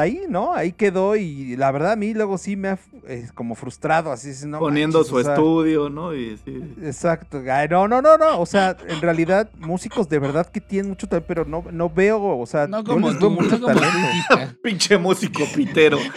ahí, 0.00 0.22
¿no? 0.28 0.54
Ahí 0.54 0.72
quedó 0.72 1.16
y 1.16 1.56
la 1.56 1.70
verdad 1.70 1.92
a 1.92 1.96
mí 1.96 2.14
luego 2.14 2.38
sí 2.38 2.56
me 2.56 2.68
ha 2.68 2.78
eh, 3.06 3.26
como 3.34 3.54
frustrado, 3.54 4.12
así, 4.12 4.30
no 4.46 4.58
Poniendo 4.58 4.98
manches, 4.98 5.10
su 5.10 5.16
o 5.16 5.22
sea, 5.22 5.34
estudio, 5.34 5.90
¿no? 5.90 6.14
Y 6.14 6.38
sí. 6.44 6.74
Exacto. 6.82 7.42
Ay, 7.50 7.68
no, 7.68 7.88
no, 7.88 8.00
no, 8.00 8.16
no. 8.16 8.40
O 8.40 8.46
sea, 8.46 8.76
en 8.88 9.00
realidad, 9.00 9.50
músicos 9.58 10.08
de 10.08 10.18
verdad 10.18 10.46
que 10.46 10.60
tienen 10.60 10.90
mucho 10.90 11.08
talento, 11.08 11.26
pero 11.28 11.44
no, 11.44 11.64
no 11.70 11.90
veo, 11.90 12.38
o 12.38 12.46
sea, 12.46 12.66
No 12.66 12.78
yo 12.78 12.94
como 12.94 13.10
les 13.10 13.18
veo 13.20 13.28
tú, 13.28 13.34
mucho 13.34 13.58
no 13.58 13.66
talento. 13.66 14.58
Pinche 14.62 14.98
músico 14.98 15.44
pitero. 15.54 15.98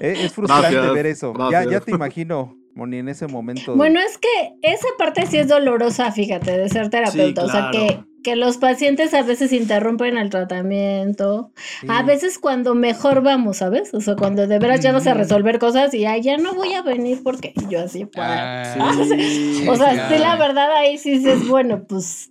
Eh, 0.00 0.24
Es 0.24 0.32
frustrante 0.32 0.72
Gracias, 0.72 0.94
ver 0.94 1.06
eso. 1.06 1.32
Ya, 1.38 1.48
gracias. 1.62 1.72
ya 1.72 1.80
te 1.80 1.90
imagino, 1.92 2.56
Moni, 2.74 2.98
en 2.98 3.08
ese 3.08 3.26
momento. 3.28 3.76
Bueno, 3.76 4.00
es 4.00 4.18
que 4.18 4.28
esa 4.62 4.88
parte 4.98 5.26
sí 5.26 5.38
es 5.38 5.48
dolorosa, 5.48 6.10
fíjate, 6.10 6.58
de 6.58 6.68
ser 6.68 6.90
terapeuta. 6.90 7.44
O 7.44 7.48
sea, 7.48 7.70
que. 7.70 8.00
Que 8.26 8.34
los 8.34 8.56
pacientes 8.58 9.14
a 9.14 9.22
veces 9.22 9.52
interrumpen 9.52 10.18
el 10.18 10.30
tratamiento. 10.30 11.52
sí. 11.80 11.86
A 11.88 12.02
veces 12.02 12.40
cuando 12.40 12.74
mejor 12.74 13.22
vamos, 13.22 13.58
¿sabes? 13.58 13.94
O 13.94 14.00
sea, 14.00 14.16
cuando 14.16 14.48
de 14.48 14.58
veras 14.58 14.80
ya 14.80 14.90
vas 14.92 15.06
a 15.06 15.14
resolver 15.14 15.60
cosas 15.60 15.94
y 15.94 16.06
"Ay, 16.06 16.22
ya 16.22 16.36
no 16.36 16.52
voy 16.54 16.72
a 16.74 16.82
venir 16.82 17.20
porque 17.22 17.54
yo 17.70 17.80
así, 17.84 18.04
pues. 18.04 18.26
Ah, 18.28 18.92
Sí. 19.06 19.68
o 19.68 19.76
sea, 19.76 20.08
sí, 20.10 20.18
la 20.18 20.36
verdad 20.36 20.72
ahí 20.76 20.98
sí 20.98 21.18
dices, 21.18 21.46
bueno, 21.48 21.84
pues, 21.88 22.28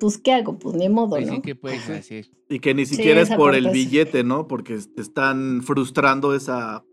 pues, 0.00 0.18
¿qué 0.18 0.32
hago? 0.32 0.58
Pues 0.58 0.74
ni 0.74 0.88
modo, 0.88 1.10
Pues 1.10 1.28
¿no? 1.28 1.34
sí, 1.36 1.40
¿qué 1.42 1.54
puedes 1.54 1.88
hacer? 1.88 2.26
Y 2.48 2.58
que 2.58 2.74
ni 2.74 2.84
Sí, 2.84 2.96
siquiera 2.96 3.20
es 3.20 3.30
por 3.30 3.54
el 3.54 3.70
billete, 3.70 4.24
¿no? 4.24 4.48
Porque 4.48 4.76
te 4.94 5.02
están 5.02 5.62
frustrando 5.62 6.34
esa 6.34 6.84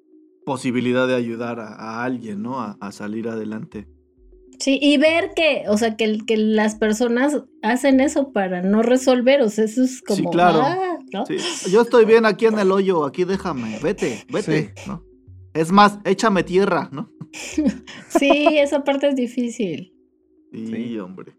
posibilidad 0.46 1.08
de 1.08 1.16
ayudar 1.16 1.60
a, 1.60 1.70
a 1.74 2.04
alguien, 2.04 2.44
¿no? 2.44 2.60
A, 2.62 2.78
a 2.80 2.92
salir 2.92 3.28
adelante. 3.28 3.88
Sí, 4.60 4.80
y 4.82 4.98
ver 4.98 5.32
que, 5.36 5.64
o 5.68 5.78
sea, 5.78 5.96
que, 5.98 6.04
el- 6.06 6.26
que 6.26 6.38
las 6.38 6.76
personas 6.76 7.42
hacen 7.62 8.00
eso 8.00 8.32
para 8.32 8.62
no 8.62 8.82
resolver, 8.82 9.42
o 9.42 9.50
sea, 9.50 9.66
eso 9.66 9.84
es 9.84 10.02
como, 10.02 10.18
Sí, 10.18 10.26
claro. 10.32 10.62
ah, 10.62 10.98
¿no? 11.14 11.26
Sí, 11.26 11.38
yo 11.72 11.82
estoy 11.82 12.06
bien 12.06 12.26
aquí 12.26 12.46
en 12.46 12.58
el 12.60 12.72
hoyo, 12.72 13.06
aquí 13.06 13.24
déjame, 13.26 13.78
vete, 13.82 14.26
vete, 14.32 14.74
¿no? 14.88 15.04
Es 15.54 15.72
más, 15.72 16.00
échame 16.06 16.44
tierra, 16.44 16.90
¿no? 16.92 17.10
Sí, 18.20 18.58
esa 18.58 18.84
parte 18.84 19.08
es 19.10 19.16
difícil. 19.16 19.94
Sí, 20.54 20.68
Sí. 20.68 21.00
hombre. 21.00 21.34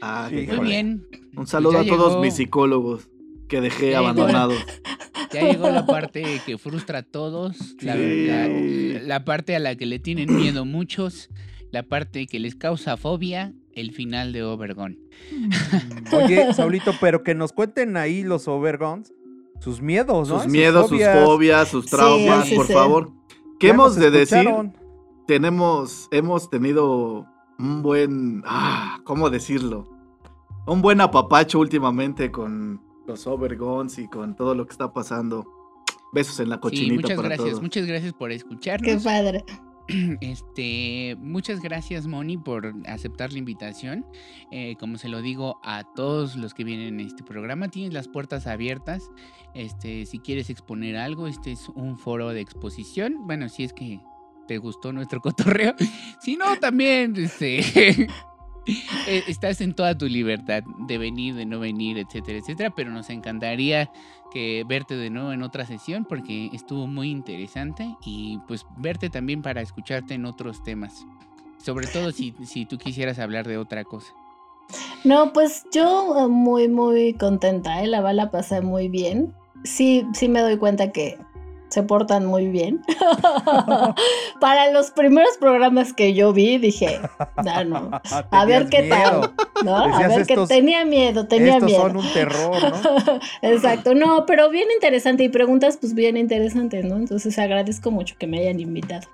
Ah, 0.00 0.28
Sí, 0.30 0.46
qué 0.46 0.52
Muy 0.56 0.66
bien. 0.66 1.06
Un 1.36 1.46
saludo 1.46 1.72
Ya 1.74 1.80
a 1.80 1.86
todos 1.86 2.10
llegó. 2.10 2.22
mis 2.22 2.34
psicólogos 2.34 3.08
que 3.48 3.60
dejé 3.60 3.90
Ya 3.90 3.98
llegó. 4.00 4.10
abandonados. 4.10 4.54
Ya 5.30 5.42
llegó 5.42 5.68
la 5.68 5.84
parte 5.84 6.40
que 6.46 6.56
frustra 6.56 7.00
a 7.00 7.02
todos, 7.02 7.58
la, 7.82 7.96
la- 7.96 8.48
la 8.48 9.24
parte 9.26 9.54
a 9.54 9.58
la 9.58 9.76
que 9.76 9.84
le 9.84 9.98
tienen 9.98 10.34
miedo 10.34 10.64
muchos, 10.64 11.28
la 11.70 11.82
parte 11.82 12.26
que 12.26 12.38
les 12.38 12.54
causa 12.54 12.96
fobia, 12.96 13.52
el 13.72 13.92
final 13.92 14.32
de 14.32 14.42
Overgone. 14.42 14.98
Oye, 16.12 16.52
Saulito, 16.54 16.92
pero 17.00 17.22
que 17.22 17.34
nos 17.34 17.52
cuenten 17.52 17.96
ahí 17.96 18.22
los 18.22 18.48
overguns, 18.48 19.12
sus 19.60 19.80
miedos, 19.80 20.28
¿no? 20.28 20.40
Sus 20.42 20.50
miedos, 20.50 20.88
sus 20.88 21.00
fobias, 21.04 21.68
sus 21.68 21.86
traumas, 21.86 22.46
sí, 22.46 22.54
por 22.54 22.66
sí. 22.66 22.72
favor. 22.72 23.12
¿Qué 23.58 23.68
Ya 23.68 23.74
hemos 23.74 23.96
de 23.96 24.10
decir? 24.10 24.48
Tenemos, 25.26 26.08
hemos 26.10 26.48
tenido 26.48 27.26
un 27.58 27.82
buen, 27.82 28.42
ah, 28.46 29.00
¿cómo 29.04 29.30
decirlo? 29.30 29.88
Un 30.66 30.80
buen 30.80 31.00
apapacho 31.00 31.58
últimamente 31.58 32.30
con 32.30 32.80
los 33.06 33.26
overguns 33.26 33.98
y 33.98 34.08
con 34.08 34.36
todo 34.36 34.54
lo 34.54 34.66
que 34.66 34.72
está 34.72 34.92
pasando. 34.92 35.46
Besos 36.12 36.40
en 36.40 36.48
la 36.48 36.56
Sí, 36.56 36.60
cochinita 36.62 36.94
muchas 37.02 37.16
para 37.16 37.28
gracias, 37.28 37.48
todos. 37.50 37.62
muchas 37.62 37.86
gracias 37.86 38.12
por 38.14 38.30
Qué 38.30 38.36
escucharnos. 38.36 39.02
padre. 39.04 39.44
Este, 40.20 41.16
muchas 41.18 41.60
gracias 41.60 42.06
Moni 42.06 42.36
por 42.36 42.74
aceptar 42.86 43.32
la 43.32 43.38
invitación. 43.38 44.04
Eh, 44.50 44.76
como 44.78 44.98
se 44.98 45.08
lo 45.08 45.22
digo 45.22 45.58
a 45.62 45.84
todos 45.94 46.36
los 46.36 46.54
que 46.54 46.64
vienen 46.64 47.00
en 47.00 47.06
este 47.06 47.24
programa, 47.24 47.68
tienes 47.68 47.92
las 47.92 48.08
puertas 48.08 48.46
abiertas. 48.46 49.10
Este, 49.54 50.06
si 50.06 50.18
quieres 50.18 50.50
exponer 50.50 50.96
algo, 50.96 51.26
este 51.26 51.52
es 51.52 51.68
un 51.70 51.98
foro 51.98 52.28
de 52.30 52.40
exposición. 52.40 53.26
Bueno, 53.26 53.48
si 53.48 53.64
es 53.64 53.72
que 53.72 54.00
te 54.46 54.58
gustó 54.58 54.92
nuestro 54.92 55.20
cotorreo. 55.22 55.74
Si 56.20 56.36
no, 56.36 56.58
también, 56.58 57.14
este, 57.16 58.08
estás 59.26 59.60
en 59.60 59.74
toda 59.74 59.96
tu 59.96 60.06
libertad 60.06 60.62
de 60.86 60.98
venir, 60.98 61.34
de 61.34 61.46
no 61.46 61.60
venir, 61.60 61.98
etcétera, 61.98 62.38
etcétera. 62.38 62.70
Pero 62.70 62.90
nos 62.90 63.10
encantaría 63.10 63.90
que 64.32 64.64
verte 64.66 64.96
de 64.96 65.10
nuevo 65.10 65.32
en 65.32 65.42
otra 65.42 65.66
sesión 65.66 66.04
porque 66.04 66.50
estuvo 66.52 66.86
muy 66.86 67.10
interesante 67.10 67.96
y 68.04 68.38
pues 68.46 68.66
verte 68.76 69.10
también 69.10 69.42
para 69.42 69.62
escucharte 69.62 70.14
en 70.14 70.26
otros 70.26 70.62
temas. 70.62 71.06
Sobre 71.62 71.86
todo 71.86 72.12
si, 72.12 72.34
si 72.44 72.66
tú 72.66 72.78
quisieras 72.78 73.18
hablar 73.18 73.46
de 73.46 73.58
otra 73.58 73.84
cosa. 73.84 74.12
No, 75.04 75.32
pues 75.32 75.64
yo 75.72 76.24
eh, 76.24 76.28
muy, 76.28 76.68
muy 76.68 77.14
contenta, 77.14 77.82
¿eh? 77.82 77.86
La 77.86 78.00
bala 78.00 78.30
pasé 78.30 78.60
muy 78.60 78.88
bien. 78.88 79.34
Sí, 79.64 80.06
sí 80.12 80.28
me 80.28 80.40
doy 80.40 80.56
cuenta 80.56 80.92
que 80.92 81.18
se 81.68 81.82
portan 81.82 82.24
muy 82.26 82.48
bien. 82.48 82.82
Para 84.40 84.70
los 84.70 84.90
primeros 84.90 85.36
programas 85.38 85.92
que 85.92 86.14
yo 86.14 86.32
vi, 86.32 86.58
dije, 86.58 87.00
"Ah, 87.36 87.64
no, 87.64 87.90
a 88.30 88.44
ver 88.44 88.68
qué 88.68 88.82
miedo. 88.82 89.32
tal. 89.54 89.64
¿no? 89.64 89.76
A 89.76 90.08
ver 90.08 90.26
qué 90.26 90.34
"Estos- 90.34 90.48
tenía 90.48 90.84
miedo, 90.84 91.26
tenía 91.26 91.54
Estos 91.54 91.68
miedo. 91.70 91.82
son 91.82 91.96
un 91.96 92.12
terror, 92.12 92.56
¿no? 92.62 93.18
Exacto, 93.42 93.94
no, 93.94 94.24
pero 94.26 94.48
bien 94.50 94.68
interesante 94.74 95.24
y 95.24 95.28
preguntas 95.28 95.76
pues 95.80 95.94
bien 95.94 96.16
interesantes, 96.16 96.84
¿no? 96.84 96.96
Entonces 96.96 97.38
agradezco 97.38 97.90
mucho 97.90 98.14
que 98.18 98.26
me 98.26 98.38
hayan 98.40 98.60
invitado. 98.60 99.08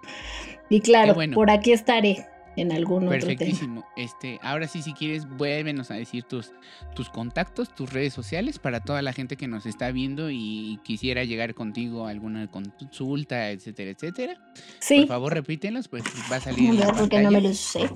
Y 0.68 0.80
claro, 0.80 1.14
bueno. 1.14 1.34
por 1.34 1.50
aquí 1.50 1.72
estaré 1.72 2.26
en 2.56 2.72
algún 2.72 3.06
otro 3.06 3.18
tema. 3.18 3.28
Perfectísimo. 3.28 3.84
Este, 3.96 4.38
ahora 4.42 4.68
sí, 4.68 4.82
si 4.82 4.92
quieres, 4.92 5.28
vuélvenos 5.28 5.90
a 5.90 5.94
decir 5.94 6.24
tus, 6.24 6.52
tus 6.94 7.08
contactos, 7.08 7.74
tus 7.74 7.92
redes 7.92 8.12
sociales 8.12 8.58
para 8.58 8.80
toda 8.80 9.02
la 9.02 9.12
gente 9.12 9.36
que 9.36 9.48
nos 9.48 9.66
está 9.66 9.90
viendo 9.90 10.30
y 10.30 10.78
quisiera 10.84 11.24
llegar 11.24 11.54
contigo 11.54 12.06
a 12.06 12.10
alguna 12.10 12.48
consulta, 12.50 13.50
etcétera, 13.50 13.90
etcétera. 13.90 14.36
Sí, 14.78 15.00
Por 15.00 15.08
favor, 15.08 15.34
repítelos, 15.34 15.88
pues 15.88 16.04
va 16.30 16.36
a 16.36 16.40
salir. 16.40 16.74
no 16.74 17.30
me 17.30 17.54
sé. 17.54 17.90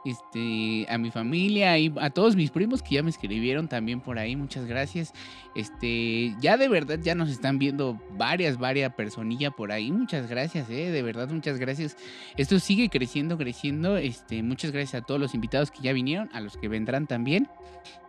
este, 0.08 0.86
a 0.90 0.98
mi 0.98 1.12
familia 1.12 1.78
y 1.78 1.94
a 2.00 2.10
todos 2.10 2.36
mis 2.36 2.52
primos 2.52 2.82
que 2.82 2.96
ya 2.96 3.04
me 3.04 3.10
escribieron 3.10 3.68
también 3.68 4.00
por 4.00 4.18
ahí. 4.18 4.36
Muchas 4.36 4.66
gracias. 4.66 5.14
Este, 5.56 6.36
ya 6.40 6.58
de 6.58 6.70
verdad 6.70 7.00
ya 7.02 7.16
nos 7.16 7.30
están 7.30 7.60
viendo 7.60 8.00
varias, 8.18 8.58
varias 8.58 8.94
personillas 8.94 9.54
por 9.54 9.72
ahí. 9.72 9.92
Muchas 9.92 10.30
gracias, 10.30 10.70
eh, 10.70 10.92
de 10.92 11.02
verdad, 11.02 11.30
muchas 11.30 11.60
gracias. 11.60 11.98
Esto 12.38 12.60
sigue 12.60 12.90
creciendo, 12.90 13.38
creciendo. 13.38 13.98
Este, 13.98 14.42
muchas 14.44 14.72
gracias 14.72 15.02
a 15.02 15.06
todos 15.06 15.20
los 15.20 15.36
invitados 15.36 15.72
que 15.72 15.82
ya 15.82 15.94
vinieron, 15.94 16.30
a 16.34 16.40
los 16.40 16.58
que 16.58 16.68
vendrán 16.68 17.08
también. 17.08 17.50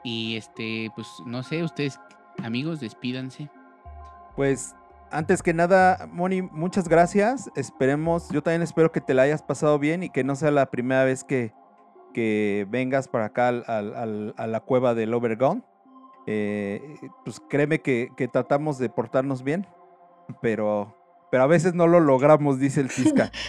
Y 0.04 0.36
este, 0.36 0.90
pues 0.94 1.08
no 1.26 1.42
sé, 1.42 1.62
ustedes, 1.62 1.98
amigos, 2.42 2.80
despídanse. 2.80 3.48
Pues 4.36 4.74
antes 5.10 5.42
que 5.42 5.54
nada, 5.54 6.08
Moni, 6.12 6.42
muchas 6.42 6.88
gracias. 6.88 7.50
Esperemos, 7.56 8.28
yo 8.30 8.42
también 8.42 8.62
espero 8.62 8.92
que 8.92 9.00
te 9.00 9.14
la 9.14 9.22
hayas 9.22 9.42
pasado 9.42 9.78
bien 9.78 10.02
y 10.02 10.10
que 10.10 10.24
no 10.24 10.36
sea 10.36 10.50
la 10.50 10.70
primera 10.70 11.04
vez 11.04 11.24
que, 11.24 11.52
que 12.19 12.66
vengas 12.69 13.07
para 13.07 13.27
acá 13.27 13.47
al- 13.47 13.65
al- 13.69 13.95
al- 13.95 14.35
a 14.36 14.49
la 14.49 14.59
cueva 14.59 14.97
del 14.97 15.15
Overgone. 15.15 15.62
Eh, 16.27 16.97
pues 17.24 17.40
créeme 17.49 17.81
que, 17.81 18.09
que 18.16 18.27
tratamos 18.27 18.77
de 18.78 18.89
portarnos 18.89 19.45
bien, 19.45 19.69
pero, 20.43 20.97
pero 21.31 21.45
a 21.45 21.47
veces 21.47 21.74
no 21.74 21.86
lo 21.86 22.01
logramos, 22.01 22.59
dice 22.59 22.81
el 22.81 22.89
Fisca. 22.89 23.31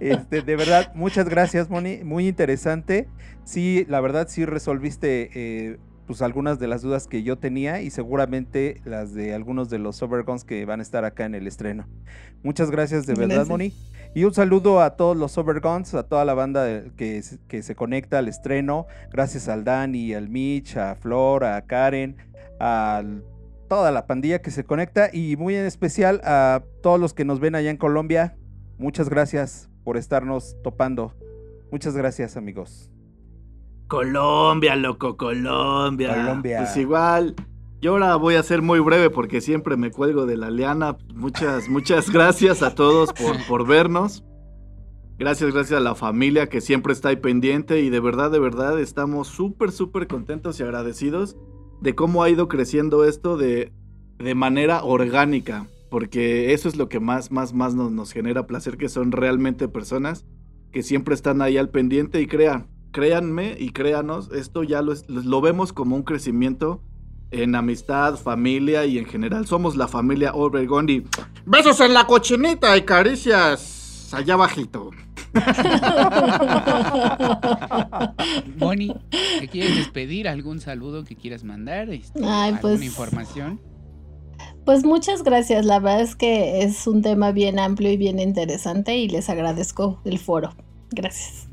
Este, 0.00 0.42
de 0.42 0.56
verdad, 0.56 0.92
muchas 0.94 1.28
gracias, 1.28 1.68
Moni. 1.68 2.04
Muy 2.04 2.28
interesante. 2.28 3.08
Sí, 3.42 3.84
la 3.88 4.00
verdad, 4.00 4.28
sí 4.28 4.44
resolviste 4.44 5.30
eh, 5.34 5.78
pues 6.06 6.22
algunas 6.22 6.58
de 6.58 6.66
las 6.68 6.82
dudas 6.82 7.06
que 7.06 7.22
yo 7.22 7.38
tenía 7.38 7.80
y 7.82 7.90
seguramente 7.90 8.80
las 8.84 9.14
de 9.14 9.34
algunos 9.34 9.70
de 9.70 9.78
los 9.78 10.02
Overguns 10.02 10.44
que 10.44 10.64
van 10.64 10.80
a 10.80 10.82
estar 10.82 11.04
acá 11.04 11.24
en 11.24 11.34
el 11.34 11.46
estreno. 11.46 11.86
Muchas 12.42 12.70
gracias 12.70 13.06
de 13.06 13.14
verdad, 13.14 13.28
Gracias. 13.46 13.48
Moni. 13.48 13.72
Y 14.14 14.24
un 14.24 14.32
saludo 14.34 14.80
a 14.80 14.96
todos 14.96 15.16
los 15.16 15.36
Overguns, 15.38 15.94
a 15.94 16.04
toda 16.04 16.24
la 16.24 16.34
banda 16.34 16.84
que, 16.96 17.22
se- 17.22 17.38
que 17.48 17.62
se 17.62 17.74
conecta 17.74 18.18
al 18.18 18.28
estreno. 18.28 18.86
Gracias 19.10 19.48
al 19.48 19.64
Dani, 19.64 20.14
al 20.14 20.28
Mitch, 20.28 20.76
a 20.76 20.94
Flor, 20.94 21.44
a 21.44 21.62
Karen, 21.62 22.16
a 22.60 23.02
toda 23.68 23.90
la 23.90 24.06
pandilla 24.06 24.40
que 24.42 24.50
se 24.50 24.62
conecta 24.64 25.08
y 25.12 25.36
muy 25.36 25.56
en 25.56 25.64
especial 25.64 26.20
a 26.24 26.62
todos 26.82 27.00
los 27.00 27.14
que 27.14 27.24
nos 27.24 27.40
ven 27.40 27.54
allá 27.54 27.70
en 27.70 27.76
Colombia. 27.76 28.36
Muchas 28.78 29.08
gracias 29.08 29.68
por 29.82 29.96
estarnos 29.96 30.56
topando. 30.62 31.12
Muchas 31.72 31.96
gracias, 31.96 32.36
amigos. 32.36 32.90
Colombia, 33.88 34.76
loco, 34.76 35.16
Colombia. 35.16 36.14
Colombia. 36.14 36.58
Pues 36.58 36.76
igual. 36.76 37.34
Yo 37.80 37.92
ahora 37.92 38.16
voy 38.16 38.36
a 38.36 38.42
ser 38.42 38.62
muy 38.62 38.80
breve 38.80 39.10
porque 39.10 39.40
siempre 39.40 39.76
me 39.76 39.90
cuelgo 39.90 40.26
de 40.26 40.36
la 40.36 40.50
liana. 40.50 40.96
Muchas, 41.14 41.68
muchas 41.70 42.10
gracias 42.10 42.62
a 42.62 42.74
todos 42.74 43.12
por, 43.12 43.36
por 43.46 43.66
vernos. 43.66 44.24
Gracias, 45.18 45.52
gracias 45.52 45.78
a 45.78 45.82
la 45.82 45.94
familia 45.94 46.48
que 46.48 46.60
siempre 46.60 46.92
está 46.92 47.10
ahí 47.10 47.16
pendiente 47.16 47.80
y 47.80 47.90
de 47.90 48.00
verdad, 48.00 48.30
de 48.30 48.40
verdad 48.40 48.80
estamos 48.80 49.28
súper, 49.28 49.70
súper 49.70 50.08
contentos 50.08 50.58
y 50.58 50.64
agradecidos 50.64 51.36
de 51.80 51.94
cómo 51.94 52.22
ha 52.22 52.30
ido 52.30 52.48
creciendo 52.48 53.04
esto 53.04 53.36
de, 53.36 53.72
de 54.18 54.34
manera 54.34 54.82
orgánica. 54.82 55.66
Porque 55.90 56.52
eso 56.52 56.68
es 56.68 56.76
lo 56.76 56.88
que 56.88 56.98
más, 56.98 57.30
más, 57.30 57.52
más 57.54 57.74
nos, 57.76 57.92
nos 57.92 58.12
genera 58.12 58.48
placer, 58.48 58.76
que 58.76 58.88
son 58.88 59.12
realmente 59.12 59.68
personas 59.68 60.26
que 60.72 60.82
siempre 60.82 61.14
están 61.14 61.40
ahí 61.40 61.56
al 61.56 61.70
pendiente 61.70 62.20
y 62.20 62.26
crean, 62.26 62.66
créanme 62.94 63.56
y 63.58 63.70
créanos, 63.70 64.30
esto 64.32 64.62
ya 64.62 64.80
lo, 64.80 64.92
es- 64.92 65.04
lo 65.08 65.40
vemos 65.40 65.72
como 65.72 65.96
un 65.96 66.04
crecimiento 66.04 66.80
en 67.32 67.56
amistad, 67.56 68.14
familia 68.14 68.86
y 68.86 68.96
en 68.98 69.06
general. 69.06 69.46
Somos 69.46 69.74
la 69.76 69.88
familia 69.88 70.32
Obregón 70.32 70.88
y 70.88 71.02
besos 71.44 71.80
en 71.80 71.92
la 71.92 72.06
cochinita 72.06 72.76
y 72.76 72.82
caricias 72.82 74.08
allá 74.14 74.36
bajito. 74.36 74.90
Bonnie, 78.58 78.94
¿te 79.40 79.48
quieres 79.48 79.76
despedir? 79.76 80.28
¿Algún 80.28 80.60
saludo 80.60 81.02
que 81.04 81.16
quieras 81.16 81.42
mandar? 81.42 81.90
Este, 81.90 82.20
Ay, 82.24 82.52
¿Alguna 82.54 82.60
pues- 82.60 82.82
información? 82.84 83.60
Pues 84.64 84.84
muchas 84.84 85.22
gracias, 85.22 85.64
la 85.66 85.78
verdad 85.78 86.00
es 86.00 86.16
que 86.16 86.62
es 86.62 86.86
un 86.86 87.02
tema 87.02 87.32
bien 87.32 87.58
amplio 87.58 87.90
y 87.92 87.96
bien 87.98 88.18
interesante 88.18 88.96
y 88.96 89.08
les 89.08 89.28
agradezco 89.28 90.00
el 90.04 90.18
foro. 90.18 90.54
Gracias. 90.90 91.48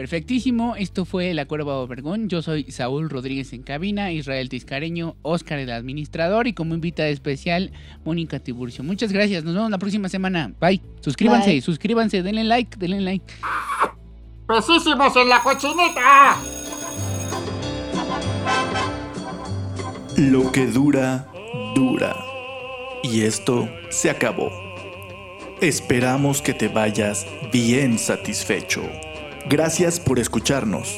Perfectísimo, 0.00 0.76
esto 0.76 1.04
fue 1.04 1.34
La 1.34 1.44
Cuerva 1.44 1.76
Obergón. 1.76 2.30
Yo 2.30 2.40
soy 2.40 2.64
Saúl 2.70 3.10
Rodríguez 3.10 3.52
en 3.52 3.62
cabina, 3.62 4.10
Israel 4.12 4.48
Tiscareño, 4.48 5.16
Oscar 5.20 5.58
el 5.58 5.70
administrador 5.70 6.46
y 6.46 6.54
como 6.54 6.74
invitada 6.74 7.10
especial, 7.10 7.70
Mónica 8.02 8.38
Tiburcio. 8.38 8.82
Muchas 8.82 9.12
gracias, 9.12 9.44
nos 9.44 9.54
vemos 9.54 9.70
la 9.70 9.76
próxima 9.76 10.08
semana. 10.08 10.54
Bye. 10.58 10.80
Suscríbanse, 11.02 11.50
Bye. 11.50 11.60
suscríbanse, 11.60 12.22
denle 12.22 12.44
like, 12.44 12.78
denle 12.78 13.02
like. 13.02 13.26
¡Besísimos 14.48 15.14
en 15.16 15.28
la 15.28 15.42
cochinita! 15.42 16.36
Lo 20.16 20.50
que 20.50 20.66
dura, 20.66 21.30
dura. 21.74 22.16
Y 23.02 23.20
esto 23.20 23.68
se 23.90 24.08
acabó. 24.08 24.50
Esperamos 25.60 26.40
que 26.40 26.54
te 26.54 26.68
vayas 26.68 27.26
bien 27.52 27.98
satisfecho. 27.98 28.80
Gracias 29.48 29.98
por 29.98 30.18
escucharnos. 30.18 30.96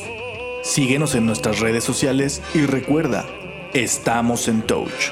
Síguenos 0.62 1.14
en 1.14 1.26
nuestras 1.26 1.60
redes 1.60 1.84
sociales 1.84 2.42
y 2.54 2.66
recuerda, 2.66 3.24
estamos 3.72 4.48
en 4.48 4.62
Touch. 4.62 5.10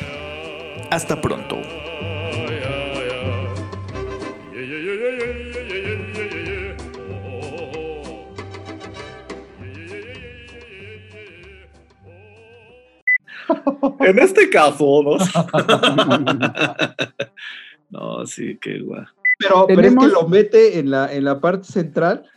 Hasta 0.91 1.21
pronto. 1.21 1.57
En 14.01 14.19
este 14.19 14.51
caso, 14.51 15.03
¿no? 15.03 15.19
no, 17.91 18.27
sí, 18.27 18.59
qué 18.61 18.81
guay. 18.81 19.05
Pero, 19.39 19.67
pero 19.67 19.81
es 19.81 19.97
que 19.97 20.09
lo 20.09 20.29
mete 20.29 20.79
en 20.79 20.91
la, 20.91 21.13
en 21.13 21.25
la 21.25 21.41
parte 21.41 21.65
central 21.65 22.29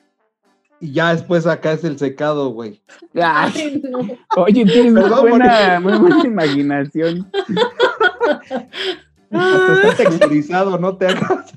y 0.84 0.92
ya 0.92 1.14
después 1.16 1.48
acá 1.48 1.72
es 1.72 1.86
el 1.86 1.98
secado, 1.98 2.50
güey. 2.50 2.82
Ay, 3.16 3.82
no. 3.90 4.00
Oye, 4.36 4.66
tienes 4.66 4.92
muy 4.92 5.10
buena, 5.10 5.80
muy 5.80 5.98
buena 5.98 6.26
imaginación. 6.26 7.32
Hasta 9.32 9.74
está 9.88 9.96
texturizado, 9.96 10.78
no 10.78 10.98
te 10.98 11.08
hagas. 11.08 11.54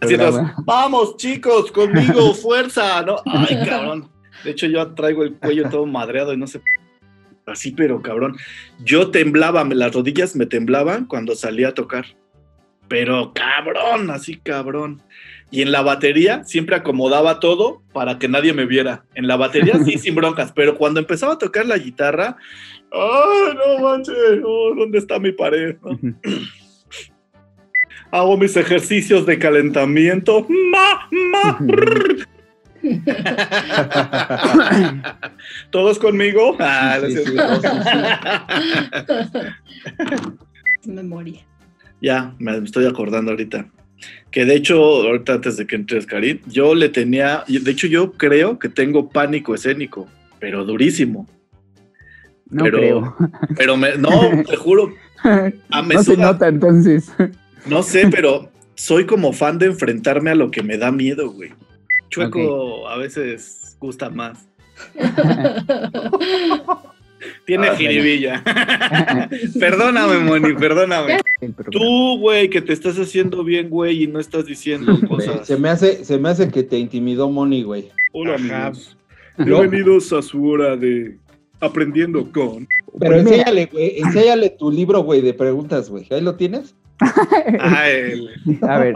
Así 0.00 0.16
nos, 0.16 0.32
Programa. 0.32 0.56
vamos, 0.64 1.16
chicos, 1.18 1.70
conmigo, 1.70 2.34
fuerza, 2.34 3.00
¿no? 3.02 3.14
Ay, 3.26 3.64
cabrón. 3.64 4.10
De 4.42 4.50
hecho, 4.50 4.66
yo 4.66 4.92
traigo 4.94 5.22
el 5.22 5.34
cuello 5.34 5.70
todo 5.70 5.86
madreado 5.86 6.32
y 6.32 6.36
no 6.36 6.48
sé. 6.48 6.60
Así, 7.46 7.70
pero 7.70 8.02
cabrón. 8.02 8.36
Yo 8.80 9.12
temblaba, 9.12 9.62
las 9.62 9.94
rodillas 9.94 10.34
me 10.34 10.46
temblaban 10.46 11.04
cuando 11.04 11.36
salía 11.36 11.68
a 11.68 11.74
tocar. 11.74 12.06
Pero 12.88 13.32
cabrón, 13.32 14.10
así 14.10 14.38
cabrón. 14.38 15.00
Y 15.52 15.60
en 15.60 15.70
la 15.70 15.82
batería 15.82 16.42
siempre 16.44 16.74
acomodaba 16.74 17.38
todo 17.38 17.82
para 17.92 18.18
que 18.18 18.26
nadie 18.26 18.54
me 18.54 18.64
viera. 18.64 19.04
En 19.14 19.28
la 19.28 19.36
batería 19.36 19.78
sí, 19.84 19.98
sin 19.98 20.14
broncas, 20.14 20.50
pero 20.50 20.78
cuando 20.78 20.98
empezaba 20.98 21.34
a 21.34 21.38
tocar 21.38 21.66
la 21.66 21.76
guitarra, 21.76 22.38
¡ay, 22.90 23.54
no 23.54 23.78
manches! 23.86 24.40
¿Dónde 24.40 24.98
está 24.98 25.18
mi 25.18 25.30
pared? 25.30 25.76
no? 25.82 25.98
Hago 28.10 28.38
mis 28.38 28.56
ejercicios 28.56 29.26
de 29.26 29.38
calentamiento. 29.38 30.46
¡Ma, 30.48 31.06
ma! 31.10 31.58
¿Todos 35.70 35.98
conmigo? 35.98 36.56
Ah, 36.58 36.98
Sí, 37.06 37.16
sí. 37.16 37.36
Memoria. 40.90 41.46
Ya, 42.00 42.34
me 42.38 42.56
estoy 42.58 42.86
acordando 42.86 43.30
ahorita. 43.30 43.66
Que 44.30 44.44
de 44.44 44.54
hecho, 44.54 44.76
ahorita 44.82 45.34
antes 45.34 45.56
de 45.56 45.66
que 45.66 45.76
entres, 45.76 46.06
Karim, 46.06 46.40
yo 46.46 46.74
le 46.74 46.88
tenía, 46.88 47.44
de 47.46 47.70
hecho 47.70 47.86
yo 47.86 48.12
creo 48.12 48.58
que 48.58 48.68
tengo 48.68 49.08
pánico 49.10 49.54
escénico, 49.54 50.08
pero 50.40 50.64
durísimo. 50.64 51.28
No 52.48 52.64
Pero- 52.64 52.78
creo. 52.78 53.16
Pero 53.56 53.76
me, 53.76 53.96
no, 53.96 54.10
te 54.48 54.56
juro, 54.56 54.92
ah, 55.70 55.82
me 55.82 55.94
no 55.94 56.02
se 56.02 56.16
nota 56.16 56.48
entonces. 56.48 57.10
no 57.66 57.82
sé, 57.82 58.08
pero 58.08 58.50
soy 58.74 59.06
como 59.06 59.32
fan 59.32 59.58
de 59.58 59.66
enfrentarme 59.66 60.30
a 60.30 60.34
lo 60.34 60.50
que 60.50 60.62
me 60.62 60.78
da 60.78 60.90
miedo, 60.92 61.30
güey. 61.30 61.52
Chueco 62.10 62.88
a 62.88 62.96
veces 62.98 63.76
gusta 63.80 64.10
más. 64.10 64.38
Tiene 67.46 67.68
Ah, 67.68 67.76
jiribilla. 67.76 68.42
perdóname, 69.60 70.18
Moni, 70.18 70.54
perdóname. 70.54 71.18
Tú, 71.70 72.18
güey, 72.18 72.48
que 72.50 72.60
te 72.62 72.72
estás 72.72 72.98
haciendo 72.98 73.44
bien, 73.44 73.68
güey, 73.68 74.04
y 74.04 74.06
no 74.06 74.18
estás 74.20 74.46
diciendo 74.46 74.98
cosas. 75.08 75.46
Se 75.46 75.56
me 75.56 75.68
hace, 75.68 76.04
se 76.04 76.18
me 76.18 76.28
hace 76.28 76.48
que 76.50 76.62
te 76.62 76.78
intimidó 76.78 77.30
Moni, 77.30 77.62
güey. 77.62 77.90
Hola, 78.12 78.34
Ajá. 78.34 78.66
amigos. 78.66 78.96
Bienvenidos 79.38 80.12
a 80.12 80.22
su 80.22 80.46
hora 80.46 80.76
de 80.76 81.16
aprendiendo 81.60 82.30
con. 82.32 82.66
Pero 82.98 83.16
enséñale, 83.16 83.66
güey, 83.72 83.98
enséñale 84.00 84.50
tu 84.50 84.70
libro, 84.70 85.00
güey, 85.02 85.20
de 85.20 85.32
preguntas, 85.34 85.88
güey. 85.88 86.06
¿Ahí 86.10 86.20
lo 86.20 86.34
tienes? 86.36 86.74
Ah, 87.60 87.88
el- 87.88 88.28
A 88.62 88.78
ver, 88.78 88.94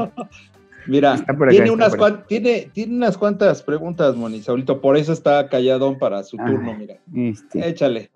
Mira, 0.87 1.15
acá, 1.15 1.37
tiene, 1.51 1.71
unas 1.73 1.97
tiene, 2.29 2.71
tiene 2.73 2.95
unas 2.95 3.19
cuantas 3.19 3.61
preguntas, 3.63 4.15
Moni, 4.15 4.41
Saulito. 4.41 4.81
Por 4.81 4.97
eso 4.97 5.13
está 5.13 5.49
calladón 5.49 5.99
para 5.99 6.23
su 6.23 6.37
Ah. 6.39 6.47
turno, 6.47 6.75
mira. 6.75 6.99
este, 7.13 7.69
Échale. 7.69 8.11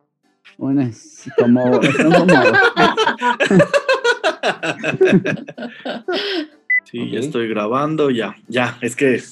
Unas 0.59 1.31
como, 1.36 1.82
son 1.82 2.12
como, 2.12 2.35
Sí, 6.85 7.10
ya 7.10 7.20
estoy 7.20 7.48
grabando, 7.48 8.10
ya, 8.10 8.36
ya. 8.48 8.78
Es 8.81 8.97
que 8.97 9.22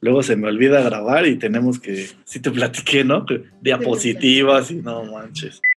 luego 0.00 0.22
se 0.22 0.36
me 0.36 0.48
olvida 0.48 0.82
grabar 0.82 1.26
y 1.26 1.36
tenemos 1.36 1.78
que. 1.78 2.08
Sí, 2.24 2.40
te 2.40 2.50
platiqué, 2.50 3.04
¿no? 3.04 3.24
Diapositivas 3.60 4.70
y 4.70 4.76
no 4.76 5.04
manches. 5.04 5.62